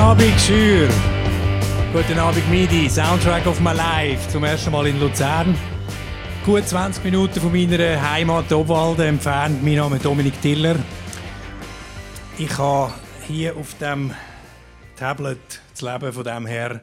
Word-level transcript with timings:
Guten 0.00 0.12
Abend, 0.12 0.40
Schür. 0.40 0.88
Guten 1.92 2.18
Abend, 2.18 2.50
Midi. 2.50 2.88
Soundtrack 2.88 3.46
of 3.46 3.60
my 3.60 3.74
life. 3.74 4.30
Zum 4.30 4.44
ersten 4.44 4.72
Mal 4.72 4.86
in 4.86 4.98
Luzern. 4.98 5.54
Gut 6.42 6.66
20 6.66 7.04
Minuten 7.04 7.38
von 7.38 7.52
meiner 7.52 8.10
Heimat 8.10 8.50
Obwalden 8.50 9.04
entfernt. 9.04 9.62
Mein 9.62 9.74
Name 9.74 9.96
ist 9.96 10.04
Dominik 10.06 10.40
Tiller. 10.40 10.76
Ich 12.38 12.56
habe 12.56 12.94
hier 13.28 13.54
auf 13.54 13.76
dem 13.76 14.12
Tablet 14.96 15.60
das 15.72 15.82
Leben 15.82 16.14
von 16.14 16.24
dem 16.24 16.46
Herr 16.46 16.80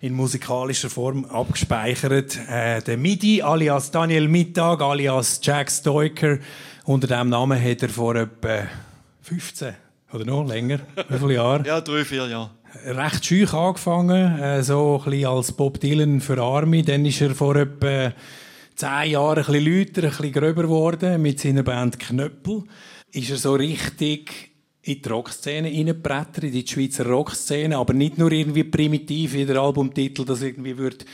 in 0.00 0.14
musikalischer 0.14 0.88
Form 0.88 1.26
abgespeichert. 1.26 2.38
Äh, 2.48 2.80
der 2.80 2.96
Midi 2.96 3.42
alias 3.42 3.90
Daniel 3.90 4.26
Mittag 4.26 4.80
alias 4.80 5.38
Jack 5.42 5.70
Stoiker. 5.70 6.38
Unter 6.86 7.08
diesem 7.08 7.28
Namen 7.28 7.62
hat 7.62 7.82
er 7.82 7.90
vor 7.90 8.16
etwa 8.16 8.62
15 9.20 9.87
oder 10.12 10.24
noch 10.24 10.46
länger, 10.46 10.80
wie 11.08 11.18
viele 11.18 11.34
Jahre? 11.34 11.66
Ja, 11.66 11.80
drei, 11.80 12.04
vier 12.04 12.26
Jahre. 12.28 12.50
Recht 12.84 13.24
schüch 13.24 13.52
angefangen, 13.52 14.38
äh, 14.38 14.62
so 14.62 14.98
ein 14.98 15.10
bisschen 15.10 15.26
als 15.26 15.52
Bob 15.52 15.80
Dylan 15.80 16.20
für 16.20 16.40
Army. 16.40 16.82
Dann 16.82 17.04
ist 17.06 17.20
er 17.20 17.34
vor 17.34 17.56
etwa 17.56 18.12
zehn 18.74 19.12
Jahren 19.12 19.44
ein 19.44 19.52
bisschen 19.52 19.64
lauter, 19.64 20.02
ein 20.02 20.08
bisschen 20.10 20.32
gröber 20.32 20.62
geworden 20.62 21.22
mit 21.22 21.40
seiner 21.40 21.62
Band 21.62 21.98
Knöppel. 21.98 22.64
Ist 23.10 23.30
er 23.30 23.36
so 23.36 23.54
richtig 23.54 24.50
in 24.82 25.02
die 25.02 25.08
Rockszene 25.08 25.68
reingebrettert, 25.68 26.44
in 26.44 26.52
die 26.52 26.66
Schweizer 26.66 27.06
Rockszene, 27.06 27.76
aber 27.76 27.92
nicht 27.92 28.18
nur 28.18 28.32
irgendwie 28.32 28.64
primitiv, 28.64 29.34
wie 29.34 29.44
der 29.44 29.56
Albumtitel 29.56 30.24
das 30.24 30.42
irgendwie 30.42 30.76
würde 30.78 31.04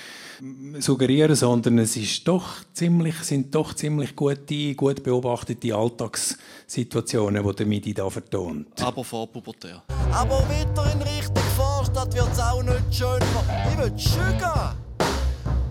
suggerieren, 0.78 1.34
sondern 1.34 1.78
es 1.78 1.96
ist 1.96 2.26
doch 2.26 2.44
ziemlich, 2.72 3.16
sind 3.22 3.54
doch 3.54 3.74
ziemlich 3.74 4.16
gute, 4.16 4.74
gut 4.74 5.02
beobachtete 5.02 5.74
Alltagssituationen, 5.74 7.46
die 7.46 7.54
der 7.54 7.66
Midi 7.66 7.94
da 7.94 8.08
vertont. 8.10 8.80
Aber 8.82 9.04
vorpubertär. 9.04 9.82
Aber 10.12 10.44
weiter 10.48 10.92
in 10.92 11.02
Richtung 11.02 11.44
Vorstadt 11.56 12.14
wird's 12.14 12.38
auch 12.38 12.62
nicht 12.62 12.82
schöner. 12.90 13.24
Ich 13.70 13.78
will 13.78 13.98
Schüga. 13.98 14.74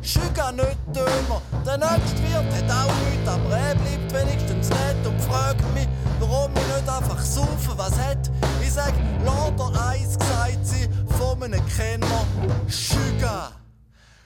Schüga 0.01 0.51
nicht 0.51 0.77
dümmer. 0.93 1.41
Der 1.65 1.77
nächste 1.77 2.21
Wirt 2.23 2.53
hat 2.53 2.69
auch 2.69 2.93
nichts, 3.09 3.27
aber 3.27 3.57
er 3.57 3.75
bleibt 3.75 4.13
wenigstens 4.13 4.69
nett 4.69 5.07
und 5.07 5.19
fragt 5.21 5.61
mich, 5.73 5.87
warum 6.19 6.51
ich 6.51 6.75
nicht 6.75 6.89
einfach 6.89 7.21
saufen, 7.21 7.73
was 7.77 7.97
hat. 7.97 8.29
Ich 8.61 8.73
sag, 8.73 8.93
Lader 9.25 9.71
Eis 9.89 10.17
gesagt 10.19 10.59
sie 10.65 10.89
von 11.17 11.41
einem 11.41 11.61
Kenner. 11.67 12.25
Schüga. 12.67 13.62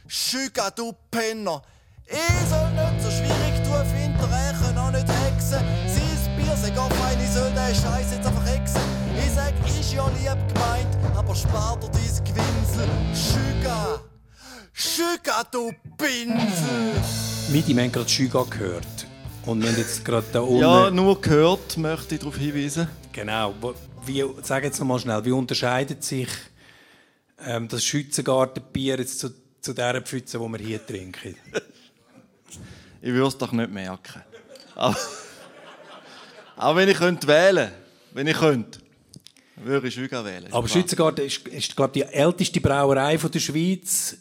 Schüga, 0.07 0.69
du 0.69 0.93
Penner. 1.11 1.61
Ich 2.07 2.49
soll 2.49 2.71
nicht 2.71 3.03
so 3.03 3.11
schwierig 3.11 3.63
tun, 3.65 3.85
findet 3.91 4.31
er 4.31 4.53
können 4.53 4.77
auch 4.77 4.91
nicht 4.91 5.07
hexen. 5.07 5.59
Sein 5.85 6.37
Bier, 6.37 6.55
sag 6.55 6.77
auf 6.77 7.03
ein, 7.03 7.19
ich 7.21 7.29
soll 7.29 7.51
den 7.51 7.75
Scheiß 7.75 8.13
jetzt 8.15 8.25
einfach 8.25 8.45
hexen. 8.45 8.81
Ich 9.17 9.33
sag, 9.33 9.53
ist 9.67 9.91
ja 9.91 10.07
lieb 10.07 10.53
gemeint, 10.53 11.17
aber 11.17 11.35
spar 11.35 11.77
dir 11.77 11.89
dein 11.89 12.23
Gewinsel. 12.23 12.87
Schüga. 13.13 13.99
Schüga, 14.71 15.43
du 15.51 15.73
Pinsel. 15.97 16.93
Midi, 17.49 17.75
wir 17.75 17.83
haben 17.83 17.91
gerade 17.91 18.07
Schüga 18.07 18.45
gehört. 18.49 18.85
Und 19.45 19.61
wir 19.61 19.69
haben 19.69 19.77
jetzt 19.77 20.05
gerade 20.05 20.27
da 20.31 20.39
unten... 20.39 20.61
Ja, 20.61 20.89
nur 20.89 21.19
gehört, 21.21 21.77
möchte 21.77 22.15
ich 22.15 22.21
darauf 22.21 22.37
hinweisen. 22.37 22.87
Genau. 23.11 23.53
Wie, 24.05 24.23
sag 24.41 24.63
jetzt 24.63 24.79
noch 24.79 24.87
mal 24.87 24.99
schnell, 24.99 25.25
wie 25.25 25.31
unterscheidet 25.31 26.05
sich 26.05 26.29
ähm, 27.45 27.67
das 27.67 27.83
Schützengartenbier 27.83 28.97
jetzt 28.99 29.19
zu, 29.19 29.29
zu 29.61 29.73
der 29.73 30.01
Pfütze, 30.01 30.39
die 30.39 30.43
wir 30.43 30.59
hier 30.59 30.85
trinken? 30.85 31.35
Ich 32.99 33.13
würde 33.13 33.27
es 33.27 33.37
doch 33.37 33.51
nicht 33.51 33.71
merken. 33.71 34.23
Aber, 34.73 34.97
aber 36.55 36.79
wenn 36.79 36.89
ich 36.89 36.97
könnte 36.97 37.27
wählen 37.27 37.71
wenn 38.17 38.25
ich 38.25 38.37
könnte, 38.37 38.79
würde 39.57 39.87
ich 39.87 39.93
Schüga 39.93 40.25
wählen. 40.25 40.51
Aber 40.51 40.67
Schützengarten 40.67 41.23
ist, 41.23 41.47
ist 41.47 41.79
ich, 41.79 41.91
die 41.93 42.01
älteste 42.01 42.59
Brauerei 42.59 43.19
von 43.19 43.29
der 43.29 43.39
Schweiz. 43.39 44.17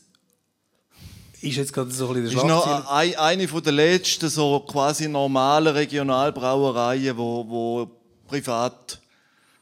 Ist 1.41 1.57
jetzt 1.57 1.73
gerade 1.73 1.91
so 1.91 2.09
ein 2.09 2.23
bisschen 2.23 2.27
ist 2.27 2.37
der 2.37 2.45
noch 2.45 2.65
Schlagzeilen. 2.65 3.15
ein, 3.15 3.39
eine 3.39 3.49
von 3.49 3.63
der 3.63 3.73
letzten 3.73 4.29
so 4.29 4.61
quasi 4.61 5.09
normalen 5.09 5.75
Regionalbrauereien, 5.75 7.17
wo, 7.17 7.49
wo 7.49 7.91
privat 8.27 9.01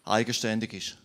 eigenständig 0.04 0.72
ist. 0.72 0.96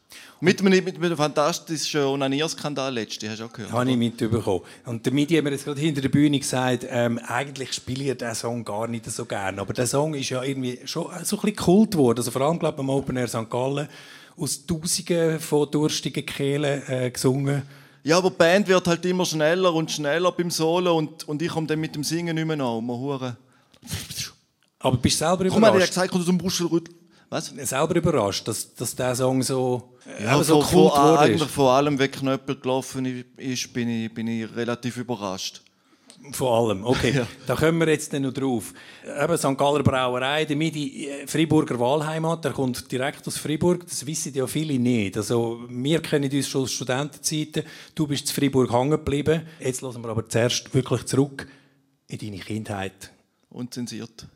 Mit 0.41 0.61
einem, 0.61 0.83
mit 0.83 0.95
einem 0.95 1.17
fantastischen 1.17 2.01
Onanierskandal 2.01 2.93
letzte, 2.93 3.29
hast 3.29 3.39
du 3.39 3.45
auch 3.45 3.51
gehört? 3.51 3.73
Habe 3.73 3.91
ich 3.91 3.97
mitbekommen. 3.97 4.61
Und 4.85 5.05
der 5.05 5.11
Midi 5.11 5.35
hat 5.35 5.43
mir 5.43 5.51
jetzt 5.51 5.65
gerade 5.65 5.81
hinter 5.81 5.99
der 6.01 6.09
Bühne 6.09 6.39
gesagt, 6.39 6.85
ähm, 6.89 7.19
eigentlich 7.27 7.73
spiele 7.73 8.11
ich 8.11 8.17
diesen 8.17 8.35
Song 8.35 8.63
gar 8.63 8.87
nicht 8.87 9.05
so 9.11 9.25
gern. 9.25 9.59
Aber 9.59 9.73
der 9.73 9.85
Song 9.85 10.13
ist 10.13 10.29
ja 10.29 10.41
irgendwie 10.41 10.79
schon 10.85 11.07
so 11.23 11.35
ein 11.37 11.41
bisschen 11.41 11.55
Kult 11.57 11.91
geworden. 11.91 12.19
Also 12.19 12.31
vor 12.31 12.41
allem, 12.43 12.57
glaube 12.57 12.75
ich, 12.75 12.79
am 12.79 12.89
Open 12.89 13.17
Air 13.17 13.27
St. 13.27 13.49
Gallen 13.49 13.89
aus 14.37 14.65
Tausenden 14.65 15.39
von 15.39 15.69
durstigen 15.69 16.25
Kehlen 16.25 16.81
äh, 16.87 17.11
gesungen. 17.11 17.63
Ja, 18.03 18.17
aber 18.17 18.29
die 18.29 18.37
Band 18.37 18.67
wird 18.69 18.87
halt 18.87 19.05
immer 19.05 19.25
schneller 19.25 19.73
und 19.73 19.91
schneller 19.91 20.31
beim 20.31 20.49
Solo 20.49 20.97
und, 20.97 21.27
und 21.27 21.41
ich 21.41 21.49
komme 21.49 21.67
dann 21.67 21.79
mit 21.79 21.95
dem 21.95 22.03
Singen 22.03 22.35
nicht 22.35 22.45
mehr 22.47 22.55
nach. 22.55 22.79
Man 22.79 22.97
hure. 22.97 23.35
Aber 24.79 24.97
bist 24.97 25.19
du 25.19 25.25
selber 25.25 25.49
Komm, 25.49 25.65
hat 25.65 25.71
er 25.71 25.75
überrascht? 25.75 25.93
gesagt, 25.93 26.27
dem 26.27 26.37
Buschelrüttel. 26.37 26.95
Was? 27.29 27.47
selber 27.47 27.95
überrascht, 27.95 28.47
dass, 28.47 28.73
dass 28.73 28.95
der 28.95 29.15
Song 29.15 29.43
so, 29.43 29.97
Ja, 30.19 30.41
so 30.43 30.61
von, 30.61 30.81
Kult 30.89 30.93
von, 30.93 31.17
eigentlich 31.17 31.41
ist. 31.43 31.51
von 31.51 31.67
allem, 31.67 31.99
wie 31.99 32.07
Knöppel 32.07 32.55
gelaufen 32.59 33.23
ist, 33.37 33.71
bin 33.71 33.87
ich, 33.87 34.11
bin 34.13 34.27
ich 34.27 34.55
relativ 34.55 34.97
überrascht. 34.97 35.61
Von 36.31 36.47
allem, 36.47 36.83
okay. 36.85 37.11
Ja. 37.15 37.27
Da 37.47 37.55
kommen 37.55 37.79
wir 37.79 37.87
jetzt 37.89 38.11
dann 38.11 38.23
noch 38.23 38.33
drauf. 38.33 38.73
Eben 39.05 39.37
St. 39.37 39.57
Galler 39.57 39.83
Brauerei, 39.83 40.43
der 40.45 40.55
Midi, 40.57 41.07
äh, 41.07 41.27
Freiburger 41.27 41.79
Wahlheimat, 41.79 42.43
der 42.43 42.51
kommt 42.51 42.91
direkt 42.91 43.25
aus 43.27 43.37
Freiburg. 43.37 43.87
Das 43.87 44.05
wissen 44.05 44.33
ja 44.33 44.45
viele 44.47 44.77
nicht. 44.79 45.15
Also, 45.15 45.61
wir 45.69 46.01
kennen 46.01 46.29
uns 46.31 46.47
schon 46.47 46.63
aus 46.63 46.71
Studentenzeiten. 46.71 47.63
Du 47.95 48.05
bist 48.07 48.27
zu 48.27 48.33
Freiburg 48.33 48.71
hängen 48.73 48.89
geblieben. 48.91 49.43
Jetzt 49.59 49.81
hören 49.81 50.01
wir 50.03 50.09
aber 50.09 50.27
zuerst 50.27 50.73
wirklich 50.73 51.05
zurück 51.05 51.47
in 52.07 52.17
deine 52.17 52.39
Kindheit. 52.39 53.11
Unzensiert. 53.49 54.27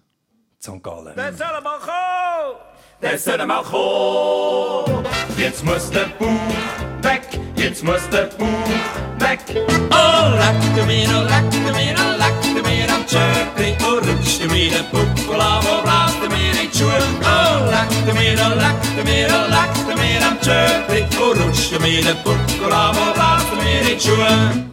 St. 0.61 0.81
Gallen. 0.81 1.15
Der 1.15 1.33
soll 1.33 1.61
mal 1.61 1.79
kommen! 1.79 2.72
Der 3.03 3.19
soll 3.19 3.45
mal 3.45 3.61
kommen! 3.63 5.05
Jetzt 5.37 5.65
muss 5.65 5.89
der 5.89 6.07
Buch 6.17 6.39
weg! 7.01 7.23
Jetzt 7.57 7.83
muss 7.83 8.07
der 8.09 8.27
Buch 8.37 8.47
weg! 9.19 9.39
Oh, 9.91 10.29
leck 10.39 10.87
mir, 10.87 11.09
oh, 11.09 11.23
leck 11.23 11.51
mir, 11.75 11.95
oh, 11.99 12.17
leck 12.17 12.63
mir 12.63 12.93
am 12.93 13.05
Tschöpri! 13.05 13.75
Oh, 13.83 13.97
rutscht 13.97 14.49
mir 14.49 14.71
Buckel 14.89 15.41
an, 15.41 15.61
wo 15.65 15.83
blast 15.83 16.21
mir 16.29 16.51
in 16.51 16.71
die 16.71 16.77
Schuhe? 16.77 16.93
Oh, 17.23 17.65
leck 17.69 18.15
mir, 18.15 18.39
oh, 18.39 18.55
leck 18.55 19.05
mir, 19.05 19.27
oh, 19.27 19.49
leck 19.51 19.97
mir 19.97 20.25
am 20.25 20.39
Tschöpri! 20.39 21.05
Oh, 21.19 21.33
rutscht 21.33 21.77
mir 21.81 22.15
Buckel 22.23 22.71
an, 22.71 22.95
wo 22.95 23.13
blast 23.13 23.47
mir 23.61 23.81
in 23.81 23.97
die 23.97 24.01
Schuhe? 24.01 24.69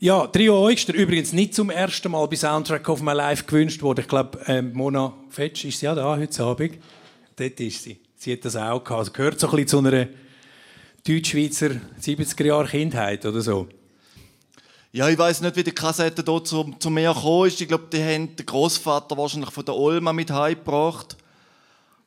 Ja, 0.00 0.26
Trio 0.26 0.66
Eugster, 0.66 0.92
übrigens 0.92 1.32
nicht 1.32 1.54
zum 1.54 1.70
ersten 1.70 2.10
Mal 2.10 2.28
bei 2.28 2.36
Soundtrack 2.36 2.86
of 2.90 3.00
My 3.00 3.14
Life 3.14 3.44
gewünscht 3.44 3.80
worden. 3.80 4.00
Ich 4.00 4.08
glaube, 4.08 4.38
ähm, 4.48 4.74
Mona 4.74 5.14
Fetsch 5.30 5.64
ist 5.64 5.80
ja 5.80 5.94
da 5.94 6.18
heute 6.18 6.42
Abend. 6.42 6.78
Dort 7.36 7.60
ist 7.60 7.82
sie. 7.82 8.00
Sie 8.16 8.32
hat 8.32 8.44
das 8.44 8.56
auch 8.56 8.82
gehabt. 8.82 8.98
Also 8.98 9.12
gehört 9.12 9.40
so 9.40 9.48
ein 9.48 9.56
bisschen 9.56 9.68
zu 9.68 9.78
einer 9.78 10.08
Deutschschweizer 11.06 11.80
70er 12.00 12.46
Jahre 12.46 12.68
Kindheit 12.68 13.26
oder 13.26 13.40
so. 13.40 13.68
Ja, 14.92 15.08
ich 15.08 15.18
weiß 15.18 15.40
nicht, 15.40 15.56
wie 15.56 15.64
die 15.64 15.72
Kassette 15.72 16.22
hier 16.24 16.44
zu, 16.44 16.72
zu 16.78 16.88
mir 16.88 17.12
gekommen 17.12 17.48
ist. 17.48 17.60
Ich 17.60 17.66
glaube, 17.66 17.88
die 17.92 18.02
haben 18.02 18.36
den 18.36 18.46
Großvater 18.46 19.16
wahrscheinlich 19.16 19.50
von 19.50 19.64
der 19.64 19.74
Olma 19.74 20.12
mit 20.12 20.30
heimgebracht. 20.30 21.16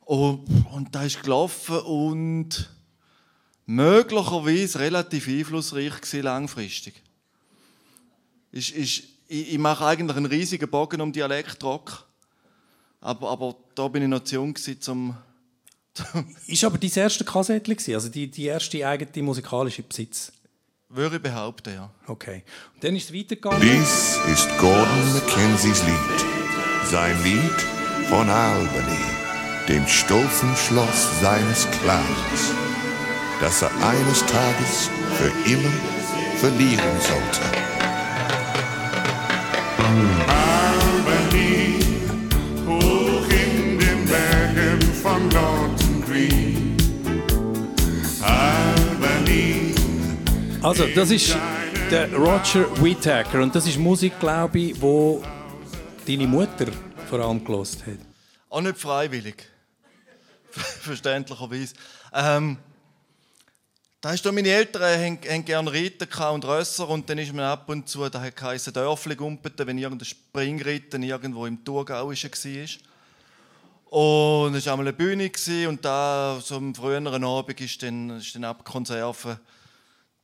Und, 0.06 0.46
und 0.72 0.94
da 0.94 1.02
ist 1.02 1.22
gelaufen 1.22 1.80
und 1.80 2.70
möglicherweise 3.66 4.78
relativ 4.78 5.28
einflussreich 5.28 6.00
gewesen, 6.00 6.22
langfristig. 6.22 6.94
Ist, 8.50 8.70
ist, 8.70 9.02
ich, 9.28 9.52
ich 9.52 9.58
mache 9.58 9.84
eigentlich 9.84 10.16
einen 10.16 10.24
riesigen 10.24 10.70
Bogen 10.70 11.02
um 11.02 11.12
Dialektrock. 11.12 12.06
Aber, 13.02 13.30
aber 13.30 13.56
da 13.74 13.86
bin 13.88 14.02
ich 14.02 14.08
noch 14.08 14.24
zu 14.24 14.36
jung 14.36 14.54
gewesen, 14.54 14.80
zum, 14.80 15.14
Ist 16.46 16.64
aber 16.64 16.78
dein 16.78 16.90
erste 16.94 17.24
Kassette 17.24 17.74
gewesen, 17.74 17.94
also 17.94 18.08
die, 18.08 18.30
die 18.30 18.44
erste 18.46 18.86
eigene 18.86 19.22
musikalische 19.24 19.82
Besitz. 19.82 20.32
würde 20.88 21.16
ich 21.16 21.22
behaupten, 21.22 21.74
ja. 21.74 21.90
Okay. 22.06 22.42
Und 22.74 22.84
dann 22.84 22.96
ist 22.96 23.10
es 23.10 23.14
weitergegangen. 23.14 23.60
Dies 23.60 24.18
ist 24.32 24.48
Gordon 24.58 25.12
Mackenzies 25.14 25.82
Lied. 25.84 26.26
Sein 26.84 27.22
Lied 27.24 27.60
von 28.08 28.28
Albany, 28.28 28.98
dem 29.68 29.86
stolzen 29.86 30.56
Schloss 30.56 31.20
seines 31.20 31.68
Clans, 31.80 32.52
das 33.40 33.62
er 33.62 33.70
eines 33.86 34.24
Tages 34.24 34.88
für 35.16 35.50
immer 35.50 35.72
verlieren 36.38 37.00
sollte. 37.00 37.67
Also, 50.60 50.86
das 50.88 51.12
ist 51.12 51.36
der 51.88 52.12
Roger 52.12 52.66
Whittaker 52.82 53.40
und 53.40 53.54
das 53.54 53.66
ist 53.68 53.78
Musik, 53.78 54.18
glaube 54.18 54.58
ich, 54.58 54.82
wo 54.82 55.22
deine 56.04 56.26
Mutter 56.26 56.66
vor 57.08 57.20
allem 57.20 57.44
gelost 57.44 57.86
hat. 57.86 57.98
Auch 58.50 58.60
nicht 58.60 58.76
freiwillig. 58.76 59.46
Verständlicherweise. 60.50 61.74
Ähm, 62.12 62.58
Da 64.00 64.14
du 64.14 64.32
meine 64.32 64.48
Eltern 64.48 64.82
haben, 64.82 65.18
haben 65.28 65.44
gerne 65.44 65.72
Reiter 65.72 66.32
und 66.32 66.44
Rösser 66.44 66.88
und 66.88 67.08
dann 67.08 67.18
ist 67.18 67.32
man 67.32 67.44
ab 67.44 67.68
und 67.68 67.88
zu, 67.88 68.08
da 68.08 68.20
heisst 68.20 68.76
Dörfli 68.76 69.14
gumpeten, 69.14 69.66
wenn 69.66 69.78
irgendein 69.78 70.06
Springritten 70.06 71.04
irgendwo 71.04 71.46
im 71.46 71.64
Thurgau 71.64 72.08
war. 72.08 72.14
Und 73.90 74.54
es 74.54 74.66
war 74.66 74.72
einmal 74.72 74.86
eine 74.88 74.92
Bühne 74.92 75.30
und 75.68 75.84
da, 75.84 76.40
so 76.42 76.56
am 76.56 76.74
früheren 76.74 77.24
Abend, 77.24 77.60
ist 77.60 77.82
dann, 77.82 78.10
ist 78.10 78.34
dann 78.34 78.44
ab 78.44 78.64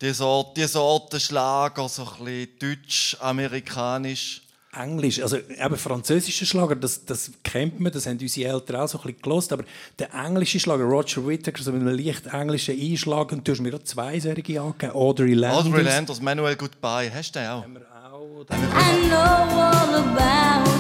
die 0.01 0.13
Sorte, 0.13 0.61
die 0.61 0.67
Sorte 0.67 1.21
Schlager, 1.21 1.89
so 1.89 2.03
ein 2.03 2.25
bisschen 2.25 2.49
deutsch-amerikanisch. 2.59 4.41
Englisch, 4.77 5.23
also 5.23 5.37
eben 5.37 5.77
französischer 5.77 6.47
Schlager, 6.47 6.75
das, 6.75 7.05
das 7.05 7.31
kennt 7.45 7.79
man, 7.79 7.93
das 7.93 8.07
haben 8.07 8.19
unsere 8.21 8.51
Eltern 8.51 8.81
auch 8.81 8.89
so 8.89 8.99
ein 8.99 9.05
bisschen 9.05 9.23
gelost, 9.23 9.53
aber 9.53 9.63
der 10.01 10.13
englische 10.13 10.59
Schlager, 10.59 10.83
Roger 10.83 11.25
Whittaker, 11.25 11.63
so 11.63 11.71
mit 11.71 11.83
einem 11.83 11.97
leicht 11.97 12.27
englischen 12.27 12.77
Einschlag, 12.77 13.31
und 13.31 13.47
du 13.47 13.53
hast 13.53 13.61
mir 13.61 13.73
auch 13.73 13.85
zwei 13.85 14.19
solche 14.19 14.61
angegeben, 14.61 14.93
Audrey 14.93 15.35
Landers. 15.35 15.67
Audrey 15.67 15.83
Landers, 15.83 16.21
Manuel 16.21 16.57
Goodbye, 16.57 17.09
hast 17.15 17.37
du 17.37 17.39
den 17.39 17.49
auch? 17.49 17.63
Haben 17.63 17.75
wir 17.75 17.83
auch. 17.83 18.47
I 18.51 19.09
know 19.09 19.17
all 19.17 19.95
about 19.95 20.71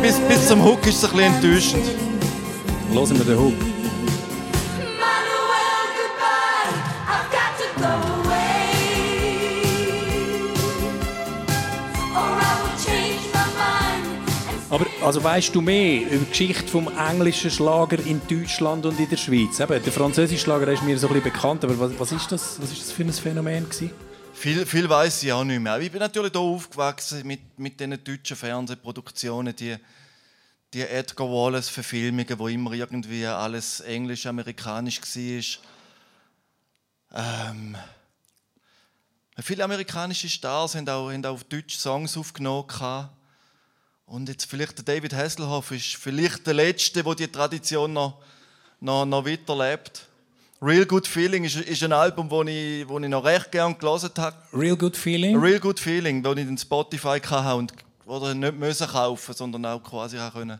Bis, 0.00 0.18
bis 0.20 0.48
zum 0.48 0.64
Hook 0.64 0.86
ist 0.86 1.02
es 1.02 1.10
ein 1.10 1.16
bisschen 1.16 1.34
enttäuschend. 1.34 1.84
Hören 2.90 3.18
wir 3.18 3.24
den 3.24 3.38
Hook. 3.38 3.58
Manuel, 4.98 5.88
goodbye. 5.98 6.72
I've 7.06 7.28
got 7.30 7.52
to 7.58 7.66
go 8.06 8.11
Aber 14.72 14.86
also 15.02 15.22
weißt 15.22 15.54
du 15.54 15.60
mehr 15.60 16.00
über 16.00 16.24
die 16.24 16.30
Geschichte 16.30 16.66
vom 16.66 16.90
englischen 16.96 17.50
Schlager 17.50 17.98
in 18.06 18.22
Deutschland 18.26 18.86
und 18.86 18.98
in 18.98 19.06
der 19.06 19.18
Schweiz? 19.18 19.60
Eben, 19.60 19.82
der 19.82 19.92
französische 19.92 20.40
Schlager 20.40 20.66
ist 20.72 20.82
mir 20.82 20.98
so 20.98 21.08
ein 21.08 21.12
bisschen 21.12 21.30
bekannt, 21.30 21.62
aber 21.64 21.78
was, 21.78 22.00
was 22.00 22.12
ist 22.12 22.32
das? 22.32 22.58
Was 22.58 22.72
ist 22.72 22.80
das 22.80 22.90
für 22.90 23.02
ein 23.02 23.12
Phänomen 23.12 23.68
gewesen? 23.68 23.90
Viel, 24.32 24.64
viel 24.64 24.88
weiß 24.88 25.24
ich 25.24 25.32
auch 25.34 25.44
nicht 25.44 25.60
mehr. 25.60 25.78
Ich 25.78 25.92
bin 25.92 26.00
natürlich 26.00 26.32
hier 26.32 26.40
aufgewachsen 26.40 27.26
mit, 27.26 27.58
mit 27.58 27.78
diesen 27.78 28.02
deutschen 28.02 28.34
Fernsehproduktionen, 28.34 29.54
die, 29.54 29.76
die 30.72 30.80
Edgar 30.80 31.28
Wallace-Verfilmungen, 31.28 32.38
wo 32.38 32.48
immer 32.48 32.72
irgendwie 32.72 33.26
alles 33.26 33.80
englisch-amerikanisch 33.80 35.02
war. 37.10 37.50
Ähm, 37.50 37.76
viele 39.38 39.64
amerikanische 39.64 40.30
Stars 40.30 40.76
haben 40.76 40.88
auch, 40.88 41.12
haben 41.12 41.26
auch 41.26 41.32
auf 41.32 41.44
Deutsch 41.44 41.76
Songs 41.76 42.16
aufgenommen. 42.16 43.10
Und 44.12 44.28
jetzt 44.28 44.44
vielleicht 44.44 44.76
der 44.76 44.84
David 44.84 45.14
Hasselhoff 45.14 45.70
ist 45.70 45.96
vielleicht 45.96 46.46
der 46.46 46.52
Letzte, 46.52 47.02
der 47.02 47.14
die 47.14 47.28
Tradition 47.28 47.94
noch, 47.94 48.18
noch, 48.78 49.06
noch 49.06 49.24
weiterlebt. 49.24 50.06
Real 50.60 50.84
Good 50.84 51.06
Feeling 51.06 51.44
ist, 51.44 51.56
ist 51.56 51.82
ein 51.82 51.94
Album, 51.94 52.28
das 52.28 52.54
ich, 52.54 52.86
wo 52.86 52.98
ich 52.98 53.08
noch 53.08 53.24
recht 53.24 53.50
gerne 53.50 53.74
gelesen 53.74 54.10
habe. 54.18 54.36
Real 54.52 54.76
Good 54.76 54.98
Feeling? 54.98 55.38
Real 55.38 55.58
Good 55.58 55.80
Feeling, 55.80 56.22
wo 56.22 56.32
ich 56.32 56.44
den 56.44 56.58
Spotify 56.58 57.20
hatte 57.20 57.54
und 57.54 57.72
oder 58.04 58.34
nicht 58.34 58.54
müssen 58.54 58.86
kaufen, 58.86 59.34
sondern 59.34 59.64
auch 59.64 59.82
quasi 59.82 60.18
können, 60.30 60.58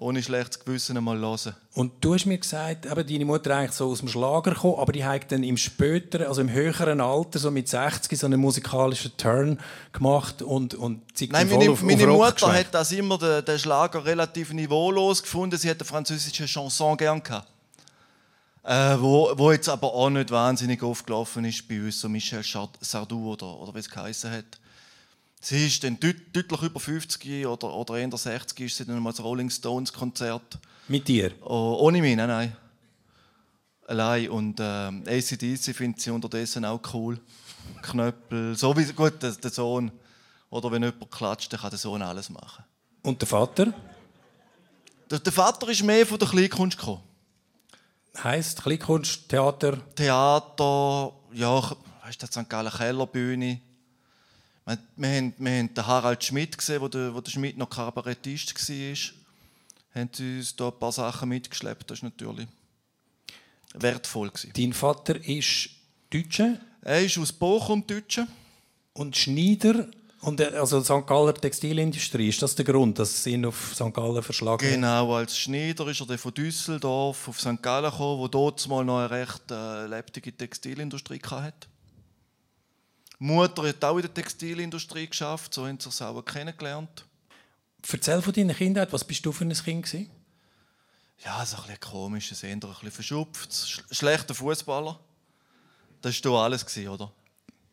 ohne 0.00 0.22
schlechtes 0.22 0.64
Gewissen 0.64 0.96
einmal 0.96 1.18
hören. 1.18 1.54
Und 1.74 1.92
du 2.00 2.14
hast 2.14 2.26
mir 2.26 2.38
gesagt, 2.38 2.86
eben 2.86 3.06
deine 3.06 3.24
Mutter 3.24 3.54
eigentlich 3.54 3.72
so 3.72 3.90
aus 3.90 4.00
dem 4.00 4.08
Schlager 4.08 4.52
gekommen, 4.52 4.76
aber 4.78 4.92
die 4.92 5.04
hat 5.04 5.30
dann 5.30 5.42
im 5.42 5.56
späteren, 5.56 6.26
also 6.26 6.40
im 6.40 6.50
höheren 6.50 7.00
Alter, 7.00 7.38
so 7.38 7.50
mit 7.50 7.68
60, 7.68 8.18
so 8.18 8.26
einen 8.26 8.40
musikalischen 8.40 9.16
Turn 9.16 9.58
gemacht 9.92 10.42
und, 10.42 10.74
und 10.74 11.02
sie 11.16 11.28
Nein, 11.28 11.48
voll 11.48 11.58
meine, 11.58 11.70
auf, 11.70 11.82
meine 11.82 12.08
auf 12.08 12.16
Mutter 12.16 12.32
geschwenkt. 12.32 12.56
hat 12.58 12.74
das 12.74 12.92
immer 12.92 13.18
den, 13.18 13.44
den 13.44 13.58
Schlager 13.58 14.04
relativ 14.04 14.52
niveaulos 14.52 15.22
gefunden. 15.22 15.56
Sie 15.56 15.68
hat 15.68 15.78
eine 15.78 15.86
französische 15.86 16.46
Chanson 16.46 16.96
gern 16.96 17.22
gehabt. 17.22 17.48
Äh, 18.62 18.96
wo, 19.00 19.32
wo 19.36 19.52
jetzt 19.52 19.68
aber 19.68 19.92
auch 19.94 20.10
nicht 20.10 20.30
wahnsinnig 20.30 20.82
oft 20.82 21.06
gelaufen 21.06 21.44
ist 21.44 21.66
bei 21.66 21.80
uns, 21.80 22.00
so 22.00 22.08
Michel 22.08 22.42
Sardou 22.42 23.32
oder, 23.32 23.58
oder 23.58 23.74
wie 23.74 23.78
es 23.78 23.88
geheißen 23.88 24.30
hat. 24.30 24.59
Sie 25.42 25.66
ist 25.66 25.82
dann 25.82 25.98
deut 25.98 26.16
deutlich 26.34 26.62
über 26.62 26.78
50 26.78 27.46
oder, 27.46 27.74
oder 27.74 27.96
eher 27.96 28.14
60 28.14 28.60
ist 28.60 28.76
sie 28.76 28.84
dann 28.84 29.02
mal 29.02 29.10
das 29.10 29.24
Rolling 29.24 29.48
Stones 29.48 29.90
Konzert. 29.90 30.58
Mit 30.86 31.08
dir? 31.08 31.32
Oh, 31.42 31.78
ohne 31.80 32.02
mich, 32.02 32.14
nein, 32.14 32.28
nein. 32.28 32.56
Allein. 33.86 34.28
Und 34.28 34.58
ähm, 34.60 35.02
ACDC 35.06 35.74
findet 35.74 36.02
sie 36.02 36.10
unterdessen 36.10 36.64
auch 36.66 36.80
cool. 36.92 37.18
Knöppel. 37.80 38.54
So 38.54 38.76
wie, 38.76 38.84
gut, 38.92 39.22
der, 39.22 39.32
der 39.32 39.50
Sohn. 39.50 39.90
Oder 40.50 40.70
wenn 40.72 40.82
jemand 40.82 41.10
klatscht, 41.10 41.50
dann 41.52 41.60
kann 41.60 41.70
der 41.70 41.78
Sohn 41.78 42.02
alles 42.02 42.28
machen. 42.28 42.62
Und 43.02 43.20
der 43.22 43.28
Vater? 43.28 43.72
Der, 45.10 45.20
der 45.20 45.32
Vater 45.32 45.68
ist 45.68 45.82
mehr 45.82 46.06
von 46.06 46.18
der 46.18 46.28
Kleinkunst 46.28 46.76
gekommen. 46.76 47.02
Heißt 48.22 48.62
Kleinkunst, 48.62 49.28
Theater. 49.28 49.78
Theater, 49.94 51.12
ja, 51.32 51.76
weißt 52.04 52.22
du, 52.22 52.26
St. 52.26 52.48
Gallen 52.48 52.70
Kellerbühne. 52.70 53.60
Wir, 54.70 54.78
wir, 54.96 55.16
haben, 55.16 55.34
wir 55.38 55.58
haben 55.58 55.74
den 55.74 55.86
Harald 55.86 56.22
Schmidt 56.22 56.56
gesehen, 56.56 56.80
wo 56.80 56.88
der, 56.88 57.14
wo 57.14 57.20
der 57.20 57.30
Schmidt 57.30 57.56
noch 57.58 57.68
Kabarettist 57.68 58.54
war. 58.54 59.14
Haben 59.94 60.10
sie 60.12 60.38
uns 60.38 60.54
da 60.54 60.68
ein 60.68 60.78
paar 60.78 60.92
Sachen 60.92 61.28
mitgeschleppt. 61.28 61.90
Das 61.90 62.02
war 62.02 62.10
natürlich 62.10 62.46
wertvoll. 63.74 64.30
Gewesen. 64.30 64.52
Dein 64.54 64.72
Vater 64.72 65.16
ist 65.26 65.70
Deutscher 66.10 66.58
Er 66.82 67.00
ist 67.02 67.18
aus 67.18 67.32
Bochum, 67.32 67.86
Deutscher. 67.86 68.26
und 68.92 69.16
Schneider. 69.16 69.88
Und 70.20 70.38
äh, 70.40 70.46
also 70.46 70.82
St. 70.82 71.06
Galler 71.06 71.34
Textilindustrie, 71.34 72.28
ist 72.28 72.42
das 72.42 72.54
der 72.54 72.64
Grund, 72.64 72.98
dass 72.98 73.24
sie 73.24 73.32
ihn 73.32 73.46
auf 73.46 73.72
St. 73.74 73.92
Gallen 73.92 74.22
verschlagen 74.22 74.66
haben? 74.66 74.74
Genau, 74.74 75.14
als 75.14 75.36
Schneider 75.36 75.86
ist 75.88 76.00
er 76.00 76.18
von 76.18 76.34
Düsseldorf 76.34 77.26
auf 77.26 77.40
St. 77.40 77.62
Gallen 77.62 77.90
gekommen, 77.90 78.20
wo 78.20 78.28
dort 78.28 78.68
mal 78.68 78.84
noch 78.84 78.98
eine 78.98 79.10
recht 79.10 79.50
äh, 79.50 79.86
lebendige 79.86 80.36
Textilindustrie 80.36 81.20
hatte. 81.24 81.68
Die 83.20 83.24
Mutter 83.24 83.68
hat 83.68 83.84
auch 83.84 83.96
in 83.96 84.02
der 84.02 84.14
Textilindustrie 84.14 85.06
geschafft, 85.06 85.52
so 85.52 85.66
haben 85.66 85.78
sie 85.78 85.90
sich 85.90 86.00
auch 86.00 86.22
kennengelernt. 86.22 87.04
Erzähl 87.92 88.22
von 88.22 88.32
deiner 88.32 88.54
Kindheit, 88.54 88.90
was 88.92 89.04
bist 89.04 89.24
du 89.26 89.30
für 89.32 89.44
ein 89.44 89.52
Kind 89.52 89.84
gewesen? 89.84 90.10
Ja, 91.22 91.44
so 91.44 91.56
ein 91.56 91.62
bisschen 91.64 91.80
komisches, 91.80 92.42
eher 92.42 92.52
ein 92.52 92.60
bisschen 92.60 92.90
verschupft, 92.90 93.52
sch 93.52 93.82
schlechter 93.90 94.34
Fußballer. 94.34 94.98
Das 96.00 96.24
war 96.24 96.44
alles, 96.44 96.64
oder? 96.78 97.12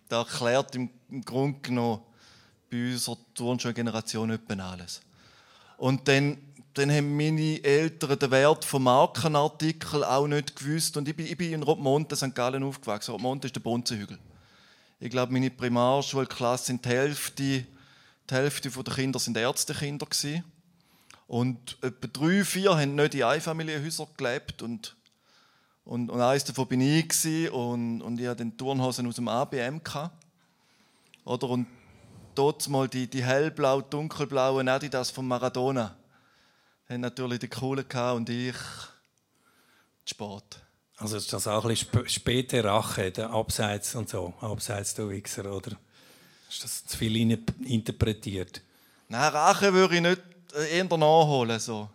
Das 0.09 0.27
erklärt 0.27 0.75
im, 0.75 0.89
Grunde 1.23 1.59
genommen 1.61 2.01
bei 2.69 2.91
unserer 2.91 3.17
Turnschulgeneration 3.33 4.31
etwa 4.31 4.71
alles. 4.71 5.01
Und 5.77 6.09
dann, 6.09 6.37
dann 6.73 6.91
haben 6.91 7.15
meine 7.15 7.63
Eltern 7.63 8.19
den 8.19 8.31
Wert 8.31 8.65
von 8.65 8.83
Markenartikeln 8.83 10.03
auch 10.03 10.27
nicht 10.27 10.57
gewusst. 10.57 10.97
Und 10.97 11.07
ich 11.07 11.15
bin, 11.15 11.25
ich 11.25 11.37
bin 11.37 11.53
in 11.53 11.63
Rotmonte, 11.63 12.17
St. 12.17 12.35
Gallen, 12.35 12.63
aufgewachsen. 12.63 13.11
Rotmonte 13.11 13.47
ist 13.47 13.55
der 13.55 13.61
Bonzenhügel. 13.61 14.19
Ich 14.99 15.11
glaube, 15.11 15.31
meine 15.31 15.51
Primarschulklasse 15.51 16.65
sind 16.65 16.85
die 16.85 16.89
Hälfte, 16.89 17.43
die 17.43 17.65
Hälfte 18.29 18.69
der 18.69 18.93
Kinder 18.93 19.19
sind 19.19 19.37
Ärztekinder 19.37 20.05
gewesen. 20.05 20.43
Und 21.27 21.77
etwa 21.81 22.07
drei, 22.07 22.43
vier 22.43 22.77
haben 22.77 22.95
nicht 22.95 23.13
in 23.13 23.23
Einfamilienhäusern 23.23 24.07
gelebt. 24.17 24.61
Und, 24.61 24.95
und, 25.85 26.09
und 26.09 26.21
eines 26.21 26.45
davon 26.45 26.67
bin 26.67 26.81
ich. 26.81 27.09
Gewesen. 27.09 27.49
Und, 27.49 28.01
und 28.01 28.19
ich 28.19 28.27
hatte 28.27 28.37
den 28.37 28.57
Turnhosen 28.57 29.07
aus 29.07 29.15
dem 29.15 29.27
ABM. 29.27 29.81
Oder? 31.25 31.49
Und 31.49 31.67
dort 32.33 32.67
mal 32.69 32.87
die, 32.87 33.07
die 33.07 33.23
hellblau, 33.23 33.81
dunkelblauen 33.81 34.67
Adidas 34.67 35.11
von 35.11 35.27
Maradona. 35.27 35.95
Haben 36.89 37.01
natürlich 37.01 37.39
die 37.39 37.49
coolen 37.49 37.87
gehabt 37.87 38.17
und 38.17 38.29
ich 38.29 38.55
Sport. 40.05 40.66
Also 40.97 41.17
ist 41.17 41.31
das 41.31 41.47
auch 41.47 41.63
ein 41.63 41.69
bisschen 41.69 41.89
sp 41.93 42.09
späte 42.09 42.63
Rache, 42.63 43.11
der 43.11 43.29
Abseits 43.29 43.93
und 43.95 44.09
so, 44.09 44.33
Abseits 44.41 44.95
du 44.95 45.09
Wichser, 45.09 45.51
oder? 45.51 45.71
Ist 46.49 46.63
das 46.63 46.85
zu 46.85 46.97
viel 46.97 47.15
in 47.17 47.45
interpretiert? 47.65 48.61
Nein, 49.07 49.31
Rache 49.31 49.71
würde 49.73 49.95
ich 49.95 50.01
nicht 50.01 50.21
äh, 50.55 50.77
eher 50.77 50.85
nachholen. 50.85 51.59
So. 51.59 51.89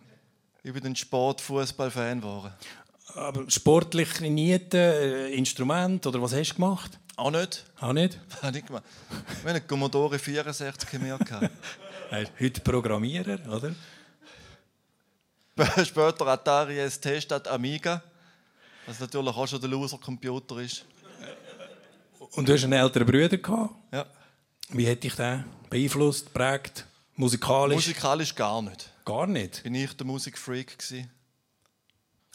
Ich 0.63 0.71
bin 0.71 0.85
ein 0.85 0.95
Sport-Fußball-Fan 0.95 2.21
geworden. 2.21 2.53
Aber 3.15 3.49
sportlich 3.49 4.09
trainierte 4.09 4.77
äh, 4.77 5.35
Instrument 5.35 6.05
oder 6.07 6.21
was 6.21 6.33
hast 6.33 6.51
du 6.51 6.55
gemacht? 6.55 6.97
Auch 7.17 7.31
nicht. 7.31 7.65
Auch 7.81 7.93
nicht? 7.93 8.17
Habe 8.41 8.57
ich 8.57 8.65
gemacht. 8.65 8.83
Wir 9.43 9.53
haben 9.53 9.67
Commodore 9.67 10.17
64 10.17 10.99
mehr 11.01 11.17
gehabt. 11.17 11.49
Heute 12.39 12.61
Programmierer, 12.61 13.39
oder? 13.51 13.75
Später 15.85 16.27
Atari 16.27 16.89
ST 16.89 17.21
statt 17.21 17.47
Amiga. 17.47 18.01
Was 18.85 18.99
natürlich 18.99 19.35
auch 19.35 19.47
schon 19.47 19.61
der 19.61 19.69
Loser-Computer 19.69 20.57
ist. 20.59 20.85
Und 22.31 22.47
du 22.47 22.53
hast 22.53 22.63
einen 22.63 22.73
älteren 22.73 23.05
Bruder 23.07 23.37
gehabt. 23.37 23.73
Ja. 23.91 24.05
Wie 24.69 24.89
hat 24.89 25.03
dich 25.03 25.15
der 25.15 25.45
beeinflusst, 25.69 26.27
geprägt, 26.27 26.85
musikalisch? 27.15 27.75
Musikalisch 27.75 28.33
gar 28.35 28.61
nicht. 28.61 28.89
Gar 29.05 29.27
nicht. 29.27 29.63
Bin 29.63 29.75
ich 29.75 29.95
der 29.95 30.05
Musikfreak 30.05 30.77
gewesen. 30.77 31.09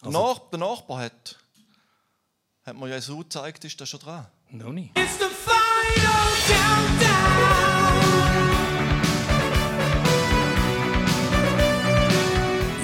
Der, 0.00 0.06
Also- 0.06 0.22
Nach 0.28 0.38
der 0.50 0.58
Nachbar 0.60 1.00
hat, 1.00 1.36
hat 2.64 2.76
mir 2.78 2.88
ja 2.88 3.00
so 3.00 3.18
gezeigt, 3.18 3.64
ist 3.64 3.80
das 3.80 3.88
schon 3.88 4.00
dran. 4.00 4.26
Noch 4.50 4.72
nicht. 4.72 4.96
It's 4.96 5.18
the 5.18 5.24
final 5.24 6.28
countdown. 6.46 7.77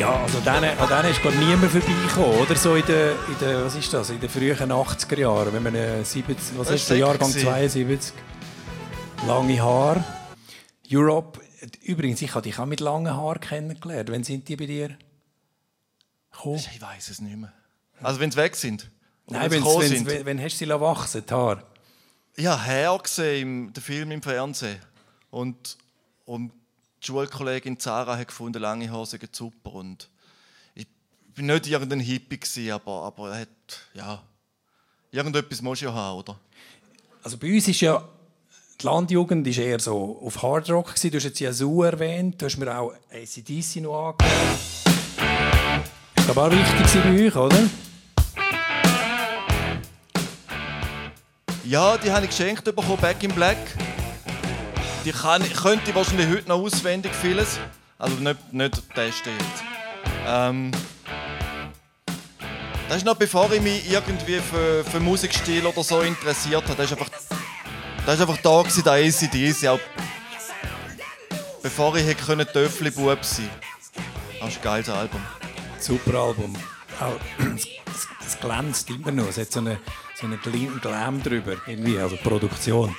Ja, 0.05 0.23
also 0.23 0.39
denen, 0.41 0.79
an 0.79 0.87
denen 0.87 1.13
ist 1.13 1.23
gar 1.23 1.33
niemand 1.33 1.73
vorbeigekommen, 1.73 2.39
oder? 2.39 2.55
So 2.57 2.75
in 2.75 2.85
den, 2.85 3.17
in 3.27 3.39
den, 3.39 3.65
was 3.65 3.75
ist 3.75 3.91
das, 3.91 4.11
in 4.11 4.21
den 4.21 4.29
frühen 4.29 4.55
80er 4.55 5.19
Jahren, 5.19 5.51
wenn 5.51 5.63
man 5.63 5.75
äh, 5.75 6.05
70, 6.05 6.59
was 6.59 6.69
Das 6.69 6.77
ist 6.83 6.91
der 6.91 6.99
Jahrgang 6.99 7.31
gewesen. 7.31 7.47
72? 7.47 8.15
Lange 9.27 9.63
Haare. 9.63 10.05
Europe. 10.93 11.41
Übrigens, 11.81 12.21
ich 12.21 12.35
habe 12.35 12.43
dich 12.43 12.59
auch 12.59 12.67
mit 12.67 12.81
langen 12.81 13.17
Haaren 13.17 13.41
kennengelernt. 13.41 14.11
Wann 14.13 14.25
sind 14.25 14.47
die 14.47 14.57
bei 14.57 14.67
dir 14.67 14.99
gekommen? 16.33 16.57
Ich 16.57 16.83
weiß 16.83 17.09
es 17.09 17.23
nicht 17.23 17.39
mehr. 17.39 17.55
Also 18.03 18.21
wenn 18.21 18.31
sie 18.31 18.37
weg 18.37 18.57
sind? 18.57 18.91
Nein, 19.27 19.51
wenn 19.51 19.65
sie 19.65 19.87
sind? 19.87 20.07
wenn, 20.07 20.27
wenn 20.27 20.39
hast 20.39 20.61
du 20.61 20.67
sie 20.67 20.69
wachsen, 20.69 21.25
die 21.27 21.33
Haare? 21.33 21.65
Ich 22.37 22.45
habe 22.45 22.63
Herr 22.63 22.99
gesehen, 22.99 23.41
im, 23.41 23.73
den 23.73 23.83
Film 23.83 24.11
im 24.11 24.21
Fernsehen. 24.21 24.81
Und, 25.31 25.79
und 26.27 26.53
die 27.05 27.09
Schulkollegin 27.09 27.79
Zara 27.79 28.17
hat 28.17 28.29
gefunden, 28.29 28.61
lange 28.61 28.91
Haare 28.91 29.07
seien 29.07 29.29
super. 29.31 29.75
Und 29.75 30.09
ich 30.75 30.87
bin 31.35 31.47
nicht 31.47 31.67
irgendein 31.67 32.01
Hippie, 32.01 32.39
gewesen, 32.39 32.71
aber, 32.73 33.03
aber 33.03 33.31
er 33.31 33.41
hat, 33.43 33.49
ja, 33.93 34.23
irgendetwas 35.11 35.61
muss 35.61 35.79
ich 35.79 35.85
ja 35.85 35.93
haben, 35.93 36.19
oder? 36.19 36.39
Also 37.23 37.37
bei 37.37 37.53
uns 37.53 37.69
ist 37.69 37.81
ja 37.81 38.07
die 38.81 38.87
Landjugend 38.87 39.47
ist 39.47 39.59
eher 39.59 39.79
so 39.79 40.21
auf 40.23 40.43
Hardrock. 40.43 40.95
Du 40.95 41.15
hast 41.15 41.25
jetzt 41.25 41.41
Yazoo 41.41 41.83
erwähnt, 41.83 42.41
du 42.41 42.47
hast 42.47 42.57
mir 42.57 42.77
auch 42.77 42.93
ACDC 43.11 43.77
noch 43.83 44.17
aber 46.27 46.47
auch 46.47 46.51
wichtig 46.51 46.77
gewesen 46.79 47.03
bei 47.03 47.27
euch, 47.27 47.37
oder? 47.37 47.71
Ja, 51.65 51.97
die 51.99 52.11
habe 52.11 52.25
ich 52.25 52.31
geschenkt 52.31 52.65
bekommen, 52.65 52.99
Back 53.01 53.23
in 53.23 53.33
Black. 53.33 53.59
Die 55.05 55.13
kann, 55.13 55.43
könnte 55.53 55.91
ich 55.91 55.95
wahrscheinlich 55.95 56.29
heute 56.29 56.49
noch 56.49 56.61
auswendig 56.61 57.13
vieles. 57.15 57.59
Also 57.99 58.17
nicht, 58.17 58.53
nicht 58.53 58.95
testen 58.95 59.33
jetzt. 59.39 59.65
Ähm, 60.27 60.71
das 62.89 62.99
ist 62.99 63.07
noch 63.07 63.17
bevor 63.17 63.51
ich 63.53 63.61
mich 63.61 63.91
irgendwie 63.91 64.41
für, 64.41 64.85
für 64.85 65.01
Musikstil 65.01 65.67
oder 65.67 65.83
so 65.83 66.01
interessiert 66.01 66.65
habe. 66.65 66.75
Das 66.77 66.91
ist 66.91 66.93
einfach, 66.93 67.11
das 68.07 68.15
ist 68.15 68.21
einfach 68.21 68.39
da 68.39 68.63
gewesen, 68.63 68.85
der 68.85 68.93
ACDC. 68.93 69.69
Auch 69.69 69.81
bevor 71.63 71.97
ich 71.97 72.07
hätte 72.07 72.25
können 72.25 72.47
Töffli-Bub 72.47 73.25
sein 73.25 73.51
Das 74.41 74.51
ist 74.51 74.57
ein 74.57 74.63
geiles 74.63 74.89
Album. 74.89 75.21
Super 75.81 76.19
Album. 76.19 76.55
Auch, 77.01 77.17
es, 77.55 77.67
es 78.27 78.41
glänzt 78.41 78.89
immer 78.89 79.13
noch. 79.13 79.29
Es 79.29 79.39
hat 79.39 79.53
so 79.53 79.61
einen 79.61 79.79
so 80.15 80.27
eine 80.27 80.39
Glam 80.39 81.23
drüber, 81.23 81.57
irgendwie, 81.67 81.99
also 81.99 82.17
Produktion. 82.17 82.95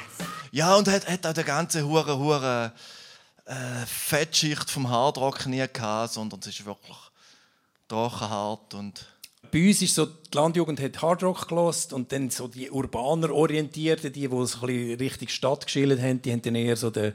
Ja, 0.56 0.78
und 0.78 0.88
hat, 0.88 1.06
hat 1.10 1.28
auch 1.28 1.34
die 1.34 1.44
ganze 1.44 1.86
hure 1.86 2.18
hure 2.18 2.72
äh, 3.44 3.86
Fettschicht 3.86 4.70
vom 4.70 4.90
Hardrock 4.90 5.46
nie 5.48 5.66
gehabt, 5.68 6.14
sondern 6.14 6.40
es 6.40 6.48
ist 6.48 6.66
wirklich 6.66 6.96
drachenhart 7.90 8.74
und 8.74 9.06
Bei 9.52 9.68
uns 9.68 9.82
ist 9.82 9.96
so, 9.96 10.06
die 10.06 10.34
Landjugend 10.34 10.80
hat 10.80 11.02
Hardrock 11.02 11.50
gelost 11.50 11.92
und 11.92 12.10
dann 12.14 12.30
so 12.30 12.48
die 12.48 12.72
urbaner 12.72 13.32
orientierten, 13.32 14.14
die, 14.14 14.30
die 14.30 14.36
es 14.38 14.56
ein 14.56 14.62
bisschen 14.62 14.98
richtig 14.98 15.32
Stadt 15.32 15.66
geschildert 15.66 16.00
haben, 16.00 16.22
die 16.22 16.32
haben 16.32 16.42
dann 16.42 16.56
eher 16.56 16.78
so 16.78 16.90
den, 16.90 17.14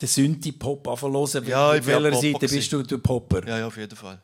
den 0.00 0.08
Synthie-Pop 0.08 0.88
anfangen. 0.88 1.26
Ja, 1.46 1.74
ich 1.74 1.80
Auf 1.80 1.86
welcher 1.86 2.16
Seite 2.16 2.48
bist 2.48 2.72
du, 2.72 2.82
du 2.82 2.98
Popper? 2.98 3.46
ja, 3.46 3.58
ja, 3.58 3.66
auf 3.66 3.76
jeden 3.76 3.96
Fall. 3.96 4.18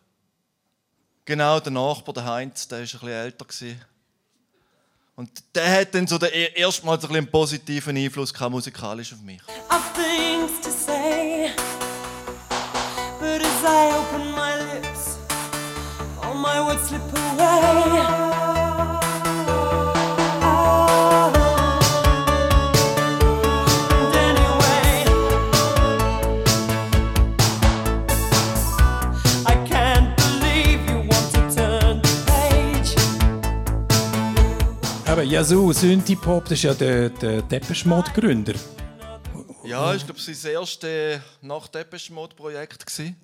Genau, 1.26 1.60
der 1.60 1.72
Nachbar, 1.72 2.14
der 2.14 2.24
Heinz, 2.24 2.66
der 2.66 2.78
war 2.78 2.82
ein 2.82 2.88
bisschen 2.88 3.08
älter. 3.08 3.44
Gewesen. 3.44 3.91
Und 5.14 5.30
der 5.54 5.80
hat 5.80 5.94
dann 5.94 6.06
so 6.06 6.16
den, 6.18 6.30
e- 6.32 6.52
erstmals 6.54 7.04
ein 7.04 7.14
einen 7.14 7.26
positiven 7.30 7.96
Einfluss 7.96 8.32
gehabt, 8.32 8.50
musikalisch 8.50 9.12
auf 9.12 9.20
mich. 9.20 9.40
I've 9.68 9.92
things 9.94 10.60
to 10.62 10.70
say, 10.70 11.50
but 13.20 13.40
as 13.42 13.62
I 13.64 13.92
open 13.94 14.32
my 14.32 14.54
lips, 14.74 15.18
all 16.22 16.34
my 16.34 16.60
words 16.66 16.88
slip 16.88 17.02
away. 17.36 18.21
Eben, 35.22 35.30
Yazoo, 35.30 35.72
Synthie-Pop, 35.72 36.44
das 36.44 36.52
ist 36.52 36.62
ja 36.64 36.74
der, 36.74 37.10
der 37.10 37.42
Depeche 37.42 37.88
Mode-Gründer. 37.88 38.54
Ja, 39.64 39.94
ich 39.94 40.04
glaube, 40.04 40.18
es 40.18 40.26
war 40.26 40.34
das 40.34 40.44
erste 40.44 41.22
nach 41.40 41.68
Depeche 41.68 42.12
Mode 42.12 42.34
Projekt. 42.34 42.84
gewesen. 42.84 43.16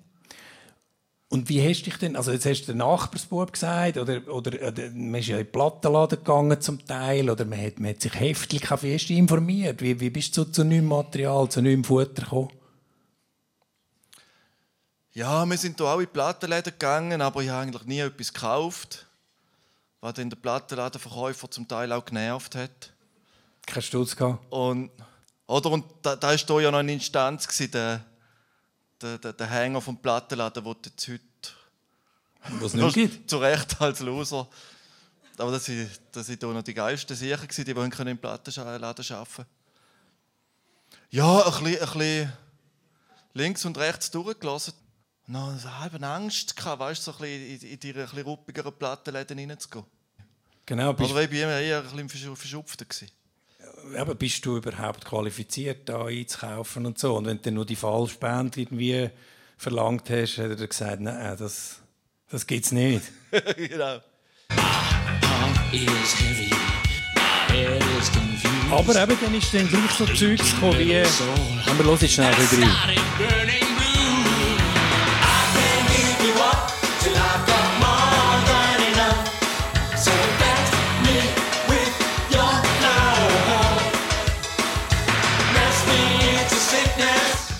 Und 1.27 1.49
wie 1.49 1.61
hast 1.61 1.81
du 1.81 1.85
dich 1.85 1.97
denn, 1.97 2.15
also 2.15 2.31
jetzt 2.31 2.45
hast 2.45 2.61
du 2.61 2.71
den 2.71 2.77
Nachbarsbub 2.77 3.51
gesagt, 3.51 3.97
oder, 3.97 4.21
oder, 4.29 4.67
oder 4.67 4.91
man 4.93 5.15
ist 5.15 5.27
ja 5.27 5.37
in 5.37 5.45
den 5.45 5.51
Plattenladen 5.51 6.19
gegangen 6.19 6.61
zum 6.61 6.85
Teil, 6.85 7.29
oder 7.29 7.43
man 7.43 7.61
hat, 7.61 7.79
man 7.79 7.89
hat 7.91 8.01
sich 8.01 8.17
heftig, 8.17 8.67
dich 8.67 9.11
informiert? 9.11 9.81
Wie, 9.81 9.99
wie 9.99 10.09
bist 10.09 10.37
du 10.37 10.45
zu, 10.45 10.51
zu 10.51 10.63
neuem 10.63 10.85
Material, 10.85 11.49
zu 11.49 11.61
neuem 11.61 11.83
Futter 11.83 12.23
gekommen? 12.23 12.49
Ja, 15.11 15.45
wir 15.45 15.57
sind 15.57 15.77
hier 15.77 15.87
auch 15.87 15.99
in 15.99 16.05
die 16.05 16.11
Plattenläden 16.13 16.71
gegangen, 16.71 17.21
aber 17.21 17.43
ich 17.43 17.49
habe 17.49 17.63
eigentlich 17.63 17.85
nie 17.85 17.99
etwas 17.99 18.33
gekauft, 18.33 19.05
was 20.01 20.13
dann 20.13 20.29
der 20.29 20.37
Plattenladenverkäufer 20.37 21.51
zum 21.51 21.67
Teil 21.67 21.91
auch 21.91 22.05
genervt 22.05 22.55
hat. 22.55 22.93
Kein 23.65 23.83
Stutz 23.83 24.15
gehabt? 24.15 24.51
Und, 24.51 24.91
oder, 25.47 25.71
und 25.71 25.85
da, 26.01 26.15
da 26.15 26.31
ist 26.31 26.47
hier 26.47 26.61
ja 26.61 26.71
noch 26.71 26.79
eine 26.79 26.93
Instanz, 26.93 27.47
gewesen, 27.47 27.71
der, 27.71 28.05
der, 29.01 29.17
der, 29.17 29.33
der 29.33 29.47
Hänger 29.47 29.81
vom 29.81 29.97
Plattenladen, 29.97 30.63
den 30.63 30.75
jetzt 30.85 31.07
heute 31.07 31.23
Was 32.59 32.73
nicht 32.73 32.93
gibt? 32.93 33.29
zu 33.29 33.37
Recht 33.37 33.79
als 33.81 33.99
Loser. 33.99 34.47
Aber 35.37 35.51
das 35.51 35.65
sind, 35.65 35.89
hier 36.11 36.47
noch 36.49 36.63
die 36.63 36.73
geilsten 36.73 37.15
sicher 37.15 37.47
die 37.47 37.75
wollen 37.75 37.91
können 37.91 38.11
im 38.11 38.17
Plattenladen 38.17 39.05
arbeiten 39.11 39.45
Ja, 41.11 41.45
ein 41.45 41.63
bisschen, 41.63 41.65
ein 41.65 41.79
bisschen 41.79 42.33
links 43.33 43.65
und 43.65 43.77
rechts 43.77 44.11
durchgelassen. 44.11 44.73
Noch 45.31 45.49
eine 45.49 45.79
halbe 45.79 46.07
Angst 46.07 46.55
gehabt, 46.55 46.79
weißt 46.79 47.05
du, 47.05 47.11
so 47.11 47.17
ein 47.17 47.21
bisschen 47.21 47.69
in, 47.69 47.73
in 47.73 47.79
die 47.79 47.89
ein 47.89 47.93
bisschen 47.93 48.21
ruppigeren 48.23 48.73
Plattenläden 48.73 49.37
reinzugehen. 49.37 49.85
Genau, 50.65 50.91
bist, 50.93 51.11
Oder 51.11 51.21
ich 51.21 51.31
war 51.31 51.59
eher 51.59 51.83
ein 51.83 52.07
bisschen 52.07 52.31
verschu- 52.31 52.35
verschupfter. 52.35 52.85
gewesen. 52.85 53.11
eben, 53.95 54.17
bist 54.17 54.43
du 54.43 54.57
überhaupt 54.57 55.05
qualifiziert, 55.05 55.87
da 55.87 56.05
einzukaufen 56.05 56.87
und 56.87 56.97
so? 56.97 57.15
Und 57.15 57.25
wenn 57.27 57.39
du 57.43 57.51
nur 57.51 57.65
die 57.67 57.75
falsche 57.75 58.17
Band 58.17 58.57
irgendwie 58.57 59.11
verlangt 59.55 60.09
hast, 60.09 60.39
hat 60.39 60.49
er 60.49 60.55
dir 60.55 60.67
gesagt, 60.67 60.99
nein, 60.99 61.37
das, 61.37 61.75
das 62.31 62.47
gibt's 62.47 62.71
nicht. 62.71 63.03
genau. 63.55 63.99
Aber 68.71 69.03
eben, 69.03 69.17
dann 69.21 69.35
ist 69.35 69.53
dann 69.53 69.67
gleich 69.67 69.91
so 69.91 70.05
Zeugs 70.07 70.53
gekommen 70.55 70.79
wie... 70.79 70.95
Aber 70.95 71.83
hören 71.83 71.97
jetzt 72.01 72.13
schnell 72.13 72.33
bisschen 72.33 72.63
rein. 72.63 73.68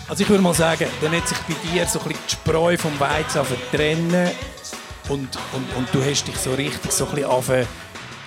Also 0.10 0.24
ich 0.24 0.30
würde 0.30 0.42
mal 0.42 0.54
sagen, 0.56 0.88
dann 1.02 1.12
hat 1.16 1.28
sich 1.28 1.38
bei 1.40 1.54
dir 1.72 1.86
so 1.86 2.00
ein 2.00 2.08
bisschen 2.10 2.24
die 2.28 2.32
Spreu 2.32 2.78
vom 2.78 3.00
Weizen 3.00 3.42
trennen 3.72 4.32
und, 5.08 5.30
und, 5.54 5.76
und 5.78 5.88
du 5.94 6.04
hast 6.04 6.28
dich 6.28 6.36
so 6.38 6.54
richtig 6.56 6.92
so 6.92 7.06
ein 7.08 7.16
bisschen 7.16 7.30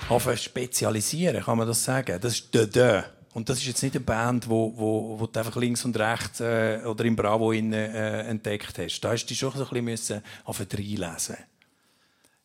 angefangen 0.08 0.36
spezialisieren, 0.36 1.42
kann 1.44 1.58
man 1.58 1.66
das 1.66 1.82
sagen? 1.82 2.20
Das 2.20 2.34
ist 2.34 2.54
«De 2.54 2.66
De». 2.66 3.02
Und 3.34 3.48
das 3.48 3.58
ist 3.58 3.66
jetzt 3.66 3.82
nicht 3.82 3.96
eine 3.96 4.04
Band, 4.04 4.46
wo, 4.48 4.72
wo, 4.76 5.18
wo 5.18 5.26
du 5.26 5.38
einfach 5.40 5.56
links 5.56 5.84
und 5.86 5.98
rechts 5.98 6.40
äh, 6.40 6.82
oder 6.84 7.02
im 7.06 7.16
Bravo 7.16 7.50
innen, 7.52 7.72
äh, 7.72 8.20
entdeckt 8.24 8.78
hast. 8.78 9.00
Da 9.00 9.10
hast 9.12 9.24
du 9.24 9.28
dich 9.28 9.38
schon 9.38 9.52
so 9.56 9.66
ein 9.66 9.84
bisschen 9.86 10.22
anfangen 10.44 10.68
reinlesen. 10.70 11.36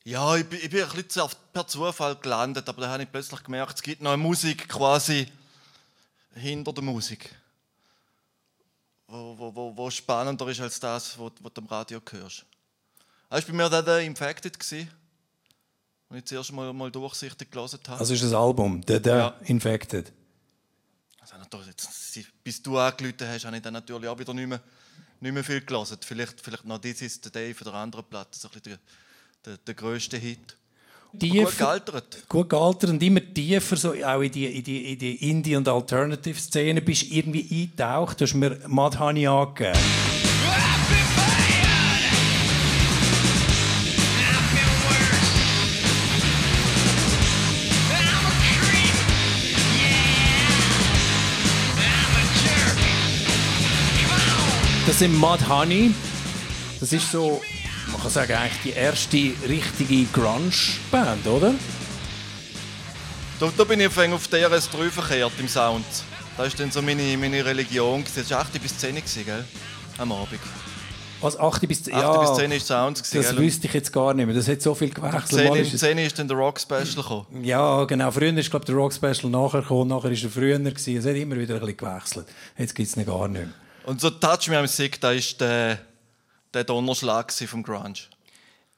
Ja, 0.05 0.33
ich 0.37 0.45
bin, 0.45 0.59
ich 0.63 0.69
bin 0.69 0.83
ein 0.83 0.89
bisschen 1.03 1.23
auf- 1.23 1.35
per 1.51 1.67
Zufall 1.67 2.15
gelandet, 2.15 2.69
aber 2.69 2.81
da 2.83 2.89
habe 2.89 3.03
ich 3.03 3.11
plötzlich 3.11 3.43
gemerkt, 3.43 3.75
es 3.75 3.81
gibt 3.83 4.01
noch 4.01 4.13
eine 4.13 4.23
Musik 4.23 4.69
quasi 4.69 5.27
hinter 6.35 6.71
der 6.71 6.83
Musik. 6.85 7.35
Wo, 9.07 9.37
wo, 9.37 9.55
wo, 9.55 9.77
wo 9.77 9.89
spannender 9.89 10.47
ist 10.49 10.59
als 10.59 10.79
das, 10.79 11.17
was 11.17 11.31
du 11.53 11.61
am 11.61 11.67
Radio 11.67 12.01
hörst. 12.11 12.45
Das 13.29 13.41
war 13.41 13.51
bei 13.51 13.53
mir 13.53 13.69
der, 13.69 13.81
der 13.81 13.99
Infected, 14.01 14.59
gewesen, 14.59 14.89
den 16.09 16.17
ich 16.17 16.25
zuerst 16.25 16.51
mal, 16.51 16.73
mal 16.73 16.91
durchsichtig 16.91 17.49
gelesen 17.49 17.79
habe. 17.87 17.99
Also 17.99 18.13
ist 18.13 18.23
das 18.23 18.33
Album 18.33 18.81
«De 18.85 18.99
De» 18.99 19.17
Ja. 19.17 19.29
«Infected». 19.45 20.11
Also, 21.19 21.37
natürlich, 21.37 21.67
jetzt, 21.67 22.33
bis 22.43 22.61
du 22.61 22.77
angerufen 22.77 23.27
hast, 23.27 23.45
habe 23.45 23.55
ich 23.55 23.61
dann 23.61 23.73
natürlich 23.73 24.07
auch 24.09 24.19
wieder 24.19 24.33
nicht 24.33 24.47
mehr, 24.47 24.61
nicht 25.21 25.33
mehr 25.33 25.43
viel 25.43 25.61
gelesen. 25.61 25.97
Vielleicht, 26.01 26.41
vielleicht 26.41 26.65
noch 26.65 26.79
«This 26.79 27.01
is 27.01 27.19
the 27.23 27.31
Day» 27.31 27.53
von 27.53 27.65
der 27.65 27.73
anderen 27.75 28.05
Platte, 28.05 28.37
so 28.37 28.49
ein 28.49 28.59
bisschen 28.59 28.79
der, 29.43 29.53
der, 29.53 29.57
der 29.57 29.73
grösste 29.73 30.17
Hit 30.17 30.57
tiefer, 31.19 31.43
gut 31.45 31.57
gealtert. 31.57 32.23
Gut 32.29 32.49
gealtert 32.49 32.89
und 32.89 33.03
immer 33.03 33.21
tiefer 33.33 33.75
so 33.75 33.93
auch 33.93 34.21
in 34.21 34.31
die, 34.31 34.45
in 34.45 34.63
die, 34.63 34.93
in 34.93 34.99
die 34.99 35.29
Indie- 35.29 35.55
und 35.55 35.67
Alternative-Szene 35.67 36.81
bist 36.81 37.11
irgendwie 37.11 37.47
eingetaucht. 37.49 38.19
Du 38.21 38.25
hast 38.25 38.33
mir 38.33 38.57
Madhani 38.67 39.27
angegeben. 39.27 39.77
Das 54.87 54.99
sind 54.99 55.19
Mad 55.19 55.43
Honey. 55.49 55.93
Das 56.79 56.93
ist 56.93 57.11
so 57.11 57.41
man 57.91 58.01
kann 58.01 58.11
sagen, 58.11 58.33
eigentlich 58.33 58.61
die 58.63 58.71
erste 58.79 59.17
richtige 59.47 60.05
Grunge-Band, 60.11 61.25
oder? 61.27 61.53
Da, 63.39 63.49
da 63.55 63.63
bin 63.63 63.79
ich 63.79 63.87
auf, 63.87 63.97
auf 63.97 64.27
DRS3 64.27 64.89
verkehrt 64.89 65.31
im 65.39 65.47
Sound. 65.47 65.85
Das 66.37 66.51
war 66.53 66.57
dann 66.57 66.71
so 66.71 66.81
meine, 66.81 67.17
meine 67.17 67.43
Religion. 67.45 68.03
Das 68.15 68.29
war 68.31 68.39
8 68.41 68.61
bis 68.61 68.77
10 68.77 68.95
gewesen, 68.95 69.25
gell? 69.25 69.43
am 69.97 70.11
Abend. 70.11 70.39
Was, 71.21 71.37
8 71.39 71.67
bis 71.67 71.83
10? 71.83 71.95
8 71.95 72.19
bis 72.21 72.35
10 72.37 72.51
war 72.51 72.59
Sound. 72.59 72.97
gewesen, 73.03 73.17
Das 73.23 73.29
gell? 73.35 73.37
wüsste 73.43 73.67
ich 73.67 73.73
jetzt 73.73 73.91
gar 73.91 74.13
nicht 74.13 74.25
mehr. 74.25 74.35
Das 74.35 74.47
hat 74.47 74.61
so 74.61 74.75
viel 74.75 74.89
gewechselt. 74.91 75.49
Mal 75.49 75.53
10, 75.53 75.61
ist 75.65 75.73
es- 75.73 75.79
10 75.79 75.97
ist 75.99 76.19
dann 76.19 76.27
der 76.27 76.37
Rock 76.37 76.59
Special 76.59 76.85
gekommen. 76.85 77.25
Ja, 77.43 77.83
genau. 77.85 78.11
Früher 78.11 78.35
ist, 78.37 78.49
glaube 78.51 78.65
der 78.65 78.75
Rock 78.75 78.93
Special 78.93 79.29
nachher 79.31 79.61
gekommen, 79.61 79.87
nachher 79.89 80.11
ist 80.11 80.23
er 80.23 80.29
früher 80.29 80.59
gewesen. 80.59 80.97
Es 80.97 81.05
hat 81.05 81.15
immer 81.15 81.35
wieder 81.37 81.55
ein 81.55 81.59
bisschen 81.61 81.77
gewechselt. 81.77 82.27
Jetzt 82.57 82.75
gibt 82.75 82.89
es 82.89 82.95
ihn 82.97 83.05
gar 83.05 83.27
nicht 83.27 83.41
mehr. 83.41 83.53
Und 83.85 84.01
so 84.01 84.09
Touch 84.11 84.47
Me 84.49 84.59
I'm 84.59 84.67
Sick, 84.67 84.99
da 85.01 85.11
ist 85.11 85.39
der, 85.41 85.79
der 86.53 86.63
Donnerschlag 86.63 87.31
vom 87.31 87.63
Grunge. 87.63 87.93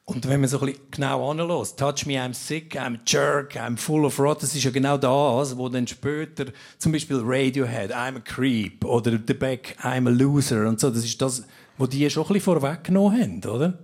Und 0.10 0.28
wenn 0.28 0.40
man 0.40 0.50
so 0.50 0.60
ein 0.60 0.66
bisschen 0.66 0.82
genau 0.90 1.30
anlässt, 1.30 1.78
Touch 1.78 2.08
Me, 2.08 2.14
I'm 2.14 2.34
Sick, 2.34 2.76
I'm 2.76 3.00
Jerk, 3.06 3.56
I'm 3.56 3.78
Full 3.78 4.06
of 4.06 4.20
Rot, 4.20 4.42
das 4.42 4.56
ist 4.56 4.64
ja 4.64 4.72
genau 4.72 4.98
das, 4.98 5.56
wo 5.56 5.70
dann 5.70 5.86
später 5.86 6.46
zum 6.80 6.92
Beispiel 6.92 7.22
Radiohead, 7.24 7.94
I'm 7.94 8.18
a 8.18 8.20
Creep 8.20 8.84
oder 8.84 9.12
The 9.12 9.36
Beck, 9.36 9.78
I'm 9.84 10.08
a 10.08 10.12
Loser 10.12 10.68
und 10.68 10.80
so, 10.80 10.90
das 10.90 11.06
ist 11.06 11.22
das, 11.22 11.44
wo 11.78 11.86
die 11.86 12.10
schon 12.10 12.24
ein 12.24 12.34
bisschen 12.34 12.42
vorweggenommen 12.42 13.22
haben, 13.22 13.52
oder? 13.52 13.78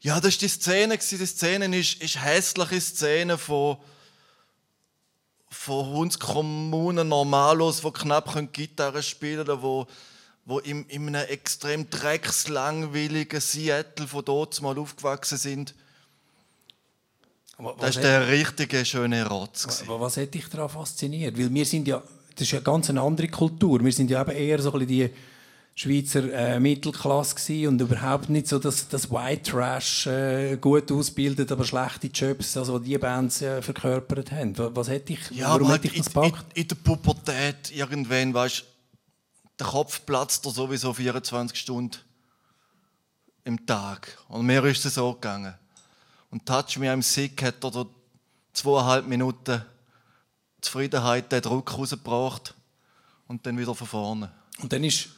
Ja, 0.00 0.20
das 0.20 0.34
war 0.34 0.38
die 0.38 0.48
Szene. 0.48 0.96
Die 0.96 1.26
Szene 1.26 1.76
ist, 1.76 2.00
ist 2.00 2.22
hässliche 2.22 2.80
Szene 2.80 3.36
von, 3.36 3.78
von 5.50 5.86
Hundskommunen 5.86 7.08
Normalos, 7.08 7.80
die 7.80 7.90
knapp 7.90 8.52
Gitarre 8.52 9.02
spielen 9.02 9.44
können, 9.44 9.62
wo, 9.62 9.88
wo 10.48 10.60
in, 10.60 10.86
in 10.86 11.14
einem 11.14 11.28
extrem 11.28 11.90
dreckslangweiligen 11.90 13.38
Seattle 13.38 14.08
von 14.08 14.24
dort 14.24 14.60
mal 14.62 14.78
aufgewachsen 14.78 15.36
sind. 15.36 15.74
Das 17.78 17.96
war 17.96 18.02
der 18.02 18.28
richtige 18.28 18.82
schöne 18.86 19.28
Rotz. 19.28 19.64
gewesen. 19.64 19.84
Aber 19.88 20.00
was 20.00 20.16
hat 20.16 20.32
dich 20.32 20.48
daran 20.48 20.70
fasziniert? 20.70 21.38
Weil 21.38 21.52
wir 21.52 21.66
sind 21.66 21.86
ja, 21.86 22.02
das 22.34 22.42
ist 22.46 22.52
ja 22.52 22.60
ganz 22.60 22.88
eine 22.88 23.02
andere 23.02 23.28
Kultur. 23.28 23.84
Wir 23.84 23.92
sind 23.92 24.10
ja 24.10 24.22
eben 24.22 24.30
eher 24.30 24.62
so 24.62 24.72
ein 24.72 24.86
bisschen 24.86 25.10
die 25.10 25.10
Schweizer 25.74 26.32
äh, 26.32 26.58
Mittelklasse 26.58 27.34
gewesen 27.34 27.68
und 27.68 27.80
überhaupt 27.82 28.30
nicht 28.30 28.48
so 28.48 28.58
das, 28.58 28.88
das 28.88 29.10
White 29.10 29.50
Trash 29.50 30.06
äh, 30.06 30.56
gut 30.56 30.90
ausbildet, 30.90 31.52
aber 31.52 31.64
schlechte 31.64 32.06
Jobs, 32.06 32.56
also 32.56 32.78
die 32.78 32.96
Bands 32.96 33.42
äh, 33.42 33.60
verkörpert 33.60 34.32
haben. 34.32 34.56
Was, 34.56 34.70
was 34.74 34.88
hat 34.88 35.10
dich, 35.10 35.20
Ja, 35.30 35.50
warum 35.50 35.68
hat 35.68 35.84
dich 35.84 35.92
in, 35.94 35.98
das 35.98 36.06
in, 36.06 36.12
gepackt? 36.22 36.56
in 36.56 36.68
der 36.68 36.74
Pubertät 36.76 37.70
irgendwann, 37.70 38.32
weißt 38.32 38.64
der 39.58 39.66
Kopf 39.66 40.04
platzt 40.06 40.44
dir 40.44 40.50
sowieso 40.50 40.92
24 40.92 41.58
Stunden 41.58 41.98
im 43.44 43.64
Tag. 43.66 44.18
Und 44.28 44.46
mir 44.46 44.64
ist 44.64 44.84
es 44.84 44.94
so 44.94 45.12
gegangen. 45.14 45.54
Und 46.30 46.46
Touch 46.46 46.78
Me 46.78 46.92
I'm 46.92 47.02
Sick 47.02 47.42
hat 47.42 47.64
er 47.64 47.70
da 47.70 47.86
zweieinhalb 48.52 49.06
Minuten 49.06 49.62
Zufriedenheit, 50.60 51.32
den 51.32 51.42
Druck 51.42 51.76
rausgebracht 51.78 52.54
und 53.28 53.46
dann 53.46 53.58
wieder 53.58 53.74
von 53.74 53.86
vorne. 53.86 54.32
Und 54.60 54.72
dann 54.72 54.84
ist 54.84 55.08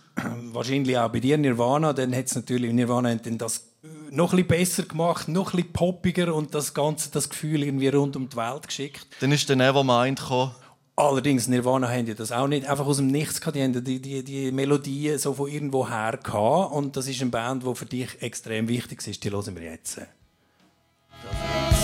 wahrscheinlich 0.53 0.99
auch 0.99 1.11
bei 1.11 1.21
dir 1.21 1.39
Nirvana, 1.39 1.93
dann 1.93 2.15
hat 2.15 2.27
es 2.27 2.35
natürlich 2.35 2.73
Nirvana 2.73 3.11
hat 3.11 3.27
dann 3.27 3.39
das 3.39 3.71
äh, 3.83 3.89
noch 4.11 4.33
ein 4.33 4.47
bisschen 4.47 4.49
besser 4.49 4.83
gemacht, 4.85 5.29
noch 5.29 5.53
ein 5.53 5.57
bisschen 5.57 5.73
poppiger 5.73 6.35
und 6.35 6.55
das 6.55 6.75
ganze 6.75 7.11
das 7.11 7.31
Gefühl 7.31 7.63
irgendwie 7.63 7.89
rund 7.89 8.17
um 8.17 8.29
die 8.29 8.37
Welt 8.37 8.67
geschickt. 8.67 9.07
Dann 9.21 9.33
ist 9.33 9.49
der 9.49 9.57
Nevermind 9.57 10.21
gekommen. 10.21 10.53
Allerdings, 11.01 11.49
Nirvana 11.49 11.89
haben 11.89 12.15
das 12.15 12.31
auch 12.31 12.47
nicht 12.47 12.69
einfach 12.69 12.87
aus 12.87 12.99
dem 12.99 13.07
Nichts. 13.07 13.41
Die 13.41 13.63
haben 13.63 13.85
die, 13.85 14.01
die, 14.01 14.23
die 14.23 14.53
Melodien 14.53 15.19
so 15.19 15.33
von 15.35 15.49
irgendwo 15.49 15.89
her 15.89 16.19
gehabt. 16.23 16.73
Und 16.73 16.97
das 16.97 17.09
ist 17.09 17.21
eine 17.23 17.31
Band, 17.31 17.65
die 17.65 17.75
für 17.75 17.87
dich 17.87 18.21
extrem 18.21 18.69
wichtig 18.69 19.07
ist. 19.07 19.25
Die 19.25 19.31
hören 19.31 19.57
wir 19.57 19.63
jetzt. 19.63 19.99
With 21.23 21.80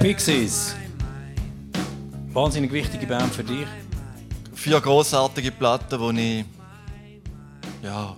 Pixies. 0.00 0.76
Wahnsinnig 2.28 2.70
wichtige 2.70 3.04
Band 3.04 3.34
für 3.34 3.42
dich. 3.42 3.66
Vier 4.54 4.80
großartige 4.80 5.50
Platten, 5.50 6.14
die 6.14 6.40
ich 6.40 6.46
ja, 7.82 8.16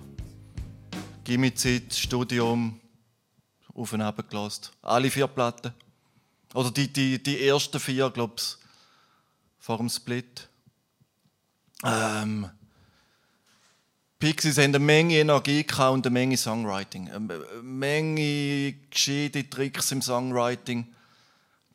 Gimmizeit, 1.23 1.91
Studium 1.91 2.79
auf 3.73 3.93
und 3.93 4.01
ab. 4.01 4.23
Alle 4.83 5.09
vier 5.09 5.25
Platten. 5.25 5.73
Oder 6.53 6.69
die, 6.69 6.87
die, 6.87 7.21
die 7.21 7.47
ersten 7.47 7.79
vier, 7.79 8.11
glaube 8.11 8.35
ich, 8.37 8.57
vor 9.57 9.77
dem 9.77 9.89
Split. 9.89 10.49
Ähm, 11.83 12.47
Pixies 14.19 14.59
haben 14.59 14.65
eine 14.65 14.79
Menge 14.79 15.15
Energie 15.15 15.65
und 15.79 16.05
eine 16.05 16.13
Menge 16.13 16.37
Songwriting. 16.37 17.09
Eine 17.09 17.39
Menge 17.63 18.73
gescheite 18.91 19.49
Tricks 19.49 19.91
im 19.91 20.03
Songwriting, 20.03 20.85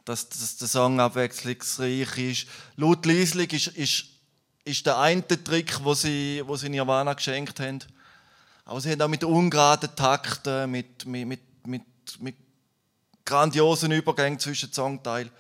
dass, 0.07 0.29
dass 0.29 0.57
der 0.57 0.69
Song 0.69 0.99
abwechslungsreich 1.01 2.16
ist. 2.19 2.47
Laut 2.77 3.05
Liesling 3.05 3.51
ist, 3.51 3.66
ist, 3.66 4.05
ist 4.64 4.87
der 4.87 4.99
eine 4.99 5.27
Trick, 5.27 5.85
wo 5.85 5.92
sie, 5.95 6.42
wo 6.47 6.57
sie 6.57 6.71
Nirvana 6.71 7.12
geschenkt 7.12 7.61
haben. 7.61 7.81
Aber 8.64 8.81
sie 8.81 8.92
haben 8.92 9.03
auch 9.03 9.09
mit 9.09 9.25
ungeraden 9.25 9.90
Takten, 9.95 10.71
mit, 10.71 11.05
mit, 11.05 11.27
mit, 11.27 11.40
mit, 11.66 11.83
mit 12.21 12.37
grandiosen 13.25 13.92
Übergängen 13.92 14.38
zwischen 14.38 14.73
Songteilen 14.73 15.31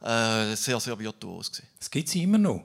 äh, 0.00 0.54
sehr, 0.54 0.78
sehr 0.80 0.98
virtuos 0.98 1.50
gewesen. 1.50 1.68
Das 1.78 1.90
gibt 1.90 2.08
es 2.08 2.14
immer 2.14 2.38
noch. 2.38 2.62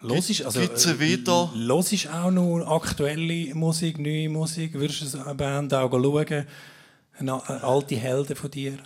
Los 0.00 0.28
ist, 0.30 0.42
also, 0.42 0.60
sie 0.60 1.00
wieder? 1.00 1.50
Los 1.54 1.92
ist 1.92 2.08
auch 2.08 2.30
noch 2.30 2.66
aktuelle 2.66 3.54
Musik, 3.54 3.98
neue 3.98 4.28
Musik. 4.28 4.74
Würdest 4.74 5.14
du 5.14 5.24
eine 5.24 5.34
Band 5.34 5.72
auch 5.72 5.90
schauen? 5.90 6.46
Eine, 7.18 7.48
eine 7.48 7.62
alte 7.62 7.96
Helden 7.96 8.34
von 8.34 8.50
dir? 8.50 8.78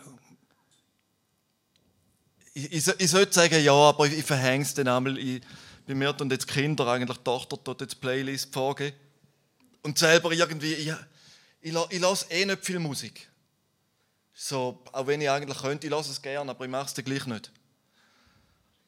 Ich, 2.56 2.72
ich, 2.72 3.00
ich 3.00 3.10
sollte 3.10 3.34
sagen, 3.34 3.62
ja, 3.62 3.74
aber 3.74 4.06
ich, 4.06 4.16
ich 4.16 4.24
verhänge 4.24 4.64
es 4.64 4.72
dann 4.72 4.88
einmal. 4.88 5.18
Ich, 5.18 5.42
bei 5.86 5.94
mir 5.94 6.16
tun 6.16 6.30
jetzt 6.30 6.48
Kinder, 6.48 6.86
eigentlich 6.86 7.18
die 7.18 7.24
Tochter, 7.24 7.58
dort 7.62 7.82
jetzt 7.82 8.00
Playlist 8.00 8.50
vorgeben. 8.50 8.96
Und 9.82 9.98
selber 9.98 10.32
irgendwie, 10.32 10.72
ich, 10.72 10.92
ich, 11.60 11.74
ich 11.90 12.00
lasse 12.00 12.30
eh 12.30 12.46
nicht 12.46 12.64
viel 12.64 12.78
Musik. 12.78 13.28
So, 14.32 14.82
auch 14.90 15.06
wenn 15.06 15.20
ich 15.20 15.28
eigentlich 15.28 15.58
könnte, 15.58 15.86
ich 15.86 15.90
lasse 15.90 16.10
es 16.10 16.22
gerne, 16.22 16.50
aber 16.50 16.64
ich 16.64 16.70
mache 16.70 16.86
es 16.86 16.94
dann 16.94 17.04
gleich 17.04 17.26
nicht. 17.26 17.52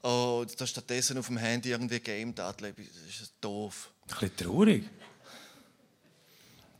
Oh, 0.03 0.47
da 0.57 0.67
stattdessen 0.67 1.19
auf 1.19 1.27
dem 1.27 1.37
Handy 1.37 1.71
irgendwie 1.71 2.01
Game 2.01 2.35
Daten, 2.35 2.75
das 2.75 3.21
ist 3.21 3.35
doof. 3.39 3.91
Ein 4.03 4.09
bisschen 4.09 4.37
traurig. 4.37 4.85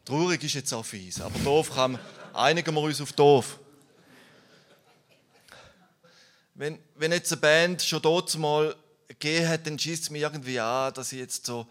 Traurig 0.07 0.43
ist 0.43 0.55
jetzt 0.55 0.73
auch 0.73 0.87
fies, 0.87 1.21
aber 1.21 1.39
doof 1.41 1.71
kann 1.75 1.99
einigen 2.33 2.75
wir 2.75 2.81
uns 2.81 2.99
auf 3.03 3.13
doof. 3.13 3.59
Wenn, 6.59 6.77
wenn 6.97 7.13
jetzt 7.13 7.31
eine 7.31 7.41
Band 7.41 7.83
schon 7.83 8.03
dort 8.03 8.37
mal 8.37 8.75
gegeben 9.07 9.49
hat, 9.49 9.65
dann 9.65 9.79
schießt 9.79 10.03
es 10.03 10.11
mir 10.11 10.19
irgendwie 10.19 10.59
an, 10.59 10.93
dass 10.93 11.13
ich 11.13 11.21
jetzt 11.21 11.47
so, 11.47 11.69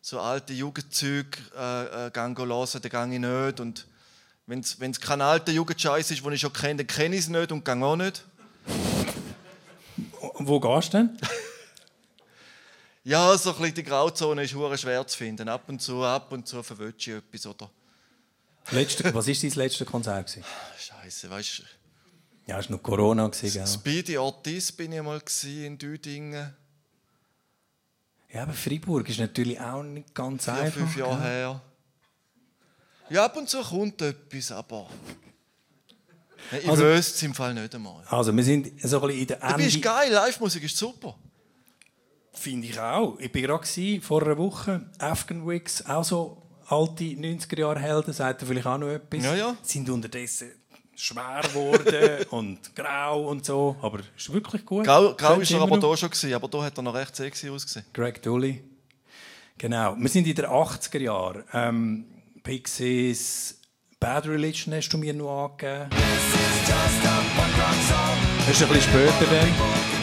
so 0.00 0.20
alte 0.20 0.52
Jugendzüge 0.52 1.36
äh, 1.58 2.06
äh, 2.06 2.10
gang 2.12 2.38
hören, 2.38 2.80
dann 2.80 3.10
gehe 3.10 3.14
ich 3.16 3.20
nicht. 3.20 3.58
Und 3.58 3.88
wenn 4.46 4.60
es 4.60 5.00
kein 5.00 5.20
alter 5.20 5.50
Jugendscheiß 5.50 6.12
ist, 6.12 6.24
den 6.24 6.32
ich 6.32 6.40
schon 6.40 6.52
kenne, 6.52 6.76
dann 6.76 6.86
kenne 6.86 7.16
ich 7.16 7.22
es 7.22 7.28
nicht 7.28 7.50
und 7.50 7.64
gehe 7.64 7.84
auch 7.84 7.96
nicht. 7.96 8.24
Wo 10.34 10.60
gehst 10.60 10.94
du 10.94 10.98
denn? 10.98 11.18
Ja, 13.02 13.36
so 13.36 13.50
ein 13.50 13.56
bisschen 13.56 13.74
die 13.74 13.82
Grauzone 13.82 14.44
ist 14.44 14.54
hure 14.54 14.78
schwer 14.78 15.04
zu 15.08 15.18
finden. 15.18 15.48
Ab 15.48 15.64
und 15.66 15.82
zu, 15.82 16.04
ab 16.04 16.30
und 16.30 16.46
zu 16.46 16.62
verwünsche 16.62 17.10
ich 17.10 17.16
etwas 17.16 17.46
oder 17.46 17.68
Letzte, 18.70 19.12
was 19.12 19.26
war 19.26 19.34
dein 19.34 19.50
letztes 19.50 19.86
Konzert? 19.88 20.26
Gewesen? 20.28 20.44
Scheiße, 20.78 21.30
weißt 21.30 21.58
du. 21.58 21.79
Ja, 22.50 22.58
es 22.58 22.68
war 22.68 22.76
noch 22.78 22.82
Corona. 22.82 23.28
Gewesen? 23.28 23.64
Speedy 23.64 24.18
Ortiz 24.18 24.72
bin 24.72 24.90
ich 24.90 25.00
mal 25.00 25.22
in 25.44 25.78
Düdingen, 25.78 26.52
Ja, 28.32 28.42
aber 28.42 28.52
Freiburg 28.54 29.08
ist 29.08 29.20
natürlich 29.20 29.60
auch 29.60 29.84
nicht 29.84 30.12
ganz 30.12 30.44
vier, 30.46 30.54
einfach. 30.54 30.80
fünf 30.80 30.96
Jahre 30.96 31.14
gell? 31.20 31.30
her. 31.30 31.62
Ja, 33.08 33.24
ab 33.26 33.36
und 33.36 33.48
zu 33.48 33.60
kommt 33.60 34.02
etwas, 34.02 34.50
aber 34.50 34.88
Nein, 36.50 36.60
ich 36.64 36.68
Also- 36.68 36.82
wüsste 36.82 37.14
es 37.14 37.22
im 37.22 37.34
Fall 37.34 37.54
nicht 37.54 37.72
einmal. 37.72 38.02
Also, 38.08 38.34
wir 38.36 38.42
sind 38.42 38.66
so 38.82 39.00
ein 39.00 39.06
bisschen 39.06 39.20
in 39.20 39.26
der 39.28 39.36
Du 39.38 39.56
bist 39.56 39.74
Ende. 39.76 39.80
geil, 39.80 40.12
Live-Musik 40.12 40.64
ist 40.64 40.76
super. 40.76 41.16
Finde 42.32 42.66
ich 42.66 42.80
auch. 42.80 43.16
Ich 43.20 43.32
war 43.32 43.42
gerade 43.60 44.00
vor 44.00 44.22
einer 44.24 44.36
Woche. 44.38 44.90
Afghan 44.98 45.46
Wigs, 45.46 45.86
auch 45.86 46.02
so 46.02 46.42
alte 46.66 47.04
90er-Jahre-Helden, 47.04 48.12
sagt 48.12 48.42
er 48.42 48.48
vielleicht 48.48 48.66
auch 48.66 48.78
noch 48.78 48.88
etwas. 48.88 49.22
Ja, 49.22 49.36
ja. 49.36 49.56
Sind 49.62 49.88
unterdessen 49.90 50.50
schwer 51.00 51.40
geworden 51.42 52.26
und 52.30 52.74
grau 52.74 53.28
und 53.28 53.44
so. 53.44 53.76
Aber 53.82 54.00
ist 54.16 54.32
wirklich 54.32 54.64
gut. 54.64 54.84
Grau, 54.84 55.14
grau 55.14 55.40
ist 55.40 55.50
er 55.50 55.60
aber 55.60 55.76
noch. 55.76 55.90
da 55.90 55.96
schon 55.96 56.10
gewesen, 56.10 56.34
aber 56.34 56.48
da 56.48 56.62
hat 56.62 56.78
er 56.78 56.82
noch 56.82 56.94
recht 56.94 57.16
sexy 57.16 57.48
ausgesehen. 57.50 57.86
Greg 57.92 58.22
Dully. 58.22 58.62
Genau. 59.58 59.96
Wir 59.98 60.08
sind 60.08 60.26
in 60.26 60.34
den 60.34 60.46
80er 60.46 61.00
Jahren. 61.00 61.44
Ähm, 61.52 62.04
Pixies, 62.42 63.58
Bad 63.98 64.26
Religion 64.26 64.74
hast 64.74 64.88
du 64.88 64.98
mir 64.98 65.12
noch 65.12 65.44
angegeben. 65.44 65.90
Das 68.38 68.48
ist 68.48 68.62
ein 68.62 68.68
bisschen 68.68 68.90
später 68.90 69.26
dann. 69.30 69.99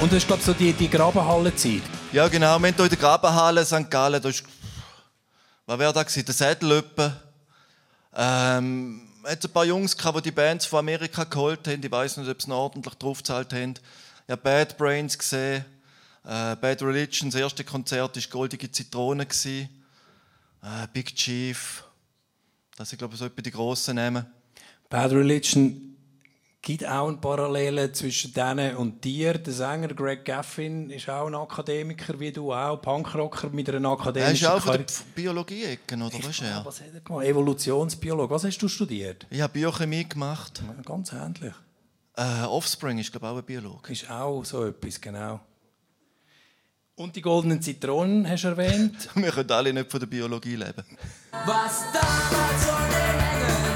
Und 0.00 0.10
das 0.10 0.18
ist, 0.18 0.26
glaube 0.26 0.40
ich, 0.40 0.46
so 0.46 0.54
die, 0.54 0.72
die 0.72 0.88
Grabenhalle-Zeit. 0.88 1.82
Ja, 2.10 2.26
genau. 2.26 2.58
Wir 2.58 2.68
haben 2.68 2.74
hier 2.74 2.84
in 2.84 2.88
der 2.88 2.98
Grabenhalle 2.98 3.66
St. 3.66 3.90
Gallen, 3.90 4.22
da 4.22 4.30
ist, 4.30 4.42
was 5.66 5.78
wäre 5.78 5.92
da 5.92 6.02
gewesen? 6.02 6.24
Der 6.24 6.34
Sädelöppe. 6.34 7.20
Ähm, 8.16 9.06
hat 9.24 9.44
ein 9.44 9.50
paar 9.52 9.66
Jungs 9.66 9.94
gehabt, 9.94 10.16
die 10.16 10.22
die 10.22 10.30
Bands 10.30 10.64
von 10.64 10.78
Amerika 10.78 11.24
geholt 11.24 11.68
haben. 11.68 11.82
Ich 11.82 11.90
weiß 11.90 12.16
nicht, 12.16 12.30
ob 12.30 12.40
sie 12.40 12.48
noch 12.48 12.56
ordentlich 12.56 12.94
draufgezahlt 12.94 13.52
haben. 13.52 13.74
Ich 14.26 14.32
habe 14.32 14.40
Bad 14.40 14.78
Brains 14.78 15.18
gesehen. 15.18 15.66
Äh, 16.24 16.56
Bad 16.56 16.80
Religion, 16.80 17.30
das 17.30 17.38
erste 17.38 17.62
Konzert 17.62 18.16
war 18.16 18.22
Goldige 18.30 18.72
Zitrone. 18.72 19.26
gewesen. 19.26 19.68
Äh, 20.62 20.86
Big 20.94 21.14
Chief. 21.14 21.84
Das 22.78 22.88
sind, 22.88 22.98
glaube 22.98 23.12
ich, 23.12 23.20
so 23.20 23.26
etwa 23.26 23.42
die 23.42 23.50
grossen 23.50 23.96
Namen. 23.96 24.24
Bad 24.88 25.12
Religion 25.12 25.89
gibt 26.62 26.86
auch 26.86 27.08
eine 27.08 27.16
Parallele 27.16 27.92
zwischen 27.92 28.32
denen 28.34 28.76
und 28.76 29.02
dir. 29.04 29.38
Der 29.38 29.52
Sänger 29.52 29.88
Greg 29.88 30.24
Gaffin 30.24 30.90
ist 30.90 31.08
auch 31.08 31.26
ein 31.26 31.34
Akademiker, 31.34 32.18
wie 32.20 32.32
du 32.32 32.52
auch, 32.52 32.80
Punkrocker 32.82 33.48
mit 33.50 33.68
einer 33.68 33.88
Er 33.88 33.94
ist 33.94 34.00
akademischen 34.00 34.44
ja 34.44 34.54
auch 34.54 34.60
von 34.60 34.76
der. 34.76 34.86
Biologie-Ecke, 35.14 35.94
oder? 35.96 36.12
Was 36.12 36.26
ist 36.26 36.42
er? 36.42 36.64
Was 36.64 36.80
hat 36.80 36.94
er 36.94 37.00
gemacht? 37.00 37.24
Evolutionsbiolog. 37.24 38.30
Was 38.30 38.44
hast 38.44 38.58
du 38.58 38.68
studiert? 38.68 39.26
Ich 39.30 39.40
habe 39.40 39.52
Biochemie 39.52 40.08
gemacht. 40.08 40.62
Ja, 40.66 40.82
Ganz 40.82 41.12
ähnlich. 41.12 41.54
Äh, 42.16 42.42
Offspring 42.44 42.98
ist, 42.98 43.10
glaube 43.12 43.26
ich, 43.26 43.32
auch 43.32 43.36
ein 43.38 43.44
Biologe. 43.44 43.92
Ist 43.92 44.10
auch 44.10 44.44
so 44.44 44.66
etwas, 44.66 45.00
genau. 45.00 45.40
Und 46.96 47.16
die 47.16 47.22
goldenen 47.22 47.62
Zitronen 47.62 48.28
hast 48.28 48.44
du 48.44 48.48
erwähnt. 48.48 49.08
Wir 49.14 49.30
können 49.30 49.50
alle 49.52 49.72
nicht 49.72 49.90
von 49.90 50.00
der 50.00 50.06
Biologie 50.06 50.56
leben. 50.56 50.84
Was 51.46 51.84
damals 51.94 52.66
so 52.66 52.72
hängen, 52.94 53.38
gefällt 53.40 53.69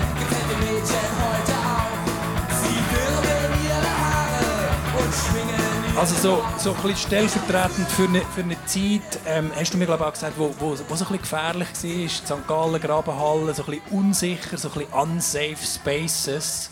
Also 5.96 6.14
so, 6.16 6.44
so 6.58 6.74
ein 6.74 6.82
bisschen 6.82 6.96
stellvertretend 7.06 7.88
für 7.88 8.04
eine, 8.08 8.20
für 8.22 8.42
eine 8.42 8.56
Zeit, 8.66 9.20
ähm, 9.26 9.52
hast 9.54 9.72
du 9.74 9.78
mir 9.78 9.86
glaube 9.86 10.04
auch 10.04 10.12
gesagt, 10.12 10.34
wo, 10.36 10.52
wo, 10.58 10.70
wo 10.70 10.74
so 10.76 10.82
ein 10.82 10.86
bisschen 10.96 11.18
gefährlich 11.18 11.68
war, 11.68 11.80
die 11.82 12.08
St. 12.08 12.48
Gallen, 12.48 12.80
Grabenhalle, 12.80 13.54
so 13.54 13.64
ein 13.64 13.70
bisschen 13.80 13.86
unsicher, 13.98 14.58
so 14.58 14.68
ein 14.70 14.74
bisschen 14.74 14.92
unsafe 14.92 15.56
Spaces. 15.64 16.70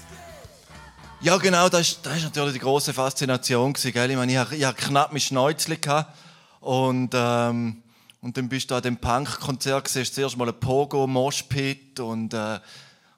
Ja, 1.21 1.37
genau, 1.37 1.69
das 1.69 1.93
ist 1.93 2.05
natürlich 2.05 2.55
die 2.55 2.59
große 2.59 2.93
Faszination. 2.93 3.73
Gewesen, 3.73 3.93
gell? 3.93 4.11
Ich, 4.11 4.17
meine, 4.17 4.33
ich, 4.33 4.39
hatte- 4.39 4.67
hatte 4.67 4.83
knapp 4.83 5.19
Schnäuzchen 5.21 5.81
gehabt 5.81 6.17
und, 6.61 7.11
ähm, 7.15 7.81
und 8.23 8.37
dann 8.37 8.49
bist 8.49 8.73
du 8.73 8.75
an 8.75 8.83
dem 8.83 8.97
Punk-Konzert, 8.97 9.87
siehst 9.87 10.17
zuerst 10.17 10.37
mal 10.37 10.49
ein 10.49 10.59
Pogo, 10.59 11.07
Moshpit 11.07 12.01
und, 12.01 12.35
äh, 12.35 12.59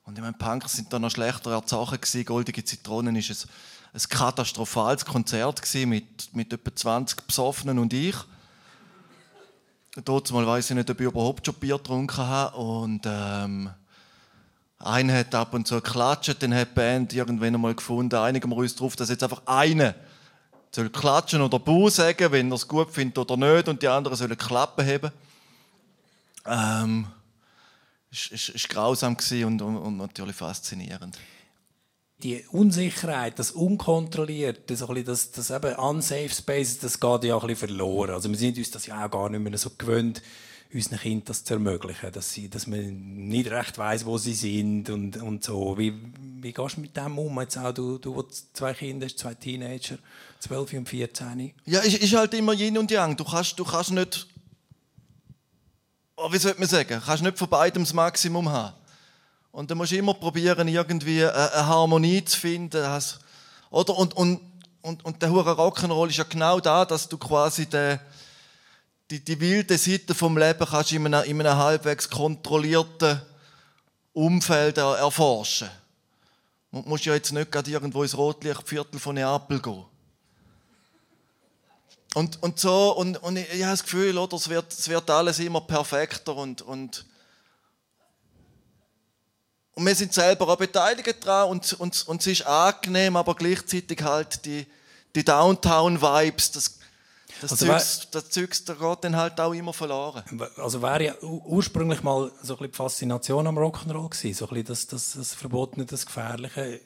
und 0.05 0.19
ich 0.19 0.21
meine, 0.23 0.35
Punks 0.35 0.75
sind 0.75 0.93
da 0.93 0.99
noch 0.99 1.11
schlechter 1.11 1.51
erzogen 1.53 1.99
gewesen. 1.99 2.27
Goldige 2.27 2.63
Zitronen 2.63 3.17
ist 3.17 3.31
ein, 3.31 3.49
ein 3.95 4.09
katastrophales 4.09 5.05
Konzert 5.05 5.63
mit, 5.87 6.35
mit 6.35 6.53
etwa 6.53 6.75
20 6.75 7.27
Besoffenen 7.27 7.79
und 7.79 7.93
ich. 7.93 8.17
Dort 10.05 10.33
weiß 10.33 10.71
ich 10.71 10.77
nicht, 10.77 10.91
ob 10.91 11.01
ich 11.01 11.07
überhaupt 11.07 11.47
schon 11.47 11.55
Bier 11.55 11.77
getrunken 11.77 12.17
habe 12.17 12.57
und 12.57 13.03
ähm, 13.05 13.71
einer 14.81 15.19
hat 15.19 15.35
ab 15.37 15.55
und 15.55 15.69
zu 15.69 15.77
geklatscht, 15.77 16.43
dann 16.43 16.53
hat 16.53 16.71
die 16.71 16.75
Band 16.75 17.13
irgendwann 17.13 17.55
einmal 17.55 17.75
gefunden, 17.75 18.17
einigen 18.17 18.51
wir 18.51 18.57
uns 18.57 18.75
darauf, 18.75 18.97
dass 18.97 19.09
jetzt 19.09 19.23
einfach 19.23 19.43
einer 19.47 19.95
soll 20.73 20.91
klatschen 20.91 21.41
oder 21.41 21.61
Bu 21.61 21.89
sagen, 21.89 22.33
wenn 22.33 22.51
er 22.51 22.57
es 22.57 22.67
gut 22.67 22.91
findet 22.91 23.17
oder 23.19 23.37
nicht, 23.37 23.69
und 23.69 23.81
die 23.81 23.87
anderen 23.87 24.17
sollen 24.17 24.37
Klappen 24.37 24.85
haben. 24.85 25.13
Ähm, 26.47 27.07
ist, 28.11 28.49
ist 28.49 28.69
grausam 28.69 29.17
und, 29.45 29.63
und, 29.63 29.77
und 29.77 29.97
natürlich 29.97 30.35
faszinierend. 30.35 31.17
Die 32.25 32.43
Unsicherheit, 32.51 33.39
das 33.39 33.51
Unkontrollierte, 33.51 34.75
so 34.77 34.93
das, 34.95 35.31
das 35.31 35.51
eben 35.51 35.75
unsafe 35.77 36.31
Spaces, 36.31 36.79
das 36.79 36.99
geht 36.99 37.25
ja 37.25 37.37
ein 37.37 37.47
bisschen 37.47 37.69
verloren. 37.69 38.15
Also 38.15 38.31
wir 38.31 38.37
sind 38.37 38.57
uns 38.57 38.71
das 38.71 38.87
ja 38.87 39.05
auch 39.05 39.11
gar 39.11 39.29
nicht 39.29 39.41
mehr 39.41 39.57
so 39.59 39.71
gewöhnt, 39.77 40.23
unseren 40.73 40.99
Kindern 40.99 41.25
das 41.27 41.45
zu 41.45 41.55
ermöglichen, 41.55 42.11
dass, 42.13 42.33
sie, 42.33 42.49
dass 42.49 42.67
man 42.67 43.29
nicht 43.29 43.51
recht 43.51 43.79
weiß, 43.79 44.07
wo 44.07 44.19
sie 44.19 44.35
sind 44.35 44.91
und, 44.91 45.19
und 45.19 45.45
so. 45.45 45.79
Wie, 45.79 45.93
wie 46.41 46.53
gehst 46.53 46.77
du 46.77 46.81
mit 46.81 46.97
dem 46.97 47.19
um? 47.19 47.41
Jetzt 47.41 47.59
auch 47.59 47.73
du, 47.73 47.99
du, 47.99 48.23
zwei 48.53 48.75
Kinder 48.75 49.07
hast, 49.07 49.19
zwei 49.19 49.35
Teenager, 49.35 49.99
12 50.41 50.73
und 50.73 50.89
14. 50.89 51.53
Ja, 51.67 51.81
ist, 51.81 51.99
ist 51.99 52.15
halt 52.15 52.35
immer 52.35 52.55
Yin 52.55 52.77
und 52.79 52.91
Yang. 52.91 53.17
Du 53.17 53.25
kannst, 53.25 53.59
du 53.59 53.65
kannst 53.65 53.93
nicht, 53.93 54.27
oh, 56.17 56.33
wie 56.33 56.39
soll 56.39 56.55
man 56.59 56.69
sagen, 56.69 57.03
kannst 57.05 57.23
nicht 57.23 57.39
von 57.39 57.49
beidem 57.49 57.85
das 57.85 57.93
Maximum 57.93 58.49
haben. 58.49 58.75
Und 59.55 59.71
dann 59.71 59.79
musst 59.79 59.93
du 59.93 59.97
immer 59.97 60.15
probieren, 60.15 60.67
irgendwie 60.67 61.25
eine, 61.25 61.67
Harmonie 61.67 62.25
zu 62.25 62.41
finden. 62.41 62.85
Oder? 63.71 63.97
Und, 63.97 64.17
und, 64.17 64.41
und, 64.83 65.05
und 65.05 65.23
der 65.23 65.31
hure 65.31 65.53
Rock'n'Roll 65.53 66.09
ist 66.09 66.17
ja 66.17 66.25
genau 66.25 66.59
da, 66.59 66.85
dass 66.85 67.09
du 67.09 67.17
quasi 67.17 67.67
den, 67.67 68.01
die, 69.13 69.25
die 69.25 69.39
wilde 69.39 69.79
Seite 69.79 70.13
vom 70.13 70.37
Leben 70.37 70.67
kannst 70.69 70.91
in 70.91 71.07
einem, 71.07 71.23
in 71.31 71.41
einem 71.41 71.57
halbwegs 71.57 72.11
kontrollierten 72.11 73.23
Umfeld 74.13 74.77
er, 74.77 74.97
erforschen. 74.97 75.71
Du 76.73 76.83
musst 76.87 77.05
ja 77.05 77.15
jetzt 77.15 77.31
nicht 77.31 77.53
gerade 77.53 77.71
irgendwo 77.71 78.03
ins 78.03 78.17
Rotlichtviertel 78.17 78.99
von 78.99 79.15
Neapel 79.15 79.63
gehen. 79.63 79.85
Und, 82.15 82.43
und 82.43 82.59
so, 82.59 82.91
und, 82.97 83.23
und 83.23 83.37
ich, 83.37 83.49
ich 83.53 83.63
habe 83.63 83.71
das 83.71 83.85
Gefühl, 83.85 84.19
oder, 84.19 84.37
es, 84.37 84.49
wird, 84.49 84.73
es 84.73 84.89
wird 84.89 85.09
alles 85.11 85.39
immer 85.39 85.61
perfekter 85.61 86.35
und, 86.35 86.61
und, 86.61 87.07
und 89.75 89.87
wir 89.87 89.95
sind 89.95 90.13
selber 90.13 90.49
auch 90.49 90.57
beteiligt 90.57 91.27
daran 91.27 91.51
und, 91.51 91.73
und, 91.75 92.09
und 92.09 92.21
es 92.21 92.27
ist 92.27 92.47
angenehm, 92.47 93.17
aber 93.17 93.35
gleichzeitig 93.35 94.03
halt 94.03 94.45
die, 94.45 94.67
die 95.15 95.25
Downtown-Vibes, 95.25 96.53
das, 96.53 96.79
das, 97.41 97.53
Also 97.53 97.67
Zeugs, 97.67 98.09
das 98.11 98.31
Zeugs, 98.31 98.65
da 98.65 98.75
geht 98.75 98.99
dann 99.05 99.17
halt 99.17 99.41
auch 99.41 99.53
immer 99.53 99.73
verloren. 99.73 100.23
Also 100.57 100.81
wäre 100.83 101.05
ja 101.05 101.15
ursprünglich 101.23 102.03
mal 102.03 102.31
so 102.43 102.55
ein 102.55 102.59
bisschen 102.59 102.71
die 102.73 102.77
Faszination 102.77 103.47
am 103.47 103.59
Rock'n'Roll 103.59 104.11
gewesen, 104.11 104.35
so 104.35 104.45
ein 104.47 104.51
bisschen 104.51 104.67
das, 104.67 104.87
das, 104.87 105.13
das 105.15 105.35
Verbotene, 105.35 105.85
das 105.87 106.07
Gefährliche, 106.07 106.81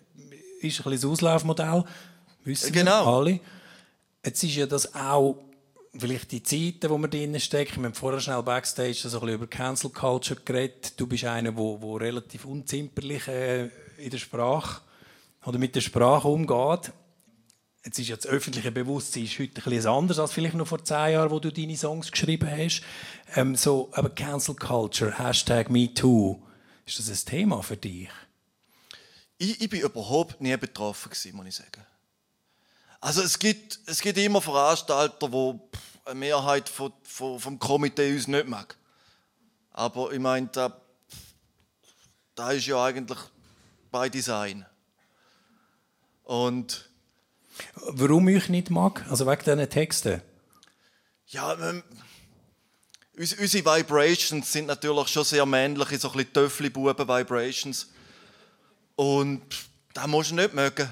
ist 0.60 0.78
ein 0.80 0.90
bisschen 0.90 0.90
das 0.90 1.04
Auslaufmodell, 1.04 1.84
wissen 2.44 2.72
Genau. 2.72 3.04
wir 3.06 3.12
alle. 3.12 3.40
Jetzt 4.24 4.42
ist 4.42 4.54
ja 4.56 4.66
das 4.66 4.94
auch 4.94 5.36
vielleicht 5.96 6.32
die 6.32 6.42
Zeiten, 6.42 6.90
wo 6.90 6.98
wir 6.98 7.08
drinnen 7.08 7.40
stecken. 7.40 7.82
Wir 7.82 7.86
haben 7.86 7.94
vorher 7.94 8.20
schnell 8.20 8.42
Backstage 8.42 8.94
so 8.94 9.20
ein 9.20 9.28
über 9.28 9.46
Cancel 9.46 9.90
Culture 9.90 10.40
geredet. 10.44 10.94
Du 10.96 11.06
bist 11.06 11.24
einer, 11.24 11.56
wo, 11.56 11.80
wo 11.80 11.96
relativ 11.96 12.44
unzimperlich 12.44 13.28
äh, 13.28 13.70
in 13.98 14.10
der 14.10 14.18
Sprache 14.18 14.82
oder 15.44 15.58
mit 15.58 15.74
der 15.74 15.80
Sprache 15.80 16.28
umgeht. 16.28 16.92
Jetzt 17.84 17.98
ist 17.98 18.08
ja 18.08 18.16
das 18.16 18.26
öffentliche 18.26 18.72
Bewusstsein 18.72 19.24
ist 19.24 19.38
heute 19.38 19.62
bisschen 19.62 19.86
anders 19.86 20.18
als 20.18 20.32
vielleicht 20.32 20.56
noch 20.56 20.66
vor 20.66 20.84
zehn 20.84 21.12
Jahren, 21.12 21.30
wo 21.30 21.38
du 21.38 21.50
deine 21.50 21.76
Songs 21.76 22.10
geschrieben 22.10 22.50
hast. 22.50 22.82
Ähm, 23.34 23.54
so, 23.54 23.88
aber 23.92 24.10
Cancel 24.10 24.56
Culture, 24.56 25.18
Hashtag 25.18 25.70
MeToo, 25.70 26.42
ist 26.84 26.98
das 26.98 27.08
ein 27.08 27.30
Thema 27.30 27.62
für 27.62 27.76
dich? 27.76 28.08
Ich, 29.38 29.60
ich 29.60 29.70
bin 29.70 29.80
überhaupt 29.80 30.40
nie 30.40 30.56
betroffen 30.56 31.10
muss 31.32 31.46
ich 31.46 31.54
sagen. 31.54 31.86
Also 33.00 33.22
es 33.22 33.38
gibt, 33.38 33.78
es 33.86 34.00
gibt 34.00 34.18
immer 34.18 34.42
Veranstalter, 34.42 35.30
wo 35.32 35.68
eine 36.04 36.14
Mehrheit 36.18 36.68
von, 36.68 36.92
von, 37.02 37.38
vom 37.38 37.58
Komitee 37.58 38.12
uns 38.14 38.26
nicht 38.26 38.46
mag. 38.48 38.76
Aber 39.72 40.12
ich 40.12 40.18
meine, 40.18 40.48
da, 40.48 40.80
da 42.34 42.50
ist 42.52 42.66
ja 42.66 42.82
eigentlich 42.84 43.18
bei 43.90 44.08
Design. 44.08 44.66
Und 46.24 46.88
Warum 47.86 48.28
ich 48.28 48.48
nicht 48.48 48.70
mag? 48.70 49.04
Also 49.10 49.26
wegen 49.26 49.42
diesen 49.44 49.70
Texten. 49.70 50.22
ja, 51.28 51.54
ähm, 51.70 51.82
uns- 53.16 53.34
unsere 53.34 53.64
Vibrations 53.76 54.50
sind 54.52 54.66
natürlich 54.66 55.08
schon 55.08 55.24
sehr 55.24 55.44
männliche, 55.46 55.98
so 55.98 56.08
ein 56.10 56.16
bisschen 56.16 56.32
Töffli-Buben-Vibrations. 56.34 57.88
Und 58.96 59.42
das 59.94 60.06
musst 60.06 60.30
du 60.30 60.34
nicht 60.36 60.54
mögen. 60.54 60.88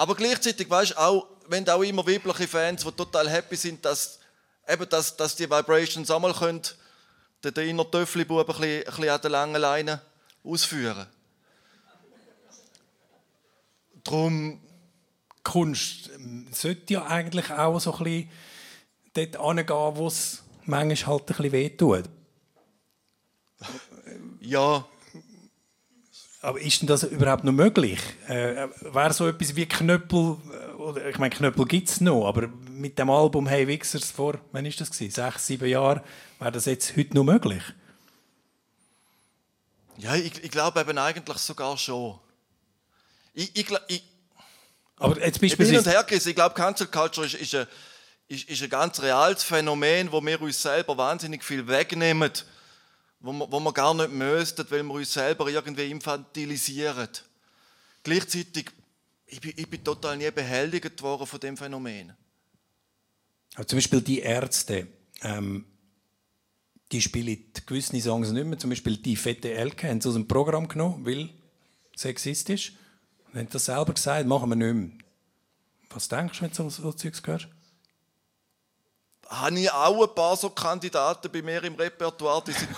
Aber 0.00 0.14
gleichzeitig 0.14 0.70
weißt 0.70 0.92
du 0.92 0.98
auch, 0.98 1.26
wenn 1.48 1.62
du 1.62 1.74
auch 1.74 1.82
immer 1.82 2.06
weibliche 2.06 2.48
Fans, 2.48 2.82
die 2.82 2.92
total 2.92 3.28
happy 3.28 3.54
sind, 3.54 3.84
dass, 3.84 4.18
eben, 4.66 4.88
dass, 4.88 5.14
dass 5.14 5.36
die 5.36 5.44
Vibrations 5.44 6.10
auch 6.10 6.18
mal 6.18 6.32
können, 6.32 6.62
den, 7.44 7.52
den 7.52 7.68
inneren 7.68 7.90
Töffli-Buben 7.90 8.40
ein 8.40 8.46
bisschen, 8.46 8.78
ein 8.78 8.84
bisschen 8.86 9.10
an 9.10 9.20
der 9.20 9.30
langen 9.30 9.60
Leine 9.60 10.00
ausführen. 10.42 11.06
Darum 14.02 14.62
Kunst 15.42 16.08
ähm, 16.14 16.48
sollte 16.50 16.94
ja 16.94 17.04
eigentlich 17.04 17.50
auch 17.50 17.78
so 17.78 17.92
ein 17.92 18.02
bisschen 18.02 18.30
dort 19.12 19.58
hingehen, 19.58 19.96
wo 19.98 20.06
es 20.06 20.42
manchmal 20.64 21.12
halt 21.12 21.22
ein 21.24 21.26
bisschen 21.26 21.52
wehtut. 21.52 22.04
Ja, 24.40 24.82
Aber 26.42 26.60
ist 26.60 26.80
denn 26.80 26.88
das 26.88 27.02
überhaupt 27.02 27.44
noch 27.44 27.52
möglich? 27.52 28.00
Äh, 28.26 28.68
Wäre 28.80 29.12
so 29.12 29.28
etwas 29.28 29.56
wie 29.56 29.66
Knöppel, 29.66 30.36
äh, 30.50 30.72
oder 30.76 31.08
ich 31.08 31.18
meine, 31.18 31.34
Knöppel 31.34 31.66
gibt 31.66 31.88
es 31.88 32.00
noch, 32.00 32.26
aber 32.26 32.48
mit 32.70 32.98
dem 32.98 33.10
Album 33.10 33.46
Hey 33.46 33.66
Wixers 33.68 34.10
vor, 34.10 34.38
wann 34.52 34.64
ist 34.64 34.80
das 34.80 34.90
gewesen? 34.90 35.12
Sechs, 35.12 35.46
sieben 35.46 35.68
Jahren, 35.68 36.00
wäre 36.38 36.52
das 36.52 36.64
jetzt 36.64 36.96
heute 36.96 37.14
noch 37.14 37.24
möglich? 37.24 37.62
ja 40.00 40.14
ich, 40.14 40.42
ich 40.42 40.50
glaube 40.50 40.80
eben 40.80 40.98
eigentlich 40.98 41.38
sogar 41.38 41.76
schon. 41.76 42.18
Ich, 43.34 43.54
ich, 43.56 43.66
ich, 43.88 44.02
Aber 44.96 45.20
jetzt 45.20 45.42
ich 45.42 45.56
bin 45.56 45.66
hin 45.66 45.78
und 45.78 45.86
her 45.86 46.02
gerissen. 46.04 46.30
Ich 46.30 46.34
glaube, 46.34 46.54
Cancel 46.54 46.86
Culture 46.86 47.26
ist, 47.26 47.34
ist, 47.34 47.54
ein, 47.54 47.66
ist, 48.28 48.48
ist 48.48 48.62
ein 48.62 48.70
ganz 48.70 49.00
reales 49.00 49.44
Phänomen, 49.44 50.10
wo 50.10 50.24
wir 50.24 50.40
uns 50.40 50.60
selber 50.60 50.96
wahnsinnig 50.96 51.44
viel 51.44 51.66
wegnehmen, 51.68 52.32
wo 53.20 53.32
wir, 53.32 53.52
wo 53.52 53.60
wir 53.60 53.72
gar 53.72 53.94
nicht 53.94 54.10
müssten, 54.10 54.66
weil 54.70 54.82
wir 54.82 54.94
uns 54.94 55.12
selber 55.12 55.48
irgendwie 55.48 55.90
infantilisieren. 55.90 57.08
Gleichzeitig, 58.02 58.70
ich 59.26 59.40
bin, 59.40 59.52
ich 59.56 59.68
bin 59.68 59.84
total 59.84 60.16
nie 60.16 60.30
behelligt 60.30 61.00
worden 61.02 61.26
von 61.26 61.40
dem 61.40 61.56
Phänomen. 61.56 62.12
aber 63.54 63.66
zum 63.66 63.76
Beispiel 63.76 64.00
die 64.00 64.20
Ärzte, 64.20 64.86
ähm, 65.22 65.66
die 66.92 67.00
spielen 67.00 67.52
gewisse 67.66 68.00
Songs 68.00 68.30
nicht 68.30 68.46
mehr, 68.46 68.58
zum 68.58 68.70
Beispiel 68.70 68.96
die 68.96 69.16
fette 69.16 69.52
Elke 69.52 69.88
haben 69.88 70.00
sie 70.00 70.08
aus 70.08 70.14
dem 70.14 70.26
Programm 70.26 70.66
genommen, 70.66 71.06
weil 71.06 71.30
sexistisch. 71.94 72.72
Und 73.28 73.38
haben 73.38 73.48
das 73.50 73.66
selber 73.66 73.94
gesagt, 73.94 74.26
machen 74.26 74.48
wir 74.48 74.56
nicht 74.56 74.74
mehr. 74.74 74.98
Was 75.90 76.08
denkst 76.08 76.38
du, 76.38 76.44
wenn 76.44 76.50
du 76.50 76.56
so, 76.56 76.68
so 76.70 76.92
Zeugs 76.92 77.22
hörst? 77.24 77.48
habe 79.30 79.60
ich 79.60 79.70
auch 79.70 80.02
ein 80.02 80.14
paar 80.14 80.36
so 80.36 80.50
Kandidaten 80.50 81.30
bei 81.30 81.40
mir 81.40 81.62
im 81.62 81.74
Repertoire, 81.76 82.42
die 82.44 82.52
sind, 82.52 82.68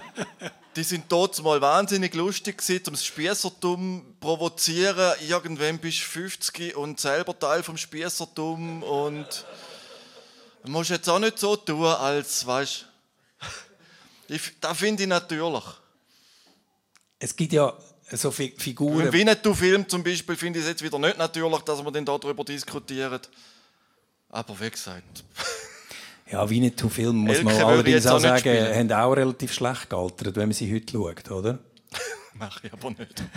die 0.76 0.82
sind 0.82 1.04
dort 1.10 1.42
mal 1.42 1.60
wahnsinnig 1.60 2.14
lustig 2.14 2.58
gewesen, 2.58 2.82
um 2.88 2.92
das 2.94 3.04
Spießertum 3.04 4.16
provozieren. 4.20 5.14
Irgendwann 5.26 5.78
bist 5.78 5.98
du 5.98 6.04
50 6.04 6.76
und 6.76 7.00
selber 7.00 7.38
Teil 7.38 7.62
vom 7.62 7.76
Spießertum 7.76 8.82
und 8.82 9.26
musst 10.64 10.90
jetzt 10.90 11.08
auch 11.08 11.18
nicht 11.18 11.38
so 11.38 11.56
tun, 11.56 11.84
als, 11.86 12.46
weißt 12.46 12.86
ich, 14.28 14.40
das 14.60 14.78
finde 14.78 15.02
ich 15.02 15.08
natürlich. 15.08 15.64
Es 17.18 17.36
gibt 17.36 17.52
ja 17.52 17.76
so 18.10 18.30
Fi- 18.30 18.54
Figuren. 18.58 19.06
Im 19.06 19.12
Winnetou-Film 19.12 19.88
zum 19.88 20.02
Beispiel 20.02 20.36
finde 20.36 20.58
ich 20.58 20.64
es 20.64 20.70
jetzt 20.70 20.82
wieder 20.82 20.98
nicht 20.98 21.18
natürlich, 21.18 21.60
dass 21.60 21.82
wir 21.82 21.90
dann 21.90 22.04
darüber 22.04 22.44
diskutieren. 22.44 23.20
Aber 24.28 24.58
wie 24.60 24.70
gesagt, 24.70 25.24
Ja, 26.32 26.48
Winnetou-Filme, 26.48 27.12
muss 27.12 27.36
Elke 27.36 27.44
man 27.44 27.62
allerdings 27.62 28.06
auch 28.06 28.12
auch 28.12 28.20
nicht 28.20 28.22
sagen, 28.22 28.40
spielen. 28.40 28.90
haben 28.90 28.92
auch 28.92 29.12
relativ 29.12 29.52
schlecht 29.52 29.90
gealtert, 29.90 30.34
wenn 30.36 30.48
man 30.48 30.54
sie 30.54 30.74
heute 30.74 30.92
schaut, 30.92 31.30
oder? 31.30 31.58
mache 32.34 32.66
ich 32.66 32.72
aber 32.72 32.90
nicht. 32.90 33.22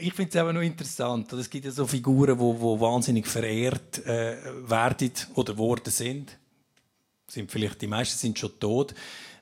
Ich 0.00 0.14
finde 0.14 0.30
es 0.30 0.36
aber 0.36 0.52
noch 0.52 0.62
interessant. 0.62 1.32
Es 1.32 1.48
gibt 1.48 1.64
ja 1.64 1.70
so 1.70 1.86
Figuren, 1.86 2.34
die 2.34 2.40
wo, 2.40 2.58
wo 2.58 2.80
wahnsinnig 2.80 3.24
verehrt 3.24 4.04
äh, 4.04 4.36
werden 4.68 5.12
oder 5.34 5.56
worden 5.56 5.92
sind. 5.92 6.36
sind. 7.28 7.52
Vielleicht, 7.52 7.80
die 7.82 7.86
meisten 7.86 8.18
sind 8.18 8.36
schon 8.36 8.58
tot. 8.58 8.94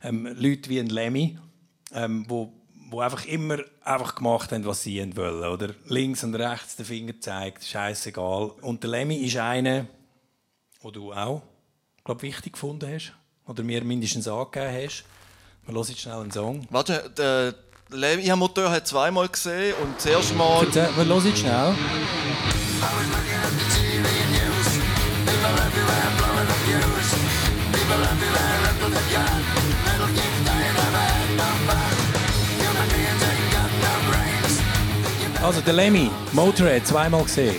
Ähm, 0.03 0.27
Leute 0.39 0.69
wie 0.69 0.79
ein 0.79 0.89
Lemmy, 0.89 1.39
ähm, 1.95 2.27
wo, 2.29 2.53
wo 2.91 3.01
einfach 3.01 3.25
immer 3.25 3.61
einfach 3.83 4.17
gemacht 4.17 4.53
haben, 4.53 4.67
was 4.67 4.83
sie 4.83 4.99
wollen. 5.17 5.51
Oder 5.51 5.71
links 5.87 6.25
und 6.25 6.35
rechts 6.35 6.77
den 6.77 6.85
Finger 6.85 7.19
zeigt, 7.19 7.65
scheißegal. 7.65 8.51
Und 8.61 8.83
der 8.83 8.91
Lemmy 8.91 9.17
ist 9.17 9.39
einer, 9.39 9.87
wo 10.81 10.91
du 10.91 11.13
auch 11.13 11.43
glaub, 12.05 12.23
wichtig 12.23 12.55
gefunden 12.55 12.91
hast. 12.93 13.13
Oder 13.47 13.63
mir 13.63 13.83
mindestens 13.85 14.29
angegeben 14.29 14.85
hast. 14.85 15.05
Wir 15.67 15.75
hören 15.75 15.87
jetzt 15.89 16.01
schnell 16.01 16.15
einen 16.15 16.31
Song. 16.31 16.67
Warte, 16.71 17.11
der 17.17 17.55
Levi, 17.91 18.35
Motor 18.37 18.71
hat 18.71 18.87
zweimal 18.87 19.29
gesehen 19.29 19.75
und 19.83 19.97
das 19.97 20.07
erste 20.07 20.35
Mal. 20.35 20.67
Wir 20.73 20.95
hören 20.97 21.25
jetzt 21.27 21.39
schnell. 21.39 21.75
Also 35.43 35.63
der 35.63 35.73
Lemmy, 35.73 36.11
Motorhead, 36.33 36.87
zweimal 36.87 37.23
gesehen. 37.23 37.57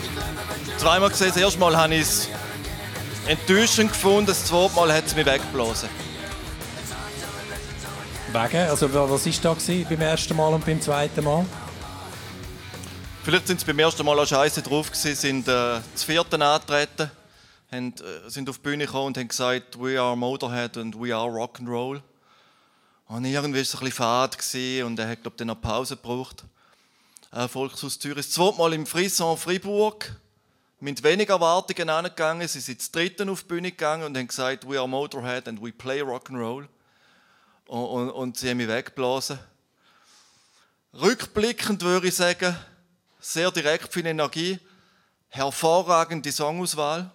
Zweimal 0.77 1.09
gesehen, 1.09 1.29
das 1.29 1.37
erste 1.37 1.59
Mal 1.59 1.75
habe 1.75 1.95
ich 1.95 2.01
es 2.01 2.29
enttäuschend 3.27 3.91
gefunden, 3.91 4.27
das 4.27 4.45
zweite 4.45 4.73
Mal 4.75 4.93
hat 4.93 5.05
es 5.05 5.15
mich 5.15 5.25
weggeblasen. 5.25 5.89
Wegen, 8.33 8.69
also 8.69 8.93
wa- 8.93 9.09
was 9.09 9.25
ist 9.25 9.43
da 9.43 9.53
gewesen 9.53 9.85
beim 9.89 10.01
ersten 10.01 10.35
Mal 10.35 10.53
und 10.53 10.65
beim 10.65 10.81
zweiten 10.81 11.23
Mal? 11.23 11.45
Vielleicht 13.23 13.47
sind 13.47 13.59
sie 13.59 13.65
beim 13.65 13.79
ersten 13.79 14.05
Mal 14.05 14.17
auch 14.17 14.25
scheiße 14.25 14.61
drauf 14.61 14.87
gewesen, 14.91 15.15
sind 15.15 15.47
äh, 15.47 15.79
das 15.93 16.03
vierten 16.03 16.41
angetreten, 16.41 17.11
haben, 17.71 17.93
äh, 17.99 18.29
sind 18.29 18.49
auf 18.49 18.57
die 18.57 18.63
Bühne 18.63 18.85
gekommen 18.85 19.07
und 19.07 19.17
haben 19.17 19.27
gesagt, 19.27 19.77
we 19.79 19.99
are 20.01 20.15
Motorhead 20.15 20.77
and 20.77 20.95
we 20.99 21.13
are 21.15 21.29
Rock'n'Roll. 21.29 22.01
Und 23.07 23.25
irgendwie 23.25 23.57
war 23.57 23.61
es 23.61 23.73
ein 23.75 23.79
bisschen 23.81 23.91
fad 23.91 24.37
gewesen 24.37 24.85
und 24.85 24.97
er 24.99 25.09
hat, 25.09 25.21
glaube 25.21 25.35
ich, 25.35 25.37
dann 25.39 25.49
eine 25.49 25.59
Pause 25.59 25.97
gebraucht. 25.97 26.45
Äh, 27.33 27.47
Volkshaus 27.49 27.99
Zürich. 27.99 28.25
Das 28.25 28.31
zweite 28.31 28.57
Mal 28.57 28.73
im 28.73 28.85
Frisson 28.85 29.37
Fribourg. 29.37 30.15
Mit 30.83 31.03
weniger 31.03 31.35
Erwartungen 31.35 31.89
angegangen. 31.89 32.47
Sie 32.47 32.59
sind 32.59 32.79
das 32.79 32.91
dritten 32.91 33.29
auf 33.29 33.43
die 33.43 33.49
Bühne 33.49 33.69
gegangen 33.69 34.03
und 34.03 34.17
haben 34.17 34.27
gesagt, 34.27 34.67
we 34.67 34.79
are 34.79 34.87
Motorhead 34.87 35.47
and 35.47 35.61
we 35.61 35.71
play 35.71 36.01
Rock'n'Roll. 36.01 36.67
Und, 37.67 37.85
und, 37.85 38.09
und 38.09 38.37
sie 38.37 38.49
haben 38.49 38.57
mich 38.57 38.67
weggeblasen. 38.67 39.37
Rückblickend 40.99 41.83
würde 41.83 42.07
ich 42.07 42.15
sagen, 42.15 42.57
sehr 43.19 43.51
direkt 43.51 43.93
viel 43.93 44.07
Energie, 44.07 44.57
hervorragende 45.29 46.31
Songauswahl, 46.31 47.11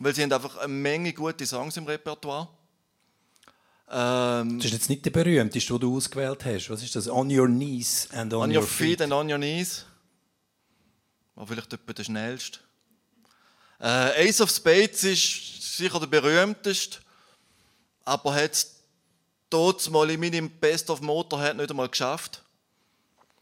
weil 0.00 0.14
sie 0.14 0.22
haben 0.22 0.32
einfach 0.32 0.56
eine 0.56 0.72
Menge 0.72 1.12
gute 1.12 1.46
Songs 1.46 1.76
im 1.76 1.84
Repertoire. 1.84 2.48
Ähm, 3.90 4.56
Das 4.58 4.64
ist 4.64 4.72
jetzt 4.72 4.88
nicht 4.88 5.04
der 5.04 5.10
berühmteste, 5.10 5.74
den 5.74 5.80
du 5.80 5.94
ausgewählt 5.94 6.42
hast. 6.46 6.70
Was 6.70 6.82
ist 6.82 6.96
das? 6.96 7.06
On 7.06 7.30
Your 7.30 7.48
Knees 7.48 8.08
and 8.12 8.32
On, 8.32 8.44
on 8.44 8.56
your 8.56 8.62
feet 8.62 9.02
and 9.02 9.12
on 9.12 9.30
your 9.30 9.36
knees. 9.36 9.84
War 11.34 11.46
vielleicht 11.46 11.70
etwa 11.74 11.92
der 11.92 12.04
schnellste. 12.04 12.60
Äh, 13.80 14.28
Ace 14.28 14.40
of 14.40 14.50
Spades 14.50 15.04
ist 15.04 15.76
sicher 15.76 15.98
der 16.00 16.06
berühmteste, 16.06 16.98
aber 18.04 18.34
hat 18.34 18.52
es 18.52 18.74
dort 19.50 19.90
mal 19.90 20.10
in 20.10 20.20
meinem 20.20 20.50
Best 20.50 20.90
of 20.90 21.00
Motorhead 21.00 21.56
nicht 21.56 21.70
einmal 21.70 21.88
geschafft. 21.88 22.42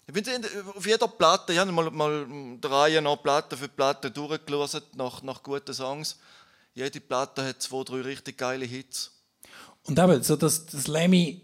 Ich 0.07 0.15
finde, 0.15 0.49
auf 0.75 0.87
jeder 0.87 1.09
Platte, 1.09 1.53
ich 1.53 1.59
habe 1.59 1.73
mal, 1.73 1.91
mal 1.91 2.27
der 2.59 2.71
Reihe 2.71 3.01
nach 3.01 3.23
Platte 3.23 3.57
für 3.57 3.69
Platte 3.69 4.11
durchgelesen, 4.11 4.83
nach, 4.95 5.23
nach 5.23 5.43
guten 5.43 5.73
Songs. 5.73 6.19
Jede 6.75 7.01
Platte 7.01 7.45
hat 7.45 7.63
zwei, 7.63 7.85
drei 7.85 8.01
richtig 8.01 8.37
geile 8.37 8.65
Hits. 8.65 9.13
Und 9.85 9.99
eben, 9.99 10.23
so 10.23 10.37
das, 10.37 10.67
das 10.67 10.87
Lemmy-Ding, 10.87 11.41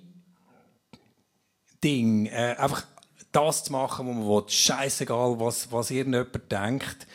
äh, 2.27 2.57
einfach 2.59 2.85
das 3.33 3.65
zu 3.65 3.73
machen, 3.73 4.07
was 4.09 4.15
man 4.15 4.27
will, 4.27 4.49
scheißegal, 4.49 5.39
was, 5.39 5.71
was 5.71 5.91
irgendjemand 5.91 6.51
denkt. 6.51 7.07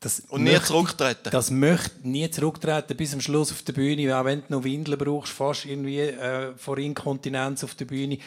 Das 0.00 0.20
Und 0.28 0.44
nie 0.44 0.52
möchte- 0.52 0.66
zurücktreten. 0.68 1.28
Das 1.30 1.50
möchte 1.50 2.08
nie 2.08 2.30
zurücktreten 2.30 2.96
bis 2.96 3.10
zum 3.10 3.20
Schluss 3.20 3.52
auf 3.52 3.62
der 3.62 3.74
Bühne, 3.74 4.16
auch 4.16 4.24
wenn 4.24 4.40
du 4.40 4.46
noch 4.48 4.64
Windeln 4.64 4.98
brauchst, 4.98 5.32
fast 5.32 5.66
irgendwie 5.66 6.00
äh, 6.00 6.54
vor 6.56 6.78
Inkontinenz 6.78 7.62
auf 7.64 7.74
der 7.74 7.84
Bühne. 7.84 8.18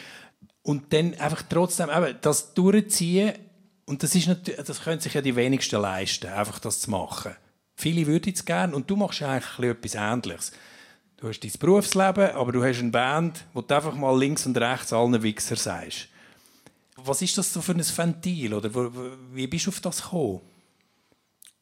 Und 0.62 0.92
dann 0.92 1.14
einfach 1.14 1.42
trotzdem 1.48 1.90
eben, 1.90 2.16
das 2.20 2.54
durchziehen. 2.54 3.34
Und 3.86 4.02
das, 4.02 4.14
ist 4.14 4.28
natürlich, 4.28 4.62
das 4.64 4.82
können 4.82 5.00
sich 5.00 5.12
ja 5.14 5.20
die 5.20 5.34
wenigsten 5.36 5.80
leisten, 5.80 6.28
einfach 6.28 6.58
das 6.60 6.80
zu 6.80 6.90
machen. 6.90 7.32
Viele 7.74 8.06
würden 8.06 8.32
es 8.32 8.44
gerne 8.44 8.74
und 8.74 8.88
du 8.88 8.94
machst 8.96 9.20
eigentlich 9.22 9.44
ein 9.68 9.80
bisschen 9.80 9.98
etwas 9.98 10.14
Ähnliches. 10.30 10.52
Du 11.16 11.28
hast 11.28 11.40
dein 11.40 11.52
Berufsleben, 11.58 12.30
aber 12.30 12.52
du 12.52 12.62
hast 12.64 12.78
eine 12.78 12.90
Band, 12.90 13.44
wo 13.52 13.60
du 13.62 13.74
einfach 13.74 13.94
mal 13.94 14.16
links 14.18 14.46
und 14.46 14.56
rechts 14.56 14.92
allen 14.92 15.20
Wichser 15.22 15.56
sagst. 15.56 16.08
Was 16.96 17.20
ist 17.20 17.36
das 17.36 17.52
so 17.52 17.60
für 17.60 17.72
ein 17.72 17.84
Ventil? 17.84 18.54
Oder 18.54 18.70
wie 19.32 19.46
bist 19.48 19.66
du 19.66 19.70
auf 19.70 19.80
das 19.80 20.02
gekommen? 20.02 20.40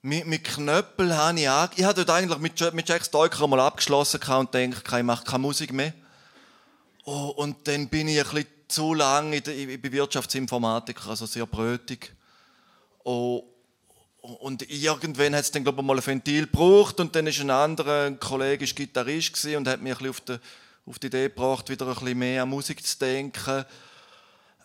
Mit, 0.05 0.27
mit 0.27 0.43
Knöppel 0.43 1.17
habe 1.17 1.39
ich 1.39 1.49
auch. 1.49 1.69
Ich 1.77 1.85
hatte 1.85 2.05
dort 2.05 2.19
eigentlich 2.19 2.39
mit, 2.39 2.75
mit 2.75 2.89
Jack 2.89 3.05
Stoiker 3.05 3.47
mal 3.47 3.61
abgeschlossen 3.61 4.21
und 4.21 4.53
dachte, 4.53 4.99
ich 4.99 5.03
mache 5.05 5.25
keine 5.25 5.39
Musik 5.39 5.73
mehr. 5.73 5.93
Oh, 7.05 7.33
und 7.37 7.69
dann 7.69 7.89
bin 7.89 8.09
ich 8.09 8.19
ein 8.19 8.25
bisschen 8.25 8.47
zu 8.67 8.95
lange 8.95 9.37
in 9.37 9.43
der, 9.45 9.57
ich 9.57 9.81
bin 9.81 9.93
Wirtschaftsinformatiker, 9.93 11.09
also 11.09 11.27
sehr 11.27 11.47
brötig. 11.47 12.13
Oh, 13.05 13.45
und 14.21 14.69
irgendwann 14.69 15.37
hat 15.37 15.43
es 15.43 15.53
dann, 15.53 15.63
glaube 15.63 15.81
ich, 15.81 15.87
mal 15.87 15.97
ein 15.97 16.05
Ventil 16.05 16.47
gebraucht 16.47 16.99
und 16.99 17.15
dann 17.15 17.29
ist 17.29 17.41
ein 17.41 17.51
anderer 17.51 18.07
ein 18.07 18.19
Kollege 18.19 18.65
ist 18.65 18.75
Gitarrist 18.75 19.45
und 19.45 19.69
hat 19.69 19.81
mich 19.81 19.93
ein 19.93 19.99
bisschen 19.99 20.11
auf 20.11 20.21
die, 20.21 20.39
auf 20.87 20.99
die 20.99 21.07
Idee 21.07 21.29
gebracht, 21.29 21.69
wieder 21.69 21.87
ein 21.87 21.95
bisschen 21.95 22.19
mehr 22.19 22.43
an 22.43 22.49
Musik 22.49 22.85
zu 22.85 22.99
denken. 22.99 23.65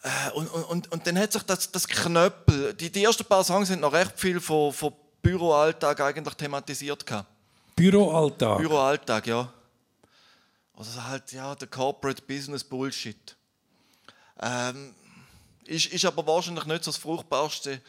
Äh, 0.01 0.31
und, 0.33 0.47
und, 0.47 0.63
und, 0.63 0.91
und 0.91 1.05
dann 1.05 1.19
hat 1.19 1.31
sich 1.31 1.43
das, 1.43 1.71
das 1.71 1.87
Knöppel, 1.87 2.73
die, 2.73 2.91
die 2.91 3.03
ersten 3.03 3.25
paar 3.25 3.43
Songs 3.43 3.67
sind 3.67 3.81
noch 3.81 3.93
recht 3.93 4.19
viel 4.19 4.39
von, 4.39 4.73
von 4.73 4.93
Büroalltag 5.21 5.99
eigentlich 5.99 6.33
thematisiert 6.35 7.05
gehabt. 7.05 7.29
Büroalltag. 7.75 8.57
Büroalltag, 8.57 9.27
ja. 9.27 9.53
Also 10.73 11.03
halt, 11.03 11.31
ja, 11.31 11.55
der 11.55 11.67
Corporate 11.67 12.21
Business 12.21 12.63
Bullshit. 12.63 13.35
Ähm, 14.39 14.93
ist, 15.65 15.87
ist 15.87 16.05
aber 16.05 16.25
wahrscheinlich 16.25 16.65
nicht 16.65 16.83
so 16.83 16.91
das 16.91 16.97
fruchtbarste 16.97 17.81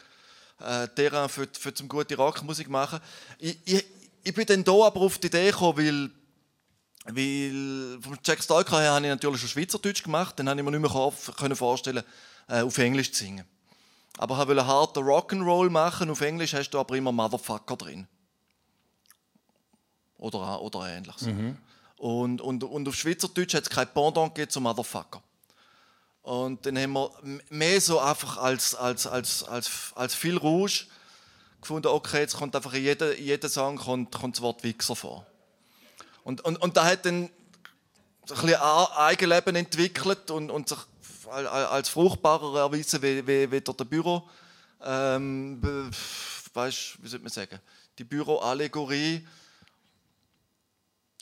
äh, 0.59 0.87
Terrain 0.89 1.29
für, 1.29 1.47
für 1.51 1.73
zum 1.73 1.87
gute 1.87 2.15
Rockmusik 2.15 2.69
machen. 2.69 2.99
Ich, 3.37 3.57
ich, 3.65 3.85
ich 4.23 4.33
bin 4.33 4.45
dann 4.45 4.63
hier 4.63 4.85
aber 4.85 5.01
auf 5.01 5.17
die 5.17 5.27
Idee 5.27 5.51
gekommen, 5.51 5.77
weil, 7.05 7.15
weil 7.15 8.01
vom 8.01 8.17
Jack 8.23 8.43
Stalker 8.43 8.79
her 8.79 8.91
habe 8.91 9.05
ich 9.05 9.09
natürlich 9.09 9.39
schon 9.39 9.49
Schweizerdeutsch 9.49 10.03
gemacht, 10.03 10.37
dann 10.37 10.49
habe 10.49 10.59
ich 10.59 10.65
mir 10.65 10.71
nicht 10.77 10.93
mehr 10.93 11.13
können 11.37 11.55
vorstellen, 11.55 12.03
äh, 12.47 12.61
auf 12.61 12.77
Englisch 12.77 13.11
zu 13.11 13.23
singen. 13.23 13.45
Aber 14.21 14.41
ich 14.41 14.47
wollte 14.49 14.67
harten 14.67 14.99
Rock'n'Roll 15.01 15.69
machen, 15.69 16.09
auf 16.09 16.19
Englisch 16.19 16.53
hast 16.53 16.71
du 16.71 16.79
aber 16.79 16.97
immer 16.97 17.13
Motherfucker 17.13 17.77
drin. 17.77 18.05
Oder, 20.17 20.61
oder 20.61 20.89
ähnliches. 20.89 21.25
Und, 21.95 22.41
und, 22.41 22.65
und 22.65 22.87
auf 22.89 22.95
Schweizerdeutsch 22.95 23.53
hat 23.53 23.63
es 23.63 23.69
kein 23.69 23.87
Pendant 23.93 24.35
gegeben 24.35 24.51
zum 24.51 24.63
Motherfucker. 24.63 25.23
Und 26.21 26.65
dann 26.65 26.77
haben 26.77 26.91
wir 26.91 27.11
mehr 27.49 27.79
so 27.79 27.97
einfach 27.97 28.35
als, 28.35 28.75
als, 28.75 29.07
als, 29.07 29.41
als, 29.45 29.93
als 29.95 30.15
viel 30.15 30.35
Rouge 30.35 30.87
gefunden, 31.61 31.87
okay, 31.87 32.19
jetzt 32.19 32.35
kommt 32.35 32.57
einfach 32.57 32.73
in 32.73 32.83
jedem, 32.83 33.13
in 33.13 33.23
jedem 33.23 33.49
Song 33.49 33.77
kommt, 33.77 34.11
kommt 34.11 34.35
das 34.35 34.41
Wort 34.41 34.63
Wichser 34.63 34.97
vor. 34.97 35.25
Und, 36.25 36.41
und, 36.41 36.57
und 36.57 36.75
da 36.75 36.83
hat 36.83 37.05
dann 37.05 37.23
ein 37.23 37.31
bisschen 38.27 38.55
Eigenleben 38.55 39.55
entwickelt 39.55 40.29
und, 40.29 40.51
und 40.51 40.67
sich 40.67 40.79
als 41.29 41.89
fruchtbarer 41.89 42.59
erwiesen 42.59 43.01
wie, 43.01 43.25
wie, 43.25 43.51
wie 43.51 43.61
der 43.61 43.85
Büro. 43.85 44.27
Ähm, 44.81 45.61
weißt, 46.53 47.03
wie 47.03 47.07
soll 47.07 47.19
man 47.19 47.29
sagen? 47.29 47.59
Die 47.97 48.03
Büroallegorie. 48.03 49.27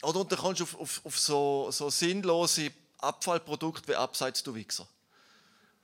Oder 0.02 0.20
und 0.20 0.30
dann 0.30 0.38
kommst 0.38 0.60
du 0.60 0.64
auf, 0.64 0.80
auf, 0.80 1.00
auf 1.04 1.18
so, 1.18 1.70
so 1.70 1.90
sinnlose 1.90 2.70
Abfallprodukte 2.98 3.88
wie 3.88 3.96
Abseits 3.96 4.42
du 4.42 4.54
Wichser. 4.54 4.86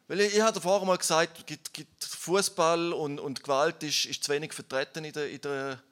Weil 0.06 0.20
ich, 0.20 0.34
ich 0.34 0.42
hatte 0.42 0.60
vorher 0.60 0.86
mal 0.86 0.98
gesagt, 0.98 1.44
Fußball 2.00 2.92
und, 2.92 3.18
und 3.18 3.42
Gewalt 3.42 3.82
ist, 3.82 4.04
ist 4.04 4.22
zu 4.22 4.32
wenig 4.32 4.52
vertreten 4.52 5.04
in 5.04 5.12
der, 5.12 5.30
in 5.30 5.40
der, 5.40 5.82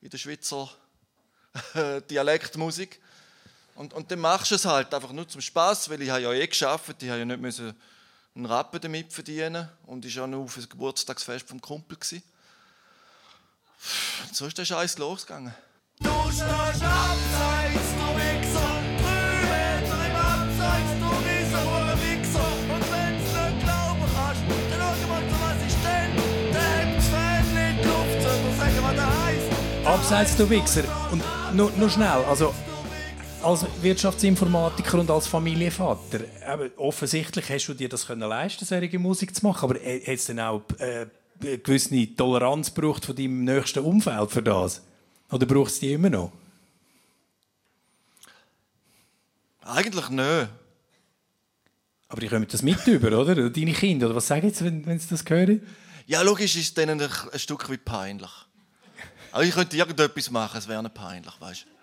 in 0.00 0.10
der 0.10 0.18
Schweizer 0.18 0.70
Dialektmusik. 2.10 3.00
Und, 3.78 3.94
und 3.94 4.10
dann 4.10 4.18
machst 4.18 4.50
du 4.50 4.56
es 4.56 4.64
halt 4.64 4.92
einfach 4.92 5.12
nur 5.12 5.28
zum 5.28 5.40
Spaß, 5.40 5.88
weil 5.88 6.02
ich 6.02 6.10
habe 6.10 6.22
ja 6.22 6.32
eh 6.32 6.48
geschafft, 6.48 7.00
ich 7.00 7.08
habe 7.08 7.20
ja 7.20 7.24
nicht 7.24 7.40
müssen 7.40 7.72
einen 8.34 8.46
Rappen 8.46 8.80
damit 8.80 9.12
verdienen 9.12 9.68
und 9.86 10.04
ich 10.04 10.16
war 10.16 10.24
ja 10.24 10.26
nur 10.26 10.42
auf 10.42 10.56
das 10.56 10.68
Geburtstagsfest 10.68 11.48
vom 11.48 11.60
Kumpel. 11.60 11.96
Gewesen. 11.96 12.24
So 14.32 14.46
ist 14.46 14.58
der 14.58 14.64
Scheiß 14.64 14.98
losgegangen. 14.98 15.54
Du 16.00 16.10
stehst 16.24 16.42
abseits, 16.42 17.88
du 17.94 18.08
Wichser, 18.18 18.82
drei 18.98 19.46
Meter 19.46 20.06
im 20.08 20.16
Abseits, 20.16 20.90
du 20.98 21.08
riesenhoher 21.28 21.96
Wichser. 22.02 22.50
Und 22.74 22.84
wenn's 22.90 23.30
nicht 23.30 23.64
glauben 23.64 24.06
kannst, 24.12 24.42
dann 24.70 24.96
schau 24.98 25.06
mal, 25.06 25.22
zu 25.22 25.36
was 25.38 25.58
ich 25.64 25.74
steh. 25.78 26.06
Der 26.52 26.96
das 26.96 27.06
Fähnchen 27.06 27.58
in 27.70 27.76
die 27.76 27.86
Luft, 27.86 28.22
soll 28.24 28.38
dir 28.42 28.56
sagen, 28.58 28.82
was 28.82 28.94
der 28.96 29.24
heisst. 29.24 29.86
Abseits 29.86 30.36
du 30.36 30.50
Wichser. 30.50 31.12
Und 31.12 31.22
nur, 31.54 31.70
nur 31.76 31.88
schnell, 31.88 32.24
also 32.24 32.52
als 33.42 33.66
Wirtschaftsinformatiker 33.82 34.98
und 34.98 35.10
als 35.10 35.26
Familienvater, 35.26 36.20
eben, 36.20 36.70
offensichtlich 36.76 37.48
hast 37.48 37.68
du 37.68 37.74
dir 37.74 37.88
das 37.88 38.06
können 38.06 38.28
leisten, 38.28 38.64
solche 38.64 38.98
Musik 38.98 39.34
zu 39.34 39.46
machen, 39.46 39.70
aber 39.70 39.74
hat 39.74 40.02
es 40.06 40.26
denn 40.26 40.40
auch 40.40 40.62
äh, 40.78 41.06
eine 41.40 41.58
gewisse 41.58 42.14
Toleranz 42.16 42.74
gebraucht 42.74 43.04
von 43.04 43.14
deinem 43.14 43.44
nächsten 43.44 43.80
Umfeld 43.80 44.30
für 44.30 44.42
das? 44.42 44.82
Oder 45.30 45.46
braucht 45.46 45.70
es 45.70 45.80
die 45.80 45.92
immer 45.92 46.10
noch? 46.10 46.32
Eigentlich 49.62 50.08
nicht. 50.08 50.48
Aber 52.08 52.20
die 52.20 52.28
kommen 52.28 52.46
das 52.50 52.62
mit 52.62 52.86
über, 52.86 53.08
oder? 53.08 53.32
Oder 53.32 53.50
Deine 53.50 53.72
Kinder, 53.72 54.06
oder 54.06 54.16
was 54.16 54.26
sagen 54.26 54.52
sie, 54.52 54.64
wenn, 54.64 54.84
wenn 54.86 54.98
sie 54.98 55.08
das 55.08 55.24
hören? 55.28 55.64
Ja, 56.06 56.22
logisch 56.22 56.56
ist 56.56 56.68
es 56.68 56.74
denen 56.74 57.00
ein, 57.00 57.10
ein 57.32 57.38
Stück 57.38 57.68
weit 57.68 57.84
peinlich. 57.84 58.30
Aber 59.30 59.44
ich 59.44 59.52
könnte 59.52 59.76
irgendetwas 59.76 60.30
machen, 60.30 60.56
es 60.56 60.66
wäre 60.66 60.82
nicht 60.82 60.94
peinlich, 60.94 61.34
weißt 61.38 61.64
du. 61.64 61.77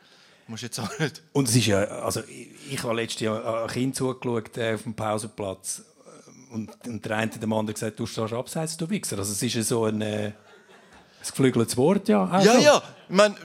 Musst 0.47 0.63
jetzt 0.63 0.79
auch 0.79 0.99
nicht. 0.99 1.23
Und 1.33 1.47
es 1.47 1.55
ist 1.55 1.65
ja, 1.65 1.79
also 1.79 2.21
ich, 2.21 2.73
ich 2.73 2.83
habe 2.83 2.95
letztes 2.95 3.21
Jahr 3.21 3.63
ein 3.63 3.67
Kind 3.67 3.95
zugeschaut 3.95 4.57
äh, 4.57 4.75
auf 4.75 4.83
dem 4.83 4.93
Pausenplatz 4.93 5.81
und, 6.51 6.69
und 6.85 7.05
der 7.05 7.17
eine 7.17 7.31
dem 7.31 7.51
anderen 7.51 7.73
gesagt, 7.73 7.99
du 7.99 8.05
stehst 8.05 8.33
abseits, 8.33 8.77
du 8.77 8.89
Wichser. 8.89 9.17
Also 9.17 9.31
es 9.31 9.41
ist 9.41 9.55
ja 9.55 9.63
so 9.63 9.85
ein, 9.85 10.01
äh, 10.01 10.27
ein 10.27 10.33
geflügeltes 11.19 11.75
Wort, 11.77 12.07
ja. 12.07 12.25
auch 12.25 12.43
Ja, 12.43 12.53
so. 12.53 12.59
ja. 12.59 12.83
Ich 13.09 13.15
meine, 13.15 13.35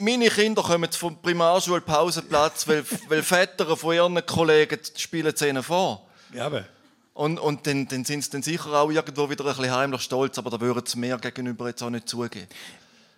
meine 0.00 0.28
Kinder 0.28 0.62
kommen 0.62 0.90
vom 0.92 1.16
Primarschulpausenplatz, 1.20 2.68
weil, 2.68 2.84
weil 3.08 3.22
Väter 3.22 3.76
von 3.76 3.94
ihren 3.94 4.26
Kollegen 4.26 4.78
spielen 4.96 5.34
ihnen 5.40 5.62
vor. 5.62 6.06
Ja, 6.34 6.46
aber. 6.46 6.64
Und, 7.14 7.38
und 7.38 7.66
dann, 7.66 7.88
dann 7.88 8.04
sind 8.04 8.24
sie 8.24 8.30
dann 8.30 8.42
sicher 8.42 8.72
auch 8.72 8.90
irgendwo 8.90 9.28
wieder 9.28 9.44
ein 9.44 9.54
bisschen 9.54 9.74
heimlich 9.74 10.00
stolz, 10.02 10.38
aber 10.38 10.50
da 10.50 10.60
würden 10.60 10.84
sie 10.86 10.98
mir 10.98 11.18
gegenüber 11.18 11.68
jetzt 11.68 11.82
auch 11.82 11.90
nicht 11.90 12.08
zugeben. 12.08 12.46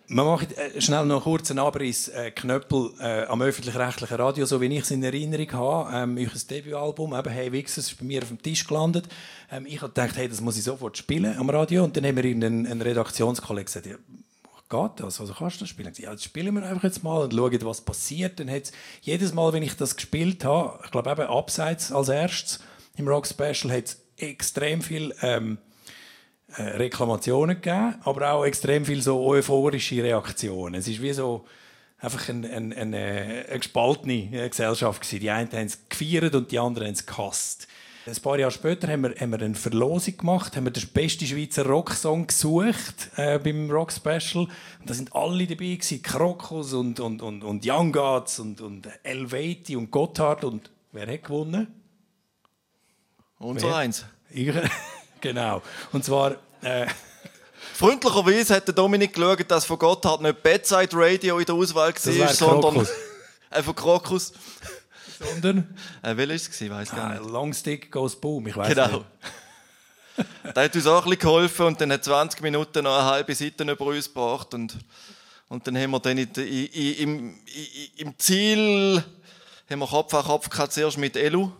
Wir 0.07 0.23
machen 0.23 0.47
äh, 0.55 0.79
schnell 0.79 1.03
noch 1.05 1.15
einen 1.15 1.23
kurzen 1.23 1.57
Abriss. 1.57 2.09
Äh, 2.09 2.29
Knöppel 2.29 2.91
äh, 2.99 3.25
am 3.25 3.41
öffentlich-rechtlichen 3.41 4.17
Radio, 4.17 4.45
so 4.45 4.61
wie 4.61 4.67
ich 4.67 4.83
es 4.83 4.91
in 4.91 5.01
Erinnerung 5.01 5.51
habe. 5.53 5.97
Ähm, 5.97 6.17
euer 6.19 6.29
Debütalbum, 6.47 7.15
eben 7.15 7.29
«Hey 7.29 7.51
Wixer», 7.51 7.79
ist 7.79 7.97
bei 7.97 8.05
mir 8.05 8.21
auf 8.21 8.27
dem 8.27 8.39
Tisch 8.39 8.67
gelandet. 8.67 9.07
Ähm, 9.51 9.65
ich 9.65 9.81
habe 9.81 9.91
gedacht, 9.91 10.15
hey, 10.15 10.29
das 10.29 10.41
muss 10.41 10.57
ich 10.57 10.63
sofort 10.63 10.95
spielen 10.95 11.35
am 11.35 11.49
Radio. 11.49 11.83
Und 11.83 11.97
dann 11.97 12.05
haben 12.05 12.17
wir 12.17 12.23
irgendeinen 12.23 12.67
einen 12.67 12.81
Redaktionskollegen 12.83 13.65
gesagt, 13.65 13.87
ja, 13.87 13.95
geht 14.69 14.91
das? 14.99 15.19
Also 15.19 15.33
kannst 15.33 15.55
du 15.55 15.59
das 15.61 15.69
spielen? 15.69 15.91
Ja, 15.97 16.11
das 16.11 16.23
spielen 16.23 16.53
wir 16.53 16.63
einfach 16.63 16.83
jetzt 16.83 17.03
mal 17.03 17.23
und 17.23 17.33
schauen, 17.33 17.65
was 17.65 17.81
passiert. 17.81 18.39
Dann 18.39 18.51
hat's 18.51 18.73
jedes 19.01 19.33
Mal, 19.33 19.53
wenn 19.53 19.63
ich 19.63 19.75
das 19.75 19.95
gespielt 19.95 20.45
habe, 20.45 20.79
ich 20.85 20.91
glaube 20.91 21.09
eben 21.09 21.21
abseits 21.21 21.91
als 21.91 22.09
erstes 22.09 22.59
im 22.95 23.07
Rock 23.07 23.25
Special, 23.25 23.75
hat 23.75 23.85
es 23.85 24.01
extrem 24.17 24.81
viel 24.81 25.15
ähm, 25.23 25.57
äh, 25.57 25.64
Reklamationen 26.57 27.61
gegeben, 27.61 27.95
aber 28.03 28.31
auch 28.31 28.45
extrem 28.45 28.85
viel 28.85 29.01
so 29.01 29.25
euphorische 29.25 30.03
Reaktionen. 30.03 30.75
Es 30.75 30.87
ist 30.87 31.01
wie 31.01 31.11
so 31.11 31.45
einfach 31.99 32.29
ein, 32.29 32.45
ein, 32.45 32.73
ein, 32.73 32.93
äh, 32.93 33.45
eine 33.47 33.59
gespaltene 33.59 34.29
äh, 34.31 34.49
Gesellschaft 34.49 35.01
gewesen. 35.01 35.19
Die 35.19 35.29
einen 35.29 35.51
haben 35.51 35.65
es 35.65 35.79
gefeiert 35.89 36.35
und 36.35 36.51
die 36.51 36.59
anderen 36.59 36.87
haben 36.87 36.93
es 36.93 37.05
gehasst. 37.05 37.67
Ein 38.05 38.15
paar 38.21 38.37
Jahre 38.37 38.51
später 38.51 38.87
haben 38.87 39.01
wir, 39.01 39.15
haben 39.15 39.31
wir 39.31 39.41
eine 39.41 39.55
Verlosung 39.55 40.15
gemacht, 40.15 40.55
haben 40.55 40.65
wir 40.65 40.71
den 40.71 40.87
besten 40.89 41.25
Schweizer 41.25 41.65
Rocksong 41.65 42.27
gesucht 42.27 43.09
äh, 43.15 43.39
beim 43.39 43.71
Rock 43.71 43.91
Special. 43.91 44.47
Und 44.79 44.89
da 44.89 44.93
sind 44.93 45.15
alle 45.15 45.47
dabei 45.47 45.73
gewesen, 45.73 46.03
Krokus 46.03 46.73
und, 46.73 46.99
und, 46.99 47.23
und, 47.23 47.43
und 47.43 47.65
Young 47.65 47.91
Gods 47.91 48.37
und, 48.37 48.61
und 48.61 48.87
Elveti 49.01 49.75
und 49.75 49.89
Gotthard. 49.89 50.43
Und 50.43 50.69
wer 50.91 51.11
hat 51.11 51.23
gewonnen? 51.23 51.67
Unser 53.39 53.69
Wer? 53.69 53.75
eins. 53.77 54.05
Ich. 54.29 54.53
Genau. 55.21 55.61
Und 55.91 56.03
zwar... 56.05 56.35
Äh, 56.61 56.87
Freundlicherweise 57.73 58.55
hat 58.55 58.67
der 58.67 58.73
Dominik 58.75 59.13
geschaut, 59.13 59.49
dass 59.51 59.65
von 59.65 59.77
Gotthard 59.77 60.21
nicht 60.21 60.41
Bedside 60.41 60.89
Radio 60.93 61.37
in 61.39 61.45
der 61.45 61.55
Auswahl 61.55 61.93
war, 61.93 62.33
sondern 62.33 62.61
Krokus. 62.73 62.89
von 63.63 63.75
Krokus. 63.75 64.33
sondern... 65.19 65.75
Äh, 66.01 66.15
welcher 66.15 66.29
war 66.29 66.35
es? 66.35 66.61
Ich 66.61 66.69
weiß 66.69 66.91
gar 66.91 67.11
Ah, 67.11 67.19
nicht. 67.19 67.29
Long 67.29 67.53
Stick 67.53 67.91
goes 67.91 68.15
boom, 68.15 68.47
ich 68.47 68.55
weiß 68.55 68.69
Genau. 68.69 68.87
nicht. 68.87 69.05
Der 70.55 70.63
hat 70.63 70.75
uns 70.75 70.87
auch 70.87 70.99
ein 70.99 71.03
bisschen 71.09 71.19
geholfen 71.19 71.65
und 71.65 71.81
dann 71.81 71.91
hat 71.91 72.03
20 72.05 72.41
Minuten 72.41 72.83
noch 72.85 72.97
eine 72.97 73.05
halbe 73.05 73.35
Seite 73.35 73.63
über 73.69 73.85
uns 73.87 74.05
gebracht. 74.07 74.53
Und, 74.53 74.77
und 75.49 75.67
dann 75.67 75.77
haben 75.77 75.91
wir 75.91 75.99
dann 75.99 76.17
in, 76.17 76.29
in, 76.33 76.65
in, 76.71 77.39
im 77.97 78.17
Ziel 78.17 79.03
haben 79.69 79.79
wir 79.79 79.87
Kopf 79.87 80.13
an 80.13 80.23
Kopf 80.23 80.49
gehabt, 80.49 80.71
zuerst 80.71 80.97
mit 80.97 81.17
Elu. 81.17 81.51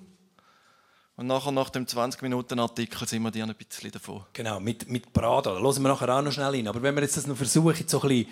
Und 1.18 1.28
nachher, 1.28 1.52
nach 1.52 1.70
dem 1.70 1.88
20 1.88 2.22
Minuten 2.24 2.60
Artikel, 2.60 3.08
sind 3.08 3.24
wir 3.24 3.32
dir 3.32 3.46
ein 3.46 3.56
bisschen 3.56 3.92
davon. 3.92 4.26
Genau, 4.34 4.60
mit, 4.60 4.90
mit 4.90 5.14
Prada. 5.14 5.54
Da 5.54 5.60
hören 5.62 5.82
wir 5.82 5.88
nachher 5.90 6.10
auch 6.10 6.22
noch 6.22 6.32
schnell 6.32 6.54
hin. 6.56 6.68
Aber 6.68 6.82
wenn 6.82 6.94
wir 6.96 7.04
jetzt 7.04 7.16
das 7.16 7.26
noch 7.26 7.38
versuchen, 7.38 7.88
so 7.88 8.02
ein 8.02 8.08
bisschen 8.10 8.28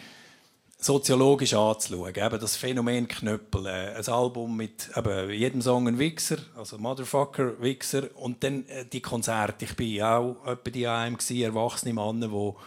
soziologisch 0.79 1.53
anzuschauen, 1.53 2.13
eben 2.13 2.39
das 2.39 2.57
Phänomen 2.57 3.07
Knöppel, 3.07 3.67
äh, 3.67 3.95
ein 3.95 4.07
Album 4.09 4.57
mit 4.57 4.89
eben 4.97 5.29
jedem 5.29 5.61
Song 5.61 5.87
ein 5.87 5.97
Wichser, 5.97 6.37
also 6.57 6.77
Motherfucker, 6.77 7.61
Wichser, 7.61 8.09
und 8.15 8.43
dann 8.43 8.67
äh, 8.67 8.85
die 8.85 9.01
Konzerte. 9.01 9.63
Ich 9.63 9.77
bin 9.77 10.01
auch 10.01 10.45
etwa 10.45 10.69
die 10.69 10.85
AM 10.85 11.17
erwachsene 11.29 11.93
Männer, 11.93 12.29
wo 12.31 12.57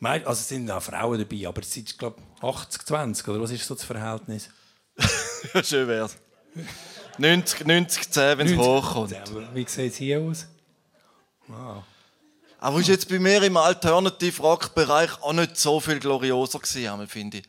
Mei- 0.00 0.26
also 0.26 0.40
es 0.40 0.48
sind 0.48 0.68
auch 0.70 0.82
Frauen 0.82 1.18
dabei, 1.18 1.46
aber 1.46 1.62
es 1.62 1.72
sind, 1.72 1.96
glaube 1.96 2.20
80, 2.42 2.84
20, 2.86 3.28
oder 3.28 3.40
was 3.40 3.52
ist 3.52 3.64
so 3.66 3.74
das 3.74 3.84
Verhältnis? 3.84 4.50
Schön 5.62 5.86
wär's. 5.86 6.16
90, 7.18 7.66
90, 7.66 8.10
10, 8.10 8.38
wenn 8.38 8.46
es 8.46 8.52
90. 8.54 8.58
hochkommt. 8.58 9.14
Wie 9.54 9.66
sieht 9.66 9.92
es 9.92 9.96
hier 9.96 10.20
aus? 10.20 10.46
Aber 12.58 12.80
ist 12.80 12.88
jetzt 12.88 13.08
bei 13.08 13.18
mir 13.18 13.42
im 13.42 13.56
Alternative-Rock-Bereich 13.56 15.22
auch 15.22 15.32
nicht 15.32 15.56
so 15.56 15.78
viel 15.78 15.98
glorioser 16.00 16.58
gewesen, 16.58 17.06
finde 17.06 17.38
ich. 17.38 17.44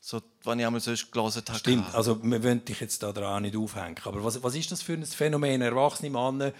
So, 0.00 0.20
wenn 0.44 0.58
ich 0.58 0.66
einmal 0.66 0.80
sonst 0.80 1.10
gelesen 1.12 1.42
habe. 1.46 1.58
Stimmt, 1.58 1.94
also 1.94 2.22
wir 2.22 2.42
wollen 2.42 2.64
dich 2.64 2.80
jetzt 2.80 3.02
da 3.02 3.12
dran 3.12 3.42
nicht 3.42 3.56
aufhängen. 3.56 3.96
Aber 4.04 4.24
was, 4.24 4.42
was 4.42 4.54
ist 4.54 4.72
das 4.72 4.82
für 4.82 4.94
ein 4.94 5.04
Phänomen? 5.04 5.60
Erwachsene 5.60 6.10
Männer, 6.10 6.52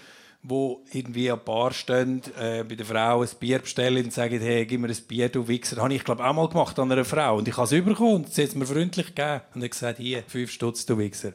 wo 0.43 0.85
irgendwie 0.93 1.31
an 1.31 1.41
Bar 1.45 1.73
stehen, 1.73 2.23
äh, 2.39 2.65
bei 2.65 2.75
der 2.75 2.87
Frau 2.87 3.23
ein 3.23 3.29
Bier 3.39 3.59
bestellen 3.59 4.05
und 4.05 4.13
sagen, 4.13 4.41
hey, 4.41 4.67
gib 4.67 4.81
mir 4.81 4.89
ein 4.89 5.03
Bier, 5.09 5.29
du 5.29 5.47
Wichser. 5.49 5.77
Das 5.77 5.85
habe 5.85 5.95
ich, 5.95 6.05
glaube 6.05 6.25
auch 6.25 6.33
mal 6.33 6.49
gemacht 6.49 6.79
an 6.79 6.93
einer 6.93 7.05
Frau. 7.05 7.39
Und 7.39 7.49
ich 7.49 7.57
habe 7.57 7.77
es 7.77 7.85
bekommen 7.85 8.17
und 8.17 8.33
sie 8.33 8.43
hat 8.43 8.51
es 8.51 8.55
mir 8.55 8.67
freundlich 8.67 9.15
gegeben. 9.15 9.41
Und 9.55 9.65
ich 9.65 9.71
gesagt, 9.71 9.99
hier, 9.99 10.23
fünf 10.27 10.51
Stutz, 10.51 10.85
du 10.87 10.99
Wichser. 10.99 11.33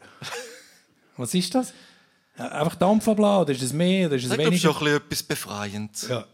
Was 1.18 1.34
ist 1.34 1.54
das? 1.56 1.74
Einfach 2.38 2.76
Dampf 2.76 3.08
abladen, 3.08 3.44
oder 3.44 3.52
ist 3.54 3.62
es 3.62 3.72
mehr, 3.72 4.08
oder 4.08 4.18
ist 4.18 4.24
es 4.24 4.30
Das 4.30 4.38
ist 4.38 4.44
schon 4.44 4.52
weniger? 4.52 4.70
ein 4.70 4.80
bisschen 4.80 4.96
etwas 4.98 5.24
Befreiendes. 5.24 6.08
Ja. 6.10 6.28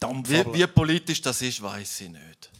Dampf 0.00 0.28
Wie, 0.28 0.44
wie 0.54 0.66
politisch 0.66 1.20
das 1.22 1.42
ist, 1.42 1.62
weiß 1.62 2.00
ich 2.02 2.10
nicht. 2.10 2.50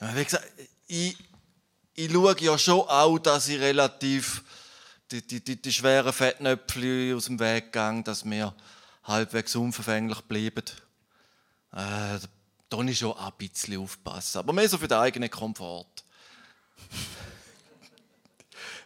Wie 0.00 0.24
gesagt, 0.24 0.44
ich, 0.86 1.16
ich 1.94 2.12
schaue 2.12 2.36
ja 2.40 2.58
schon 2.58 2.80
auch, 2.80 3.18
dass 3.18 3.48
ich 3.48 3.60
relativ 3.60 4.42
die, 5.10 5.26
die, 5.26 5.42
die, 5.42 5.60
die 5.60 5.72
schweren 5.72 6.12
Fettnäpfchen 6.12 7.14
aus 7.14 7.26
dem 7.26 7.38
Weg 7.38 7.72
gehe, 7.72 8.02
dass 8.02 8.24
wir 8.24 8.54
halbwegs 9.04 9.54
unverfänglich 9.54 10.20
bleiben. 10.22 10.64
Äh, 11.72 12.18
da 12.68 12.76
muss 12.76 12.90
ich 12.90 12.98
schon 12.98 13.16
ein 13.16 13.32
bisschen 13.38 13.78
aufpassen. 13.78 14.38
Aber 14.38 14.52
mehr 14.52 14.68
so 14.68 14.78
für 14.78 14.88
den 14.88 14.98
eigenen 14.98 15.30
Komfort. 15.30 16.04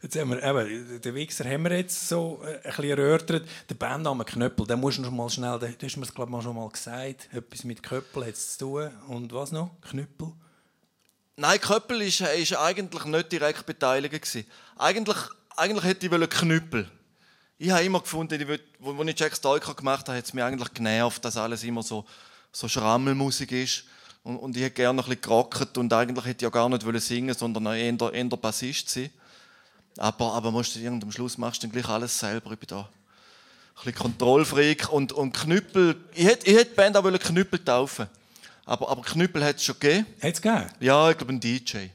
Jetzt 0.03 0.18
haben 0.18 0.30
wir, 0.30 0.42
eben, 0.42 1.01
den 1.03 1.14
Wichser 1.14 1.44
haben 1.44 1.64
wir 1.64 1.76
jetzt 1.76 2.09
so 2.09 2.40
äh, 2.42 2.55
ein 2.55 2.62
bisschen 2.62 2.84
erörtert. 2.84 3.46
Der 3.68 3.74
Bandname 3.74 4.24
Knöppel, 4.24 4.66
den 4.66 4.80
musst 4.80 4.96
du 4.96 5.03
noch 5.03 5.11
mal 5.11 5.28
schnell, 5.28 5.59
den- 5.59 5.76
du 5.78 5.86
hast 5.86 5.96
mir 5.96 6.07
das 6.07 6.14
glaube 6.14 6.30
mal 6.30 6.40
schon 6.40 6.57
mal 6.57 6.68
gesagt. 6.70 7.28
Etwas 7.32 7.64
mit 7.64 7.82
Köppel 7.82 8.24
hat 8.24 8.32
es 8.32 8.57
zu 8.57 8.64
tun. 8.64 8.90
Und 9.09 9.32
was 9.34 9.53
noch? 9.53 9.70
Knüppel? 9.82 10.32
Nein, 11.36 11.61
ist, 12.03 12.20
ist 12.22 12.57
eigentlich 12.57 13.05
nicht 13.05 13.32
direkt 13.32 13.66
beteiligt. 13.66 14.44
Eigentlich, 14.78 15.16
eigentlich 15.57 15.84
hätte 15.84 16.07
ich 16.07 16.12
Knüppel. 16.30 16.90
Ich 17.59 17.70
habe 17.70 17.84
immer 17.84 18.01
gefunden, 18.01 18.40
ich 18.40 18.48
ich 19.07 19.20
Jack 19.20 19.36
Stoiker 19.36 19.74
gemacht 19.74 20.09
habe, 20.09 20.16
hat 20.16 20.24
es 20.24 20.32
mich 20.32 20.42
eigentlich 20.42 20.72
genervt, 20.72 21.22
dass 21.26 21.36
alles 21.36 21.62
immer 21.62 21.82
so, 21.82 22.07
so 22.53 22.68
Schrammelmusik 22.68 23.53
ist. 23.53 23.84
Und, 24.22 24.38
und 24.38 24.57
ich 24.57 24.62
hätte 24.62 24.76
gerne 24.76 24.96
noch 24.96 25.05
ein 25.05 25.09
bisschen 25.11 25.22
gerockt 25.22 25.76
und 25.76 25.92
eigentlich 25.92 26.24
hätte 26.24 26.38
ich 26.38 26.42
ja 26.42 26.48
gar 26.48 26.70
nicht 26.70 26.82
singen, 27.01 27.34
sondern 27.34 27.66
eher, 27.66 28.12
eher 28.14 28.24
Bassist 28.24 28.88
sein. 28.88 29.11
Aber, 29.99 30.32
aber 30.34 30.51
musst 30.51 30.74
du 30.74 30.80
irgend 30.80 31.03
am 31.03 31.12
Schluss 31.12 31.36
machst 31.38 31.62
du 31.62 31.66
dann 31.66 31.72
gleich 31.72 31.88
alles 31.88 32.18
selber. 32.18 32.53
Ich 32.53 32.59
bin 32.59 32.68
da 32.68 32.80
ein 32.80 32.86
bisschen 33.76 33.95
Kontrollfreak 33.95 34.93
und, 34.93 35.12
und 35.12 35.32
Knüppel. 35.32 35.97
Ich 36.14 36.24
hätte, 36.24 36.47
ich 36.47 36.57
hätte 36.57 36.70
die 36.70 36.76
Band 36.76 36.97
auch 36.97 37.18
Knüppel 37.18 37.64
taufen. 37.64 38.07
Aber, 38.64 38.88
aber 38.88 39.03
Knüppel 39.03 39.45
hat 39.45 39.57
es 39.57 39.64
schon 39.64 39.78
gegeben. 39.78 40.07
Hat 40.22 40.34
es 40.34 40.41
gegeben? 40.41 40.66
Ja, 40.80 41.11
ich 41.11 41.16
glaube 41.16 41.32
ein 41.32 41.41
DJ. 41.41 41.88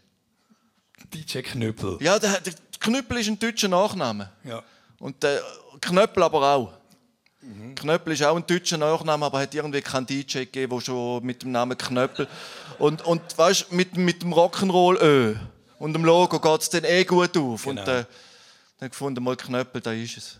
DJ 1.14 1.39
Knüppel. 1.39 1.98
Ja, 2.02 2.20
der, 2.20 2.41
der 2.41 2.54
Knüppel 2.80 3.18
ist 3.18 3.28
ein 3.28 3.39
deutscher 3.39 3.68
Nachname. 3.68 4.30
Ja. 4.43 4.62
Und 5.00 5.22
der 5.24 5.41
Knöppel 5.82 6.24
aber 6.24 6.54
auch. 6.54 6.74
Knöppel 7.76 8.14
ist 8.14 8.24
auch 8.24 8.36
ein 8.36 8.46
deutscher 8.48 8.78
Nachname, 8.78 9.26
aber 9.26 9.39
hat 9.39 9.54
irgendwie 9.54 9.82
keinen 9.82 10.08
DJ 10.08 10.39
gegeben, 10.39 10.76
der 10.76 10.82
schon 10.82 11.24
mit 11.24 11.43
dem 11.43 11.52
Namen 11.52 11.78
Knöppel. 11.78 12.28
Und, 12.80 13.06
und 13.06 13.38
weißt 13.38 13.72
mit, 13.72 13.96
mit 13.96 14.24
dem 14.24 14.34
Rock'n'Roll 14.34 15.00
Ö 15.02 15.36
und 15.80 15.94
dem 15.94 16.06
Logo 16.06 16.40
geht 16.40 16.62
es 16.62 16.70
dann 16.70 16.84
eh 16.84 17.04
gut 17.04 17.38
auf. 17.38 17.66
Und 17.66 17.78
Genau. 17.78 18.00
äh, 18.00 18.06
dann 18.80 18.90
gefunden, 18.90 19.24
mal 19.24 19.36
Knöppel, 19.36 19.82
da 19.82 19.92
ist 19.92 20.18
es. 20.18 20.40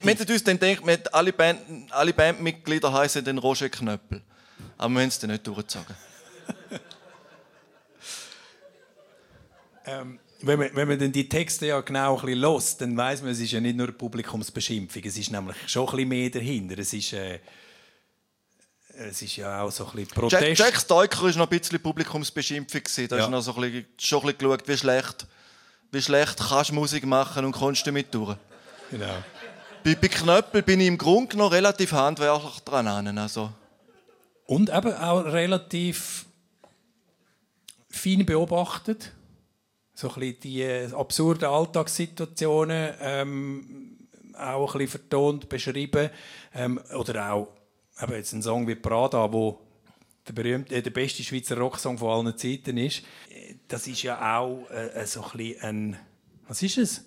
Wir 0.00 0.14
haben 0.14 0.28
uns 0.28 0.44
dann 0.44 0.58
gedacht, 0.58 0.86
wir 0.86 1.14
alle, 1.14 1.32
Band, 1.32 1.60
alle 1.90 2.12
Bandmitglieder 2.12 2.92
heißen 2.92 3.24
dann 3.24 3.38
Roger 3.38 3.68
Knöppel. 3.68 4.22
Aber 4.76 4.92
wir 4.94 5.00
haben 5.00 5.08
es 5.08 5.18
dann 5.18 5.30
nicht 5.30 5.46
durchgezogen. 5.46 5.94
Ähm, 9.86 10.18
wenn, 10.40 10.58
man, 10.58 10.70
wenn 10.74 10.88
man 10.88 10.98
dann 10.98 11.12
die 11.12 11.28
Texte 11.28 11.66
ja 11.66 11.80
genau 11.80 12.18
ein 12.18 12.24
bisschen 12.24 12.40
hört, 12.40 12.80
dann 12.80 12.96
weiß 12.96 13.22
man, 13.22 13.32
es 13.32 13.40
ist 13.40 13.52
ja 13.52 13.60
nicht 13.60 13.76
nur 13.76 13.92
Publikumsbeschimpfung. 13.92 15.02
Es 15.04 15.16
ist 15.18 15.30
nämlich 15.30 15.56
schon 15.66 15.86
ein 15.86 15.90
bisschen 15.94 16.08
mehr 16.08 16.30
dahinter. 16.30 16.78
Es 16.78 16.92
ist, 16.92 17.12
äh, 17.12 17.38
es 18.96 19.22
ist 19.22 19.36
ja 19.36 19.62
auch 19.62 19.70
so 19.70 19.84
ein 19.86 19.92
bisschen 19.92 20.08
Jack, 20.28 20.40
Protest. 20.40 20.58
Jack 20.58 20.76
Stoiker 20.80 21.22
war 21.22 21.30
noch 21.32 21.50
ein 21.50 21.58
bisschen 21.58 21.80
Publikumsbeschimpfung. 21.80 22.82
Da 23.08 23.16
Ja. 23.16 23.24
ist 23.24 23.30
noch 23.30 23.40
so 23.42 23.54
ein 23.54 23.60
bisschen, 23.60 23.86
schon 23.98 24.20
ein 24.20 24.26
bisschen 24.26 24.38
geschaut, 24.38 24.68
wie 24.68 24.76
schlecht, 24.76 25.26
wie 25.90 26.02
schlecht 26.02 26.38
kannst 26.38 26.70
du 26.70 26.74
Musik 26.74 27.04
machen 27.06 27.44
und 27.44 27.52
kommst 27.52 27.82
du 27.82 27.86
damit 27.86 28.12
durch. 28.14 28.36
Genau. 28.90 29.22
Bei, 29.82 29.94
bei 29.94 30.08
Knöppel 30.08 30.62
bin 30.62 30.80
ich 30.80 30.86
im 30.88 30.98
Grunde 30.98 31.28
genommen 31.28 31.52
relativ 31.52 31.92
handwerklich 31.92 32.60
dran. 32.60 32.86
an, 32.88 33.18
Also, 33.18 33.50
Und 34.46 34.70
eben 34.70 34.94
auch 34.94 35.20
relativ 35.24 36.24
fein 37.90 38.24
beobachtet. 38.24 39.12
So 39.94 40.08
ein 40.08 40.14
bisschen 40.20 40.40
die 40.40 40.62
äh, 40.62 40.92
absurden 40.92 41.48
Alltagssituationen 41.48 42.94
ähm, 43.00 44.08
auch 44.36 44.74
ein 44.74 44.78
bisschen 44.78 45.00
vertont 45.00 45.48
beschrieben. 45.48 46.10
Ähm, 46.54 46.80
oder 46.96 47.32
auch 47.32 47.48
eben 48.02 48.12
jetzt 48.12 48.32
ein 48.32 48.42
Song 48.42 48.66
wie 48.66 48.74
Prada, 48.74 49.32
wo 49.32 49.60
der, 50.26 50.32
berühmte, 50.32 50.74
äh, 50.74 50.82
der 50.82 50.90
beste 50.90 51.22
Schweizer 51.22 51.56
Rocksong 51.58 51.98
von 51.98 52.10
allen 52.26 52.36
Zeiten 52.36 52.76
ist. 52.76 53.02
Das 53.68 53.86
ist 53.86 54.02
ja 54.02 54.38
auch 54.38 54.68
äh, 54.70 55.02
äh, 55.02 55.06
so 55.06 55.22
ein 55.22 55.30
bisschen 55.36 55.62
ein... 55.62 55.96
Was 56.48 56.62
ist 56.62 56.78
es? 56.78 57.04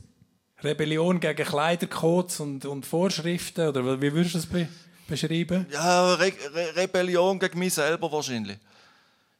Rebellion 0.63 1.19
gegen 1.19 1.45
Kleidercodes 1.45 2.39
und, 2.39 2.65
und 2.65 2.85
Vorschriften? 2.85 3.67
Oder 3.67 4.01
wie 4.01 4.13
würdest 4.13 4.35
du 4.35 4.39
das 4.39 4.47
be 4.47 4.67
beschreiben? 5.07 5.65
ja, 5.71 6.15
Re 6.15 6.33
Re 6.53 6.75
Rebellion 6.75 7.39
gegen 7.39 7.59
mich 7.59 7.75
selber 7.75 8.11
wahrscheinlich. 8.11 8.57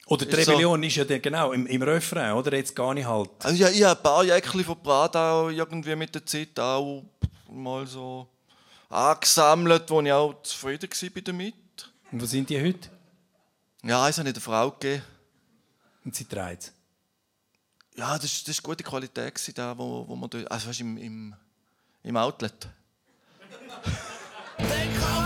Oder 0.06 0.26
die 0.26 0.32
Ist 0.32 0.46
so. 0.46 0.52
Rebellion 0.52 0.84
ist 0.84 0.96
ja 0.96 1.04
dann 1.04 1.22
genau 1.22 1.52
im, 1.52 1.66
im 1.68 1.82
Refrain, 1.82 2.34
oder? 2.34 2.56
Jetzt 2.56 2.76
gar 2.76 2.94
nicht 2.94 3.06
halt. 3.06 3.30
Also, 3.44 3.58
ja, 3.58 3.70
ich 3.70 3.84
habe 3.84 4.00
ein 4.00 4.04
paar 4.04 4.24
Jäckchen 4.24 4.64
von 4.64 4.82
Prada 4.82 5.50
irgendwie 5.50 5.96
mit 5.96 6.16
der 6.16 6.26
Zeit 6.26 6.58
auch 6.60 7.04
mal 7.50 7.86
so 7.86 8.28
angesammelt, 8.90 9.90
wo 9.90 10.02
ich 10.02 10.12
auch 10.12 10.42
zufrieden 10.44 10.90
war 10.90 11.22
damit. 11.22 11.56
Und 12.12 12.22
wo 12.22 12.26
sind 12.26 12.50
die 12.50 12.62
heute? 12.62 12.90
Ja, 13.84 14.04
eins 14.04 14.18
habe 14.18 14.30
ich 14.30 14.34
der 14.34 14.42
Frau 14.42 14.72
gegeben. 14.72 15.04
Und 16.06 16.16
sie 16.16 16.26
trägt 16.26 16.64
es. 16.64 16.74
Ja, 17.96 18.18
das 18.18 18.24
war 18.24 18.46
das 18.46 18.48
ist 18.48 18.64
gute 18.64 18.84
Qualität, 18.84 19.58
da, 19.58 19.78
wo, 19.78 20.08
wo 20.08 20.16
man 20.16 20.30
dort, 20.30 20.50
also 20.52 20.70
weißt, 20.70 20.82
im, 20.82 20.98
im, 20.98 21.36
im 22.04 22.18
Outlet. 22.18 22.70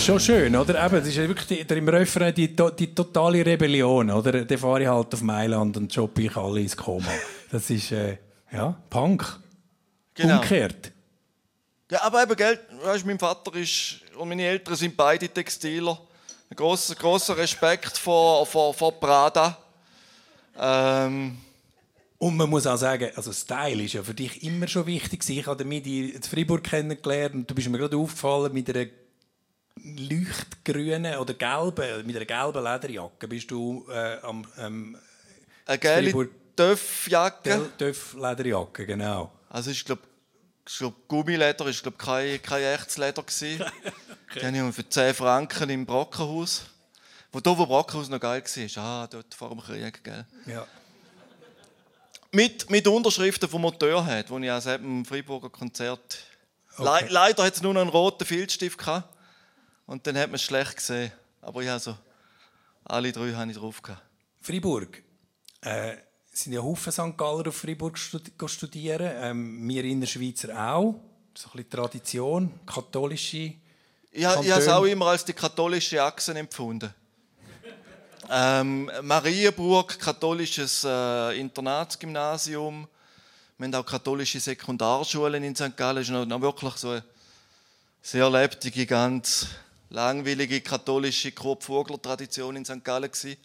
ist 0.00 0.06
schon 0.06 0.20
schön, 0.20 0.56
oder? 0.56 0.86
Eben, 0.86 0.96
das 0.96 1.08
ist 1.08 1.16
wirklich 1.16 1.46
die, 1.46 1.64
der 1.64 1.76
im 1.76 1.88
Refrain 1.88 2.34
die, 2.34 2.56
die 2.56 2.94
totale 2.94 3.44
Rebellion, 3.44 4.10
oder? 4.10 4.44
Dann 4.46 4.58
fahre 4.58 4.82
ich 4.82 4.88
halt 4.88 5.12
auf 5.12 5.20
Mailand 5.20 5.76
und 5.76 5.92
shoppe 5.92 6.22
ich 6.22 6.36
alle 6.36 6.60
ins 6.60 6.74
Koma. 6.76 7.12
Das 7.50 7.68
ist, 7.68 7.92
äh, 7.92 8.16
ja, 8.50 8.74
Punk. 8.88 9.38
Genau. 10.14 10.36
Umgekehrt. 10.36 10.92
Ja, 11.90 12.02
aber 12.02 12.22
eben, 12.22 12.34
gell, 12.34 12.58
weißt, 12.82 13.04
mein 13.04 13.18
Vater 13.18 13.54
ist, 13.56 14.00
und 14.16 14.28
meine 14.30 14.44
Eltern 14.44 14.74
sind 14.74 14.96
beide 14.96 15.28
Textiler. 15.28 16.00
Ein 16.48 16.56
grosser, 16.56 16.94
grosser 16.94 17.36
Respekt 17.36 17.98
vor, 17.98 18.46
vor, 18.46 18.72
vor 18.72 18.98
Prada. 18.98 19.58
Ähm, 20.58 21.36
Und 22.18 22.36
man 22.36 22.48
muss 22.48 22.66
auch 22.66 22.76
sagen, 22.76 23.10
also 23.14 23.32
Style 23.32 23.82
ist 23.82 23.92
ja 23.92 24.02
für 24.02 24.14
dich 24.14 24.42
immer 24.44 24.66
schon 24.66 24.86
wichtig. 24.86 25.28
Ich 25.28 25.46
habe 25.46 25.62
damit 25.62 25.86
in 25.86 26.22
Freiburg 26.22 26.64
kennengelernt 26.64 27.34
und 27.34 27.50
du 27.50 27.54
bist 27.54 27.68
mir 27.68 27.78
gerade 27.78 27.96
aufgefallen 27.96 28.52
mit 28.52 28.70
einer 28.70 28.86
leuchtgrünen 29.84 31.16
oder 31.16 31.34
gelben, 31.34 32.06
mit 32.06 32.16
einer 32.16 32.24
gelben 32.24 32.64
Lederjacke 32.64 33.28
bist 33.28 33.50
du 33.50 33.86
äh, 33.90 34.18
am 34.22 34.46
ähm, 34.58 34.98
eine 35.66 35.78
Freiburg- 35.78 36.30
Töffjacke. 36.56 37.70
Töff 37.78 38.14
Lederjacke, 38.14 38.84
genau. 38.86 39.32
Also 39.48 39.70
ich 39.70 39.84
glaube, 39.84 40.02
glaub, 40.64 41.08
Gummileder 41.08 41.66
ist 41.66 41.82
glaub, 41.82 41.98
kein, 41.98 42.42
kein 42.42 42.62
echtes 42.62 42.98
Leder 42.98 43.22
gewesen. 43.22 43.64
Die 44.34 44.46
habe 44.46 44.68
ich 44.68 44.74
für 44.74 44.88
10 44.88 45.14
Franken 45.14 45.70
im 45.70 45.86
Brockenhaus. 45.86 46.64
Wo 47.32 47.40
da, 47.40 47.56
wo 47.56 47.64
Brockenhaus 47.66 48.08
noch 48.08 48.20
geil 48.20 48.42
war. 48.44 48.84
Ah, 48.84 49.06
dort 49.06 49.34
vor 49.34 49.48
dem 49.50 49.60
Krieg, 49.60 50.04
gell. 50.04 50.26
Ja. 50.46 50.66
Mit, 52.32 52.70
mit 52.70 52.86
Unterschriften 52.86 53.48
vom 53.48 53.62
Motorhead, 53.62 54.30
wo 54.30 54.38
ich 54.38 54.50
auch 54.50 54.60
selbst 54.60 54.84
im 54.84 55.04
Freiburger 55.04 55.50
Konzert. 55.50 56.18
Le 56.78 56.88
Okay. 56.90 57.06
leider 57.08 57.44
hat 57.44 57.54
es 57.54 57.62
nur 57.62 57.76
einen 57.76 57.88
roten 57.90 58.24
Filzstift 58.24 58.78
gehabt. 58.78 59.08
Und 59.90 60.06
dann 60.06 60.16
hat 60.16 60.28
man 60.28 60.36
es 60.36 60.42
schlecht 60.42 60.76
gesehen. 60.76 61.10
Aber 61.40 61.62
ich 61.62 61.68
habe 61.68 61.80
so, 61.80 61.96
alle 62.84 63.10
drei 63.10 63.32
habe 63.32 63.50
ich 63.50 63.56
drauf 63.56 63.82
gehabt. 63.82 64.00
Freiburg. 64.40 65.02
Äh, 65.62 65.94
es 66.32 66.44
sind 66.44 66.52
ja 66.52 66.62
Haufen 66.62 66.92
St. 66.92 67.16
Galler 67.18 67.48
auf 67.48 67.56
Freiburg 67.56 67.98
studi 67.98 68.30
studieren. 68.46 69.10
Ähm, 69.16 69.68
wir 69.68 69.82
in 69.82 70.00
der 70.00 70.06
Schweizer 70.06 70.56
auch. 70.56 70.94
So 71.34 71.48
ein 71.48 71.56
bisschen 71.56 71.70
Tradition, 71.70 72.60
katholische 72.64 73.54
Ich, 74.12 74.24
ha- 74.24 74.40
ich 74.40 74.50
habe 74.52 74.62
es 74.62 74.68
auch 74.68 74.84
immer 74.84 75.06
als 75.06 75.24
die 75.24 75.32
katholische 75.32 76.00
Achse 76.00 76.38
empfunden. 76.38 76.94
Ähm, 78.32 78.88
Marienburg, 79.02 79.98
katholisches 79.98 80.84
äh, 80.84 81.40
Internatsgymnasium. 81.40 82.86
Wir 83.58 83.64
haben 83.66 83.74
auch 83.74 83.84
katholische 83.84 84.38
Sekundarschulen 84.38 85.42
in 85.42 85.56
St. 85.56 85.76
Gallen. 85.76 85.96
Es 85.98 86.06
ist 86.06 86.12
noch, 86.12 86.24
noch 86.26 86.40
wirklich 86.40 86.74
so 86.74 86.90
eine 86.90 87.02
sehr 88.02 88.30
lebendige, 88.30 88.86
ganz 88.86 89.48
langweilige 89.90 90.60
katholische 90.60 91.32
Kurt-Vogler-Tradition 91.32 92.56
in 92.56 92.64
St. 92.64 92.82
Gallen. 92.84 93.10
Gewesen. 93.10 93.36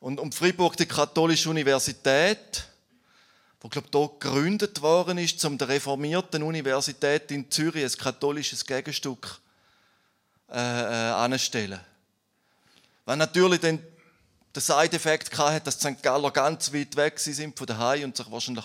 Und 0.00 0.18
um 0.18 0.32
Freiburg 0.32 0.76
die 0.76 0.86
katholische 0.86 1.50
Universität, 1.50 2.64
wo 3.60 3.68
glaube 3.68 3.88
da 3.90 4.06
gegründet 4.06 4.80
worden 4.80 5.18
ist, 5.18 5.44
um 5.44 5.58
der 5.58 5.68
reformierten 5.68 6.42
Universität 6.42 7.30
in 7.30 7.50
Zürich 7.50 7.84
ein 7.84 7.98
katholisches 7.98 8.64
Gegenstück 8.64 9.38
äh, 10.50 10.54
äh, 10.54 11.12
anzustellen. 11.12 11.80
Weil 13.04 13.18
natürlich 13.18 13.60
dann 13.60 13.78
der 14.54 14.62
Side-Effekt 14.62 15.36
hatte, 15.36 15.64
dass 15.64 15.78
die 15.78 15.92
St. 15.92 16.02
Galler 16.02 16.30
ganz 16.30 16.72
weit 16.72 16.96
weg 16.96 17.18
sind 17.18 17.58
von 17.58 17.66
daheim 17.66 18.04
und 18.04 18.16
sich 18.16 18.30
wahrscheinlich 18.30 18.64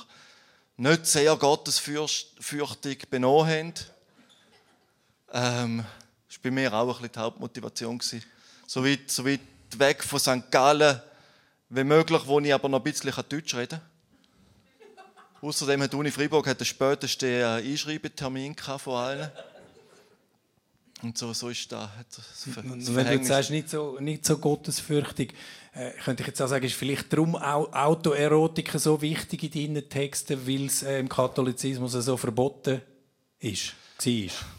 nicht 0.77 1.05
sehr 1.05 1.36
gottesfürchtig 1.36 3.09
benommen 3.09 3.49
haben. 3.49 3.73
Ähm, 5.33 5.86
bei 6.45 6.51
mir 6.51 6.71
auch 6.71 6.81
ein 6.81 6.87
bisschen 6.87 7.11
die 7.11 7.19
Hauptmotivation. 7.19 7.97
gewesen. 7.97 8.23
So 8.67 8.85
weit, 8.85 9.09
so 9.09 9.25
weit 9.25 9.39
weg 9.77 10.03
von 10.03 10.19
St. 10.19 10.51
Gallen 10.51 11.01
wie 11.69 11.83
möglich, 11.83 12.21
wo 12.25 12.39
ich 12.39 12.53
aber 12.53 12.69
noch 12.69 12.79
ein 12.79 12.83
bisschen 12.83 13.11
Deutsch 13.27 13.55
reden 13.55 13.79
kann. 13.79 14.99
Außerdem 15.41 15.81
hat 15.81 15.91
die 15.91 15.95
Uni 15.97 16.11
Freiburg 16.11 16.47
hat 16.47 16.59
den 16.59 16.65
spätesten 16.65 17.29
äh, 17.29 17.43
Einschreibetermin 17.43 18.55
von 18.55 18.93
allen. 18.95 19.31
Und 21.01 21.17
so, 21.17 21.33
so 21.33 21.49
ist 21.49 21.71
das. 21.71 21.89
das 22.15 22.95
wenn 22.95 23.19
du 23.19 23.25
sagst, 23.25 23.49
nicht 23.49 23.69
so, 23.69 23.97
nicht 23.99 24.25
so 24.25 24.37
gottesfürchtig, 24.37 25.33
äh, 25.73 25.91
könnte 26.03 26.21
ich 26.23 26.27
jetzt 26.27 26.41
auch 26.41 26.47
sagen, 26.47 26.65
ist 26.65 26.75
vielleicht 26.75 27.11
darum 27.11 27.35
Autoerotik 27.35 28.71
so 28.77 29.01
wichtig 29.01 29.55
in 29.55 29.73
deinen 29.73 29.89
Texten, 29.89 30.47
weil 30.47 30.65
es 30.65 30.83
äh, 30.83 30.99
im 30.99 31.09
Katholizismus 31.09 31.91
so 31.91 32.17
verboten 32.17 32.81
ist, 33.39 33.73
war. 34.03 34.54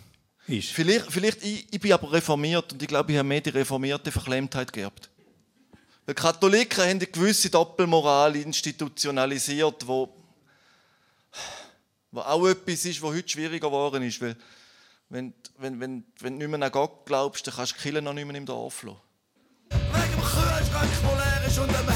Ist. 0.48 0.68
Vielleicht, 0.68 1.10
vielleicht 1.10 1.42
ich, 1.42 1.66
ich 1.70 1.80
bin 1.80 1.92
aber 1.92 2.12
reformiert 2.12 2.72
und 2.72 2.80
ich 2.80 2.88
glaube, 2.88 3.10
ich 3.10 3.18
habe 3.18 3.26
mehr 3.26 3.40
die 3.40 3.50
reformierte 3.50 4.12
Verklemmtheit 4.12 4.72
geerbt. 4.72 5.10
Weil 6.04 6.14
Katholiken 6.14 6.84
haben 6.84 6.90
eine 6.90 7.06
gewisse 7.06 7.50
Doppelmoral 7.50 8.36
institutionalisiert, 8.36 9.86
wo, 9.86 10.08
wo 12.12 12.20
auch 12.20 12.46
etwas 12.46 12.84
ist, 12.84 13.02
was 13.02 13.12
heute 13.12 13.28
schwieriger 13.28 13.66
geworden 13.66 14.04
ist. 14.04 14.20
Weil 14.20 14.36
wenn, 15.08 15.34
wenn, 15.58 15.80
wenn, 15.80 16.04
wenn 16.20 16.38
du 16.38 16.46
nicht 16.46 16.58
mehr 16.58 16.66
an 16.66 16.72
Gott 16.72 17.06
glaubst, 17.06 17.44
dann 17.46 17.54
kannst 17.54 17.72
du 17.72 17.76
die 17.76 17.82
Kirche 17.82 18.02
noch 18.02 18.12
nicht 18.12 18.26
mehr 18.26 18.36
im 18.36 18.46
Dorf 18.46 18.84
lassen. 18.84 18.98
Wegen 19.70 20.12
dem 20.12 20.20
Kühlschrank, 20.20 20.90
der 21.02 21.16
leer 21.16 21.48
ist 21.48 21.58
und 21.58 21.68
dem 21.68 21.95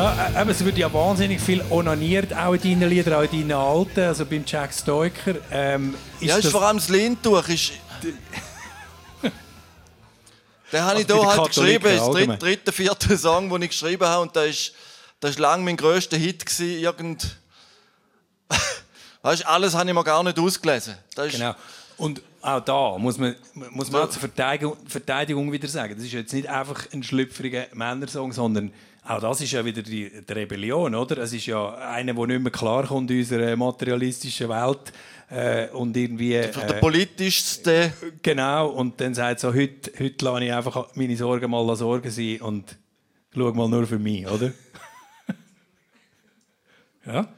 Ja, 0.00 0.28
äh, 0.34 0.40
eben, 0.40 0.50
es 0.50 0.64
wird 0.64 0.78
ja 0.78 0.90
wahnsinnig 0.92 1.40
viel 1.42 1.62
onaniert, 1.68 2.32
auch 2.34 2.54
in 2.54 2.60
deinen 2.80 2.88
Liedern, 2.88 3.14
auch 3.14 3.32
in 3.32 3.48
deinen 3.48 3.52
alten, 3.52 4.00
also 4.00 4.24
beim 4.24 4.44
Jack 4.46 4.72
Stoiker. 4.72 5.34
Ähm, 5.50 5.94
ist 6.20 6.26
Ja, 6.26 6.36
ist 6.36 6.44
das- 6.46 6.52
vor 6.52 6.62
allem 6.62 6.78
das 6.78 6.88
Lindtuch. 6.88 7.46
Ist 7.48 7.72
den 10.72 10.80
habe 10.82 11.00
ich 11.02 11.10
Also 11.10 11.20
hier 11.22 11.36
halt 11.36 11.48
geschrieben. 11.48 11.84
Das 11.84 12.08
ist 12.08 12.14
der 12.14 12.36
dritte, 12.38 12.72
vierte 12.72 13.18
Song, 13.18 13.50
den 13.50 13.62
ich 13.62 13.70
geschrieben 13.70 14.06
habe. 14.06 14.22
Und 14.22 14.34
das 14.34 14.46
ist, 14.48 14.72
das 15.20 15.30
ist 15.32 15.38
lange 15.38 15.64
mein 15.64 15.76
grösster 15.76 16.16
Hit. 16.16 16.46
Gewesen. 16.46 16.78
Irgend 16.80 17.36
weißt, 19.22 19.46
alles 19.46 19.74
habe 19.74 19.88
ich 19.90 19.94
mir 19.94 20.04
gar 20.04 20.22
nicht 20.22 20.38
ausgelesen. 20.38 20.94
Ist, 21.16 21.32
Genau. 21.32 21.54
Und 21.98 22.22
auch 22.40 22.60
da 22.60 22.96
muss 22.96 23.18
man, 23.18 23.36
muss 23.52 23.90
man 23.90 24.04
auch 24.04 24.08
zur 24.08 24.20
Verteidigung, 24.20 24.78
Verteidigung 24.86 25.52
wieder 25.52 25.68
sagen, 25.68 25.94
das 25.94 26.04
ist 26.04 26.12
jetzt 26.12 26.32
nicht 26.32 26.48
einfach 26.48 26.86
ein 26.94 27.02
schlüpfriger 27.02 27.66
Männersong, 27.74 28.32
sondern 28.32 28.72
auch 29.10 29.20
das 29.20 29.40
ist 29.40 29.52
ja 29.52 29.64
wieder 29.64 29.82
die, 29.82 30.22
die 30.22 30.32
Rebellion, 30.32 30.94
oder? 30.94 31.18
Es 31.18 31.32
ist 31.32 31.46
ja 31.46 31.74
einer, 31.74 32.14
der 32.14 32.26
nicht 32.26 32.42
mehr 32.42 32.52
klarkommt 32.52 33.10
in 33.10 33.18
unserer 33.18 33.56
materialistischen 33.56 34.48
Welt 34.48 34.92
äh, 35.30 35.68
und 35.70 35.96
irgendwie... 35.96 36.30
Der 36.30 36.76
Äh, 36.76 36.80
politischste. 36.80 37.92
genau, 38.22 38.68
und 38.68 39.00
dann 39.00 39.14
sagt 39.14 39.40
so, 39.40 39.52
heute, 39.52 39.90
heute 39.98 40.24
lasse 40.24 40.44
ich 40.44 40.52
einfach 40.52 40.88
meine 40.94 41.16
Sorgen 41.16 41.50
mal 41.50 41.76
Sorgen 41.76 42.10
sein 42.10 42.40
und 42.40 42.76
schau 43.34 43.52
mal 43.52 43.68
nur 43.68 43.86
für 43.86 43.98
mich, 43.98 44.26
oder? 44.28 44.52
ja? 47.06 47.28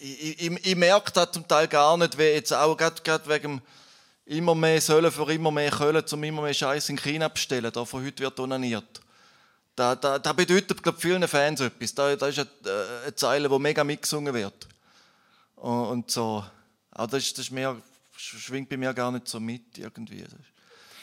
Ich, 0.00 0.42
ich, 0.42 0.66
ich 0.66 0.76
merke 0.76 1.12
das 1.12 1.32
zum 1.32 1.46
Teil 1.46 1.68
gar 1.68 1.96
nicht, 1.96 2.18
wie 2.18 2.22
jetzt 2.22 2.52
auch 2.52 2.76
gerade, 2.76 3.00
gerade 3.02 3.28
wegen 3.28 3.62
immer 4.24 4.56
mehr 4.56 4.80
sollen 4.80 5.12
für 5.12 5.32
immer 5.32 5.52
mehr 5.52 5.70
können, 5.70 6.04
um 6.10 6.24
immer 6.24 6.42
mehr 6.42 6.54
Scheiß 6.54 6.88
in 6.88 6.96
China 6.96 7.28
bestellen. 7.28 7.70
Da 7.72 7.84
von 7.84 8.04
heute 8.04 8.24
wird 8.24 8.38
onaniert. 8.40 9.00
Da, 9.76 9.94
da, 9.94 10.18
da 10.18 10.32
bedeutet, 10.32 10.82
glaube 10.82 10.98
vielen 10.98 11.26
Fans 11.28 11.60
etwas. 11.60 11.94
Da, 11.94 12.16
da 12.16 12.28
ist 12.28 12.38
eine, 12.38 12.48
äh, 12.64 13.04
eine 13.04 13.14
Zeile, 13.14 13.48
die 13.48 13.58
mega 13.58 13.84
mitgesungen 13.84 14.32
wird. 14.32 14.66
Und, 15.56 15.86
und 15.88 16.10
so. 16.10 16.44
Aber 16.92 17.06
das, 17.08 17.24
ist- 17.24 17.36
das 17.38 17.46
ist 17.46 17.50
mehr, 17.52 17.76
schwingt 18.16 18.68
bei 18.70 18.76
mir 18.78 18.94
gar 18.94 19.12
nicht 19.12 19.28
so 19.28 19.38
mit 19.38 19.76
irgendwie. 19.76 20.24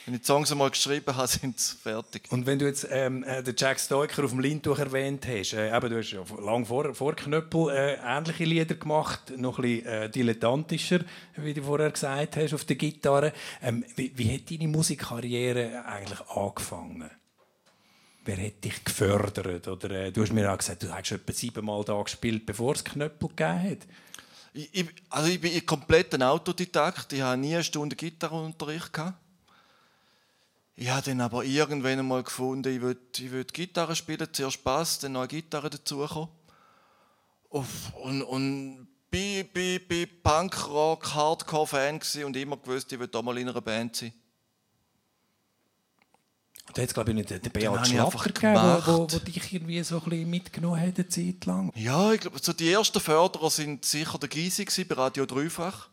Wenn 0.06 0.16
ich 0.16 0.22
die 0.22 0.26
Songs 0.26 0.52
einmal 0.52 0.72
geschrieben 0.72 1.16
habe, 1.16 1.28
sind 1.30 1.60
sie 1.60 1.78
fertig. 1.78 2.24
Und 2.32 2.46
wenn 2.48 2.58
du 2.58 2.66
jetzt 2.66 2.88
ähm, 2.90 3.24
äh, 3.24 3.44
den 3.44 3.54
Jack 3.56 3.80
Stoiker 3.80 4.24
auf 4.26 4.32
dem 4.32 4.40
Lindtuch 4.40 4.80
erwähnt 4.80 5.26
hast, 5.28 5.54
äh, 5.54 5.74
eben, 5.76 5.90
du 5.90 5.98
hast 6.00 6.12
ja 6.12 6.24
lang 6.44 6.66
vor, 6.66 6.94
vor 6.96 7.16
Knöppel 7.16 7.70
äh, 7.70 7.98
ähnliche 8.04 8.44
Lieder 8.44 8.76
gemacht, 8.76 9.32
noch 9.38 9.60
ein 9.60 9.62
bisschen 9.62 9.86
äh, 9.86 10.10
dilettantischer, 10.10 11.02
wie 11.38 11.54
du 11.54 11.62
vorher 11.62 11.92
gesagt 11.92 12.38
hast, 12.38 12.54
auf 12.56 12.66
der 12.66 12.76
Gitarre. 12.76 13.34
Ähm, 13.62 13.86
wie, 13.96 14.12
wie 14.18 14.34
hat 14.34 14.50
deine 14.50 14.68
Musikkarriere 14.68 15.86
eigentlich 15.86 16.20
angefangen? 16.28 17.10
Wer 18.26 18.38
hat 18.38 18.64
dich 18.64 18.84
gefördert? 18.84 19.68
Oder, 19.68 19.92
äh, 19.92 20.12
du 20.12 20.22
hast 20.22 20.32
mir 20.32 20.52
auch 20.52 20.58
gesagt, 20.58 20.84
du 20.84 20.94
hast 20.94 21.12
etwa 21.12 21.34
siebenmal 21.34 21.84
da 21.84 22.02
gespielt, 22.02 22.46
bevor 22.46 22.74
es 22.74 22.84
Knöppel 22.84 23.30
gegeben 23.30 23.72
hat. 23.72 23.88
Ich, 24.54 24.88
also 25.10 25.30
ich 25.30 25.42
bin 25.42 25.66
komplett 25.66 26.14
ein 26.14 26.24
Autodidakt. 26.24 27.12
Ich 27.12 27.22
habe 27.22 27.38
nie 27.38 27.56
eine 27.56 27.64
Stunde 27.64 27.96
Gitarrenunterricht 27.96 28.94
gehabt. 28.94 29.18
Ich 30.76 30.90
habe 30.90 31.04
dann 31.04 31.22
aber 31.22 31.44
irgendwann 31.44 32.00
einmal 32.00 32.24
gefunden, 32.24 32.74
ich 32.74 32.82
will, 32.82 32.98
ich 33.18 33.54
Gitarre 33.54 33.96
spielen, 33.96 34.28
zuerst 34.32 34.64
Bass, 34.64 35.00
dann 35.00 35.12
noch 35.12 35.22
eine 35.22 35.28
Gitarre 35.28 35.70
dazukommen. 35.70 36.30
Und, 37.50 38.88
bin, 39.12 39.48
bin, 39.50 39.88
bin 39.88 40.10
Punkrock, 40.24 41.14
Hardcore-Fan 41.14 42.00
und 42.26 42.36
immer 42.36 42.58
gewusst, 42.58 42.92
ich 42.92 43.00
will 43.00 43.08
da 43.08 43.22
mal 43.22 43.38
in 43.38 43.50
einer 43.50 43.62
Band 43.62 43.96
sein. 43.96 44.14
Da 46.74 46.82
hat 46.82 46.88
es, 46.88 46.94
glaube 46.94 47.12
ich, 47.12 47.16
nicht 47.16 47.30
den 47.30 47.42
Beat 47.52 47.88
Schlatter 47.88 48.18
gegeben, 48.30 48.56
wo, 48.56 48.58
wo, 48.58 49.08
gemacht. 49.08 49.14
wo 49.14 49.20
dich 49.20 49.54
irgendwie 49.54 49.84
so 49.84 49.98
ein 50.02 50.10
bisschen 50.10 50.30
mitgenommen 50.30 50.80
hat, 50.80 50.98
eine 50.98 51.08
Zeit 51.08 51.46
lang. 51.46 51.72
Ja, 51.76 52.14
ich 52.14 52.22
glaube, 52.22 52.40
so 52.42 52.54
die 52.54 52.72
ersten 52.72 53.00
Förderer 53.00 53.50
sind 53.50 53.86
sicher 53.86 54.18
der 54.18 54.30
Gysi 54.30 54.66
bei 54.86 54.96
Radio 54.96 55.26
Dreifach. 55.26 55.90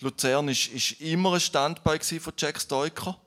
Luzern 0.00 0.48
ist, 0.48 0.66
ist 0.68 1.00
immer 1.00 1.34
ein 1.34 1.40
Standbein 1.40 1.98
gewesen 1.98 2.20
von 2.20 2.32
Jack 2.36 2.60
Stoiker. 2.60 3.18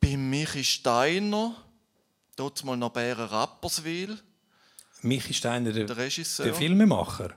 Bei 0.00 0.16
Michi 0.16 0.62
Steiner, 0.62 1.56
dort 2.36 2.62
mal 2.64 2.76
noch 2.76 2.90
Bären 2.90 3.26
Rapperswil, 3.26 4.18
Michi 5.02 5.32
Steiner, 5.32 5.72
der, 5.72 5.86
der 5.86 5.96
Regisseur. 5.96 6.46
der 6.46 6.54
Filmemacher. 6.54 7.34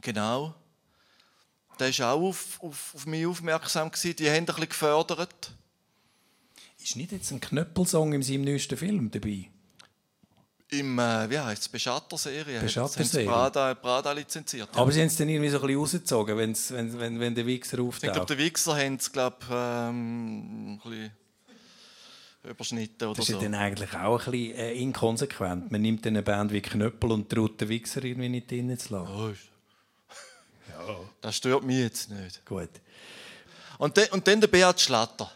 Genau. 0.00 0.54
Der 1.78 1.88
ist 1.88 2.00
auch 2.00 2.20
auf, 2.20 2.60
auf, 2.62 2.94
auf 2.94 3.06
mich 3.06 3.26
aufmerksam 3.26 3.90
gewesen. 3.90 4.16
Die 4.16 4.28
haben 4.28 4.36
ein 4.36 4.46
bisschen 4.46 4.68
gefördert. 4.68 5.52
Ist 6.82 6.96
nicht 6.96 7.12
jetzt 7.12 7.30
ein 7.30 7.40
Knöppelsong 7.40 8.12
in 8.14 8.22
seinem 8.22 8.42
neuesten 8.44 8.76
Film 8.76 9.10
dabei? 9.10 9.48
Im, 10.70 10.98
äh, 10.98 11.28
wie 11.30 11.38
heißt 11.38 11.62
es, 11.62 11.68
Beschatterserie. 11.68 12.60
Beschatterserie. 12.60 13.26
Prada, 13.26 13.74
Prada 13.74 14.12
lizenziert. 14.12 14.70
Aber 14.72 14.90
sie 14.90 15.00
haben 15.00 15.08
es 15.08 15.16
dann 15.16 15.28
irgendwie 15.28 15.50
so 15.50 15.58
ein 15.60 15.66
bisschen 15.66 15.78
rausgezogen, 15.80 16.36
wenn's, 16.38 16.70
wenn, 16.72 16.98
wenn, 16.98 17.20
wenn 17.20 17.34
der 17.34 17.44
Wichser 17.46 17.78
Ich 17.78 17.98
glaube, 18.00 18.10
auftaucht. 18.12 18.30
der 18.30 18.38
Wichser 18.38 18.76
haben 18.76 18.94
es, 18.94 19.12
glaube 19.12 19.36
ähm, 19.50 20.72
ein 20.72 20.78
bisschen 20.82 21.10
überschnitten 22.44 23.08
oder 23.08 23.16
Das 23.16 23.26
ist 23.26 23.28
ja 23.28 23.36
so. 23.36 23.42
dann 23.42 23.54
eigentlich 23.54 23.92
auch 23.94 24.26
ein 24.26 24.32
bisschen 24.32 24.56
äh, 24.56 24.72
inkonsequent. 24.72 25.70
Man 25.70 25.82
nimmt 25.82 26.06
dann 26.06 26.14
eine 26.14 26.22
Band 26.22 26.52
wie 26.52 26.62
Knöppel 26.62 27.12
und 27.12 27.28
traut 27.30 27.60
den 27.60 27.68
Wichser 27.68 28.02
irgendwie 28.02 28.30
nicht 28.30 28.50
drinnen 28.50 28.78
zu 28.78 28.94
lassen. 28.94 29.12
Oh, 29.14 29.28
ist- 29.28 29.48
Das 31.20 31.36
stört 31.36 31.62
mich 31.64 31.76
jetzt 31.78 32.10
nicht. 32.10 32.44
Gut. 32.46 32.70
Und, 33.78 33.96
de, 33.96 34.08
und 34.10 34.26
dann 34.26 34.40
der 34.40 34.48
Beat 34.48 34.80
Schlatter. 34.80 35.30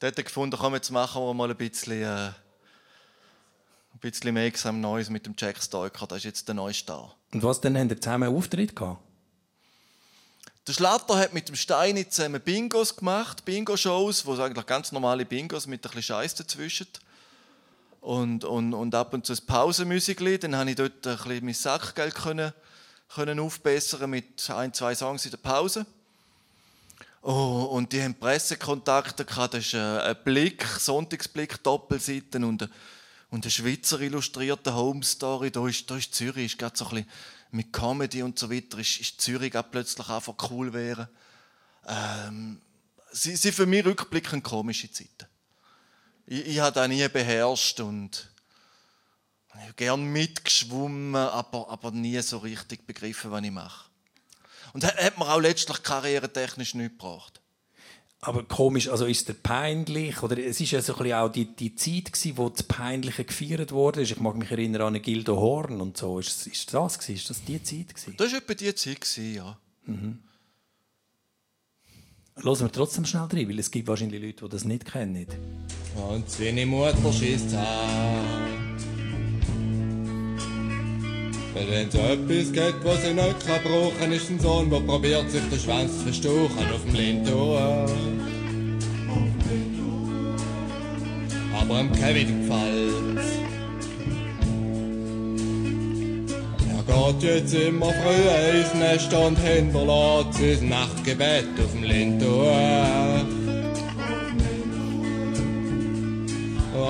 Dort 0.00 0.16
gefunden, 0.16 0.56
komm, 0.58 0.74
jetzt 0.74 0.90
machen 0.90 1.20
wir 1.22 1.34
mal 1.34 1.50
ein 1.50 1.56
bisschen, 1.56 2.02
äh, 2.02 2.06
ein 2.06 2.34
bisschen 4.00 4.32
Make 4.32 4.56
Some 4.56 4.78
Noise 4.78 5.12
mit 5.12 5.26
dem 5.26 5.34
Jack 5.36 5.62
Stoiker. 5.62 6.06
Das 6.06 6.18
ist 6.18 6.24
jetzt 6.24 6.48
der 6.48 6.54
neue 6.54 6.72
Star. 6.72 7.14
Und 7.34 7.42
was 7.42 7.60
denn, 7.60 7.76
haben 7.76 7.90
ihr 7.90 8.00
zusammen 8.00 8.28
einen 8.28 8.36
Auftritt 8.36 8.74
gehabt? 8.74 9.02
Der 10.66 10.72
Schlatter 10.72 11.18
hat 11.18 11.34
mit 11.34 11.48
dem 11.48 11.54
Steini 11.54 12.08
zusammen 12.08 12.40
Bingos 12.40 12.96
gemacht, 12.96 13.44
Bingo-Shows, 13.44 14.24
wo 14.24 14.34
eigentlich 14.36 14.64
ganz 14.64 14.90
normale 14.90 15.26
Bingos 15.26 15.66
mit 15.66 15.80
ein 15.80 15.82
bisschen 15.82 16.02
Scheiß 16.02 16.34
dazwischen. 16.34 16.86
Und, 18.00 18.44
und, 18.44 18.72
und 18.72 18.94
ab 18.94 19.12
und 19.12 19.26
zu 19.26 19.34
ein 19.34 19.46
Pausenmusikli. 19.46 20.38
Dann 20.38 20.56
habe 20.56 20.70
ich 20.70 20.76
dort 20.76 21.06
ein 21.06 21.16
bisschen 21.18 21.44
mein 21.44 21.54
Sackgeld 21.54 22.14
können, 22.14 22.54
können 23.14 23.38
aufbessern 23.38 24.08
mit 24.08 24.48
ein, 24.48 24.72
zwei 24.72 24.94
Songs 24.94 25.26
in 25.26 25.32
der 25.32 25.38
Pause. 25.38 25.84
Oh, 27.22 27.68
und 27.72 27.92
die 27.92 28.02
haben 28.02 28.14
Pressekontakte 28.14 29.24
gehabt. 29.24 29.54
Das 29.54 29.66
ist 29.66 29.74
äh, 29.74 29.78
ein 29.78 30.16
Blick, 30.24 30.64
Sonntagsblick, 30.64 31.62
Doppelseiten 31.62 32.44
und, 32.44 32.62
ein- 32.62 32.70
und 33.30 33.44
eine 33.44 33.50
Schweizer 33.50 34.00
illustrierte 34.00 34.74
Home 34.74 35.02
Story. 35.04 35.50
Da 35.50 35.66
ist, 35.68 35.90
da 35.90 35.96
ist 35.96 36.14
Zürich, 36.14 36.52
ist 36.52 36.58
gerade 36.58 36.76
so 36.76 36.86
ein 36.86 36.90
bisschen 36.90 37.10
mit 37.50 37.72
Comedy 37.72 38.22
und 38.22 38.38
so 38.38 38.50
weiter, 38.50 38.78
ist, 38.78 39.00
ist 39.00 39.20
Zürich 39.20 39.56
auch 39.56 39.70
plötzlich 39.70 40.08
einfach 40.08 40.34
cool 40.50 40.72
wäre. 40.72 41.10
Ähm, 41.86 42.60
sie 43.12 43.36
sind 43.36 43.54
für 43.54 43.66
mich 43.66 43.84
rückblickend 43.84 44.44
komische 44.44 44.90
Zeiten. 44.90 45.26
Ich, 46.26 46.46
ich 46.46 46.58
habe 46.60 46.72
das 46.72 46.88
nie 46.88 47.06
beherrscht 47.08 47.80
und 47.80 48.30
ich 49.56 49.62
habe 49.62 49.74
gern 49.74 50.04
mitgeschwommen, 50.04 51.16
aber, 51.16 51.68
aber 51.68 51.90
nie 51.90 52.20
so 52.22 52.38
richtig 52.38 52.86
begriffen, 52.86 53.30
was 53.30 53.42
ich 53.42 53.50
mache. 53.50 53.89
Und 54.72 54.84
hat, 54.84 54.96
hat 54.96 55.18
mir 55.18 55.28
auch 55.28 55.40
letztlich 55.40 55.82
karrieretechnisch 55.82 56.74
nichts 56.74 56.98
gebracht. 56.98 57.40
Aber 58.22 58.42
komisch, 58.42 58.88
also 58.88 59.06
ist 59.06 59.28
der 59.28 59.34
peinlich, 59.34 60.22
oder 60.22 60.36
es 60.36 60.60
ist 60.60 60.72
ja 60.72 60.82
so 60.82 60.92
ein 60.92 60.98
bisschen 60.98 61.14
auch 61.14 61.32
die, 61.32 61.46
die 61.56 61.74
Zeit 61.74 62.12
gewesen, 62.12 62.36
wo 62.36 62.50
das 62.50 62.62
Peinliche 62.64 63.24
gefeiert 63.24 63.72
wurde. 63.72 64.02
Ich 64.02 64.20
mag 64.20 64.36
mich 64.36 64.50
erinnern 64.50 64.94
an 64.94 65.00
Gildo 65.00 65.36
Horn 65.36 65.80
und 65.80 65.96
so. 65.96 66.18
Ist, 66.18 66.46
ist 66.46 66.74
das 66.74 66.98
gewesen? 66.98 67.16
Ist 67.16 67.30
das 67.30 67.44
die 67.44 67.62
Zeit 67.62 67.94
gewesen? 67.94 68.14
Das 68.18 68.32
war 68.32 68.38
etwa 68.38 68.54
die 68.54 68.74
Zeit, 68.74 69.00
gewesen, 69.00 69.34
ja. 69.34 69.58
Hören 72.42 72.60
wir 72.60 72.72
trotzdem 72.72 73.06
schnell 73.06 73.22
rein, 73.22 73.48
weil 73.48 73.58
es 73.58 73.70
gibt 73.70 73.88
wahrscheinlich 73.88 74.22
Leute, 74.22 74.44
die 74.44 74.50
das 74.50 74.64
nicht 74.64 74.84
kennen. 74.84 75.26
Und 75.96 76.30
seine 76.30 76.66
Mutter 76.66 77.12
schießt 77.12 77.54
an. 77.54 78.49
Weil 81.54 81.68
wenn 81.68 81.90
so 81.90 81.98
etwas 81.98 82.52
geht, 82.52 82.74
was 82.84 83.02
sie 83.02 83.12
nicht 83.12 83.46
kann 83.46 83.62
brauchen, 83.64 84.12
ist 84.12 84.30
ein 84.30 84.38
Sohn, 84.38 84.70
der 84.70 84.80
probiert 84.80 85.30
sich 85.30 85.42
den 85.50 85.58
Schwanz 85.58 85.98
zu 85.98 86.04
verstauchen 86.04 86.72
auf 86.72 86.84
dem 86.84 86.94
Lindor. 86.94 87.86
Aber 91.60 91.78
am 91.78 91.92
Kevin 91.92 92.42
gefällt's. 92.42 93.30
Er 96.68 97.12
geht 97.12 97.22
jetzt 97.22 97.54
immer 97.54 97.92
früher 97.92 98.60
ins 98.60 98.74
Nest 98.74 99.12
und 99.12 99.38
hinterlässt 99.38 100.34
sein 100.34 100.68
Nachtgebet 100.68 101.48
auf 101.58 101.72
dem 101.72 101.82
Lindor. 101.82 103.26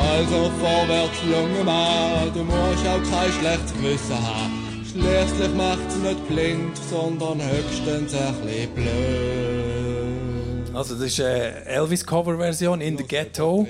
Also 0.00 0.50
vorwärts, 0.60 1.18
junger 1.24 1.64
Mann, 1.64 2.32
du 2.32 2.44
musst 2.44 2.86
auch 2.86 3.02
kein 3.10 3.32
schlechtes 3.32 3.72
Gewissen 3.74 4.26
haben. 4.26 4.84
Schließlich 4.90 5.54
macht's 5.54 5.96
nicht 5.96 6.28
blind, 6.28 6.76
sondern 6.90 7.40
höchstens 7.42 8.14
ein 8.14 8.34
bisschen 8.42 8.74
blöd. 8.74 10.74
Also 10.74 10.94
das 10.94 11.04
ist 11.04 11.20
eine 11.20 11.64
Elvis-Cover-Version 11.66 12.80
in 12.80 12.96
the 12.96 13.04
Ghetto 13.04 13.66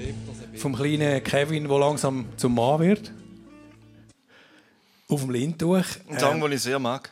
vom 0.55 0.75
kleinen 0.77 1.23
Kevin, 1.25 1.67
der 1.69 1.79
langsam 1.79 2.27
zum 2.37 2.55
Mann 2.55 2.81
wird. 2.81 3.13
Auf 5.09 5.23
dem 5.23 5.31
Lindtuch. 5.31 5.85
Ein 6.09 6.19
Song, 6.19 6.35
Ähm, 6.37 6.41
den 6.43 6.53
ich 6.53 6.63
sehr 6.63 6.79
mag. 6.79 7.11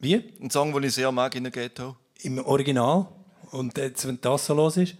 wie? 0.00 0.16
Ein 0.40 0.50
Song, 0.50 0.72
den 0.72 0.82
ich 0.84 0.94
sehr 0.94 1.12
mag 1.12 1.34
in 1.36 1.44
der 1.44 1.52
Ghetto. 1.52 1.96
Im 2.22 2.38
Original. 2.44 3.06
Und 3.52 3.76
jetzt, 3.78 4.06
wenn 4.06 4.20
das 4.20 4.46
so 4.46 4.54
los 4.54 4.76
ist? 4.76 4.94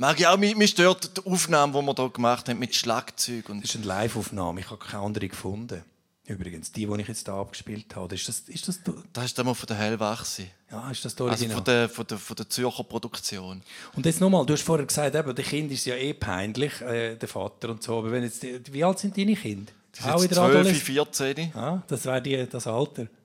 Mag 0.00 0.18
ich 0.18 0.26
auch, 0.26 0.38
mich, 0.38 0.56
mich 0.56 0.70
stört 0.70 1.14
die 1.18 1.26
Aufnahme, 1.30 1.74
die 1.78 1.84
wir 1.86 1.94
hier 1.94 2.08
gemacht 2.08 2.48
haben, 2.48 2.58
mit 2.58 2.74
Schlagzeug. 2.74 3.50
Und 3.50 3.62
Das 3.62 3.68
ist 3.68 3.76
eine 3.76 3.84
Live-Aufnahme. 3.84 4.60
Ich 4.60 4.70
habe 4.70 4.82
keine 4.82 5.02
andere 5.02 5.28
gefunden. 5.28 5.84
Übrigens, 6.24 6.72
die, 6.72 6.86
die 6.86 7.00
ich 7.02 7.08
jetzt 7.08 7.26
hier 7.26 7.34
abgespielt 7.34 7.94
habe. 7.94 8.14
Ist 8.14 8.26
das, 8.26 8.40
ist 8.46 8.66
das, 8.66 8.80
das 9.12 9.24
ist 9.26 9.38
einmal 9.38 9.54
von 9.54 9.66
der 9.66 9.76
Hellwachse. 9.76 10.46
ja, 10.70 10.90
ist 10.90 11.04
das 11.04 11.14
die 11.14 11.22
Also 11.24 11.46
von 11.50 11.64
der, 11.64 11.90
von, 11.90 12.06
der, 12.06 12.16
von 12.16 12.34
der 12.34 12.48
Zürcher 12.48 12.82
Produktion. 12.84 13.60
Und 13.94 14.06
jetzt 14.06 14.22
nochmal, 14.22 14.46
du 14.46 14.54
hast 14.54 14.62
vorher 14.62 14.86
gesagt, 14.86 15.14
eben, 15.14 15.34
der 15.34 15.44
Kind 15.44 15.70
ist 15.70 15.84
ja 15.84 15.96
eh 15.96 16.14
peinlich, 16.14 16.80
äh, 16.80 17.16
der 17.16 17.28
Vater 17.28 17.68
und 17.68 17.82
so. 17.82 17.98
Aber 17.98 18.10
wenn 18.10 18.22
jetzt, 18.22 18.42
wie 18.72 18.82
alt 18.82 19.00
sind 19.00 19.18
deine 19.18 19.36
Kinder? 19.36 19.70
Die 19.98 20.02
sind 20.02 20.18
jetzt 20.22 20.34
12, 20.34 20.82
14. 20.82 21.54
Ah, 21.54 21.82
das 21.88 22.06
wäre 22.06 22.22
die- 22.22 22.46
das 22.48 22.66
Alter. 22.66 23.06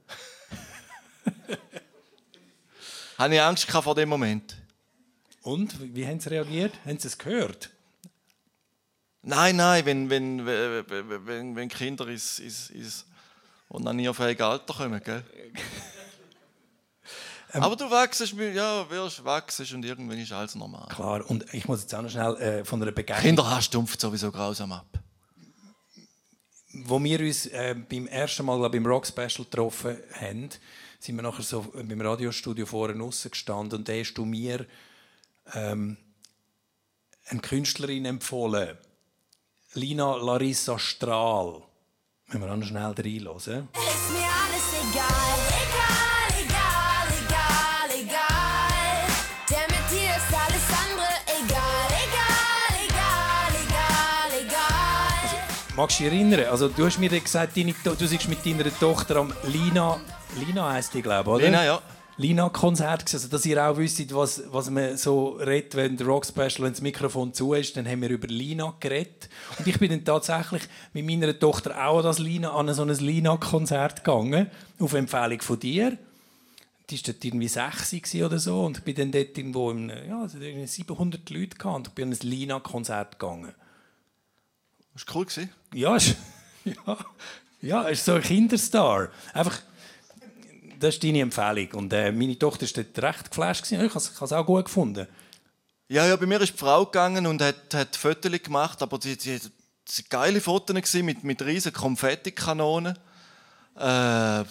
Habe 3.17 3.33
ich 3.35 3.41
Angst 3.41 3.71
vor 3.71 3.95
dem 3.95 4.09
Moment? 4.09 4.57
Und, 5.45 5.95
wie 5.95 6.07
haben 6.07 6.19
sie 6.19 6.31
reagiert? 6.31 6.73
Haben 6.85 6.97
sie 6.97 7.07
es 7.07 7.17
gehört? 7.19 7.69
Nein, 9.21 9.55
nein, 9.55 9.85
wenn, 9.85 10.09
wenn, 10.09 10.43
wenn, 10.45 11.55
wenn, 11.55 11.69
Kinder 11.69 12.07
ins, 12.07 12.39
ins, 12.39 12.71
ins 12.71 13.05
onanierfähige 13.69 14.43
Alter 14.43 14.73
kommen, 14.73 14.99
gell? 15.03 15.23
Ähm. 17.53 17.61
Aber 17.61 17.75
du 17.75 17.89
wachsest, 17.91 18.33
mit- 18.33 18.55
ja, 18.55 18.89
wirst, 18.89 19.23
wachsest 19.23 19.71
und 19.73 19.85
irgendwann 19.85 20.17
ist 20.17 20.31
alles 20.31 20.55
normal. 20.55 20.87
Klar, 20.89 21.29
und 21.29 21.45
ich 21.53 21.67
muss 21.67 21.81
jetzt 21.81 21.93
auch 21.93 22.01
noch 22.01 22.09
schnell 22.09 22.35
äh, 22.37 22.65
von 22.65 22.81
einer 22.81 22.91
Begegnung... 22.91 23.21
Kinder 23.21 23.47
hast 23.47 23.65
stumpft 23.65 24.01
sowieso 24.01 24.31
grausam 24.31 24.71
ab. 24.71 24.87
wo 26.85 27.01
wir 27.03 27.19
uns 27.19 27.45
äh, 27.47 27.75
beim 27.89 28.07
ersten 28.07 28.45
Mal 28.45 28.57
glaub, 28.57 28.71
beim 28.71 28.85
Rock 28.85 29.05
Special 29.05 29.45
getroffen 29.45 29.97
haben, 30.19 30.49
sind 30.99 31.15
wir 31.15 31.21
nachher 31.21 31.43
so 31.43 31.61
beim 31.61 32.01
Radiostudio 32.01 32.65
vorne 32.65 33.01
außen 33.03 33.29
gestanden 33.31 33.79
und 33.79 33.87
da 33.87 33.93
hast 33.93 34.15
du 34.15 34.25
mir 34.25 34.65
ähm, 35.53 35.97
eine 37.27 37.41
Künstlerin 37.41 38.05
empfohlen. 38.05 38.77
Lina 39.73 40.15
Larissa 40.15 40.79
Strahl. 40.79 41.61
Wenn 42.27 42.41
wir 42.41 42.51
auch 42.51 42.55
noch 42.55 42.65
schnell 42.65 42.83
reinhören. 42.83 43.35
Ist 43.35 44.11
mir 44.11 44.29
alles 44.41 44.67
egal, 44.81 45.37
egal, 45.61 46.29
egal, 46.43 47.07
egal, 47.23 47.89
egal. 48.01 49.07
Denn 49.49 49.67
mit 49.69 49.91
dir 49.91 50.15
ist 50.15 50.33
alles 50.33 50.67
andere 50.81 51.13
egal, 51.27 51.89
egal, 52.05 52.73
egal, 52.87 53.51
egal, 53.63 54.29
egal. 54.41 55.75
Magst 55.75 55.99
du 55.99 56.03
dich 56.03 56.13
erinnern? 56.13 56.45
Also, 56.49 56.69
du 56.69 56.85
hast 56.85 56.97
mir 56.97 57.09
gesagt, 57.09 57.55
deine, 57.57 57.73
du 57.83 57.95
bist 57.95 58.27
mit 58.27 58.45
deiner 58.45 58.79
Tochter 58.79 59.17
am 59.17 59.33
Lina, 59.43 59.99
Lina 60.39 60.71
heisst 60.71 60.93
die, 60.93 61.01
glaube 61.01 61.29
ich, 61.29 61.35
oder? 61.35 61.45
Lina, 61.45 61.65
ja. 61.65 61.81
Lina-Konzert 62.17 63.13
also 63.13 63.27
dass 63.27 63.45
ihr 63.45 63.63
auch 63.63 63.77
wisst, 63.77 64.13
was, 64.15 64.43
was 64.51 64.69
man 64.69 64.97
so 64.97 65.31
redet, 65.31 65.75
wenn 65.75 65.97
der 65.97 66.07
Rock 66.07 66.25
Special, 66.25 66.59
wenn 66.59 66.71
das 66.71 66.81
Mikrofon 66.81 67.33
zu 67.33 67.53
ist, 67.53 67.75
dann 67.75 67.87
haben 67.87 68.01
wir 68.01 68.09
über 68.09 68.27
Lina 68.27 68.73
geredet. 68.79 69.29
Und 69.59 69.67
ich 69.67 69.77
bin 69.79 69.91
dann 69.91 70.05
tatsächlich 70.05 70.63
mit 70.93 71.05
meiner 71.05 71.37
Tochter 71.37 71.85
auch 71.85 71.97
an, 71.97 72.03
das 72.03 72.19
Lina, 72.19 72.53
an 72.53 72.73
so 72.73 72.83
ein 72.83 72.89
Lina-Konzert 72.89 74.05
gegangen, 74.05 74.49
auf 74.79 74.93
Empfehlung 74.93 75.41
von 75.41 75.59
dir. 75.59 75.97
Die 76.89 76.95
war 76.95 77.03
dort 77.05 77.25
irgendwie 77.25 77.47
60 77.47 78.03
gewesen 78.03 78.25
oder 78.25 78.39
so 78.39 78.63
und 78.63 78.77
ich 78.77 78.83
bin 78.83 78.95
dann 78.95 79.11
dort 79.11 79.37
irgendwo, 79.37 79.71
im, 79.71 79.89
ja, 79.89 80.21
also 80.21 80.37
irgendwie 80.37 80.67
700 80.67 81.29
Leute 81.31 81.57
gehabt 81.57 81.75
und 81.75 81.87
ich 81.87 81.93
bin 81.93 82.09
an 82.09 82.17
ein 82.21 82.27
Lina-Konzert 82.27 83.19
gegangen. 83.19 83.53
Das 84.93 85.05
war 85.07 85.15
cool. 85.15 85.49
Ja, 85.73 85.95
ist, 85.97 86.15
ja, 86.63 86.97
ja, 87.61 87.81
ist 87.83 88.05
so 88.05 88.13
ein 88.13 88.21
Kinderstar. 88.21 89.09
Einfach, 89.33 89.59
das 90.79 90.95
ist 90.95 91.03
deine 91.03 91.21
Empfehlung. 91.21 91.71
Und 91.73 91.93
äh, 91.93 92.11
meine 92.11 92.37
Tochter 92.37 92.65
war 92.65 92.83
dort 92.83 93.03
recht 93.03 93.29
geflasht. 93.29 93.71
Ich 93.71 93.77
habe 93.77 93.87
es 93.97 94.33
auch 94.33 94.45
gut 94.45 94.65
gefunden. 94.65 95.07
Ja, 95.87 96.07
ja, 96.07 96.15
bei 96.15 96.25
mir 96.25 96.41
ist 96.41 96.53
die 96.53 96.57
Frau 96.57 96.85
gegangen 96.85 97.27
und 97.27 97.41
hat, 97.41 97.73
hat 97.73 97.95
Fotos 97.95 98.31
gemacht, 98.41 98.81
aber 98.81 98.99
sie, 99.01 99.15
sie, 99.19 99.39
sie 99.87 100.03
geile 100.09 100.41
Fotos 100.41 100.93
mit, 100.95 101.23
mit 101.23 101.41
riesen 101.43 101.73
Konfettikanonen. 101.73 102.97
Äh, 103.77 104.43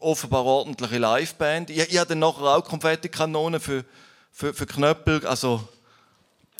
offenbar 0.00 0.44
ordentliche 0.44 0.98
Liveband. 0.98 1.70
Ich, 1.70 1.78
ich 1.78 1.98
hatte 1.98 2.10
dann 2.10 2.18
nachher 2.18 2.42
auch 2.42 2.64
Konfettikanonen 2.64 3.60
für, 3.60 3.84
für, 4.32 4.52
für 4.52 4.66
Knöppel. 4.66 5.26
Also, 5.26 5.66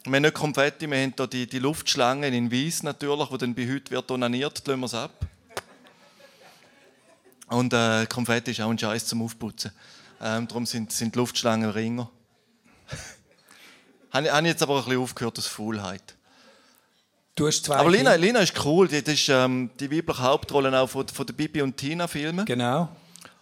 wir 0.05 0.17
haben 0.17 0.23
nicht 0.23 0.35
Konfetti, 0.35 0.89
wir 0.89 1.03
haben 1.03 1.15
hier 1.17 1.27
die, 1.27 1.47
die 1.47 1.59
Luftschlangen 1.59 2.33
in 2.33 2.51
Weiß 2.51 2.85
natürlich, 2.85 3.29
die 3.29 3.39
dann 3.39 3.55
bei 3.55 3.69
heute 3.69 3.91
wird 3.91 4.11
onaniert, 4.11 4.67
lassen 4.67 4.81
wir 4.81 4.87
es 4.87 4.95
ab. 4.95 5.27
Und 7.53 7.73
äh, 7.75 8.07
Konfetti 8.07 8.53
ist 8.53 8.61
auch 8.61 8.71
ein 8.71 8.79
Scheiß 8.79 9.07
zum 9.07 9.23
Aufputzen. 9.23 9.73
Ähm, 10.21 10.49
darum 10.49 10.65
sind, 10.67 10.91
sind 10.93 11.15
Luftschlangen 11.17 11.71
Ringer. 11.71 12.11
Habe 14.11 14.27
ich- 14.27 14.47
jetzt 14.47 14.63
aber 14.63 14.79
ein 14.79 14.85
bisschen 14.85 15.01
aufgehört 15.01 15.39
aus 15.39 15.47
Faulheit. 15.47 16.17
Du 17.35 17.47
hast 17.47 17.65
zwei 17.65 17.77
Aber 17.77 17.91
Lina. 17.91 18.15
Lina 18.15 18.41
ist 18.41 18.65
cool. 18.65 18.89
Die, 18.89 19.03
das 19.03 19.15
ist 19.15 19.29
ähm, 19.29 19.71
die 19.81 19.91
weibliche 19.91 20.23
Hauptrolle 20.23 20.79
auch 20.79 20.87
von, 20.89 21.07
von 21.09 21.27
den 21.27 21.35
Bibi 21.37 21.63
und 21.63 21.77
Tina 21.77 22.07
Filmen. 22.07 22.45
Genau. 22.45 22.89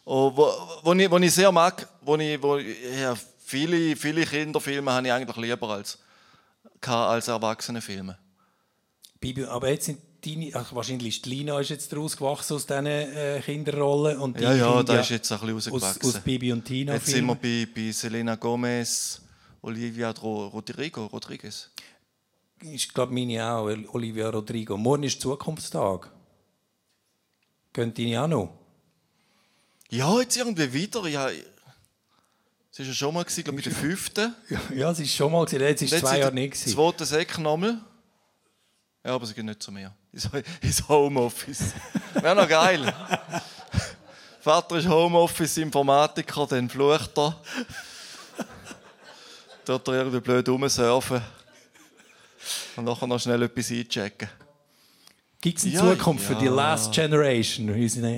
Oh, 0.04 0.32
wo, 0.34 0.50
wo, 0.82 0.92
ich, 0.92 1.10
wo 1.10 1.18
ich 1.18 1.32
sehr 1.34 1.52
mag, 1.52 1.88
wo 2.00 2.16
ich, 2.16 2.40
wo, 2.42 2.56
ja, 2.56 3.14
viele, 3.44 3.94
viele 3.96 4.24
Kinderfilme 4.24 4.90
habe 4.92 5.06
ich 5.06 5.12
eigentlich 5.12 5.36
lieber 5.36 5.68
als, 5.70 5.98
als 6.82 7.28
Erwachsenenfilme. 7.28 8.16
Bibi, 9.20 9.44
aber 9.44 9.68
jetzt 9.70 9.86
sind 9.86 9.98
deine, 10.24 10.50
ach, 10.54 10.74
wahrscheinlich 10.74 11.16
ist 11.18 11.26
Lina 11.26 11.58
ist 11.60 11.70
jetzt 11.70 11.92
daraus 11.92 12.16
gewachsen 12.16 12.54
aus 12.54 12.66
diesen 12.66 12.86
äh, 12.86 13.40
Kinderrollen. 13.44 14.18
Und 14.18 14.40
Ja, 14.40 14.52
die 14.52 14.58
ja, 14.60 14.82
da 14.82 15.00
ist 15.00 15.10
jetzt 15.10 15.30
ein 15.32 15.38
bisschen 15.54 15.72
aus, 15.72 15.82
rausgewachsen. 15.82 16.16
aus 16.18 16.20
Bibi 16.24 16.52
und 16.52 16.64
Tina 16.64 16.94
Jetzt 16.94 17.06
sind 17.06 17.26
wir 17.26 17.34
bei, 17.34 17.66
bei 17.74 17.90
Selena 17.92 18.34
Gomez, 18.36 19.20
Olivia 19.62 20.10
Ro- 20.10 20.48
Rodrigo, 20.48 21.06
Rodriguez. 21.06 21.70
Ich 22.62 22.92
glaube, 22.92 23.12
meine 23.14 23.44
auch, 23.52 23.64
Olivia 23.94 24.28
Rodrigo. 24.28 24.76
Morgen 24.76 25.04
ist 25.04 25.20
Zukunftstag. 25.20 26.10
Gehen 27.72 27.94
deine 27.94 28.22
auch 28.22 28.28
noch? 28.28 28.58
Ja, 29.90 30.20
jetzt 30.20 30.36
irgendwie 30.36 30.72
wieder. 30.72 31.06
Ja, 31.08 31.28
es 31.30 32.78
war 32.78 32.86
ja 32.86 32.92
schon 32.92 33.14
mal, 33.14 33.24
glaube 33.24 33.52
bei 33.56 33.62
der 33.62 33.72
fünften. 33.72 34.34
Ja, 34.74 34.90
es 34.90 35.00
ist 35.00 35.14
schon 35.14 35.32
mal. 35.32 35.46
Jetzt 35.50 35.82
ist 35.82 35.90
Jetzt 35.90 36.00
zwei 36.00 36.18
Jahre 36.18 36.34
nicht. 36.34 36.56
Zweiten 36.56 37.04
Sek 37.04 37.38
nochmal. 37.38 37.80
Ja, 39.04 39.14
aber 39.14 39.24
sie 39.26 39.34
gehen 39.34 39.46
nicht 39.46 39.62
zu 39.62 39.72
mir. 39.72 39.94
Ins, 40.12 40.88
Homeoffice. 40.88 41.72
Wäre 42.14 42.34
noch 42.34 42.48
geil. 42.48 42.92
Vater 44.40 44.76
ist 44.76 44.88
Homeoffice-Informatiker, 44.88 46.46
dann 46.48 46.68
flucht 46.68 47.16
er. 47.16 47.40
Dort 49.64 49.86
er 49.88 49.94
irgendwie 49.94 50.20
blöd 50.20 50.48
rumsurfen. 50.48 51.20
Und 52.76 52.84
nachher 52.84 53.06
noch 53.06 53.20
schnell 53.20 53.42
etwas 53.42 53.70
einchecken. 53.70 54.28
Gibt 55.42 55.58
es 55.58 55.64
eine 55.64 55.74
Ja, 55.74 55.80
Zukunft 55.80 56.24
für 56.26 56.34
die 56.34 56.46
ja. 56.46 56.50
Last 56.50 56.92
Generation, 56.92 57.68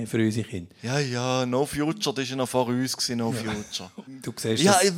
für 0.07 0.17
unsere, 0.17 0.47
Kinder? 0.47 0.75
Ja, 0.81 0.99
ja, 0.99 1.45
No 1.45 1.65
Future, 1.65 2.13
das 2.15 2.25
war 2.25 2.29
ja 2.31 2.35
noch 2.35 2.49
vor 2.49 2.67
uns, 2.67 2.97
gewesen, 2.97 3.17
No 3.17 3.31
Future. 3.31 3.89
Du 4.21 4.33
siehst 4.35 4.63
Ja, 4.63 4.73
das. 4.73 4.83
ich, 4.83 4.91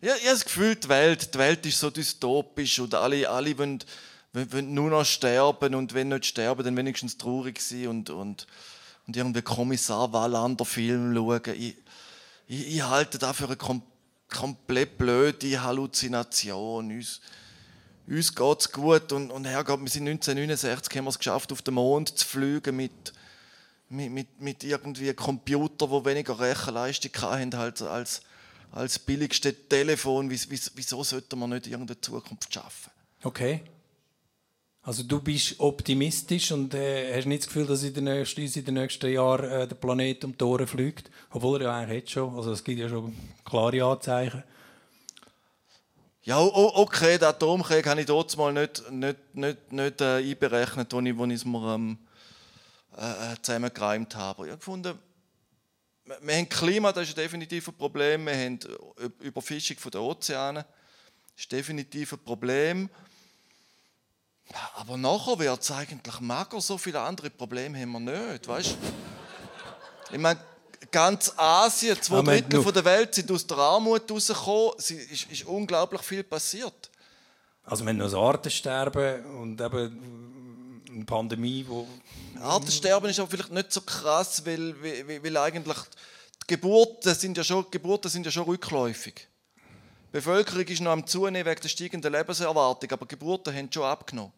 ja, 0.00 0.14
ich 0.14 0.22
habe 0.22 0.30
das 0.32 0.44
Gefühl, 0.44 0.76
die 0.76 0.88
Welt, 0.88 1.34
die 1.34 1.38
Welt 1.38 1.66
ist 1.66 1.78
so 1.78 1.90
dystopisch 1.90 2.78
und 2.78 2.94
alle, 2.94 3.28
alle 3.28 3.58
wollen, 3.58 3.78
wollen, 4.32 4.52
wollen 4.52 4.74
nur 4.74 4.90
noch 4.90 5.04
sterben 5.04 5.74
und 5.74 5.94
wenn 5.94 6.08
nicht 6.08 6.26
sterben, 6.26 6.64
dann 6.64 6.76
wenigstens 6.76 7.18
traurig 7.18 7.60
sein 7.60 7.88
und, 7.88 8.10
und, 8.10 8.46
und 9.06 9.16
irgendwie 9.16 9.42
Kommissar 9.42 10.12
Wallander 10.12 10.64
Film 10.64 11.14
schauen. 11.14 11.40
Ich, 11.54 11.76
ich, 12.48 12.76
ich 12.76 12.82
halte 12.82 13.18
das 13.18 13.36
für 13.36 13.44
eine 13.46 13.56
kom 13.56 13.82
komplett 14.28 14.96
blöde 14.96 15.62
Halluzination. 15.62 16.90
Uns, 16.90 17.20
uns 18.06 18.34
geht 18.34 18.60
es 18.60 18.72
gut 18.72 19.12
und, 19.12 19.30
und 19.30 19.44
Herrgott, 19.44 19.78
wir 19.80 19.88
sind 19.90 20.08
1969, 20.08 20.96
haben 20.96 21.04
wir 21.04 21.10
es 21.10 21.18
geschafft, 21.18 21.52
auf 21.52 21.60
den 21.60 21.74
Mond 21.74 22.16
zu 22.18 22.26
fliegen 22.26 22.74
mit, 22.76 23.12
mit, 23.90 24.10
mit, 24.10 24.40
mit 24.40 24.64
irgendwie 24.64 25.12
Computer, 25.12 25.86
die 25.86 26.04
weniger 26.06 26.40
Rechenleistung 26.40 27.10
hatten 27.20 27.54
als, 27.54 27.82
als, 27.82 28.22
als 28.72 28.98
billigste 28.98 29.52
Telefon. 29.68 30.30
Wies- 30.30 30.48
wies- 30.48 30.72
Wieso 30.76 31.04
sollte 31.04 31.36
man 31.36 31.50
nicht 31.50 31.66
irgendeine 31.66 32.00
Zukunft 32.00 32.52
schaffen? 32.54 32.90
Okay. 33.22 33.62
Also 34.84 35.04
du 35.04 35.20
bist 35.20 35.60
optimistisch 35.60 36.50
und 36.50 36.74
äh, 36.74 37.16
hast 37.16 37.26
nicht 37.26 37.42
das 37.42 37.46
Gefühl, 37.46 37.66
dass 37.66 37.84
in 37.84 37.94
den 37.94 38.04
nächsten, 38.04 38.40
uns 38.42 38.56
in 38.56 38.64
den 38.64 38.74
nächsten 38.74 39.12
Jahren 39.12 39.48
äh, 39.48 39.68
der 39.68 39.76
Planet 39.76 40.24
um 40.24 40.36
die 40.36 40.42
Ohren 40.44 40.66
fliegt? 40.66 41.08
Obwohl 41.30 41.60
er 41.60 41.68
ja 41.68 41.76
eigentlich 41.76 42.00
jetzt 42.00 42.10
schon, 42.10 42.34
also 42.34 42.50
es 42.50 42.64
gibt 42.64 42.80
ja 42.80 42.88
schon 42.88 43.14
klare 43.44 43.84
Anzeichen. 43.84 44.42
Ja, 46.24 46.40
okay, 46.40 47.16
den 47.16 47.28
Atomkrieg 47.28 47.86
habe 47.86 48.00
ich 48.00 48.06
dort 48.06 48.36
mal 48.36 48.52
nicht, 48.52 48.90
nicht, 48.90 49.34
nicht, 49.34 49.72
nicht 49.72 50.00
äh, 50.00 50.16
einberechnet, 50.16 50.92
als 50.92 51.04
ich, 51.04 51.32
es 51.32 51.44
mir 51.44 51.74
ähm, 51.74 51.98
äh, 52.96 53.32
äh, 53.32 53.36
zusammengereimt 53.40 54.16
habe. 54.16 54.46
Ich 54.46 54.50
habe 54.50 54.58
gefunden, 54.58 54.98
wir, 56.20 56.36
haben 56.36 56.48
Klima, 56.48 56.92
das 56.92 57.08
ist 57.08 57.16
definitiv 57.16 57.68
ein 57.68 57.74
Problem. 57.74 58.26
Wir 58.26 58.34
haben 58.34 58.58
Ü- 59.00 59.26
Überfischung 59.26 59.76
von 59.78 59.90
den 59.92 60.00
Ozeanen, 60.00 60.64
das 60.64 61.44
ist 61.44 61.52
definitiv 61.52 62.12
ein 62.14 62.18
Problem. 62.18 62.90
Ja, 64.52 64.70
Aber 64.74 64.96
nachher 64.96 65.38
wird 65.38 65.60
es 65.60 65.70
eigentlich 65.70 66.20
mager, 66.20 66.60
so 66.60 66.76
viele 66.78 67.00
andere 67.00 67.30
Probleme 67.30 67.80
haben 67.80 67.92
wir 67.92 68.00
nicht, 68.00 68.46
weißt 68.46 68.76
Ich 70.12 70.18
meine, 70.18 70.40
ganz 70.90 71.32
Asien, 71.36 72.00
zwei 72.00 72.18
Aber 72.18 72.32
Drittel 72.32 72.62
von 72.62 72.74
der 72.74 72.84
Welt 72.84 73.14
sind 73.14 73.30
aus 73.30 73.46
der 73.46 73.56
Armut 73.56 74.10
rausgekommen. 74.10 74.72
Es 74.78 74.90
ist, 74.90 75.30
ist 75.32 75.44
unglaublich 75.46 76.02
viel 76.02 76.22
passiert. 76.22 76.90
Also 77.64 77.86
wenn 77.86 77.96
noch 77.96 78.06
das 78.06 78.14
Artensterben 78.14 79.24
und 79.36 79.60
eben 79.60 80.82
eine 80.90 81.04
Pandemie, 81.04 81.64
wo 81.66 81.86
Artensterben 82.40 83.08
ist 83.08 83.20
aber 83.20 83.30
vielleicht 83.30 83.52
nicht 83.52 83.72
so 83.72 83.80
krass, 83.80 84.44
weil, 84.44 84.74
weil, 84.82 85.22
weil 85.22 85.36
eigentlich 85.36 85.78
die 86.42 86.54
Geburten 86.54 87.14
sind 87.14 87.36
ja 87.36 87.44
schon, 87.44 87.70
Geburten 87.70 88.10
sind 88.10 88.26
ja 88.26 88.32
schon 88.32 88.44
rückläufig. 88.44 89.28
Die 90.08 90.12
Bevölkerung 90.12 90.66
ist 90.66 90.80
noch 90.80 90.90
am 90.90 91.06
Zunehmen 91.06 91.46
wegen 91.46 91.60
der 91.60 91.68
steigenden 91.68 92.12
Lebenserwartung, 92.12 92.90
aber 92.90 93.06
Geburten 93.06 93.54
haben 93.54 93.72
schon 93.72 93.84
abgenommen. 93.84 94.32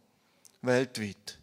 Weltweit. 0.67 1.39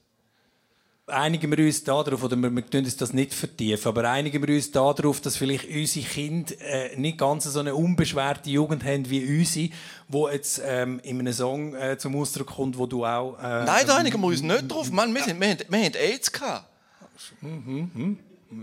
einigen 1.12 1.56
wir 1.56 1.66
uns 1.66 1.84
darauf, 1.84 2.24
oder 2.24 2.36
wir, 2.36 2.50
wir 2.50 2.70
tun 2.70 2.86
uns 2.86 2.98
das 2.98 3.14
nicht 3.14 3.34
vertiefen, 3.34 3.88
aber 3.90 4.10
einigen 4.10 4.46
wir 4.46 4.56
uns 4.56 4.72
darauf, 4.72 5.22
dass 5.22 5.38
vielleicht 5.38 5.70
unsere 5.70 6.06
Kinder 6.06 6.54
äh, 6.62 6.96
nicht 6.98 7.18
ganz 7.18 7.44
so 7.44 7.60
eine 7.60 7.76
unbeschwerte 7.76 8.50
Jugend 8.50 8.84
haben 8.84 9.10
wie 9.10 9.40
unsere, 9.40 9.70
wo 10.08 10.30
jetzt 10.30 10.62
ähm, 10.64 11.00
in 11.04 11.20
einem 11.20 11.34
Song 11.34 11.76
äh, 11.76 11.98
zum 11.98 12.16
Ausdruck 12.16 12.48
kommt, 12.48 12.78
wo 12.78 12.86
du 12.86 13.06
auch... 13.06 13.38
Äh, 13.40 13.66
Nein, 13.66 13.86
da 13.88 13.98
einigen 13.98 14.20
wir 14.22 14.28
uns 14.28 14.42
nicht 14.42 14.68
drauf. 14.68 14.90
Mann, 14.92 15.14
wir, 15.14 15.24
sind, 15.24 15.40
wir, 15.40 15.50
haben, 15.50 15.60
wir 15.68 15.80
haben 15.80 15.96
AIDS 15.96 16.32
gehabt. 16.32 16.66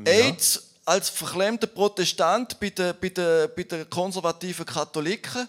AIDS 0.04 0.74
als 0.84 1.10
verklemmter 1.10 1.66
Protestant 1.66 2.58
bei 2.58 2.70
den, 2.70 2.94
bei 3.00 3.08
den, 3.10 3.48
bei 3.54 3.62
den 3.62 3.88
konservativen 3.90 4.64
Katholiken. 4.64 5.48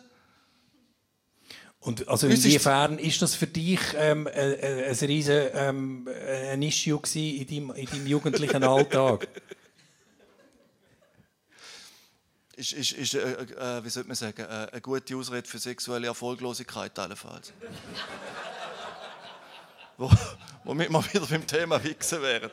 Und 1.81 2.07
also 2.09 2.27
Uns 2.27 2.43
inwiefern 2.43 2.99
ist 2.99 3.21
das 3.21 3.35
für 3.35 3.47
dich 3.47 3.79
ähm, 3.95 4.27
äh, 4.27 4.51
äh, 4.51 4.89
ein 4.89 4.95
riesen 4.95 5.47
ähm, 5.53 6.07
äh, 6.07 6.49
ein 6.49 6.61
Issue 6.61 6.99
gewesen 6.99 7.39
in 7.39 7.47
deinem, 7.47 7.71
in 7.77 7.85
deinem 7.85 8.07
jugendlichen 8.07 8.63
Alltag? 8.63 9.27
Ist, 12.57 12.73
ist, 12.73 12.91
ist 12.91 13.13
äh, 13.13 13.31
äh, 13.31 13.83
wie 13.85 13.89
sollte 13.89 14.09
man 14.09 14.17
sagen, 14.17 14.41
äh, 14.41 14.67
eine 14.71 14.81
gute 14.81 15.15
Ausrede 15.15 15.47
für 15.47 15.59
sexuelle 15.59 16.07
Erfolglosigkeit 16.07 16.99
allenfalls. 16.99 17.53
Wo, 19.97 20.11
womit 20.65 20.89
wir 20.89 21.13
wieder 21.13 21.25
beim 21.25 21.47
Thema 21.47 21.81
Wichsen 21.81 22.21
wären. 22.21 22.51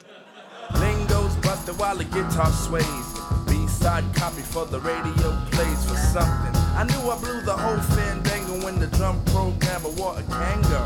Lingo's 0.75 1.35
busted 1.43 1.77
while 1.79 1.97
the 1.97 2.05
guitar 2.05 2.53
sways. 2.53 2.87
B-side 3.47 4.05
copy 4.15 4.43
for 4.43 4.67
the 4.67 4.79
radio 4.79 5.37
plays 5.51 5.85
for 5.85 5.97
something. 5.97 6.55
I 6.77 6.85
knew 6.85 7.11
I 7.11 7.19
blew 7.19 7.41
the 7.43 7.57
whole 7.57 7.81
fandango 7.95 8.36
when 8.67 8.81
the 8.81 8.89
drum 8.99 9.17
programmer 9.27 9.91
wore 9.91 10.19
a 10.19 10.23
Kango. 10.25 10.83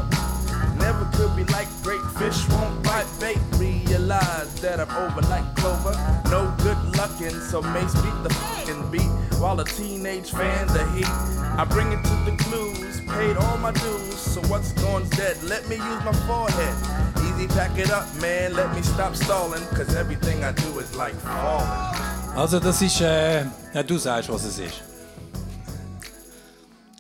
Never 0.77 1.09
could 1.17 1.35
be 1.35 1.45
like 1.51 1.69
great 1.83 2.05
fish 2.21 2.47
won't 2.51 2.83
bite 2.85 3.09
bait. 3.19 3.41
Realize 3.57 4.53
that 4.61 4.79
I'm 4.81 4.93
over 5.03 5.23
like 5.33 5.47
Clover. 5.57 5.97
No 6.29 6.55
good 6.63 6.77
luckin', 6.99 7.41
so 7.51 7.63
Mace 7.63 7.95
beat 8.03 8.19
the 8.23 8.29
fucking 8.35 8.91
beat 8.91 9.13
while 9.41 9.57
the 9.57 9.65
teenage 9.65 10.31
fan 10.31 10.67
the 10.77 10.85
heat. 10.93 11.15
I 11.61 11.65
bring 11.65 11.91
it 11.93 12.03
to 12.05 12.17
the 12.29 12.37
clues, 12.45 13.01
paid 13.17 13.39
all 13.39 13.57
my 13.57 13.73
dues. 13.73 14.21
So 14.35 14.43
what's 14.53 14.73
gone's 14.73 15.09
dead? 15.17 15.43
Let 15.43 15.67
me 15.71 15.77
use 15.77 16.03
my 16.05 16.13
forehead. 16.29 16.77
Easy, 17.25 17.47
pack 17.49 17.79
it 17.79 17.91
up, 17.91 18.07
man. 18.21 18.53
Let 18.61 18.69
me 18.77 18.83
stop 18.83 19.17
stalling, 19.17 19.65
cause 19.77 19.97
everything 19.97 20.45
I 20.45 20.53
do 20.53 20.79
is 20.81 20.95
like 20.97 21.15
falling. 21.15 22.37
Also 22.37 22.61
das 22.61 22.83
ist... 22.83 23.01
Äh, 23.01 23.47
ja, 23.73 23.83
du 23.83 23.97
sagst, 23.97 24.29
was 24.29 24.45
es 24.45 24.59
ist. 24.59 24.83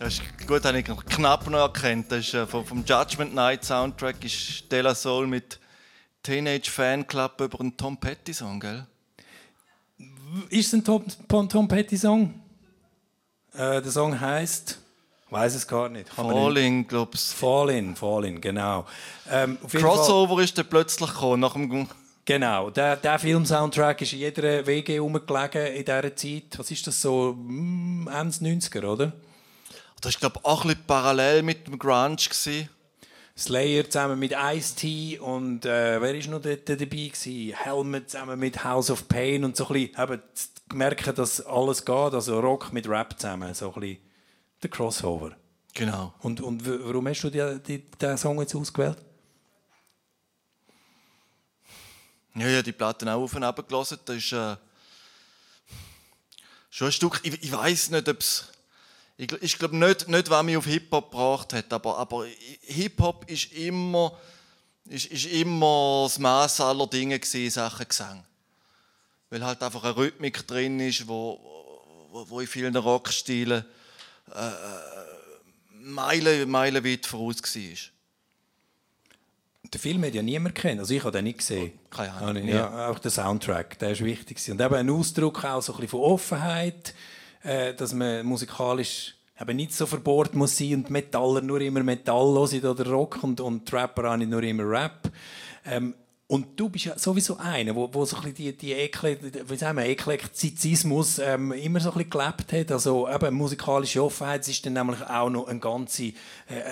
Das 0.01 0.14
ist 0.14 0.22
gut, 0.51 0.64
habe 0.64 0.80
ich 0.80 0.84
knapp 0.84 1.48
noch 1.48 1.61
erkannt. 1.61 2.11
Das 2.11 2.26
ist 2.26 2.34
äh, 2.34 2.46
vom, 2.46 2.64
vom 2.66 2.84
Judgment 2.84 3.34
Night 3.34 3.64
Soundtrack 3.64 4.24
ist 4.24 4.70
De 4.70 4.80
La 4.80 4.94
Soul 4.94 5.26
mit 5.28 5.61
Teenage 6.22 6.70
Fan 6.70 7.07
Club 7.07 7.40
über 7.40 7.61
einen 7.61 7.76
Tom 7.76 7.96
Petty 7.96 8.34
Song, 8.34 8.59
gell? 8.59 8.84
Ist 10.51 10.66
es 10.66 10.72
ein 10.74 10.84
Tom, 10.84 11.05
Tom, 11.48 11.68
Petty 11.68 11.96
Song? 11.96 12.34
Äh, 13.53 13.80
der 13.80 13.90
Song 13.90 14.18
heißt, 14.18 14.78
weiß 15.30 15.55
es 15.55 15.66
gar 15.66 15.88
nicht. 15.88 16.14
Kann 16.14 16.26
man 16.26 16.34
nicht. 16.34 16.42
Falling, 16.44 16.86
glaub's. 16.88 17.32
Fall 17.32 17.70
in, 17.70 17.94
Fall 17.94 18.24
in, 18.24 18.40
genau. 18.40 18.86
Ähm, 19.30 19.57
jeden 19.62 19.68
Fall- 19.68 19.80
Crossover 19.80 20.42
ist 20.42 20.59
dann 20.59 20.68
plötzlich 20.68 21.11
gekommen, 21.11 21.40
nach 21.40 21.53
dem 21.53 21.88
Genau, 22.24 22.70
der, 22.70 22.96
der 22.96 23.18
Film-Soundtrack 23.18 24.03
ist 24.03 24.12
in 24.12 24.20
jeder 24.20 24.64
WG 24.66 24.98
rumgelegen 24.98 25.66
in 25.66 25.84
dieser 25.84 26.14
Zeit. 26.14 26.59
Was 26.59 26.70
ist 26.70 26.86
das 26.86 27.01
so? 27.01 27.34
mm, 27.34 28.09
Ende 28.09 28.34
90er, 28.36 28.84
oder? 28.84 29.12
Das 30.01 30.14
war, 30.14 30.20
glaube 30.20 30.40
ich, 30.40 30.44
auch 30.44 30.64
ein 30.64 30.68
bisschen 30.68 30.86
parallel 30.86 31.42
mit 31.42 31.66
dem 31.66 31.78
Grunge. 31.78 32.16
Gewesen. 32.16 32.68
Slayer 33.36 33.88
zusammen 33.88 34.18
mit 34.18 34.32
Ice-T 34.32 35.18
und 35.18 35.64
äh, 35.64 36.01
wer 36.01 36.14
war 36.14 36.30
noch 36.30 36.42
dort 36.42 36.68
dabei? 36.68 36.86
Gewesen? 36.86 37.57
Helmet 37.57 38.11
zusammen 38.11 38.38
mit 38.38 38.64
House 38.64 38.90
of 38.90 39.09
Pain 39.09 39.44
und 39.44 39.57
so 39.57 39.66
ein 39.68 39.72
bisschen 39.72 40.03
eben 40.03 40.22
zu 40.34 40.48
merken, 40.74 41.14
dass 41.14 41.40
alles 41.46 41.84
geht, 41.84 42.14
also 42.14 42.38
Rock 42.40 42.72
mit 42.72 42.86
Rap 42.86 43.18
zusammen, 43.18 43.55
so 43.55 43.72
ein 43.72 43.80
bisschen 43.80 43.98
der 44.62 44.70
Crossover. 44.70 45.36
Genau. 45.72 46.12
Und, 46.20 46.40
und 46.40 46.66
warum 46.66 47.09
hast 47.09 47.22
du 47.22 47.30
die, 47.30 47.61
die, 47.66 47.90
den 47.90 48.18
Song 48.18 48.40
jetzt 48.40 48.55
ausgewählt? 48.55 48.98
Ja, 52.34 52.46
ja, 52.46 52.62
die 52.62 52.72
Platten 52.72 53.09
auch 53.09 53.22
auf 53.22 53.34
und 53.34 53.44
ab 53.44 53.66
gelassen. 53.66 53.98
Das 54.05 54.16
ist 54.16 54.32
äh, 54.32 54.57
schon 56.70 56.88
ein 56.88 56.92
Stück. 56.92 57.20
Ich, 57.22 57.42
ich 57.42 57.53
weiß 57.53 57.90
nicht, 57.90 58.09
ob 58.09 58.18
es. 58.18 58.53
Ich, 59.21 59.31
ich 59.43 59.59
glaube 59.59 59.77
nicht, 59.77 60.09
nicht, 60.09 60.31
was 60.31 60.43
mich 60.43 60.57
auf 60.57 60.64
Hip-Hop 60.64 61.11
gebracht 61.11 61.53
hat, 61.53 61.71
aber, 61.75 61.99
aber 61.99 62.25
Hip-Hop 62.62 63.31
ist 63.31 63.53
immer, 63.53 64.18
ist, 64.87 65.07
ist 65.07 65.27
immer 65.27 66.05
das 66.05 66.18
Maß 66.18 66.62
aller 66.62 66.87
Dinge 66.87 67.18
gewesen 67.18 67.45
in 67.45 67.51
Sachen 67.51 67.87
Gesang. 67.87 68.25
Weil 69.29 69.45
halt 69.45 69.62
einfach 69.62 69.85
eine 69.85 69.95
Rhythmik 69.95 70.47
drin 70.47 70.81
ist, 70.81 71.07
wo, 71.07 71.39
wo, 72.11 72.31
wo 72.31 72.41
in 72.41 72.47
vielen 72.47 72.75
Rockstilen 72.75 73.62
äh, 74.35 74.51
Meilen, 75.83 76.49
meilenweit 76.49 77.05
voraus 77.05 77.43
war. 77.43 77.77
Den 79.75 79.81
Film 79.81 80.03
hat 80.03 80.14
ja 80.14 80.23
niemand 80.23 80.55
kennt. 80.55 80.81
Also 80.81 80.95
ich 80.95 81.01
habe 81.03 81.12
den 81.12 81.25
nicht 81.25 81.41
gesehen. 81.41 81.79
Keine 81.91 82.14
Ahnung. 82.14 82.49
Ja, 82.49 82.89
auch 82.89 82.99
der 82.99 83.11
Soundtrack, 83.11 83.79
der 83.79 83.91
ist 83.91 84.03
wichtig. 84.03 84.39
Und 84.51 84.62
eben 84.62 84.75
ein 84.75 84.89
Ausdruck 84.89 85.45
auch 85.45 85.61
so 85.61 85.75
ein 85.75 85.77
bisschen 85.77 85.91
von 85.91 86.01
Offenheit, 86.01 86.95
äh, 87.43 87.74
dass 87.74 87.95
man 87.95 88.24
musikalisch 88.26 89.14
eben 89.41 89.57
nicht 89.57 89.74
so 89.74 89.86
verbohrt 89.86 90.34
muss 90.34 90.57
sein 90.57 90.74
und 90.74 90.91
Metaller 90.91 91.41
nur 91.41 91.61
immer 91.61 91.82
Metall 91.82 92.34
hören 92.34 92.64
oder 92.64 92.91
Rock 92.91 93.22
und, 93.22 93.41
und 93.41 93.66
Trapper 93.66 94.12
auch 94.12 94.16
nicht 94.16 94.30
nur 94.30 94.43
immer 94.43 94.68
Rap. 94.68 95.11
Ähm, 95.64 95.95
und 96.30 96.61
du 96.61 96.68
bist 96.68 96.84
ja 96.84 96.97
sowieso 96.97 97.38
einer, 97.38 97.74
wo, 97.74 97.93
wo 97.93 98.05
so 98.05 98.16
ein 98.18 98.22
bisschen 98.22 98.36
die, 98.36 98.57
die 98.57 98.72
Ekle, 98.72 99.18
wie 99.49 99.57
sagen 99.57 99.78
wir, 99.78 99.86
Eklektizismus 99.86 101.18
ähm, 101.18 101.51
immer 101.51 101.80
so 101.80 101.91
ein 101.91 101.95
bisschen 101.97 102.11
gelebt 102.11 102.53
hat. 102.53 102.70
Also 102.70 103.09
eben 103.09 103.34
musikalische 103.34 104.01
Offenheit 104.01 104.47
ist 104.47 104.64
dann 104.64 104.74
nämlich 104.74 105.03
auch 105.03 105.28
noch 105.28 105.49
eine 105.49 105.59
ganze, 105.59 106.05
äh, 106.05 106.12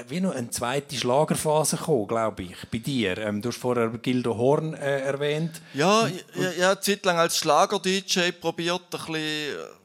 wie 0.07 0.21
noch 0.21 0.33
eine 0.33 0.51
zweite 0.51 0.95
Schlagerphase 0.95 1.77
gekommen, 1.77 2.07
glaube 2.07 2.45
ich, 2.45 2.57
bei 2.71 2.79
dir. 2.79 3.19
Ähm, 3.19 3.43
du 3.43 3.49
hast 3.49 3.59
vorher 3.59 3.89
Gildo 3.89 4.37
Horn 4.37 4.75
äh, 4.75 5.01
erwähnt. 5.01 5.61
Ja, 5.75 6.07
ich 6.07 6.25
habe 6.63 6.65
eine 6.65 6.81
Zeit 6.81 7.05
lang 7.05 7.19
als 7.19 7.39
Schlager-DJ 7.39 8.31
probiert, 8.41 8.83
ein 8.83 8.91
bisschen, 8.91 9.17
äh, 9.17 9.78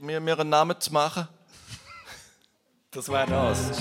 mir, 0.00 0.20
mir 0.20 0.38
einen 0.38 0.50
Namen 0.50 0.78
zu 0.78 0.92
machen. 0.92 1.28
Das 2.90 3.08
wäre 3.10 3.26
das. 3.26 3.72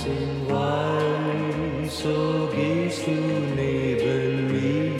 So 1.89 2.49
gehst 2.53 3.07
du 3.07 3.11
neben 3.55 4.47
mir 4.47 4.95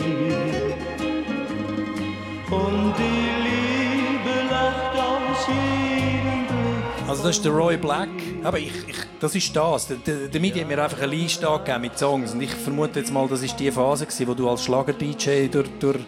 und 2.50 2.94
die 2.98 3.28
Liebe 3.44 4.50
lacht 4.50 4.96
aus 4.98 5.48
jedem 5.48 6.48
Blick. 6.48 7.10
Also 7.10 7.24
das 7.24 7.36
ist 7.36 7.44
der 7.44 7.52
Roy 7.52 7.76
Black. 7.76 8.08
Aber 8.44 8.58
ich, 8.58 8.88
ich, 8.88 8.96
das 9.20 9.36
ist 9.36 9.54
das. 9.54 9.88
Der 10.06 10.40
Midi 10.40 10.60
hat 10.62 10.68
mir 10.68 10.82
einfach 10.82 11.00
eine 11.00 11.08
Liste 11.08 11.50
angegeben 11.50 11.82
mit 11.82 12.00
Songs. 12.00 12.34
Und 12.34 12.42
ich 12.42 12.52
vermute 12.52 13.00
jetzt 13.00 13.12
mal, 13.12 13.28
das 13.28 13.42
ist 13.42 13.60
die 13.60 13.72
Phase, 13.72 14.06
gewesen, 14.06 14.28
wo 14.28 14.34
du 14.34 14.50
als 14.50 14.64
Schlager-DJ 14.64 15.48
durch, 15.50 15.70
durch, 15.80 16.00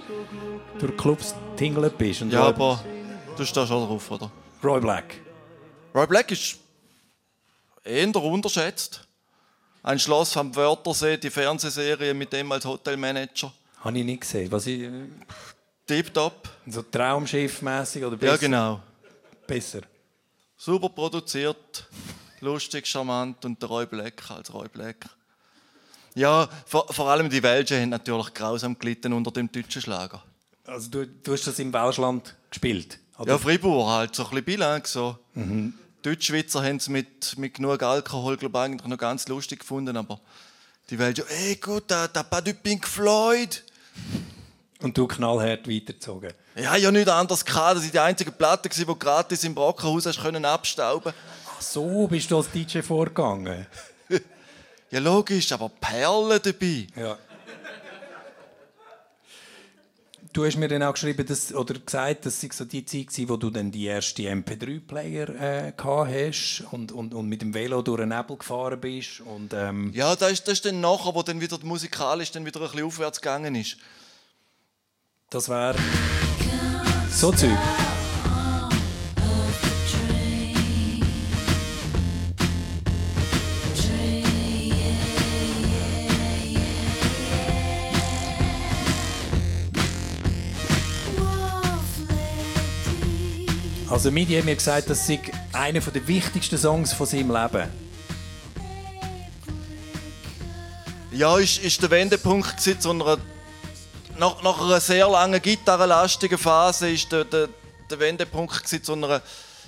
durch 0.80 0.96
Clubs 0.96 1.36
tingelt 1.58 1.98
bist. 1.98 2.22
Ja, 2.30 2.44
aber 2.44 2.80
du 3.36 3.44
stehst 3.44 3.68
schon 3.68 3.86
drauf, 3.86 4.12
oder? 4.12 4.32
Roy 4.68 4.82
Black. 4.82 5.22
Roy 5.96 6.06
Black 6.08 6.30
ist 6.30 6.58
eher 7.86 8.14
unterschätzt. 8.16 9.08
Ein 9.82 9.98
Schloss 9.98 10.36
am 10.36 10.54
Wörthersee, 10.54 11.16
die 11.16 11.30
Fernsehserie 11.30 12.14
mit 12.14 12.34
dem 12.34 12.52
als 12.52 12.66
Hotelmanager. 12.66 13.54
Habe 13.80 13.98
ich 14.00 14.04
nicht 14.04 14.22
gesehen. 14.22 14.52
Was 14.52 14.68
ich, 14.68 14.90
Tipptopp. 15.86 16.50
so 16.68 16.82
Traumschiff-mässig 16.82 18.04
oder 18.04 18.18
besser? 18.18 18.34
Ja, 18.34 18.38
genau. 18.38 18.82
Besser. 19.48 19.84
Super 20.58 20.90
produziert, 20.90 21.88
lustig, 22.42 22.86
charmant 22.88 23.46
und 23.46 23.62
der 23.62 23.70
Roy 23.70 23.86
Black 23.86 24.30
als 24.30 24.54
Roy 24.54 24.68
Black. 24.68 25.06
Ja, 26.14 26.50
vor, 26.66 26.92
vor 26.92 27.08
allem 27.10 27.30
die 27.30 27.42
Welschen 27.42 27.84
haben 27.84 27.90
natürlich 27.90 28.34
grausam 28.34 28.78
gelitten 28.78 29.14
unter 29.14 29.32
dem 29.32 29.50
deutschen 29.50 29.82
Schlager. 29.82 30.22
Also 30.66 30.90
du, 30.90 31.08
du 31.08 31.32
hast 31.32 31.48
das 31.48 31.58
im 31.60 31.72
Welschland 31.72 32.36
gespielt? 32.50 33.00
Oder? 33.18 33.34
Ja, 33.34 33.38
Fribourg 33.38 33.90
halt, 33.90 34.16
so 34.16 34.24
ein 34.24 34.30
bisschen 34.30 34.46
bilang 34.46 34.86
so. 34.86 35.18
Deutschschweizer 36.02 36.64
haben 36.64 36.78
es 36.78 36.90
mit, 36.90 37.38
mit 37.38 37.56
genug 37.56 37.82
Alkohol, 37.84 38.38
glaube 38.38 38.58
ich, 38.58 38.64
eigentlich 38.64 38.88
noch 38.88 38.98
ganz 38.98 39.28
lustig 39.28 39.60
gefunden, 39.60 39.98
aber 39.98 40.20
die 40.90 40.98
Welschen, 40.98 41.26
ey 41.28 41.56
gut, 41.56 41.86
da, 41.88 42.08
da 42.08 42.24
pas 42.24 42.44
du 42.44 42.54
Pink 42.54 42.88
Floyd. 42.88 43.64
Und 44.82 44.98
du 44.98 45.08
knallhart 45.08 45.68
weitergezogen. 45.68 46.34
Ja, 46.56 46.76
ja 46.76 46.92
nicht 46.92 47.10
anders 47.10 47.44
gehabt. 47.44 47.78
Das 47.78 47.84
war 47.84 47.92
die 47.92 48.00
einzige 48.00 48.32
Platte, 48.32 48.70
die 48.70 48.86
gratis 48.86 49.44
im 49.44 49.56
Brockenhaus 49.56 50.06
hast 50.06 50.22
können 50.22 50.46
abstauben. 50.46 51.14
Ach 51.46 51.62
so 51.62 52.08
bist 52.08 52.30
du 52.30 52.38
als 52.38 52.52
DJ 52.52 52.82
vorgegangen? 52.82 53.66
Ja, 54.90 55.00
logisch, 55.00 55.52
aber 55.52 55.68
Perlen 55.68 56.40
dabei. 56.42 56.88
Ja. 56.96 57.18
Du 60.38 60.46
hast 60.46 60.56
mir 60.56 60.68
dann 60.68 60.84
auch 60.84 60.94
geschrieben, 60.94 61.26
dass, 61.26 61.52
oder 61.52 61.74
gesagt, 61.80 62.28
dass 62.28 62.44
es 62.44 62.56
so 62.56 62.64
die 62.64 62.86
Zeit 62.86 63.08
war, 63.18 63.30
wo 63.30 63.38
du 63.38 63.50
dann 63.50 63.72
die 63.72 63.86
erste 63.86 64.22
MP3-Player 64.22 65.30
äh, 65.30 65.74
gehabt 65.76 66.12
hast 66.12 66.64
und, 66.70 66.92
und, 66.92 67.16
und 67.16 67.28
mit 67.28 67.42
dem 67.42 67.56
Velo 67.56 67.82
durch 67.82 68.02
den 68.02 68.10
Nebel 68.10 68.38
gefahren 68.38 68.80
bist. 68.80 69.22
Und, 69.22 69.56
ähm, 69.56 69.92
Ja, 69.96 70.16
das 70.16 70.34
ist, 70.34 70.48
das 70.48 70.54
ist 70.60 70.66
dann 70.66 70.80
nachher, 70.80 71.16
wo 71.16 71.24
dann 71.24 71.42
wieder 71.42 71.58
musikalisch 71.64 72.30
dann 72.30 72.46
wieder 72.46 72.62
ein 72.62 72.70
bisschen 72.70 72.86
aufwärts 72.86 73.20
gegangen 73.20 73.56
ist. 73.56 73.78
das 75.32 75.50
wäre 75.50 75.76
so 77.10 77.32
Zeug. 77.32 77.58
Also 93.90 94.12
Midi 94.12 94.36
hat 94.36 94.44
mir 94.44 94.56
gesagt, 94.56 94.90
das 94.90 95.08
sei 95.08 95.22
einer 95.54 95.80
der 95.80 96.08
wichtigsten 96.08 96.58
Songs 96.58 96.92
von 96.92 97.06
seinem 97.06 97.32
Leben. 97.32 97.70
Ja, 101.12 101.38
ist, 101.38 101.60
ist 101.60 101.82
der 101.82 101.90
Wendepunkt 101.90 102.58
gewesen 102.58 102.82
zu 102.82 102.92
einer, 102.92 103.18
nach, 104.18 104.44
nach 104.44 104.62
einer 104.62 104.82
sehr 104.82 105.08
langen 105.08 105.42
gitarrenlastigen 105.42 106.38
Phase 106.38 106.92
ist 106.92 107.10
der, 107.14 107.24
der, 107.24 107.48
der 107.90 108.00
Wendepunkt 108.00 108.62
gewesen 108.62 108.84
zu 108.84 108.92
einer 108.92 109.22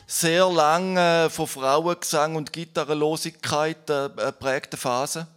sehr 0.05 0.49
langen 0.49 1.29
von 1.29 1.47
Frauengesang 1.47 2.35
und 2.35 2.51
Gitarrenlosigkeit 2.51 3.89
äh, 3.89 4.09
geprägten 4.17 4.77
Phase. 4.77 5.27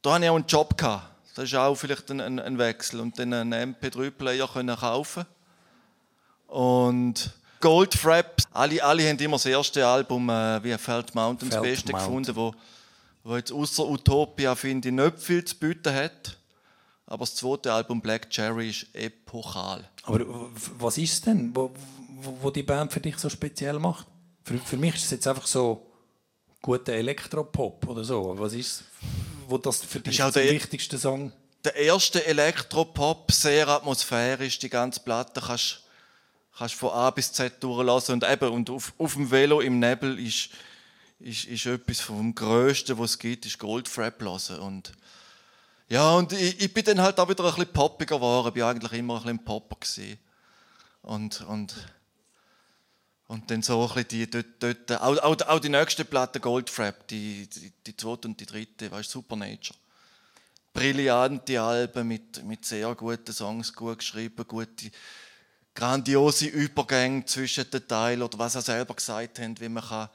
Da 0.00 0.14
hatte 0.14 0.24
ich 0.24 0.30
auch 0.30 0.36
einen 0.36 0.46
Job. 0.46 0.74
Das 0.78 1.44
ist 1.44 1.54
auch 1.54 1.74
vielleicht 1.74 2.10
ein, 2.10 2.40
ein, 2.40 2.58
Wechsel. 2.58 3.00
Und 3.00 3.18
dann 3.18 3.34
einen 3.34 3.74
MP3-Player 3.74 4.48
können 4.48 4.76
kaufen 4.76 5.26
Und 6.52 7.30
Goldfrapp, 7.60 8.42
alle, 8.52 8.82
alle 8.84 9.08
haben 9.08 9.18
immer 9.18 9.36
das 9.36 9.46
erste 9.46 9.86
Album 9.86 10.28
äh, 10.28 10.62
wie 10.62 10.76
Felt 10.76 11.14
Mountain 11.14 11.48
das 11.48 11.62
Beste 11.62 11.92
Mountain. 11.92 12.06
gefunden, 12.24 12.36
wo, 12.36 12.54
wo 13.24 13.36
jetzt 13.36 13.52
außer 13.52 13.86
Utopia 13.88 14.54
finde 14.54 14.88
ich 14.88 14.94
nicht 14.94 15.18
viel 15.18 15.44
zu 15.44 15.56
bieten 15.56 15.94
hat. 15.94 16.36
Aber 17.06 17.20
das 17.24 17.34
zweite 17.36 17.72
Album 17.72 18.00
Black 18.00 18.28
Cherry 18.30 18.70
ist 18.70 18.86
epochal. 18.94 19.88
Aber 20.04 20.20
was 20.78 20.98
ist 20.98 21.12
es 21.12 21.20
denn, 21.22 21.54
wo, 21.54 21.70
wo, 22.20 22.36
wo 22.42 22.50
die 22.50 22.62
Band 22.62 22.92
für 22.92 23.00
dich 23.00 23.16
so 23.18 23.28
speziell 23.30 23.78
macht? 23.78 24.06
Für, 24.44 24.58
für 24.58 24.76
mich 24.76 24.94
ist 24.96 25.04
es 25.04 25.10
jetzt 25.12 25.26
einfach 25.26 25.46
so 25.46 25.86
guter 26.60 26.92
Elektropop 26.92 27.86
oder 27.88 28.04
so. 28.04 28.34
Was 28.38 28.52
ist 28.52 28.84
wo 29.48 29.56
das 29.58 29.82
für 29.82 30.00
dich 30.00 30.22
auch 30.22 30.30
der 30.32 30.42
der- 30.44 30.52
wichtigste 30.52 30.98
Song? 30.98 31.32
Der 31.64 31.76
erste 31.76 32.26
Elektropop, 32.26 33.30
sehr 33.30 33.68
atmosphärisch, 33.68 34.58
die 34.58 34.68
ganze 34.68 35.00
Platte 35.00 35.40
kannst 35.40 35.82
kannst 36.56 36.74
von 36.74 36.90
A 36.90 37.10
bis 37.10 37.32
Z 37.32 37.62
durchlassen 37.62 38.14
und 38.14 38.24
eben 38.28 38.48
und 38.50 38.70
auf, 38.70 38.92
auf 38.98 39.14
dem 39.14 39.30
Velo 39.30 39.60
im 39.60 39.78
Nebel 39.78 40.18
ist, 40.18 40.50
ist, 41.20 41.44
ist 41.44 41.66
etwas 41.66 42.00
vom 42.00 42.34
Größten, 42.34 42.98
was 42.98 43.12
es 43.12 43.18
gibt, 43.18 43.46
ist 43.46 43.58
Goldfrapp 43.58 44.20
hören 44.20 44.60
und 44.60 44.92
ja 45.88 46.12
und 46.12 46.32
ich, 46.32 46.60
ich 46.60 46.72
bin 46.72 46.84
dann 46.84 47.00
halt 47.00 47.18
auch 47.18 47.28
wieder 47.28 47.44
ein 47.44 47.54
bisschen 47.54 47.72
poppiger 47.72 48.16
geworden, 48.16 48.48
ich 48.48 48.54
bin 48.54 48.62
eigentlich 48.62 48.92
immer 48.92 49.16
ein 49.16 49.22
bisschen 49.22 49.44
Popper 49.44 49.76
gewesen. 49.80 50.18
und 51.02 51.40
und 51.42 51.74
und 53.28 53.50
dann 53.50 53.62
so 53.62 53.82
ein 53.82 53.88
bisschen 53.88 54.08
die 54.08 54.30
dort, 54.30 54.46
dort 54.58 55.00
auch, 55.00 55.18
auch, 55.18 55.48
auch 55.48 55.60
die 55.60 55.70
nächste 55.70 56.04
Platte 56.04 56.38
Goldfrapp, 56.38 57.08
die, 57.08 57.48
die, 57.48 57.72
die 57.86 57.96
zweite 57.96 58.28
und 58.28 58.38
die 58.38 58.44
dritte, 58.46 58.90
weißt 58.90 59.10
Supernature 59.10 59.78
brillante 60.72 61.60
Alben 61.60 62.08
mit, 62.08 62.42
mit 62.44 62.64
sehr 62.64 62.94
guten 62.94 63.32
Songs, 63.32 63.72
gut 63.72 63.98
geschrieben, 63.98 64.44
gute, 64.46 64.90
grandiose 65.74 66.46
Übergänge 66.46 67.24
zwischen 67.24 67.70
den 67.70 67.86
Teilen 67.88 68.22
oder 68.22 68.38
was 68.38 68.54
er 68.54 68.62
selber 68.62 68.94
gesagt 68.94 69.38
hat, 69.38 69.60
wie 69.60 69.68
man, 69.68 69.82
kann, 69.84 70.08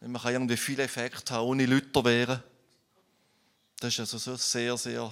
wie 0.00 0.08
man 0.08 0.22
kann 0.22 0.32
irgendwie 0.32 0.56
viele 0.56 0.84
Effekte 0.84 1.34
haben, 1.34 1.46
ohne 1.48 1.66
Lüter 1.66 2.04
wären. 2.04 2.42
Das 3.80 3.92
ist 3.94 4.00
also 4.00 4.18
so 4.18 4.36
sehr, 4.36 4.76
sehr 4.76 5.10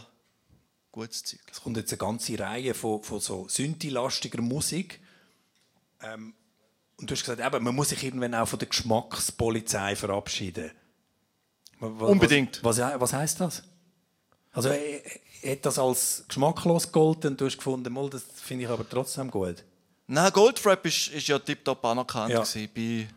gutes 0.92 1.24
Zeug. 1.24 1.40
Es 1.50 1.60
kommt 1.60 1.76
jetzt 1.76 1.90
eine 1.92 1.98
ganze 1.98 2.38
Reihe 2.38 2.74
von, 2.74 3.02
von 3.02 3.20
so 3.20 3.48
synthi-lastiger 3.48 4.40
Musik. 4.40 5.00
Ähm, 6.02 6.34
und 6.96 7.10
du 7.10 7.14
hast 7.14 7.24
gesagt, 7.24 7.40
eben, 7.40 7.64
man 7.64 7.74
muss 7.74 7.88
sich 7.88 8.04
irgendwann 8.04 8.34
auch 8.34 8.46
von 8.46 8.58
der 8.58 8.68
Geschmackspolizei 8.68 9.96
verabschieden. 9.96 10.70
Wa- 11.80 11.90
wa- 12.00 12.06
Unbedingt. 12.06 12.62
Was, 12.62 12.78
was, 12.78 13.00
was 13.00 13.12
heißt 13.12 13.40
das? 13.40 13.62
Also, 14.52 14.68
äh, 14.68 15.02
äh, 15.42 15.52
hat 15.52 15.66
das 15.66 15.78
als 15.78 16.24
geschmacklos 16.28 16.86
gegolten 16.86 17.32
und 17.32 17.40
du 17.40 17.46
hast 17.46 17.56
gefunden, 17.56 17.92
mal, 17.92 18.08
das 18.08 18.22
finde 18.36 18.64
ich 18.64 18.70
aber 18.70 18.88
trotzdem 18.88 19.30
gut. 19.30 19.64
Nein, 20.06 20.32
Goldfrapp 20.32 20.84
ist, 20.86 21.08
ist 21.08 21.28
ja 21.28 21.38
tiptop 21.38 21.84
anerkannt. 21.84 22.32
Ja. 22.32 22.42
Bei, 22.74 23.08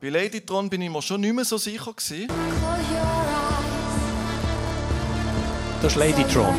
Bei 0.00 0.08
Ladytron 0.08 0.68
bin 0.70 0.82
ich 0.82 0.90
mir 0.90 1.02
schon 1.02 1.20
nicht 1.20 1.34
mehr 1.34 1.44
so 1.44 1.56
sicher 1.58 1.92
gewesen. 1.92 2.28
Das 5.80 5.92
ist 5.92 5.98
Ladytron. 5.98 6.54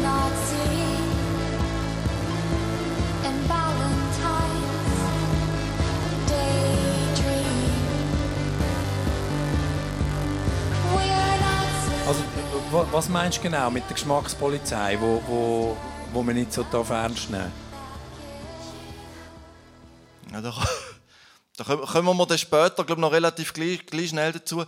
Also, 12.08 12.22
wa- 12.72 12.86
was 12.91 13.08
meinst 13.10 13.38
du 13.38 13.43
genau 13.43 13.70
mit 13.70 13.84
der 13.88 13.93
Geschmackspolizei, 13.93 14.97
wo, 14.99 15.22
wo, 15.28 15.78
wo 16.12 16.22
man 16.24 16.36
nicht 16.36 16.51
so 16.51 16.64
darf 16.70 16.89
ernst 16.89 17.30
nehmen 17.30 17.51
Ja, 20.34 20.41
da, 20.41 20.51
da 21.57 21.63
kommen- 21.63 22.17
wir 22.17 22.25
dann 22.25 22.38
später, 22.39 22.84
glaube 22.84 22.99
noch 23.01 23.11
relativ 23.11 23.53
gleich, 23.53 23.86
gleich 23.86 24.09
schnell 24.09 24.31
dazu. 24.31 24.65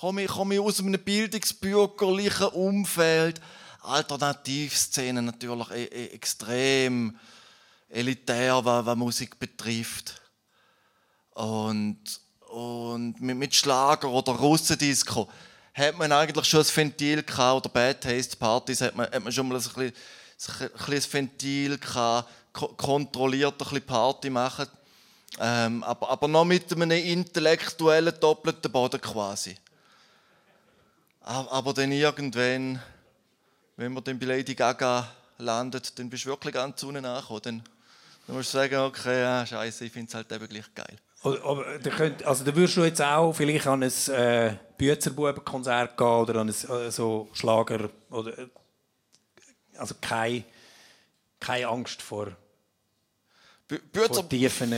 Komme 0.00 0.24
ich, 0.24 0.30
komme 0.30 0.54
ich 0.54 0.60
aus 0.60 0.80
einem 0.80 0.98
bildungsbürgerlichen 1.00 2.48
Umfeld, 2.48 3.40
Alternativszene 3.82 5.22
natürlich 5.22 5.70
e 5.70 5.84
e 5.84 6.06
extrem 6.08 7.16
elitär, 7.88 8.64
was, 8.64 8.84
was 8.84 8.96
Musik 8.96 9.38
betrifft. 9.38 10.20
Und, 11.30 12.00
und 12.48 13.20
mit, 13.20 13.36
mit 13.36 13.54
Schlager 13.54 14.08
oder 14.08 14.32
Russendisco 14.32 15.30
hat 15.72 15.96
man 15.98 16.10
eigentlich 16.10 16.46
schon 16.46 16.60
ein 16.62 16.76
Ventil 16.76 17.22
gehabt, 17.22 17.64
oder 17.64 17.68
Bad 17.72 18.00
Taste 18.00 18.36
Partys 18.36 18.80
hat 18.80 18.96
man, 18.96 19.06
hat 19.06 19.22
man 19.22 19.32
schon 19.32 19.46
mal 19.46 19.56
ein 19.56 19.62
bisschen, 19.62 19.92
ein 20.88 20.92
ein 20.92 21.12
Ventil 21.12 21.78
gehabt, 21.78 22.28
kontrolliert 22.54 23.54
ein 23.54 23.58
bisschen 23.58 23.86
Party 23.86 24.30
machen. 24.30 24.66
Ähm, 25.40 25.82
aber, 25.82 26.10
aber 26.10 26.28
noch 26.28 26.44
mit 26.44 26.72
einem 26.72 26.90
intellektuellen 26.92 28.14
doppelten 28.20 28.70
Boden 28.70 29.00
quasi. 29.00 29.56
Aber, 31.20 31.72
dann 31.72 31.90
irgendwann, 31.90 32.80
wenn 33.76 33.92
man 33.92 34.04
dann 34.04 34.18
bei 34.18 34.26
Lady 34.26 34.54
Gaga 34.54 35.08
landet, 35.38 35.98
dann 35.98 36.10
bist 36.10 36.24
du 36.24 36.28
wirklich 36.28 36.54
ganz 36.54 36.82
unten 36.82 37.04
angekommen. 37.04 37.40
Dann, 37.42 37.62
musst 38.28 38.52
du 38.52 38.58
sagen, 38.58 38.76
okay, 38.76 39.22
ja, 39.22 39.44
scheiße, 39.44 39.86
ich 39.86 39.92
finde 39.92 40.08
es 40.08 40.14
halt 40.14 40.30
eben 40.30 40.48
gleich 40.48 40.72
geil. 40.74 40.96
Aber 41.22 41.78
da 41.78 41.90
könnt, 41.90 42.22
also 42.24 42.44
da 42.44 42.54
würdest 42.54 42.76
du 42.76 42.84
jetzt 42.84 43.00
auch 43.00 43.32
vielleicht 43.32 43.66
an 43.66 43.82
ein 43.82 44.14
äh, 44.14 44.56
Büzerbubenkonzert 44.76 45.96
gehen 45.96 46.06
oder 46.06 46.40
an 46.40 46.50
ein 46.50 46.70
äh, 46.70 46.90
so 46.90 47.30
Schlager 47.32 47.88
oder 48.10 48.38
äh, 48.38 48.48
also 49.78 49.94
keine, 50.02 50.44
keine 51.40 51.68
Angst 51.68 52.02
vor, 52.02 52.28
Vor 53.68 54.28
tiefen 54.28 54.70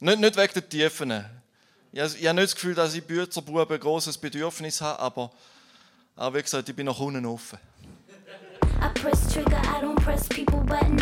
nicht, 0.00 0.18
nicht 0.20 0.36
wegen 0.36 0.52
der 0.54 0.68
Tiefen. 0.68 1.10
Ich, 1.92 2.00
habe- 2.00 2.14
ich 2.18 2.26
habe 2.26 2.34
nicht 2.34 2.44
das 2.48 2.54
Gefühl, 2.54 2.74
dass 2.74 2.94
ich 2.94 3.02
Büzerbuben 3.04 3.70
ein 3.74 3.80
grosses 3.80 4.18
Bedürfnis 4.18 4.80
habe, 4.80 5.00
aber, 5.00 5.30
aber 6.16 6.36
wie 6.38 6.42
gesagt, 6.42 6.68
ich 6.68 6.76
bin 6.76 6.86
nach 6.86 6.98
unten 6.98 7.24
offen. 7.24 7.58
I 8.78 8.88
press 9.00 9.32
trigger, 9.32 9.56
I 9.62 9.80
don't 9.82 9.96
press 9.96 10.28
people 10.28 10.60
button. 10.60 10.96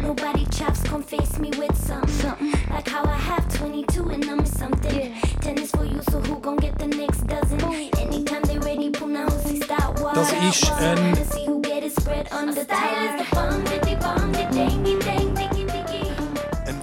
Nobody 0.00 0.46
chops, 0.46 0.82
come 0.84 1.02
face 1.04 1.38
me 1.38 1.50
with 1.58 1.76
something. 1.76 2.52
Like 2.70 2.88
how 2.88 3.04
I 3.04 3.18
have 3.18 3.46
22 3.58 4.08
and 4.10 4.24
I'm 4.24 4.46
something. 4.46 5.14
Tennis 5.42 5.70
for 5.72 5.84
you, 5.84 6.00
so 6.10 6.20
who 6.22 6.40
gon' 6.40 6.56
get 6.56 6.78
the 6.78 6.86
next 6.86 7.26
dozen? 7.26 7.60
Anytime 7.98 8.42
they 8.44 8.58
ready, 8.58 8.88
pull 8.90 9.08
now, 9.08 9.28
see 9.44 9.60
start 9.60 10.00
wild. 10.00 10.16
Das 10.16 10.32
ist 10.32 10.72
ein- 10.72 11.14
See 11.30 11.46
who 11.46 11.60
get 11.60 11.84
it 11.84 11.92
spread 12.00 12.32
on 12.32 12.54
the 12.54 12.62
style 12.62 13.04
is 13.04 13.28
the 13.28 13.34
bomb, 13.34 13.62
the 13.64 13.96
bomb, 13.96 14.32
dangy, 14.32 14.98
dang, 15.04 15.34
diggy. 15.34 15.57
eine 15.57 15.57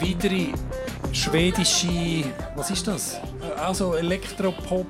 weitere 0.06 0.54
schwedische, 1.12 2.32
was 2.56 2.70
ist 2.70 2.88
das? 2.88 3.18
Also 3.58 3.96
Elektropop, 3.96 4.88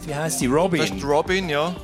wie 0.00 0.14
heißt 0.14 0.40
die? 0.40 0.46
Robin. 0.46 0.80
Das 0.80 0.90
ist 0.90 1.04
Robin, 1.04 1.48
ja. 1.48 1.74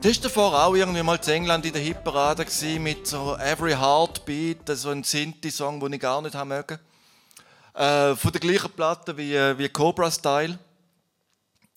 Das 0.00 0.16
war 0.16 0.22
davor 0.22 0.64
auch 0.64 0.74
irgendwie 0.74 1.02
mal 1.02 1.18
in 1.22 1.32
England 1.32 1.66
in 1.66 1.72
der 1.74 1.82
Hitparade 1.82 2.46
mit 2.78 3.06
so 3.06 3.36
Every 3.36 3.72
Heartbeat, 3.72 4.66
so 4.68 4.90
ein 4.90 5.02
Sinti-Song, 5.04 5.78
den 5.80 5.92
ich 5.92 6.00
gar 6.00 6.22
nicht 6.22 6.34
haben 6.34 6.48
mögen. 6.48 6.78
Äh, 7.74 8.14
von 8.16 8.32
der 8.32 8.40
gleichen 8.40 8.70
Platte 8.70 9.16
wie, 9.16 9.34
äh, 9.34 9.58
wie 9.58 9.68
Cobra 9.68 10.10
Style. 10.10 10.58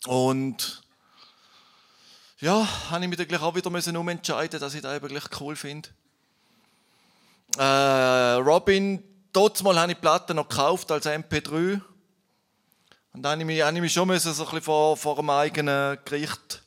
Und 0.06 0.82
ja, 2.40 2.66
habe 2.90 3.04
ich 3.04 3.10
mich 3.10 3.28
dann 3.28 3.42
auch 3.42 3.56
wieder 3.56 3.70
müssen 3.70 3.98
umentscheiden, 3.98 4.60
dass 4.60 4.74
ich 4.74 4.82
das 4.82 4.96
eben 4.96 5.08
gleich 5.08 5.42
cool 5.42 5.58
finde. 5.58 5.90
Äh, 7.58 8.36
Robin, 8.42 9.04
mal 9.36 9.80
habe 9.80 9.92
ich 9.92 9.98
die 9.98 10.02
Platte 10.02 10.34
noch 10.34 10.48
gekauft 10.48 10.92
als 10.92 11.06
MP3. 11.06 11.82
Und 13.14 13.22
dann 13.22 13.32
habe 13.34 13.42
ich 13.42 13.48
mich, 13.48 13.62
habe 13.62 13.76
ich 13.76 13.82
mich 13.82 13.94
schon 13.94 14.08
müssen, 14.08 14.34
so 14.34 14.44
ein 14.44 14.50
bisschen 14.50 14.64
vor, 14.64 14.98
vor 14.98 15.16
dem 15.16 15.30
eigenen 15.30 15.98
Gericht 16.06 16.64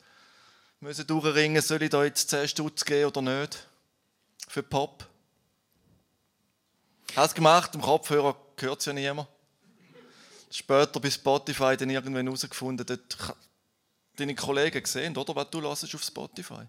müssen 0.81 1.07
durchringen, 1.07 1.63
soll 1.63 1.83
ich 1.83 1.91
da 1.91 2.05
jetzt 2.05 2.31
10 2.31 2.49
Stutz 2.49 2.85
geben 2.85 3.07
oder 3.07 3.23
nicht? 3.23 3.67
Für 4.49 4.63
Pop. 4.63 5.07
Ich 7.11 7.17
habe 7.17 7.27
es 7.27 7.35
gemacht, 7.35 7.75
im 7.75 7.81
Kopfhörer 7.81 8.37
hört 8.59 8.81
es 8.81 8.87
ja 8.87 8.93
niemand. 8.93 9.29
Später 10.51 11.01
bei 11.01 11.11
Spotify 11.11 11.77
dann 11.77 11.91
irgendwann 11.91 12.27
herausgefunden, 12.27 12.87
dort 12.87 13.37
deine 14.17 14.35
Kollegen 14.35 14.83
gesehen, 14.83 15.17
oder? 15.17 15.35
Was 15.35 15.51
du 15.51 15.61
hörst 15.61 15.95
auf 15.95 16.03
Spotify. 16.03 16.67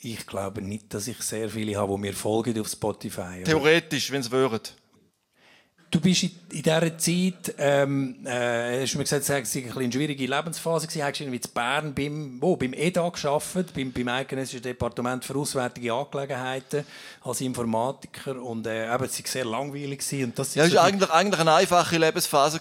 Ich 0.00 0.26
glaube 0.26 0.62
nicht, 0.62 0.94
dass 0.94 1.08
ich 1.08 1.20
sehr 1.22 1.50
viele 1.50 1.76
habe, 1.76 1.92
die 1.94 2.00
mir 2.00 2.14
folgen 2.14 2.58
auf 2.60 2.68
Spotify. 2.68 3.42
Theoretisch, 3.44 4.12
wenn 4.12 4.22
sie 4.22 4.30
würden. 4.30 4.60
Du 5.90 6.00
bist 6.00 6.22
in, 6.22 6.30
in 6.50 6.62
dieser 6.62 6.98
Zeit, 6.98 7.54
ähm, 7.56 8.16
äh, 8.26 8.82
hast 8.82 8.92
du 8.92 8.98
mir 8.98 9.04
gesagt, 9.04 9.22
es 9.22 9.28
war 9.30 9.36
ein 9.36 9.42
bisschen 9.42 9.72
eine 9.74 9.92
schwierige 9.92 10.26
Lebensphase. 10.26 10.86
gewesen. 10.86 11.02
Hast 11.02 11.18
du 11.18 11.24
irgendwie 11.24 11.40
in 11.42 11.52
Bern 11.54 11.94
beim, 11.94 12.36
wo, 12.42 12.56
beim 12.56 12.74
EDA 12.74 13.08
gearbeitet, 13.08 13.72
beim, 13.74 13.90
beim 13.90 14.08
Eidgenössischen 14.08 14.62
Departement 14.62 15.24
für 15.24 15.34
Auswärtige 15.36 15.94
Angelegenheiten 15.94 16.84
als 17.22 17.40
Informatiker. 17.40 18.42
Und 18.42 18.66
äh, 18.66 18.92
eben, 18.94 19.04
es 19.04 19.18
war 19.18 19.26
sehr 19.26 19.44
langweilig. 19.46 20.00
Gewesen. 20.00 20.24
Und 20.24 20.38
das 20.38 20.54
Ja, 20.54 20.64
das 20.64 20.72
so 20.72 20.76
war 20.76 20.84
eigentlich, 20.84 21.10
eigentlich 21.10 21.40
eine 21.40 21.54
einfache 21.54 21.96
Lebensphase. 21.96 22.60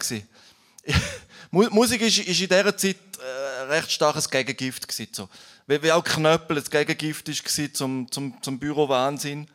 Musik 1.52 2.02
ist, 2.02 2.20
ist 2.20 2.42
in 2.42 2.48
dieser 2.48 2.78
Zeit 2.78 2.96
äh, 3.20 3.64
recht 3.64 3.92
starkes 3.92 4.30
Gegengift. 4.30 4.88
Gewesen, 4.88 5.10
so. 5.12 5.28
Wie, 5.66 5.84
wie 5.84 5.92
auch 5.92 6.04
Knöppel 6.04 6.60
ein 6.60 6.64
Gegengift 6.64 7.28
war 7.28 7.74
zum, 7.74 8.10
zum, 8.10 8.42
zum 8.42 8.58
Bürowahnsinn. 8.58 9.48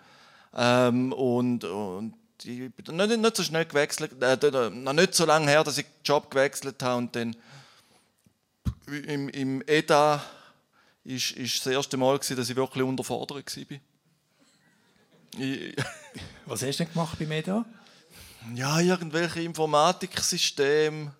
Ähm, 0.54 1.14
und, 1.14 1.64
und 1.64 2.14
ich 2.44 2.72
bin 2.72 2.96
nicht, 2.96 3.18
nicht 3.18 3.36
so 3.36 3.42
schnell 3.42 3.64
gewechselt, 3.64 4.20
äh, 4.22 4.70
noch 4.70 4.92
nicht 4.92 5.14
so 5.14 5.24
lange 5.24 5.48
her, 5.48 5.64
dass 5.64 5.78
ich 5.78 5.86
den 5.86 6.04
Job 6.04 6.30
gewechselt 6.30 6.82
habe 6.82 6.98
und 6.98 7.16
dann 7.16 7.36
im, 8.86 9.28
im 9.28 9.62
EDA 9.66 10.22
ist, 11.04 11.32
ist 11.32 11.66
das 11.66 11.72
erste 11.72 11.96
Mal, 11.96 12.18
gewesen, 12.18 12.36
dass 12.36 12.50
ich 12.50 12.56
wirklich 12.56 12.84
unterfordert 12.84 13.56
war. 13.56 13.78
Ich, 15.38 15.76
Was 16.46 16.62
hast 16.62 16.78
du 16.78 16.84
denn 16.84 16.92
gemacht 16.92 17.18
beim 17.18 17.32
EDA? 17.32 17.64
ja, 18.54 18.80
irgendwelche 18.80 19.40
Informatiksysteme. 19.40 21.12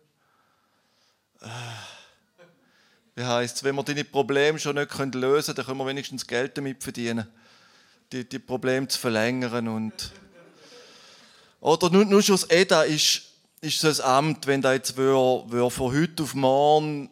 Äh, 1.41 1.49
Wie 3.15 3.25
heisst 3.25 3.63
wenn 3.63 3.75
wir 3.77 3.83
deine 3.85 4.05
Probleme 4.05 4.59
schon 4.59 4.77
nicht 4.77 4.95
lösen 5.15 5.55
können, 5.55 5.57
dann 5.57 5.67
können 5.67 5.79
wir 5.79 5.87
wenigstens 5.87 6.27
Geld 6.27 6.59
damit 6.59 6.83
verdienen, 6.83 7.27
die, 8.11 8.29
die 8.29 8.39
Probleme 8.39 8.89
zu 8.89 8.99
verlängern. 8.99 9.69
Und 9.69 10.13
Oder 11.63 11.89
nur, 11.91 12.05
nur 12.05 12.21
schon 12.23 12.35
das 12.35 12.51
EDA 12.51 12.83
ist, 12.83 13.23
ist 13.61 13.79
so 13.79 13.87
ein 13.87 14.01
Amt, 14.01 14.49
wenn 14.49 14.61
da 14.61 14.73
jetzt 14.73 14.97
wär, 14.97 15.45
wär 15.47 15.71
von 15.71 15.95
heute 15.95 16.25
auf 16.25 16.35
morgen 16.35 17.09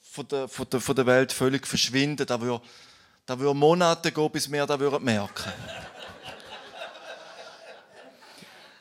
von 0.00 0.26
der, 0.26 0.48
von 0.48 0.66
der, 0.68 0.80
von 0.80 0.96
der 0.96 1.06
Welt 1.06 1.32
völlig 1.32 1.64
verschwinden, 1.64 2.26
da 2.26 2.40
würde 2.40 2.60
da 3.24 3.38
wär 3.38 3.54
Monate 3.54 4.10
gehen, 4.10 4.30
bis 4.30 4.50
wir 4.50 4.66
das 4.66 5.00
merken 5.00 5.52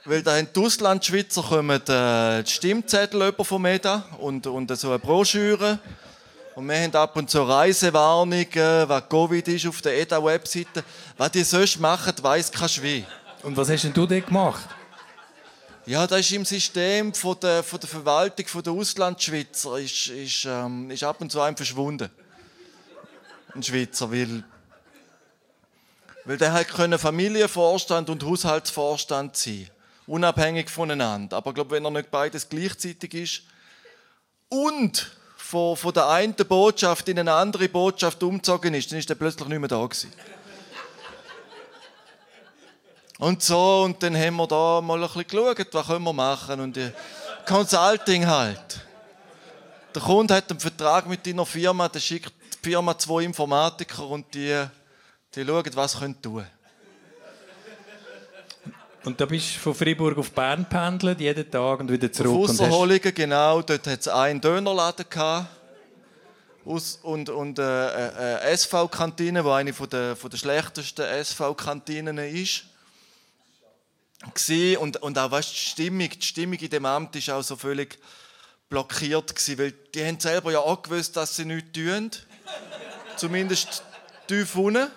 Weil 0.05 0.23
da 0.23 0.39
in 0.39 0.47
die 0.51 0.59
Auslandschweizer 0.59 1.43
kommen 1.43 1.79
äh, 1.87 2.43
die 2.43 2.51
Stimmzettel 2.51 3.31
vom 3.43 3.65
EDA 3.67 4.03
und, 4.17 4.47
und 4.47 4.75
so 4.75 4.89
eine 4.89 4.97
Broschüre. 4.97 5.77
Und 6.55 6.67
wir 6.67 6.81
haben 6.81 6.95
ab 6.95 7.15
und 7.15 7.29
zu 7.29 7.43
Reisewarnungen, 7.43 8.89
was 8.89 9.07
Covid 9.07 9.47
ist 9.47 9.67
auf 9.67 9.81
der 9.83 10.01
EDA-Webseite. 10.01 10.83
Was 11.15 11.31
die 11.31 11.43
sonst 11.43 11.79
machen, 11.79 12.15
weiss 12.23 12.51
kein 12.51 12.69
Schwein. 12.69 13.05
Und 13.43 13.57
was 13.57 13.69
hast 13.69 13.83
denn 13.83 13.93
du 13.93 14.05
dort 14.05 14.25
gemacht? 14.25 14.69
Ja, 15.85 16.07
das 16.07 16.21
ist 16.21 16.31
im 16.31 16.45
System 16.45 17.13
von 17.13 17.37
der, 17.41 17.61
von 17.61 17.77
der 17.77 17.89
Verwaltung 17.89 18.47
von 18.47 18.63
der 18.63 18.71
Auslandschweizer 18.71 19.77
ist, 19.79 20.07
ist, 20.07 20.45
ähm, 20.45 20.89
ist 20.89 21.03
ab 21.03 21.19
und 21.19 21.29
zu 21.29 21.41
einem 21.41 21.57
verschwunden. 21.57 22.09
Ein 23.53 23.61
Schweizer, 23.61 24.09
weil, 24.09 24.45
weil 26.23 26.37
der 26.37 26.53
halt 26.53 26.69
können 26.69 26.97
Familienvorstand 26.97 28.09
und 28.09 28.23
Haushaltsvorstand 28.23 29.35
sein, 29.35 29.69
unabhängig 30.07 30.69
voneinander. 30.69 31.35
Aber 31.35 31.49
ich 31.49 31.55
glaube, 31.55 31.71
wenn 31.71 31.83
er 31.83 31.91
nicht 31.91 32.11
beides 32.11 32.47
gleichzeitig 32.47 33.13
ist 33.13 33.41
und 34.47 35.11
von, 35.35 35.75
von 35.75 35.93
der 35.93 36.07
einen 36.07 36.33
Botschaft 36.33 37.09
in 37.09 37.19
eine 37.19 37.33
andere 37.33 37.67
Botschaft 37.67 38.23
umgezogen 38.23 38.73
ist, 38.73 38.89
dann 38.89 38.99
ist 38.99 39.09
er 39.09 39.17
plötzlich 39.17 39.49
nicht 39.49 39.59
mehr 39.59 39.67
da 39.67 39.85
gewesen. 39.85 40.13
Und 43.23 43.41
so, 43.41 43.83
und 43.83 44.03
dann 44.03 44.17
haben 44.17 44.35
wir 44.35 44.47
da 44.47 44.81
mal 44.81 45.01
ein 45.01 45.07
bisschen 45.07 45.27
geschaut, 45.27 45.67
was 45.71 45.87
können 45.87 46.03
wir 46.03 46.11
machen. 46.11 46.59
Und 46.59 46.75
die, 46.75 46.91
Consulting 47.45 48.27
halt. 48.27 48.81
Der 49.95 50.01
Kunde 50.01 50.35
hat 50.35 50.49
einen 50.49 50.59
Vertrag 50.59 51.07
mit 51.07 51.25
deiner 51.25 51.45
Firma, 51.45 51.87
dann 51.87 52.01
schickt 52.01 52.33
die 52.53 52.69
Firma 52.69 52.97
zwei 52.97 53.23
Informatiker 53.23 54.07
und 54.07 54.33
die, 54.33 54.61
die 55.33 55.45
schauen, 55.45 55.71
was 55.73 55.93
sie 55.93 55.99
tun 55.99 56.15
können. 56.21 56.47
Und 59.05 59.21
da 59.21 59.25
bist 59.25 59.55
du 59.55 59.59
von 59.59 59.75
Freiburg 59.75 60.17
auf 60.17 60.31
Bern 60.31 60.65
pendelt, 60.67 61.21
jeden 61.21 61.49
Tag 61.49 61.79
und 61.79 61.89
wieder 61.89 62.07
Auf 62.07 62.13
zurück. 62.13 62.31
Und 62.33 62.49
hast, 62.49 62.59
Ausserholungen, 62.59 63.13
genau, 63.15 63.61
dort 63.61 63.87
hat 63.87 64.01
es 64.01 64.07
einen 64.09 64.41
Dönerladen 64.41 65.05
gehabt. 65.09 65.47
Aus, 66.65 66.99
und 67.03 67.29
und 67.29 67.57
äh, 67.57 67.63
äh, 67.63 68.39
eine 68.39 68.41
SV-Kantine, 68.41 69.43
die 69.43 69.49
eine 69.49 69.73
von 69.73 69.89
der, 69.89 70.17
von 70.17 70.29
der 70.29 70.37
schlechtesten 70.37 71.05
SV-Kantinen 71.05 72.17
ist. 72.17 72.65
Und, 74.79 75.01
und 75.01 75.17
auch 75.17 75.31
weißt, 75.31 75.51
die, 75.51 75.55
Stimmung, 75.57 76.09
die 76.09 76.25
Stimmung 76.25 76.59
in 76.59 76.69
dem 76.69 76.85
Amt 76.85 77.27
war 77.27 77.37
auch 77.37 77.41
so 77.41 77.55
völlig 77.55 77.99
blockiert, 78.69 79.35
gewesen, 79.35 79.57
weil 79.57 79.71
die 79.93 80.05
haben 80.05 80.19
selber 80.19 80.51
ja 80.51 80.59
auch 80.59 80.81
gewusst, 80.81 81.15
dass 81.17 81.35
sie 81.35 81.45
nichts 81.45 81.71
tun. 81.73 82.09
Zumindest 83.17 83.83
tief 84.27 84.55
unten. 84.55 84.89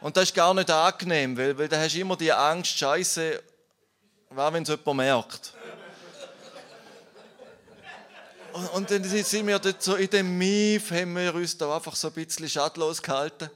Und 0.00 0.16
das 0.16 0.24
ist 0.24 0.34
gar 0.34 0.52
nicht 0.52 0.70
angenehm, 0.70 1.36
weil, 1.36 1.56
weil 1.56 1.68
da 1.68 1.78
hast 1.78 1.94
du 1.94 2.00
immer 2.00 2.16
die 2.16 2.32
Angst, 2.32 2.76
Scheiße, 2.76 3.42
was, 4.30 4.52
wenn 4.52 4.62
es 4.62 4.68
jemand 4.68 4.96
merkt. 4.96 5.54
Und, 8.52 8.68
und 8.70 8.90
dann 8.90 9.04
sind 9.04 9.46
wir 9.46 9.58
dort 9.58 9.82
so 9.82 9.96
in 9.96 10.10
dem 10.10 10.38
Mief, 10.38 10.90
haben 10.90 11.16
wir 11.16 11.34
uns 11.34 11.56
da 11.56 11.74
einfach 11.74 11.96
so 11.96 12.08
ein 12.08 12.14
bisschen 12.14 12.48
schadlos 12.48 13.02
gehalten. 13.02 13.50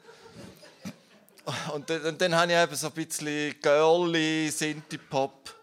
Und 1.72 1.88
dann, 1.88 2.02
und 2.02 2.20
dann 2.20 2.34
habe 2.34 2.52
ich 2.52 2.58
eben 2.58 2.76
so 2.76 2.88
ein 2.88 2.92
bisschen 2.92 3.54
Girly, 3.60 4.50
Sinti-Pop 4.50 5.54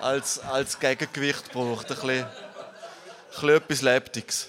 als, 0.00 0.38
als 0.40 0.78
Gegengewicht 0.78 1.52
gebraucht. 1.52 1.90
Ein 1.90 1.96
bisschen, 1.96 2.24
ein 2.24 2.30
bisschen 3.30 3.48
etwas 3.50 3.82
Lebendiges. 3.82 4.48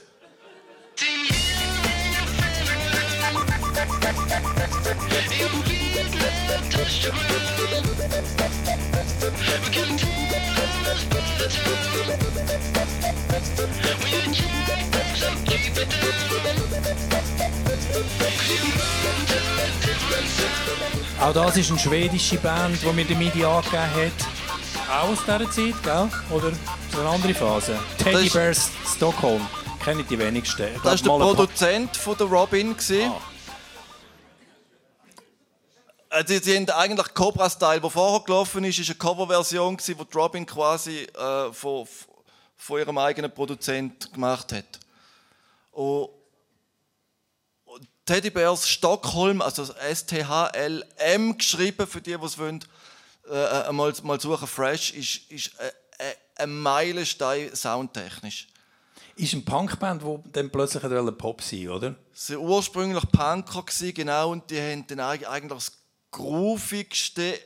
Auch 21.20 21.34
das 21.34 21.58
ist 21.58 21.70
eine 21.70 21.80
schwedische 21.80 22.38
Band, 22.38 22.82
die 22.82 22.94
mir 22.94 23.06
der 23.06 23.18
MIDI 23.18 23.44
angegeben 23.44 23.82
hat. 23.82 24.92
Auch 25.04 25.10
aus 25.10 25.20
dieser 25.20 25.52
Zeit, 25.52 25.84
gell? 25.84 26.10
Oder 26.30 26.52
so 26.94 27.00
eine 27.00 27.10
andere 27.10 27.34
Phase? 27.34 27.78
Teddy 27.98 28.30
Bears 28.30 28.70
Stockholm. 28.96 29.46
Kenne 29.84 30.02
ich 30.02 30.08
die 30.08 30.20
wenigsten. 30.20 30.68
Ich 30.76 30.82
Das 30.82 31.06
war 31.06 31.20
der 31.20 31.26
Produzent 31.26 31.98
von 31.98 32.18
der 32.18 32.28
Robin. 32.28 32.74
gewesen. 32.76 33.12
Ah. 33.12 33.22
Also, 36.10 36.40
sie 36.42 36.56
haben 36.56 36.70
eigentlich 36.70 37.14
Cobra 37.14 37.50
Style, 37.50 37.82
der 37.82 37.90
vorher 37.90 38.22
gelaufen 38.22 38.64
ist, 38.64 38.80
ist 38.80 38.90
eine 38.90 38.98
Coverversion, 38.98 39.78
die 39.78 39.96
Robin 40.16 40.46
quasi 40.46 41.00
äh, 41.04 41.52
von, 41.52 41.86
von 42.56 42.80
ihrem 42.80 42.98
eigenen 42.98 43.32
Produzent 43.32 44.14
gemacht 44.14 44.54
hat. 44.54 44.80
Und 45.72 46.10
und 48.08 48.14
Teddy 48.16 48.30
Bears 48.30 48.68
Stockholm, 48.68 49.42
also 49.42 49.64
S-T-H-L-M 49.74 51.38
geschrieben, 51.38 51.86
für 51.86 52.02
die, 52.02 52.18
die 52.18 52.26
es 52.26 52.38
wollen, 52.38 52.64
äh, 53.30 53.68
äh, 53.68 53.72
mal, 53.74 53.94
mal 54.04 54.20
suchen, 54.20 54.48
fresh, 54.48 54.94
ist, 54.94 55.30
ist 55.30 55.52
äh, 55.60 55.68
äh, 55.98 56.14
ein 56.38 56.58
Meilenstein 56.58 57.54
soundtechnisch. 57.54 58.48
Ist 59.18 59.34
eine 59.34 59.44
Punkband, 59.44 60.04
die 60.04 60.32
dann 60.32 60.50
plötzlich 60.50 60.84
Pop 61.18 61.42
sein 61.42 61.70
oder? 61.70 61.96
Sie 62.14 62.36
waren 62.36 62.46
ursprünglich 62.46 63.04
Punker, 63.12 63.64
genau, 63.92 64.32
und 64.32 64.50
die 64.50 64.60
haben 64.60 64.86
dann 64.88 65.00
eig- 65.00 65.26
eigentlich 65.26 65.66
das 65.66 65.72
groovigste 66.12 67.38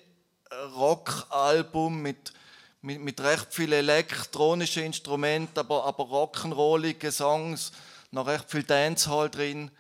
Rockalbum 0.76 2.02
mit, 2.02 2.34
mit, 2.82 3.00
mit 3.02 3.20
recht 3.22 3.48
vielen 3.50 3.74
elektronischen 3.74 4.84
Instrumenten, 4.84 5.58
aber, 5.58 5.86
aber 5.86 6.04
rock'n'rollige 6.04 7.12
Songs, 7.12 7.72
noch 8.12 8.28
recht 8.28 8.52
viel 8.52 8.64
Dancehall 8.64 9.30
drin. 9.30 9.72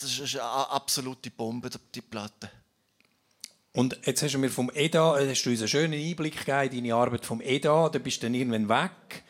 Das 0.00 0.18
ist 0.18 0.36
eine 0.36 0.70
absolute 0.70 1.30
Bombe, 1.30 1.70
die 1.94 2.00
Platte. 2.00 2.50
Und 3.72 3.98
jetzt 4.04 4.22
hast 4.22 4.32
du 4.34 4.38
mir 4.38 4.48
vom 4.50 4.70
EDA, 4.74 5.18
äh, 5.18 5.30
hast 5.30 5.42
du 5.44 5.50
uns 5.50 5.60
einen 5.60 5.68
schönen 5.68 6.00
Einblick 6.00 6.38
gegeben 6.44 6.76
in 6.78 6.84
deine 6.84 6.94
Arbeit 6.94 7.26
vom 7.26 7.40
EDA. 7.40 7.88
Da 7.88 7.98
bist 7.98 8.22
du 8.22 8.26
dann 8.26 8.34
irgendwann 8.34 8.68
weg. 8.68 9.22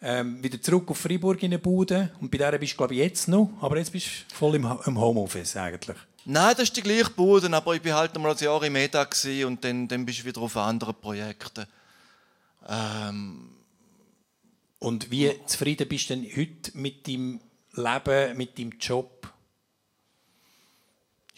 Ähm, 0.00 0.42
wieder 0.42 0.60
zurück 0.60 0.90
auf 0.90 0.98
Freiburg 0.98 1.42
in 1.42 1.52
eine 1.52 1.58
Bude. 1.58 2.10
Und 2.20 2.30
bei 2.30 2.38
der 2.38 2.58
bist 2.58 2.72
du, 2.72 2.76
glaube 2.78 2.94
ich, 2.94 3.00
jetzt 3.00 3.28
noch. 3.28 3.50
Aber 3.60 3.76
jetzt 3.76 3.92
bist 3.92 4.06
du 4.30 4.34
voll 4.34 4.54
im, 4.56 4.64
im 4.86 5.00
Homeoffice 5.00 5.56
eigentlich. 5.56 5.96
Nein, 6.24 6.54
das 6.56 6.64
ist 6.64 6.76
die 6.76 6.82
gleiche 6.82 7.10
Bude, 7.10 7.52
aber 7.54 7.74
ich 7.74 7.84
war 7.84 7.94
halt 7.94 8.14
noch 8.14 8.22
mal 8.22 8.32
ein 8.32 8.38
Jahr 8.38 8.62
im 8.62 8.76
EDA 8.76 9.06
und 9.46 9.62
dann, 9.64 9.88
dann 9.88 10.06
bist 10.06 10.20
du 10.20 10.24
wieder 10.24 10.40
auf 10.40 10.56
anderen 10.56 10.94
Projekten. 10.94 11.66
Ähm, 12.68 13.48
Und 14.78 15.10
wie 15.10 15.32
zufrieden 15.46 15.88
bist 15.88 16.10
du 16.10 16.16
denn 16.16 16.24
heute 16.36 16.76
mit 16.76 17.06
deinem 17.06 17.40
Leben, 17.74 18.36
mit 18.36 18.58
deinem 18.58 18.72
Job? 18.80 19.32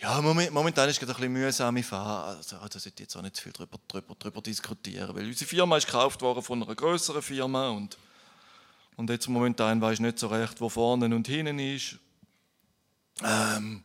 Ja, 0.05 0.20
moment, 0.20 0.52
momentan 0.52 0.86
ist 0.90 0.96
es 0.96 1.00
gerade 1.00 1.12
ein 1.12 1.16
bisschen 1.16 1.32
mühsame 1.32 1.82
Phase. 1.82 2.36
Also, 2.36 2.57
da 2.57 2.78
sollte 2.78 2.90
ich 2.90 3.00
jetzt 3.00 3.16
auch 3.16 3.22
nicht 3.22 3.40
viel 3.40 3.52
drüber, 3.52 3.78
drüber, 3.88 4.14
drüber 4.18 4.42
diskutieren. 4.42 5.16
Weil 5.16 5.24
unsere 5.28 5.48
Firma 5.48 5.78
ist 5.78 5.86
gekauft 5.86 6.20
worden 6.20 6.42
von 6.42 6.62
einer 6.62 6.74
größeren 6.74 7.22
Firma 7.22 7.70
und, 7.70 7.96
und 8.96 9.09
jetzt 9.09 9.26
momentan 9.28 9.80
weiß 9.80 9.94
ich 9.94 10.00
nicht 10.00 10.18
so 10.18 10.26
recht, 10.26 10.61
wo 10.61 10.68
vorne 10.68 11.07
und 11.07 11.26
hinten 11.26 11.59
ist. 11.59 11.96
Ähm, 13.22 13.82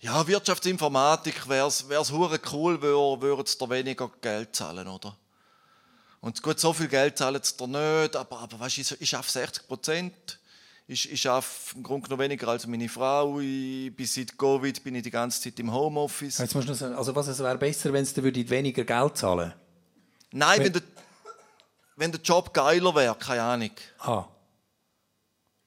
ja, 0.00 0.26
Wirtschaftsinformatik 0.26 1.48
wäre 1.48 1.68
es 1.68 1.84
hure 2.10 2.40
cool, 2.52 2.74
wür- 2.74 3.20
würden 3.20 3.46
sie 3.46 3.58
da 3.58 3.70
weniger 3.70 4.10
Geld 4.20 4.56
zahlen, 4.56 4.88
oder? 4.88 5.16
Und 6.20 6.42
gut, 6.42 6.58
so 6.58 6.72
viel 6.72 6.88
Geld 6.88 7.16
zahlen 7.16 7.40
sie 7.44 7.56
da 7.56 7.66
nicht, 7.68 8.16
aber, 8.16 8.40
aber 8.40 8.58
weißt, 8.58 8.78
du, 8.78 8.80
ich, 8.80 9.00
ich 9.02 9.14
arbeite 9.14 9.30
60 9.30 9.68
Prozent. 9.68 10.40
Ich, 10.88 11.10
ich 11.10 11.28
arbeite 11.28 11.48
im 11.74 11.82
Grunde 11.82 12.04
genommen 12.08 12.22
weniger 12.22 12.46
als 12.48 12.66
meine 12.66 12.88
Frau. 12.88 13.40
Ich 13.40 13.94
bin 13.94 14.06
seit 14.06 14.38
Covid 14.38 14.84
bin 14.84 14.94
ich 14.94 15.02
die 15.02 15.10
ganze 15.10 15.40
Zeit 15.40 15.58
im 15.58 15.72
Homeoffice. 15.72 16.38
Jetzt 16.38 16.54
musst 16.54 16.68
du 16.68 16.74
sagen, 16.74 16.94
also 16.94 17.14
was, 17.16 17.26
es 17.26 17.40
wäre 17.40 17.58
besser, 17.58 17.92
wenn 17.92 18.04
sie 18.04 18.50
weniger 18.50 18.84
Geld 18.84 19.16
zahlen 19.16 19.52
Nein, 20.30 20.58
Wenn- 20.58 20.64
wenn 20.66 20.72
der, 20.74 20.82
wenn 21.96 22.12
der 22.12 22.20
Job 22.20 22.52
geiler 22.54 22.94
wäre, 22.94 23.16
keine 23.16 23.42
Ahnung. 23.42 23.70
Ah, 23.98 24.26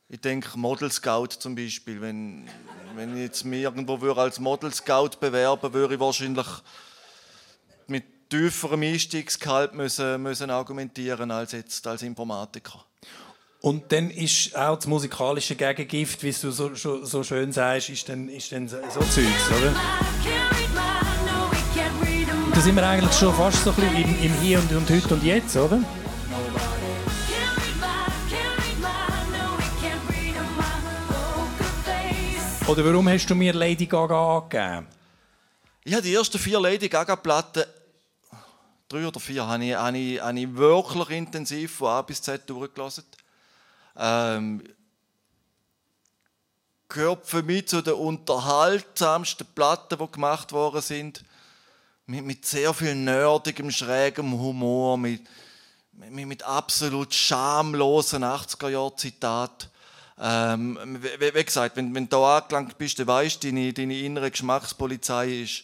Ich 0.08 0.22
denke 0.22 0.58
Model 0.58 0.90
Scout 0.92 1.28
zum 1.40 1.54
Beispiel. 1.56 2.00
Wenn, 2.00 2.48
wenn 2.96 3.14
ich 3.16 3.24
jetzt 3.24 3.44
mich 3.44 3.64
irgendwo 3.64 4.00
würde 4.00 4.22
als 4.22 4.40
Model 4.40 4.74
Scout 4.74 5.18
bewerben 5.20 5.74
würde 5.74 5.96
ich 5.96 6.00
wahrscheinlich 6.00 6.48
mit 7.88 8.30
tieferem 8.30 8.84
Einstiegsgehalt 8.84 9.74
müssen, 9.74 10.22
müssen 10.24 10.50
argumentieren 10.50 11.30
als 11.32 11.52
jetzt 11.52 11.86
als 11.88 12.04
Informatiker. 12.04 12.86
Und 13.62 13.92
dann 13.92 14.10
ist 14.10 14.56
auch 14.56 14.78
das 14.78 14.88
musikalische 14.88 15.54
Gegengift, 15.54 16.24
wie 16.24 16.32
du 16.32 16.50
so, 16.50 16.74
so, 16.76 17.04
so 17.04 17.24
schön 17.24 17.52
sagst, 17.52 17.90
ist 17.90 18.08
dann, 18.08 18.30
ist 18.30 18.54
dann 18.54 18.70
so 18.70 18.78
Zeugs, 18.78 19.50
oder? 19.50 19.76
Da 22.54 22.62
sind 22.62 22.76
wir 22.76 22.88
eigentlich 22.88 23.14
schon 23.14 23.34
fast 23.34 23.66
so 23.66 23.72
ein 23.72 23.76
bisschen 23.76 23.98
im, 23.98 24.24
im 24.24 24.34
Hier 24.42 24.60
und, 24.60 24.72
und 24.72 24.90
Heute 24.90 25.14
und 25.14 25.24
Jetzt, 25.24 25.58
oder? 25.58 25.84
Oder 32.66 32.86
warum 32.86 33.10
hast 33.10 33.28
du 33.28 33.36
mir 33.36 33.52
Lady 33.52 33.88
Gaga 33.88 34.38
angegeben? 34.38 34.88
Ich 35.84 35.92
habe 35.92 36.04
die 36.04 36.14
ersten 36.14 36.40
vier 36.40 36.62
Lady 36.62 36.88
Gaga-Platten, 36.88 37.64
drei 38.88 39.06
oder 39.06 39.20
vier, 39.20 39.46
habe 39.46 39.66
ich, 39.66 39.76
habe 39.76 39.98
ich, 39.98 40.22
habe 40.22 40.40
ich 40.40 40.56
wirklich 40.56 41.10
intensiv 41.10 41.76
von 41.76 41.90
A 41.90 42.02
bis 42.04 42.22
Z 42.22 42.50
durchgelassen. 42.50 43.04
Ähm, 43.96 44.64
gehört 46.90 47.28
für 47.28 47.44
mich 47.44 47.68
zu 47.68 47.82
den 47.82 47.94
unterhaltsamsten 47.94 49.48
Platten, 49.54 49.98
die 50.00 50.12
gemacht 50.12 50.52
worden 50.52 50.82
sind. 50.82 51.24
Mit, 52.08 52.26
mit 52.26 52.46
sehr 52.46 52.74
viel 52.74 52.96
nerdigem, 52.96 53.70
schrägem 53.70 54.32
Humor, 54.32 54.98
mit, 54.98 55.22
mit, 55.94 56.28
mit 56.28 56.44
absolut 56.44 57.14
schamlosen 57.14 58.24
80er-Jahr-Zitaten. 58.24 59.70
Ähm, 60.22 61.00
wie, 61.20 61.34
wie 61.34 61.44
gesagt, 61.44 61.78
wenn, 61.78 61.94
wenn 61.94 62.10
du 62.10 62.18
da 62.18 62.40
angelangt 62.40 62.78
bist, 62.78 63.00
dann 63.00 63.08
weißt 63.08 63.44
du, 63.44 63.48
deine, 63.48 63.72
deine 63.72 63.98
innere 64.00 64.32
Geschmackspolizei 64.32 65.44
ist, 65.44 65.64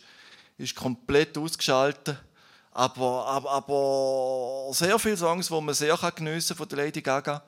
ist 0.57 0.75
komplett 0.75 1.37
ausgeschaltet. 1.37 2.17
Aber, 2.71 3.25
aber, 3.25 3.51
aber 3.51 4.73
sehr 4.73 4.99
viele 4.99 5.17
Songs, 5.17 5.47
die 5.47 5.61
man 5.61 5.73
sehr 5.73 5.97
kann 5.97 6.13
geniessen 6.15 6.55
von 6.55 6.67
der 6.67 6.77
Lady 6.77 7.01
Gaga. 7.01 7.41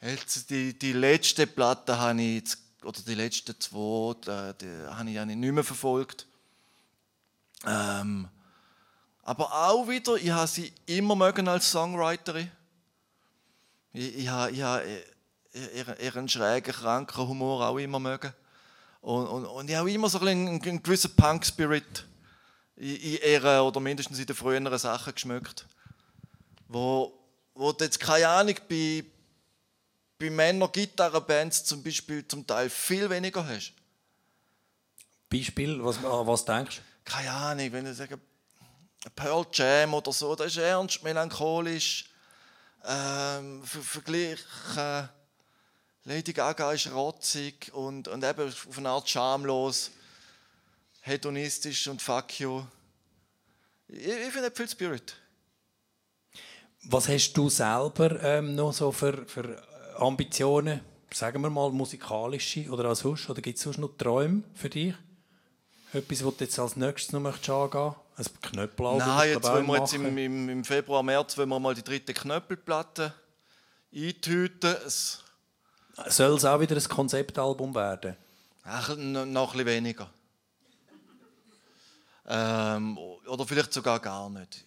Die, 0.00 0.78
die 0.78 0.92
letzte 0.92 1.46
Platte 1.46 1.98
habe 1.98 2.22
ich 2.22 2.36
jetzt, 2.36 2.58
oder 2.84 3.00
die 3.00 3.14
letzten 3.14 3.58
zwei, 3.60 4.14
die, 4.24 4.58
die 4.64 4.86
habe 4.88 5.10
ich 5.10 5.36
nicht 5.36 5.52
mehr 5.52 5.64
verfolgt. 5.64 6.26
Ähm, 7.66 8.28
Aber 9.28 9.52
auch 9.52 9.86
wieder, 9.86 10.14
ich 10.16 10.30
habe 10.30 10.46
sie 10.46 10.72
immer 10.86 11.14
mögen 11.14 11.48
als 11.48 11.70
Songwriterin. 11.70 12.50
Ich, 13.92 14.20
ich 14.20 14.28
habe, 14.28 14.52
ich 14.52 14.62
habe 14.62 14.84
äh, 15.52 15.78
ihren, 15.78 16.00
ihren 16.00 16.28
schrägen, 16.30 16.72
kranken 16.72 17.28
Humor 17.28 17.66
auch 17.66 17.76
immer 17.76 17.98
mögen. 17.98 18.32
Und, 19.02 19.26
und, 19.26 19.44
und 19.44 19.68
ich 19.68 19.76
habe 19.76 19.92
immer 19.92 20.08
so 20.08 20.18
einen, 20.20 20.62
einen 20.62 20.82
gewissen 20.82 21.14
Punk-Spirit 21.14 22.06
in, 22.76 23.18
ihren, 23.20 23.60
oder 23.60 23.80
mindestens 23.80 24.18
in 24.18 24.24
den 24.24 24.34
früheren 24.34 24.78
Sachen 24.78 25.12
geschmückt. 25.12 25.66
Wo, 26.68 27.12
wo 27.54 27.74
jetzt 27.80 28.00
keine 28.00 28.28
Ahnung 28.28 28.54
bei, 28.66 29.04
bei 30.18 30.30
Männer-Gitarrenbands 30.30 31.64
zum 31.64 31.82
Beispiel 31.82 32.26
zum 32.26 32.46
Teil 32.46 32.70
viel 32.70 33.08
weniger 33.08 33.46
hast. 33.46 33.72
Beispiel, 35.30 35.84
was, 35.84 36.02
was 36.02 36.44
denkst 36.44 36.76
du? 36.76 36.82
keine 37.08 37.30
Ahnung, 37.30 37.72
wenn 37.72 37.90
ich 37.90 37.96
sage, 37.96 38.18
Pearl 39.16 39.46
Jam 39.52 39.94
oder 39.94 40.12
so, 40.12 40.34
das 40.34 40.48
ist 40.48 40.58
ernst, 40.58 41.02
melancholisch. 41.02 42.10
Ähm, 42.84 43.62
ver 43.64 43.82
Vergleich, 43.82 44.38
äh, 44.76 45.04
Lady 46.04 46.32
Gaga 46.32 46.72
ist 46.72 46.90
rotzig 46.92 47.72
und, 47.72 48.08
und 48.08 48.24
eben 48.24 48.48
auf 48.48 48.78
eine 48.78 48.90
Art 48.90 49.08
schamlos, 49.08 49.90
hedonistisch 51.00 51.88
und 51.88 52.00
fuck 52.00 52.38
you. 52.38 52.62
Ich, 53.88 54.06
ich 54.06 54.32
finde 54.32 54.50
viel 54.50 54.68
Spirit. 54.68 55.16
Was 56.84 57.08
hast 57.08 57.32
du 57.32 57.48
selber 57.48 58.22
ähm, 58.22 58.54
noch 58.54 58.72
so 58.72 58.92
für, 58.92 59.26
für 59.26 59.60
Ambitionen, 59.98 60.80
sagen 61.12 61.42
wir 61.42 61.50
mal 61.50 61.70
musikalische 61.70 62.70
oder 62.70 62.86
als 62.86 63.00
sonst? 63.00 63.28
Oder 63.28 63.40
gibt 63.40 63.58
es 63.58 63.64
sonst 63.64 63.78
noch 63.78 63.96
Träume 63.96 64.42
für 64.54 64.68
dich? 64.68 64.94
Etwas, 65.92 66.24
was 66.24 66.36
du 66.36 66.44
jetzt 66.44 66.58
als 66.58 66.76
nächstes 66.76 67.12
noch 67.12 67.20
möchtest 67.20 67.50
angehen 67.50 67.94
möchtest? 68.16 68.34
Ein 68.44 68.50
Knöppelalbum? 68.50 68.98
Nein, 68.98 69.30
jetzt 69.30 69.48
wollen 69.48 69.66
wir 69.66 69.78
jetzt 69.78 69.94
im, 69.94 70.18
im, 70.18 70.48
im 70.48 70.64
Februar, 70.64 71.02
März 71.02 71.38
wollen 71.38 71.48
wir 71.48 71.60
mal 71.60 71.74
die 71.74 71.84
dritte 71.84 72.12
Knöppelplatte 72.12 73.14
eintüten. 73.94 74.76
Es, 74.86 75.22
Soll 76.08 76.36
es 76.36 76.44
auch 76.44 76.60
wieder 76.60 76.76
ein 76.76 76.88
Konzeptalbum 76.88 77.74
werden? 77.74 78.16
Ach, 78.64 78.94
noch 78.96 78.96
ein 78.96 79.32
bisschen 79.32 79.66
weniger. 79.66 80.10
Ähm, 82.26 82.98
oder 82.98 83.46
vielleicht 83.46 83.72
sogar 83.72 84.00
gar 84.00 84.28
nicht. 84.28 84.66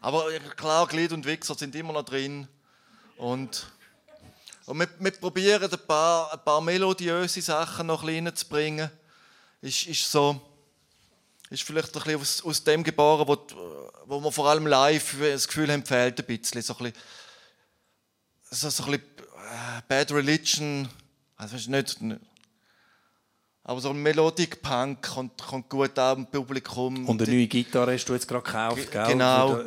Aber 0.00 0.30
klar, 0.56 0.86
Glied 0.86 1.12
und 1.12 1.26
Wichser 1.26 1.54
sind 1.54 1.74
immer 1.74 1.92
noch 1.92 2.04
drin. 2.04 2.46
Und, 3.16 3.66
und 4.66 4.78
wir, 4.78 4.88
wir 4.98 5.10
probieren 5.12 5.70
ein 5.70 5.86
paar, 5.86 6.32
ein 6.32 6.44
paar 6.44 6.60
melodiöse 6.60 7.42
Sachen 7.42 7.86
noch 7.86 8.02
ein 8.02 8.06
bisschen 8.06 8.26
reinzubringen. 8.26 8.90
Ist, 9.60 9.86
ist 9.86 10.10
so, 10.10 10.40
ist 11.50 11.62
vielleicht 11.62 11.94
ein 11.96 12.02
bisschen 12.02 12.20
aus, 12.20 12.44
aus 12.44 12.64
dem 12.64 12.82
geboren, 12.82 13.26
wo, 13.26 13.46
wo 14.06 14.20
wir 14.20 14.32
vor 14.32 14.48
allem 14.48 14.66
live 14.66 15.16
das 15.20 15.46
Gefühl 15.46 15.70
haben, 15.70 15.84
fehlt 15.84 16.18
ein 16.18 16.26
bisschen. 16.26 16.62
So 16.62 16.76
ein 16.78 16.84
bisschen, 16.84 17.02
so, 18.50 18.70
so 18.70 18.84
ein 18.84 18.92
bisschen 18.92 19.06
äh, 19.36 19.82
Bad 19.86 20.12
Religion, 20.12 20.88
also 21.36 21.56
nicht, 21.70 22.00
nicht 22.00 22.20
aber 23.66 23.80
so 23.80 23.88
ein 23.90 23.96
Melodic 23.96 24.60
Punk 24.60 25.00
kommt, 25.02 25.42
kommt 25.42 25.70
gut 25.70 25.98
an 25.98 26.18
im 26.18 26.26
Publikum. 26.26 27.08
Und 27.08 27.22
eine 27.22 27.30
neue 27.30 27.46
Gitarre 27.46 27.94
hast 27.94 28.04
du 28.04 28.12
jetzt 28.12 28.28
gerade 28.28 28.44
gekauft, 28.44 28.92
gell? 28.92 29.06
genau. 29.06 29.58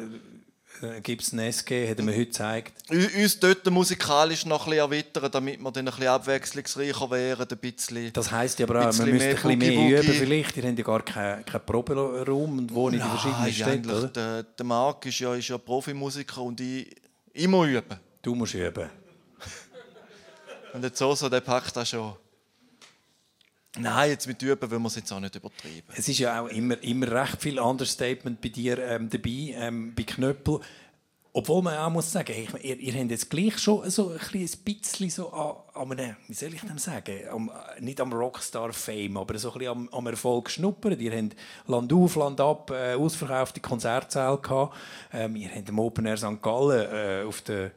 Äh, 0.82 1.02
Gibt 1.02 1.24
es 1.24 1.34
eine 1.34 1.48
SG, 1.48 1.90
hat 1.90 1.98
er 1.98 2.04
mir 2.04 2.12
heute 2.12 2.26
gezeigt. 2.26 2.74
Uns 2.90 3.40
dort 3.40 3.66
musikalisch 3.70 4.46
noch 4.46 4.66
ein 4.68 4.72
bisschen 4.72 4.92
erweitern, 4.92 5.32
damit 5.32 5.60
wir 5.60 5.72
dann 5.72 5.88
ein 5.88 5.92
bisschen 5.92 6.08
abwechslungsreicher 6.08 7.10
wären, 7.10 7.48
ein 7.50 7.58
bisschen. 7.58 8.14
Das 8.14 8.32
heisst 8.32 8.60
ja 8.60 8.66
aber 8.66 8.80
auch, 8.80 8.84
man 8.84 8.92
bisschen 8.92 9.12
müsste 9.12 9.30
ein 9.30 9.36
bisschen 9.36 9.58
mehr 9.60 9.72
Boogie-Woogie. 9.72 10.08
üben 10.08 10.14
vielleicht. 10.14 10.58
Ihr 10.58 10.64
habt 10.64 10.78
ja 10.78 10.86
gar 10.86 11.02
keinen 11.02 11.46
keinen 11.46 11.66
Proberaum 11.66 12.60
und 12.60 12.74
wohnen 12.74 12.96
in 12.96 13.02
den 13.02 13.10
verschiedenen 13.10 13.42
Nein, 13.42 13.54
Städten, 13.54 13.90
oder? 13.90 14.08
der, 14.10 14.44
der 14.44 14.66
Marc 14.66 15.06
ist 15.06 15.20
ja, 15.20 15.34
ist 15.34 15.48
ja 15.48 15.58
Profimusiker 15.58 16.42
und 16.42 16.60
ich 16.62 16.96
immer 17.34 17.66
üben. 17.66 18.00
Du 18.22 18.36
musst 18.36 18.54
üben. 18.54 18.90
Und 20.74 20.84
jetzt 20.84 20.98
so, 21.00 21.16
so 21.16 21.30
der 21.30 21.42
packt 21.42 21.76
das 21.76 21.90
schon. 21.90 22.14
Nein, 23.78 24.10
jetzt 24.10 24.28
mit 24.28 24.42
üben 24.42 24.72
wollen 24.72 24.82
wir 24.82 24.88
es 24.88 24.96
jetzt 24.96 25.12
auch 25.12 25.20
nicht 25.20 25.36
übertreiben. 25.36 25.84
Es 25.96 26.08
ist 26.08 26.20
ja 26.20 26.42
auch 26.42 26.48
immer, 26.48 26.82
immer 26.84 27.12
recht 27.12 27.42
viel 27.42 27.60
Understatement 27.60 28.42
bei 28.42 28.50
dir 28.50 28.80
ähm, 28.80 29.10
dabei, 29.10 29.56
ähm, 29.56 29.94
bei 29.96 30.04
Knöppel. 30.04 30.60
Obwohl 31.34 31.62
man 31.62 31.78
auch 31.78 31.92
muss 31.92 32.12
sagen, 32.12 32.34
ich, 32.36 32.52
ihr, 32.66 32.80
ihr 32.80 32.94
habt 33.00 33.12
jetzt 33.12 33.30
gleich 33.30 33.60
schon 33.60 33.88
so 33.92 34.10
ein 34.10 34.52
bisschen 34.66 35.10
so 35.12 35.32
an, 35.32 35.58
an 35.76 35.92
einem, 35.92 36.16
wie 36.28 36.34
soll 36.34 36.52
ich 36.56 36.62
denn 36.62 36.80
sagen, 36.80 37.16
am, 37.32 37.52
nicht 37.80 38.02
am 38.02 38.12
Rockstar-Fame, 38.12 39.18
aber 39.18 39.38
so 39.38 39.52
ein 39.52 39.60
bisschen 39.60 39.72
am, 39.72 39.90
am 39.90 40.08
Erfolg 40.08 40.46
geschnuppert. 40.46 41.00
Ihr 41.00 41.16
habt 41.16 41.36
Land 41.68 41.94
auf, 41.94 42.16
Land 42.16 42.42
ab, 42.42 42.72
äh, 42.72 42.96
ausverkaufte 42.96 43.60
Konzertsäle 43.60 44.40
gehabt. 44.40 44.76
Ähm, 45.14 45.36
ihr 45.36 45.54
habt 45.54 45.70
im 45.70 45.78
Open 45.78 46.08
Air 46.08 46.18
St. 46.18 46.42
Gallen 46.42 46.88
äh, 46.92 47.24
auf 47.28 47.42
der 47.42 47.72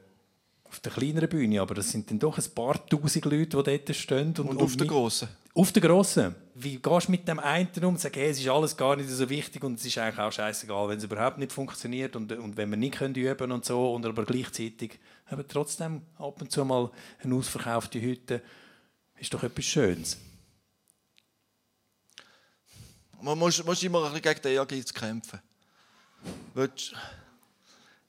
auf 0.70 0.78
der 0.80 0.92
kleineren 0.92 1.28
Bühne, 1.28 1.60
aber 1.60 1.74
das 1.74 1.90
sind 1.90 2.08
dann 2.10 2.20
doch 2.20 2.38
ein 2.38 2.54
paar 2.54 2.86
tausend 2.86 3.24
Leute, 3.24 3.62
die 3.62 3.84
dort 3.84 3.96
stehen. 3.96 4.28
Und, 4.38 4.50
Und 4.50 4.62
auf 4.62 4.76
der 4.76 4.86
grossen. 4.86 5.28
Auf 5.52 5.72
der 5.72 5.82
grossen. 5.82 6.34
Wie 6.54 6.76
gehst 6.76 7.08
du 7.08 7.10
mit 7.10 7.26
dem 7.26 7.40
einen 7.40 7.68
um 7.78 7.90
und 7.90 8.00
sagst, 8.00 8.16
hey, 8.16 8.30
es 8.30 8.38
ist 8.38 8.48
alles 8.48 8.76
gar 8.76 8.94
nicht 8.94 9.08
so 9.08 9.28
wichtig 9.28 9.64
und 9.64 9.78
es 9.78 9.84
ist 9.84 9.98
eigentlich 9.98 10.18
auch 10.18 10.30
scheißegal, 10.30 10.88
wenn 10.88 10.98
es 10.98 11.04
überhaupt 11.04 11.38
nicht 11.38 11.52
funktioniert 11.52 12.14
und, 12.14 12.30
und 12.32 12.56
wenn 12.56 12.70
wir 12.70 12.76
nicht 12.76 12.98
können 12.98 13.14
üben 13.14 13.50
und 13.50 13.64
so, 13.64 13.94
und 13.94 14.06
aber 14.06 14.24
gleichzeitig 14.24 15.00
aber 15.26 15.46
trotzdem 15.46 16.02
ab 16.18 16.40
und 16.40 16.52
zu 16.52 16.64
mal 16.64 16.90
eine 17.22 17.34
ausverkaufte 17.34 18.00
Hütte 18.00 18.42
ist 19.18 19.32
doch 19.34 19.42
etwas 19.42 19.64
Schönes. 19.64 20.18
Man 23.20 23.38
muss, 23.38 23.62
muss 23.64 23.82
immer 23.82 23.98
ein 24.04 24.12
bisschen 24.12 24.22
gegen 24.22 24.42
den 24.42 24.52
Ehrgeiz 24.52 24.94
kämpfen. 24.94 25.40
Willst, 26.54 26.94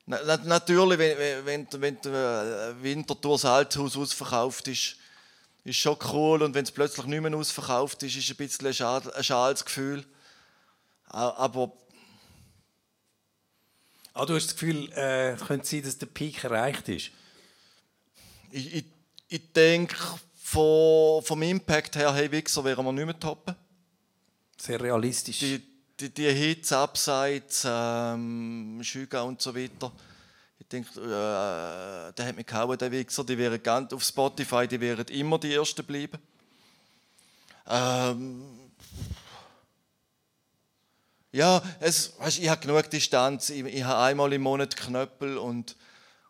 na, 0.06 0.20
na, 0.26 0.38
natürlich, 0.38 1.00
wenn, 1.00 1.46
wenn, 1.46 1.68
wenn, 1.82 1.98
wenn 2.04 2.84
Winterthur 2.84 3.38
Salzhaus 3.38 3.98
ausverkauft 3.98 4.68
ist, 4.68 4.98
ist 5.64 5.78
schon 5.78 5.98
cool. 6.12 6.42
Und 6.42 6.54
wenn 6.54 6.64
es 6.64 6.72
plötzlich 6.72 7.06
nicht 7.06 7.22
mehr 7.22 7.36
ausverkauft 7.36 8.04
ist, 8.04 8.16
ist 8.16 8.30
ein 8.30 8.38
bisschen 8.38 8.68
ein, 8.68 8.74
schade, 8.74 9.16
ein 9.16 9.24
schales 9.24 9.64
Gefühl. 9.66 10.06
Aber 11.08 11.74
Ah, 14.14 14.26
du 14.26 14.36
hast 14.36 14.48
das 14.48 14.54
Gefühl, 14.56 14.92
äh, 14.92 15.32
es 15.32 15.46
könnte 15.46 15.66
sein, 15.66 15.84
dass 15.84 15.98
der 15.98 16.08
Peak 16.08 16.44
erreicht 16.44 16.90
ist. 16.90 17.12
ich, 18.52 18.76
ich, 18.76 18.86
ich 19.30 19.54
denke, 19.54 19.96
von, 20.36 21.24
vom 21.24 21.42
Impact 21.42 21.96
her, 21.96 22.14
hey 22.14 22.30
Wichser, 22.30 22.64
wären 22.66 22.84
wir 22.84 22.92
nicht 22.92 23.06
mehr 23.06 23.18
toppen. 23.18 23.56
Sehr 24.58 24.82
realistisch. 24.82 25.40
die, 25.40 25.62
die, 25.98 26.10
die 26.10 26.30
Hits 26.30 26.74
abseits, 26.74 27.66
ähm, 27.66 28.82
Schüga 28.84 29.22
und 29.22 29.42
so 29.42 29.56
weiter. 29.56 29.94
Ich 30.62 30.68
denke, 30.68 31.02
äh, 31.02 32.14
der 32.14 32.26
hat 32.28 32.36
mich 32.36 32.46
gehauen, 32.46 32.78
der 32.78 32.92
Wichser. 32.92 33.24
Die 33.24 33.36
wären 33.36 33.62
ganz 33.64 33.92
auf 33.94 34.04
Spotify, 34.04 34.68
die 34.68 34.80
wären 34.80 35.08
immer 35.08 35.40
die 35.40 35.56
Ersten 35.56 35.84
bleiben. 35.84 36.20
Ähm, 37.68 38.44
ja, 41.32 41.64
es, 41.80 42.14
weißt, 42.20 42.38
ich 42.38 42.48
habe 42.48 42.62
genug 42.62 42.88
Distanz. 42.92 43.50
Ich, 43.50 43.66
ich 43.66 43.84
habe 43.84 44.04
einmal 44.04 44.32
im 44.34 44.44
Monat 44.44 44.78
Knöppel 44.78 45.40
und, 45.40 45.76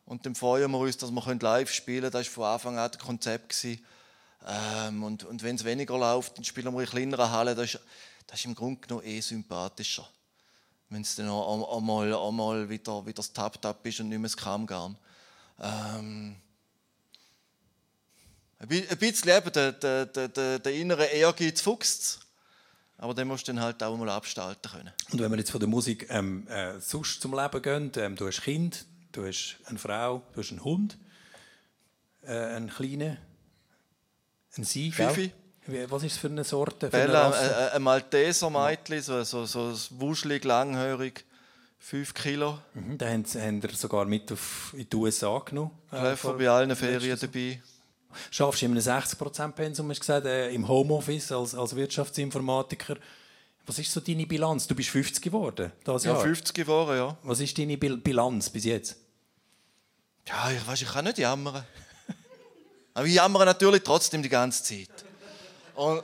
und 0.05 0.25
dann 0.25 0.35
freuen 0.35 0.71
wir 0.71 0.77
uns, 0.77 0.95
dass 0.95 1.11
wir 1.11 1.35
live 1.35 1.69
spielen 1.69 2.09
können. 2.09 2.13
Das 2.13 2.37
war 2.37 2.57
von 2.57 2.77
Anfang 2.77 2.79
an 2.79 2.89
das 2.89 3.01
Konzept. 3.01 3.67
Ähm, 4.47 5.03
und 5.03 5.25
und 5.25 5.43
wenn 5.43 5.57
es 5.57 5.65
weniger 5.65 5.97
läuft, 5.97 6.37
dann 6.37 6.45
spielen 6.45 6.73
wir 6.73 6.79
in 6.79 6.87
kleineren 6.87 7.31
Hallen. 7.31 7.57
Das 7.57 7.77
das 8.27 8.39
ist 8.39 8.45
im 8.45 8.55
Grunde 8.55 8.79
genommen 8.79 9.05
eh 9.05 9.19
sympathischer. 9.19 10.07
Wenn 10.91 11.01
es 11.01 11.15
dann 11.15 11.27
auch, 11.29 11.47
auch, 11.47 11.69
auch 11.69 11.81
mal, 11.81 12.13
auch 12.13 12.31
mal 12.31 12.69
wieder, 12.69 13.03
wieder 13.05 13.15
das 13.15 13.33
Tap-Tap 13.33 13.83
ist 13.87 13.99
und 14.01 14.09
nicht 14.09 14.19
mehr 14.19 14.27
das 14.29 14.37
Kammgarn. 14.37 14.95
Ähm, 15.59 16.35
ein 18.59 18.67
bi- 18.67 18.85
ein 18.87 18.97
bisschen 18.97 19.29
eben 19.29 19.51
der, 19.51 19.71
der, 19.71 20.05
der, 20.05 20.59
der, 20.59 20.73
innere 20.73 21.05
Ehrgeiz 21.05 21.61
fuchst 21.61 22.19
aber 22.97 23.15
den 23.15 23.27
musst 23.27 23.47
du 23.47 23.53
dann 23.53 23.63
halt 23.63 23.81
auch 23.81 23.97
mal 23.97 24.09
abstalten 24.09 24.71
können. 24.71 24.91
Und 25.11 25.19
wenn 25.19 25.31
wir 25.31 25.37
jetzt 25.39 25.49
von 25.49 25.59
der 25.59 25.67
Musik 25.67 26.05
ähm, 26.11 26.47
äh, 26.47 26.79
sonst 26.79 27.19
zum 27.19 27.33
Leben 27.33 27.59
gehen, 27.63 27.91
ähm, 27.95 28.15
du 28.15 28.27
hast 28.27 28.43
Kind, 28.43 28.85
du 29.11 29.25
hast 29.25 29.57
eine 29.65 29.79
Frau, 29.79 30.21
du 30.33 30.39
hast 30.39 30.51
einen 30.51 30.63
Hund, 30.63 30.99
äh, 32.21 32.27
einen 32.31 32.69
kleinen, 32.69 33.17
einen 34.55 34.65
Sie? 34.65 34.91
Fifi. 34.91 35.31
Was 35.89 36.03
ist 36.03 36.13
es 36.13 36.17
für 36.17 36.27
eine 36.27 36.43
Sorte? 36.43 36.87
Für 36.87 36.91
Bella, 36.91 37.27
Rasse? 37.29 37.57
ein, 37.57 37.69
ein 37.73 37.81
Malteser 37.81 38.49
Mädchen, 38.49 39.01
so, 39.01 39.23
so, 39.23 39.45
so 39.45 39.73
wuschelig, 39.99 40.43
langhörig, 40.43 41.23
5 41.79 42.13
Kilo. 42.13 42.59
Mhm, 42.73 42.97
den 42.97 43.09
haben, 43.09 43.25
sie- 43.25 43.41
haben 43.41 43.61
sogar 43.73 44.05
mit 44.05 44.31
auf, 44.31 44.73
in 44.77 44.89
die 44.89 44.95
USA 44.95 45.39
genommen. 45.39 45.71
äh, 45.91 45.95
Treffer 45.97 46.17
vor- 46.17 46.37
bei 46.37 46.49
allen 46.49 46.75
Ferien 46.75 47.17
dabei. 47.19 47.61
Schaffst 48.29 48.61
du 48.61 48.65
in 48.65 48.71
einem 48.73 48.81
60%-Pensum, 48.81 49.89
hast 49.89 49.97
du 49.97 50.01
gesagt, 50.01 50.25
äh, 50.25 50.51
im 50.51 50.67
Homeoffice 50.67 51.31
als, 51.31 51.55
als 51.55 51.75
Wirtschaftsinformatiker. 51.75 52.97
Was 53.65 53.79
ist 53.79 53.91
so 53.91 53.99
deine 54.01 54.25
Bilanz? 54.25 54.67
Du 54.67 54.75
bist 54.75 54.89
50 54.89 55.21
geworden, 55.23 55.71
das 55.85 56.03
Ja, 56.03 56.13
Jahr. 56.13 56.21
50 56.21 56.53
geworden, 56.53 56.97
ja. 56.97 57.17
Was 57.23 57.39
ist 57.39 57.57
deine 57.57 57.77
Bil 57.77 57.97
Bilanz 57.97 58.49
bis 58.49 58.65
jetzt? 58.65 58.97
Ja, 60.27 60.51
ich 60.51 60.67
weiß, 60.67 60.81
ich 60.81 60.87
kann 60.89 61.05
nicht 61.05 61.17
jammern. 61.19 61.63
Aber 62.93 63.05
ich 63.05 63.13
jammere 63.13 63.45
natürlich 63.45 63.83
trotzdem 63.83 64.21
die 64.21 64.29
ganze 64.29 64.63
Zeit. 64.63 64.89
Und, 65.75 66.03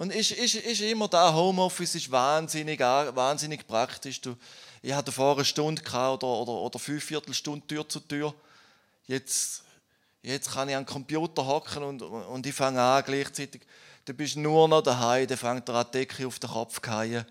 Und 0.00 0.14
ist, 0.14 0.30
ist, 0.30 0.54
ist 0.54 0.80
immer 0.80 1.08
da, 1.08 1.30
Homeoffice 1.34 1.94
ist 1.94 2.10
wahnsinnig, 2.10 2.80
wahnsinnig 2.80 3.66
praktisch. 3.66 4.18
Du, 4.18 4.34
ich 4.80 4.94
hatte 4.94 5.12
vorher 5.12 5.36
eine 5.36 5.44
Stunde 5.44 5.82
gehabt 5.82 6.24
oder, 6.24 6.40
oder, 6.40 6.52
oder 6.52 6.78
fünf 6.78 7.04
Viertelstunden 7.04 7.68
Tür 7.68 7.86
zu 7.86 8.00
Tür. 8.00 8.34
Jetzt, 9.06 9.62
jetzt 10.22 10.52
kann 10.52 10.70
ich 10.70 10.74
am 10.74 10.86
Computer 10.86 11.46
hocken 11.46 11.82
und, 11.82 12.00
und 12.00 12.46
ich 12.46 12.54
fange 12.54 12.80
an 12.80 13.04
gleichzeitig. 13.04 13.60
Du 14.06 14.14
bist 14.14 14.36
nur 14.36 14.66
noch 14.68 14.80
daheim, 14.80 15.26
dann 15.26 15.36
fängt 15.36 15.68
die 15.68 15.90
Decke 15.92 16.26
auf 16.26 16.38
den 16.38 16.48
Kopf 16.48 16.80
zu. 16.80 17.26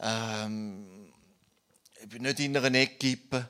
Ähm, 0.00 1.12
ich 2.00 2.08
bin 2.08 2.22
nicht 2.22 2.40
in 2.40 2.56
einer 2.56 2.74
Equipe. 2.78 3.46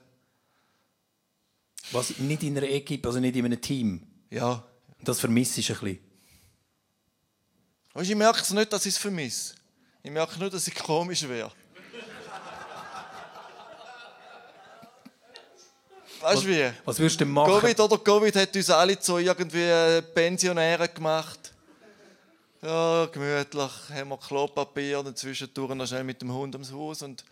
Was 1.92 2.18
nicht 2.18 2.42
in 2.42 2.56
einer 2.56 2.68
Equipe, 2.68 3.06
also 3.06 3.20
nicht 3.20 3.36
in 3.36 3.44
einem 3.44 3.60
Team. 3.60 4.04
Ja. 4.30 4.64
Das 5.00 5.20
vermisse 5.20 5.60
ich 5.60 5.70
ein 5.70 5.78
bisschen. 5.78 6.07
Weißt, 7.98 8.10
ich 8.10 8.14
merke 8.16 8.40
es 8.40 8.50
nicht, 8.52 8.72
dass 8.72 8.86
ich 8.86 8.94
es 8.94 8.98
vermisse. 8.98 9.54
Ich 10.04 10.10
merke 10.12 10.38
nur, 10.38 10.48
dass 10.48 10.68
ich 10.68 10.74
komisch 10.76 11.26
wäre. 11.28 11.50
Weißt 16.20 16.44
du 16.44 16.46
wie? 16.48 16.70
Was 16.84 16.96
würdest 17.00 17.20
du 17.20 17.24
denn 17.24 17.32
machen? 17.34 17.52
Covid 17.60 17.80
oder 17.80 17.98
Covid 17.98 18.36
hat 18.36 18.54
uns 18.54 18.70
alle 18.70 18.96
zu 19.00 19.18
irgendwie 19.18 19.64
äh, 19.64 20.00
Pensionären 20.02 20.88
gemacht. 20.94 21.52
Ja, 22.62 23.06
gemütlich, 23.06 23.70
haben 23.92 24.08
wir 24.10 24.16
Klopapier 24.18 25.00
und 25.00 25.18
zwischendurch 25.18 25.74
noch 25.74 25.86
schnell 25.88 26.04
mit 26.04 26.22
dem 26.22 26.32
Hund 26.32 26.54
ums 26.54 26.70
Haus 26.70 27.02
und, 27.02 27.24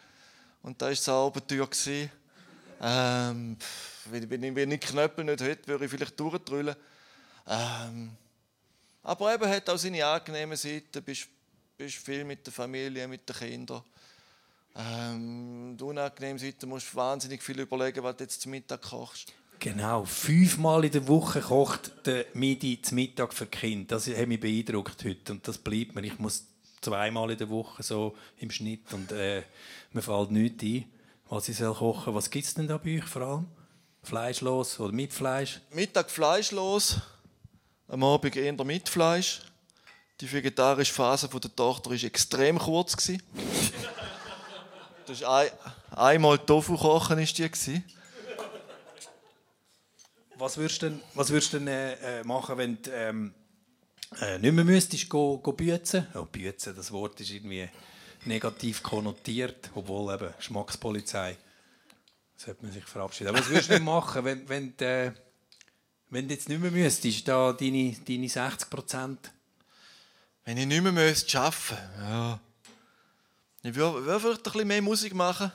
und 0.65 0.83
da 0.83 0.87
war 0.87 1.47
Tür. 1.47 1.67
gewesen. 1.69 2.11
Ähm, 2.83 3.57
pff, 3.61 4.11
wenn, 4.11 4.43
ich- 4.43 4.55
wenn 4.57 4.71
ich 4.73 4.81
Knöpfe 4.81 5.23
nicht 5.23 5.41
hätte, 5.41 5.69
würde 5.69 5.85
ich 5.85 5.91
vielleicht 5.93 6.19
durchdrüllen. 6.19 6.75
Ähm, 7.49 8.11
aber 9.07 9.35
eben 9.35 9.49
hat 9.49 9.71
auch 9.71 9.79
seine 9.79 10.05
angenehmen 10.05 10.57
Seiten. 10.57 11.03
Bist, 11.03 11.29
bist 11.79 11.97
viel 11.97 12.25
mit 12.25 12.45
der 12.45 12.53
Familie, 12.53 13.07
mit 13.07 13.29
den 13.29 13.37
Kindern. 13.37 13.83
Ähm, 14.75 15.77
die 15.79 15.85
unangenehme 15.85 16.39
Seite 16.39 16.67
musst 16.67 16.93
du 16.93 16.97
wahnsinnig 16.97 17.43
viel 17.43 17.61
überlegen, 17.61 18.03
was 18.03 18.17
du 18.17 18.25
jetzt 18.25 18.43
zum 18.43 18.51
Mittag 18.51 18.83
kochst. 18.83 19.33
Genau, 19.61 20.05
fünfmal 20.05 20.85
in 20.85 20.91
der 20.91 21.09
Woche 21.09 21.41
kocht 21.41 21.93
der 22.05 22.27
Midi 22.35 22.83
zum 22.83 22.97
Mittag 22.97 23.33
für 23.33 23.47
Kinder. 23.47 23.97
Das 23.97 24.09
hat 24.09 24.27
mich 24.27 24.41
beeindruckt 24.41 25.03
heute 25.05 25.33
und 25.33 25.47
das 25.49 25.57
bleibt 25.57 25.95
mir. 25.95 26.03
Ich 26.03 26.19
muss 26.19 26.45
zweimal 26.81 27.31
in 27.31 27.39
der 27.39 27.49
Woche 27.49 27.83
so 27.83 28.17
im 28.39 28.51
Schnitt 28.51 28.93
und 28.93 29.13
äh, 29.13 29.45
mir 29.93 30.03
fällt 30.03 30.31
nichts 30.33 30.63
ein, 30.63 30.85
was 31.29 31.49
ich 31.49 31.57
soll 31.57 31.75
kochen 31.75 32.15
Was 32.15 32.29
gibt 32.29 32.45
es 32.45 32.55
denn 32.55 32.69
da 32.69 32.77
bei 32.77 32.99
euch 32.99 33.05
vor 33.05 33.23
allem? 33.23 33.47
Fleischlos 34.03 34.79
oder 34.79 34.93
mit 34.93 35.13
Fleisch? 35.13 35.61
Mittag 35.73 36.11
fleischlos, 36.11 37.01
am 37.89 38.05
Abend 38.05 38.37
eher 38.37 38.53
mit 38.65 38.89
Fleisch. 38.89 39.43
Die 40.21 40.33
vegetarische 40.33 40.93
Phase 40.93 41.29
der 41.29 41.55
Tochter 41.55 41.91
war 41.91 42.03
extrem 42.03 42.59
kurz. 42.59 42.97
Das 45.07 45.19
ist 45.19 45.25
ein, 45.25 45.51
einmal 45.91 46.39
Tofu 46.39 46.77
kochen 46.77 47.19
ist 47.19 47.39
die. 47.39 47.83
Was 50.39 50.57
würdest 50.57 50.83
du 50.83 50.91
denn, 50.91 51.01
was 51.15 51.31
würdest 51.31 51.53
denn 51.55 51.69
äh, 51.69 52.21
äh, 52.21 52.25
machen, 52.25 52.59
wenn 52.59 52.83
du 52.83 52.91
ähm, 52.91 53.35
äh, 54.21 54.39
nicht 54.39 54.53
mehr 54.53 54.65
müsstest 54.65 55.09
go, 55.09 55.39
go 55.39 55.53
büzen? 55.53 56.07
Oh, 56.15 56.25
büzen, 56.25 56.75
das 56.77 56.93
Wort 56.93 57.21
ist 57.21 57.31
irgendwie 57.31 57.69
negativ 58.25 58.83
konnotiert, 58.83 59.71
obwohl 59.75 60.13
eben 60.15 60.35
Geschmackspolizei. 60.37 61.37
Sollte 62.37 62.65
man 62.65 62.73
sich 62.73 62.85
verabschieden. 62.85 63.31
Aber 63.31 63.39
was 63.39 63.49
würdest 63.49 63.71
du 63.71 63.75
denn 63.75 63.85
machen, 63.85 64.25
wenn, 64.25 64.49
wenn, 64.49 64.77
du, 64.77 64.85
äh, 64.85 65.13
wenn 66.11 66.29
du 66.29 66.35
jetzt 66.35 66.49
nicht 66.49 66.61
mehr 66.61 66.71
müsstest, 66.71 67.27
da 67.29 67.53
deine, 67.53 67.97
deine 68.07 68.29
60 68.29 68.71
Prozent? 68.71 69.31
Wenn 70.45 70.59
ich 70.59 70.67
nicht 70.67 70.83
mehr 70.83 70.93
müsste 70.93 71.41
arbeiten 71.41 71.77
ja. 72.01 72.41
Ich 73.63 73.75
würde 73.75 74.05
würde 74.05 74.21
vielleicht 74.21 74.39
ein 74.39 74.53
bisschen 74.53 74.69
mehr 74.69 74.83
Musik 74.83 75.15
machen. 75.15 75.51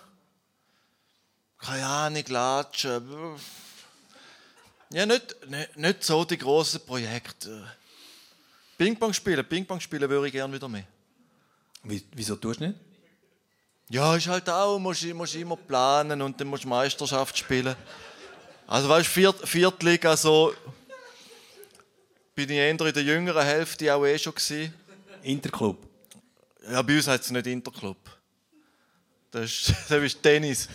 Keine 1.57 1.85
Ahnung, 1.85 2.23
latschen. 2.27 3.37
Ja, 4.89 5.05
nicht, 5.05 5.49
nicht, 5.49 5.77
nicht 5.77 6.03
so 6.03 6.25
die 6.25 6.37
grossen 6.37 6.81
Projekte. 6.85 7.71
Ping-Pong 8.77 9.13
spielen, 9.13 9.47
Ping-Pong 9.47 9.79
spielen 9.79 10.09
würde 10.09 10.27
ich 10.27 10.33
gerne 10.33 10.53
wieder 10.53 10.67
mehr. 10.67 10.83
Wie, 11.83 12.03
wieso 12.13 12.35
tust 12.35 12.59
du 12.59 12.67
nicht? 12.67 12.79
Ja, 13.89 14.15
ist 14.15 14.27
halt 14.27 14.49
auch, 14.49 14.79
musst, 14.79 15.05
musst 15.13 15.35
immer 15.35 15.55
planen 15.55 16.21
und 16.21 16.39
dann 16.39 16.47
musst 16.47 16.63
du 16.63 16.67
Meisterschaft 16.67 17.37
spielen. 17.37 17.75
Also 18.71 18.87
weißt 18.87 19.05
du, 19.05 19.11
Viert, 19.11 19.49
Viertliga 19.49 20.15
so 20.15 20.55
bin 22.33 22.49
ich 22.49 22.55
eher 22.55 22.69
in 22.69 22.77
der 22.77 23.03
jüngeren 23.03 23.43
Hälfte 23.43 23.93
auch 23.93 24.05
eh 24.05 24.17
schon 24.17 24.33
gewesen. 24.33 24.73
Interclub. 25.23 25.77
Ja, 26.71 26.81
bei 26.81 26.95
uns 26.95 27.05
heißt 27.05 27.25
es 27.25 27.31
nicht 27.31 27.47
Interclub. 27.47 27.97
Das 29.29 29.43
ist, 29.43 29.73
das 29.89 30.01
ist 30.01 30.23
Tennis. 30.23 30.69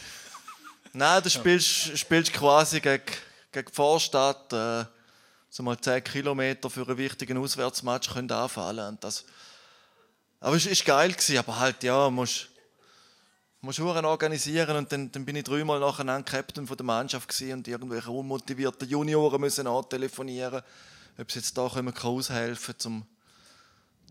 Nein, 0.92 1.22
du 1.22 1.30
spielst, 1.30 1.96
spielst 1.96 2.34
quasi 2.34 2.82
gegen, 2.82 3.02
gegen 3.50 3.66
die 3.66 3.74
Vorstadt. 3.74 4.52
Äh, 4.52 4.84
so 5.48 5.62
mal 5.62 5.80
10 5.80 6.04
Kilometer 6.04 6.68
für 6.68 6.86
einen 6.86 6.98
wichtigen 6.98 7.38
Auswärtsmatch 7.38 8.12
können 8.12 8.30
anfallen. 8.30 8.88
Und 8.88 9.04
das, 9.04 9.24
aber 10.38 10.56
es 10.56 10.66
war 10.66 10.84
geil, 10.84 11.12
gewesen, 11.14 11.38
aber 11.38 11.58
halt, 11.58 11.82
ja, 11.82 12.10
musst 12.10 12.50
musst 13.66 13.78
Huren 13.80 14.04
organisieren 14.04 14.76
und 14.76 14.90
dann, 14.90 15.12
dann 15.12 15.24
bin 15.24 15.36
ich 15.36 15.44
dreimal 15.44 15.78
nacheinander 15.80 16.24
Captain 16.30 16.66
von 16.66 16.76
der 16.76 16.86
Mannschaft 16.86 17.28
und 17.52 17.68
irgendwelche 17.68 18.10
unmotivierten 18.10 18.88
Junioren 18.88 19.40
müssen 19.40 19.66
antelefonieren, 19.66 20.62
ob 21.18 21.30
sie 21.30 21.40
jetzt 21.40 21.56
da 21.58 21.68
können, 21.68 21.94
aushelfen 21.94 22.74
können, 22.78 23.06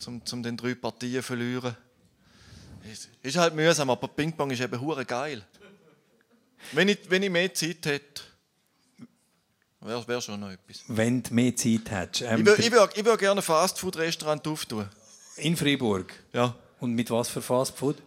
um, 0.06 0.14
um, 0.14 0.22
um 0.32 0.44
den 0.44 0.58
drei 0.58 0.76
Partien 0.76 1.16
zu 1.16 1.24
verlieren. 1.24 1.76
Ist, 2.92 3.10
ist 3.24 3.38
halt 3.38 3.56
mühsam, 3.56 3.90
aber 3.90 4.08
Ping-Pong 4.08 4.52
ist 4.52 4.62
eben 4.62 4.80
hure 4.80 5.06
geil. 5.06 5.44
Wenn 6.74 6.90
ich, 6.90 7.00
wenn 7.10 7.24
ich 7.24 7.30
mehr 7.32 7.52
Zeit 7.54 7.86
hätte, 7.86 8.22
wäre 9.80 10.08
wär 10.08 10.22
schon 10.22 10.40
noch 10.40 10.52
etwas. 10.52 10.84
Wenn 10.88 11.24
du 11.24 11.34
mehr 11.34 11.56
Zeit 11.56 11.90
hättest. 11.90 12.22
Ähm, 12.24 12.42
Ich 12.42 12.46
würde 12.46 12.62
ich 12.62 12.72
würd, 12.72 12.98
ich 12.98 13.06
würd 13.06 13.20
gerne 13.20 13.40
ein 13.40 13.44
Fastfood-Restaurant 13.44 14.48
auftun. 14.48 14.88
in 15.38 15.56
Freiburg. 15.56 16.14
Ja. 16.34 16.56
Und 16.80 16.94
mit 16.94 17.10
was 17.10 17.30
für 17.30 17.42
Fastfood? 17.42 17.98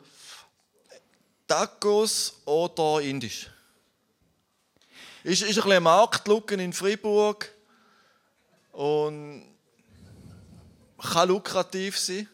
Tacos 1.48 2.34
oder 2.44 3.00
Indisch. 3.00 3.48
Ist, 5.24 5.42
ist 5.42 5.58
ein 5.58 5.64
bisschen 5.64 5.82
Marktlücke 5.82 6.54
in 6.54 6.72
Freiburg 6.72 7.50
und 8.72 9.44
kann 10.98 11.28
lukrativ 11.28 11.98
sein. 11.98 12.28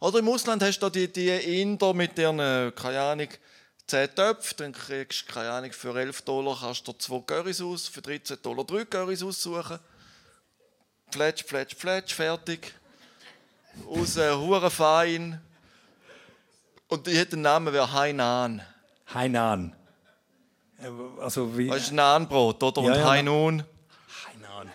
Oder 0.00 0.18
im 0.18 0.28
Ausland 0.28 0.62
hast 0.62 0.80
du 0.80 0.90
die, 0.90 1.12
die 1.12 1.28
Inder 1.60 1.94
mit 1.94 2.18
ihren, 2.18 2.38
keine 2.74 3.00
Ahnung, 3.00 3.28
10 3.86 4.14
Töpfen, 4.14 4.56
dann 4.58 4.72
kriegst 4.72 5.28
du, 5.28 5.32
keine 5.32 5.50
Ahnung, 5.50 5.72
für 5.72 5.96
11 5.96 6.22
Dollar 6.22 6.58
kannst 6.60 6.88
du 6.88 6.92
dir 6.92 6.98
2 6.98 7.20
Currys 7.20 7.60
aus, 7.60 7.86
für 7.86 8.02
13 8.02 8.42
Dollar 8.42 8.64
3 8.64 8.84
Currys 8.86 9.22
aussuchen. 9.22 9.78
Fletsch, 11.10 11.44
fletsch, 11.44 11.76
fletsch, 11.76 12.14
fertig. 12.14 12.74
Aus 13.88 14.16
äh, 14.16 14.32
hure 14.32 14.70
fein. 14.70 15.40
Und 16.88 17.06
die 17.06 17.16
hätte 17.16 17.30
den 17.30 17.42
Namen 17.42 17.72
wäre 17.72 17.92
Hainan. 17.92 18.62
Hainan. 19.12 19.74
Äh, 20.80 20.88
Also 21.20 21.56
wie... 21.56 21.68
Weißt 21.68 21.90
du, 21.90 21.94
Nahenbrot, 21.94 22.62
oder? 22.62 22.82
Ja, 22.82 22.88
Und 22.88 22.94
ja. 22.98 23.08
Hainun. 23.10 23.64
Hainan. 24.26 24.70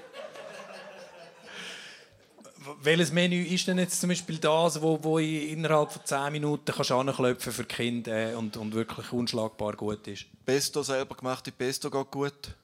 Welches 2.82 3.12
Menü 3.12 3.44
ist 3.44 3.68
denn 3.68 3.80
jetzt 3.80 4.00
zum 4.00 4.10
Beispiel 4.10 4.38
das, 4.38 4.82
wo, 4.82 5.02
wo 5.04 5.20
ich 5.20 5.52
innerhalb 5.52 5.92
von 5.92 6.06
10 6.06 6.32
Minuten 6.32 6.72
kannst 6.74 6.92
anklopfen 6.92 7.52
für 7.52 7.64
die 7.64 7.74
Kinder 7.74 8.32
äh, 8.32 8.36
und, 8.36 8.58
und 8.58 8.74
wirklich 8.74 9.12
unschlagbar 9.12 9.74
gut 9.74 10.08
ist? 10.08 10.26
Pesto 10.46 10.84
selber 10.84 11.16
gemachte 11.16 11.52
Pesto 11.52 11.90
geht 11.90 12.12
gut. 12.12 12.56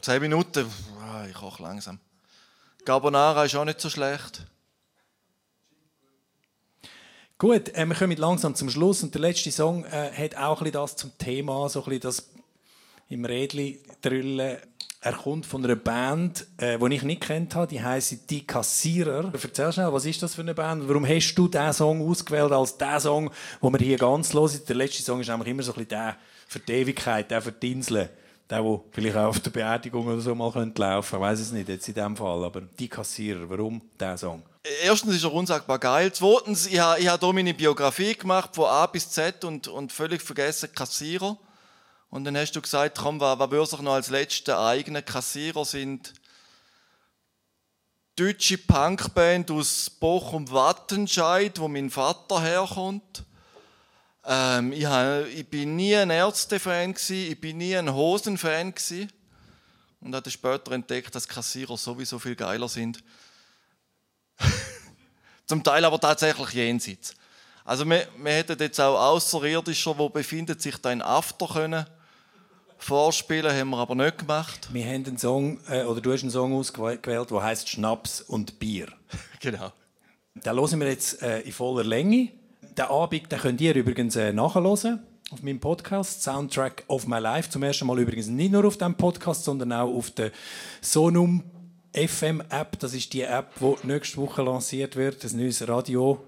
10 0.00 0.20
Minuten, 0.22 0.66
ah, 1.00 1.26
ich 1.26 1.34
koche 1.34 1.62
langsam. 1.62 2.00
Carbonara 2.84 3.44
ist 3.44 3.54
auch 3.54 3.64
nicht 3.64 3.80
so 3.80 3.90
schlecht. 3.90 4.46
Gut, 7.40 7.72
äh, 7.76 7.86
wir 7.86 7.94
kommen 7.94 8.16
langsam 8.16 8.56
zum 8.56 8.68
Schluss 8.68 9.04
und 9.04 9.14
der 9.14 9.20
letzte 9.20 9.52
Song 9.52 9.84
äh, 9.84 10.10
hat 10.10 10.36
auch 10.36 10.60
ein 10.60 10.72
das 10.72 10.96
zum 10.96 11.16
Thema, 11.18 11.68
so 11.68 11.78
ein 11.78 11.84
bisschen 11.84 12.00
das 12.00 12.30
im 13.10 13.24
Rädli 13.24 13.80
drüllen. 14.02 14.56
Er 15.00 15.12
kommt 15.12 15.46
von 15.46 15.64
einer 15.64 15.76
Band, 15.76 16.48
äh, 16.56 16.76
die 16.76 16.94
ich 16.96 17.04
nicht 17.04 17.20
kennt 17.20 17.54
habe, 17.54 17.68
die 17.68 17.80
heisst 17.80 18.28
Die 18.28 18.44
Kassierer. 18.44 19.32
Erzähl 19.32 19.72
schnell, 19.72 19.92
was 19.92 20.04
ist 20.04 20.20
das 20.20 20.34
für 20.34 20.40
eine 20.40 20.52
Band? 20.52 20.88
Warum 20.88 21.06
hast 21.06 21.32
du 21.36 21.46
diesen 21.46 21.72
Song 21.72 22.10
ausgewählt 22.10 22.50
als 22.50 22.76
den 22.76 22.98
Song, 22.98 23.30
den 23.62 23.72
wir 23.72 23.86
hier 23.86 23.98
ganz 23.98 24.34
hören? 24.34 24.60
Der 24.66 24.74
letzte 24.74 25.04
Song 25.04 25.20
ist 25.20 25.28
nämlich 25.28 25.48
immer 25.48 25.62
so 25.62 25.70
ein 25.70 25.74
bisschen 25.76 25.90
der 25.90 26.16
für 26.48 26.58
die 26.58 26.72
Ewigkeit, 26.72 27.30
der 27.30 27.40
für 27.40 27.52
die 27.52 27.70
Insel. 27.70 28.10
Der, 28.50 28.62
der 28.62 28.80
vielleicht 28.90 29.16
auch 29.16 29.28
auf 29.28 29.40
der 29.40 29.50
Beerdigung 29.50 30.06
oder 30.06 30.20
so 30.20 30.34
mal 30.34 30.50
könnte 30.50 30.80
laufen 30.80 31.16
Ich 31.16 31.20
weiß 31.20 31.40
es 31.40 31.52
nicht, 31.52 31.68
jetzt 31.68 31.88
in 31.88 31.94
dem 31.94 32.16
Fall. 32.16 32.44
Aber 32.44 32.62
Die 32.62 32.88
Kassierer, 32.88 33.48
warum 33.48 33.82
der 33.98 34.16
Song? 34.16 34.42
Erstens 34.82 35.16
ist 35.16 35.24
er 35.24 35.32
unsagbar 35.32 35.78
geil. 35.78 36.12
Zweitens, 36.12 36.66
ich 36.66 36.78
habe, 36.78 37.00
ich 37.00 37.08
habe 37.08 37.24
hier 37.24 37.32
meine 37.34 37.54
Biografie 37.54 38.14
gemacht, 38.14 38.54
von 38.54 38.66
A 38.66 38.86
bis 38.86 39.10
Z 39.10 39.44
und, 39.44 39.68
und 39.68 39.92
völlig 39.92 40.22
vergessen 40.22 40.70
Kassierer. 40.74 41.36
Und 42.10 42.24
dann 42.24 42.36
hast 42.36 42.52
du 42.52 42.62
gesagt, 42.62 42.98
komm, 42.98 43.20
was, 43.20 43.38
was 43.38 43.50
würde 43.50 43.66
sich 43.66 43.80
noch 43.80 43.94
als 43.94 44.10
letzter 44.10 44.58
eigene 44.60 45.02
Kassierer 45.02 45.64
sind 45.64 46.14
deutsche 48.18 48.58
Punkband 48.58 49.48
aus 49.52 49.88
Bochum 49.90 50.50
Wattenscheid, 50.50 51.60
wo 51.60 51.68
mein 51.68 51.88
Vater 51.88 52.42
herkommt. 52.42 53.22
Ähm, 54.30 54.72
ich, 54.72 54.84
ha, 54.84 55.22
ich 55.22 55.48
bin 55.48 55.76
nie 55.76 55.96
ein 55.96 56.10
Ärzte-Fan 56.10 56.94
ich 57.08 57.40
bin 57.40 57.56
nie 57.56 57.74
ein 57.74 57.90
Hosen-Fan 57.90 58.74
und 60.02 60.14
habe 60.14 60.30
später 60.30 60.72
entdeckt, 60.72 61.14
dass 61.14 61.26
Kassierer 61.26 61.78
sowieso 61.78 62.18
viel 62.18 62.36
geiler 62.36 62.68
sind. 62.68 63.02
Zum 65.46 65.64
Teil 65.64 65.82
aber 65.82 65.98
tatsächlich 65.98 66.50
jenseits. 66.50 67.14
Also 67.64 67.86
wir, 67.86 68.06
wir 68.18 68.32
hätten 68.32 68.58
jetzt 68.58 68.78
auch 68.78 68.98
Außerirdischer, 68.98 69.96
wo 69.96 70.10
befindet 70.10 70.60
sich 70.60 70.76
da 70.76 70.92
in 70.92 71.00
After 71.00 71.48
können 71.48 71.86
vorspielen, 72.76 73.50
haben 73.50 73.70
wir 73.70 73.78
aber 73.78 73.94
nicht 73.94 74.18
gemacht. 74.18 74.68
Wir 74.72 74.84
haben 74.84 75.06
einen 75.06 75.18
Song, 75.18 75.58
äh, 75.68 75.84
oder 75.84 76.02
du 76.02 76.12
hast 76.12 76.22
einen 76.22 76.30
Song 76.30 76.54
ausgewählt, 76.54 77.04
der 77.04 77.42
heißt 77.42 77.68
Schnaps 77.68 78.20
und 78.20 78.58
Bier. 78.58 78.88
Genau. 79.40 79.72
Den 80.34 80.56
hören 80.56 80.80
wir 80.80 80.88
jetzt 80.88 81.22
äh, 81.22 81.40
in 81.40 81.52
voller 81.52 81.84
Länge. 81.84 82.37
Den 82.78 82.84
Abend 82.84 83.32
den 83.32 83.40
könnt 83.40 83.60
ihr 83.60 83.74
übrigens 83.74 84.14
äh, 84.14 84.32
nachhören 84.32 85.00
auf 85.32 85.42
meinem 85.42 85.58
Podcast 85.58 86.22
Soundtrack 86.22 86.84
of 86.86 87.08
My 87.08 87.18
Life. 87.18 87.50
Zum 87.50 87.64
ersten 87.64 87.88
Mal 87.88 87.98
übrigens 87.98 88.28
nicht 88.28 88.52
nur 88.52 88.64
auf 88.64 88.76
diesem 88.76 88.94
Podcast, 88.94 89.42
sondern 89.42 89.72
auch 89.72 89.92
auf 89.92 90.12
der 90.12 90.30
Sonum 90.80 91.42
FM 91.92 92.40
App. 92.50 92.78
Das 92.78 92.94
ist 92.94 93.12
die 93.14 93.22
App, 93.22 93.50
die 93.58 93.84
nächste 93.84 94.18
Woche 94.18 94.42
lanciert 94.42 94.94
wird. 94.94 95.24
Das 95.24 95.32
neues 95.32 95.66
Radio, 95.66 96.24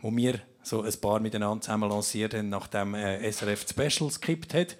wo 0.00 0.14
wir 0.16 0.38
so 0.62 0.82
ein 0.82 1.00
paar 1.00 1.18
miteinander 1.18 1.62
zusammen 1.62 1.90
lanciert 1.90 2.32
haben, 2.32 2.48
nachdem 2.48 2.94
äh, 2.94 3.28
SRF 3.32 3.66
Specials 3.68 4.20
gekippt 4.20 4.54
hat. 4.54 4.76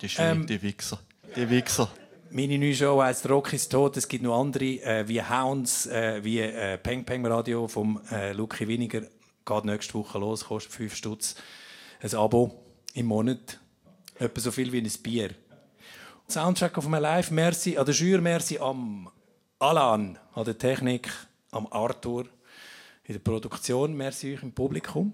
Die, 0.00 0.08
Schwede, 0.08 0.30
Ähm, 0.30 0.46
die 0.48 0.60
Wichser. 0.60 0.98
Die 1.36 1.48
Wichser. 1.48 1.88
Meine 2.30 2.58
neue 2.58 2.74
Show 2.74 3.00
heisst 3.00 3.28
Rock 3.28 3.52
ist 3.52 3.70
tot. 3.70 3.96
Es 3.96 4.08
gibt 4.08 4.24
noch 4.24 4.40
andere, 4.40 4.64
äh, 4.82 5.06
wie 5.06 5.22
Hounds, 5.22 5.86
äh, 5.86 6.18
wie 6.24 6.40
äh, 6.40 6.78
Peng 6.78 7.04
Peng 7.04 7.24
Radio 7.26 7.68
vom 7.68 8.00
äh, 8.10 8.32
Luki 8.32 8.66
Winiger. 8.66 9.02
Geht 9.44 9.64
nächste 9.64 9.94
Woche 9.94 10.18
los, 10.18 10.44
kostet 10.44 10.72
5 10.72 10.94
Stutz. 10.94 11.34
Ein 12.00 12.14
Abo 12.14 12.62
im 12.94 13.06
Monat. 13.06 13.58
Etwa 14.18 14.40
so 14.40 14.50
viel 14.50 14.70
wie 14.72 14.78
ein 14.80 14.90
Bier. 15.02 15.30
Soundtrack 16.28 16.78
of 16.78 16.86
my 16.88 16.98
life. 16.98 17.32
Merci 17.32 17.76
an 17.76 17.84
der 17.84 17.94
Jury, 17.94 18.20
merci 18.20 18.58
am 18.58 19.10
Alan, 19.58 20.18
an 20.34 20.44
der 20.44 20.56
Technik, 20.56 21.08
am 21.50 21.66
Arthur 21.70 22.24
in 23.04 23.14
der 23.14 23.18
Produktion. 23.20 23.94
Merci 23.96 24.34
euch 24.34 24.42
im 24.42 24.52
Publikum. 24.52 25.12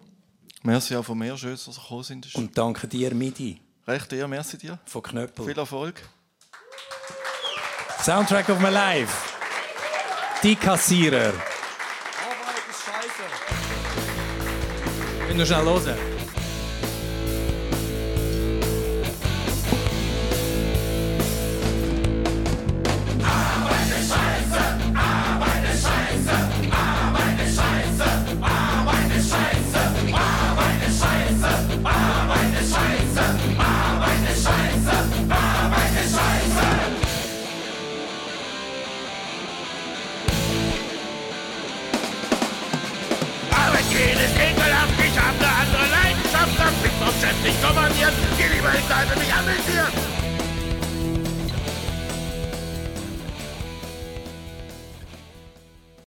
Merci 0.63 0.97
auch 0.97 1.05
von 1.05 1.19
mir, 1.19 1.37
schön, 1.37 1.53
dass 1.53 1.69
ihr 1.69 1.75
gekommen 1.75 2.03
sind. 2.03 2.35
Und 2.35 2.57
danke 2.57 2.89
dir, 2.89 3.15
Midi, 3.15 3.61
Recht 3.87 4.13
dir, 4.13 4.29
merci 4.29 4.59
dir. 4.59 4.79
von 4.85 5.03
Knöppel. 5.03 5.47
Viel 5.47 5.59
Erfolg. 5.59 6.03
Soundtrack 8.03 8.49
of 8.51 8.61
my 8.61 8.69
life. 8.71 9.35
Die 10.43 10.55
Kassierer. 10.57 11.33
Wenn 15.39 15.47
du 15.47 16.08
Chef 47.21 47.35
nicht 47.43 47.61
kommandiert. 47.61 48.13
Geh 48.37 48.47
lieber 48.55 48.71
hinter, 48.71 48.97
als 48.97 49.17
mich 49.19 49.33
amüsiert. 49.35 50.08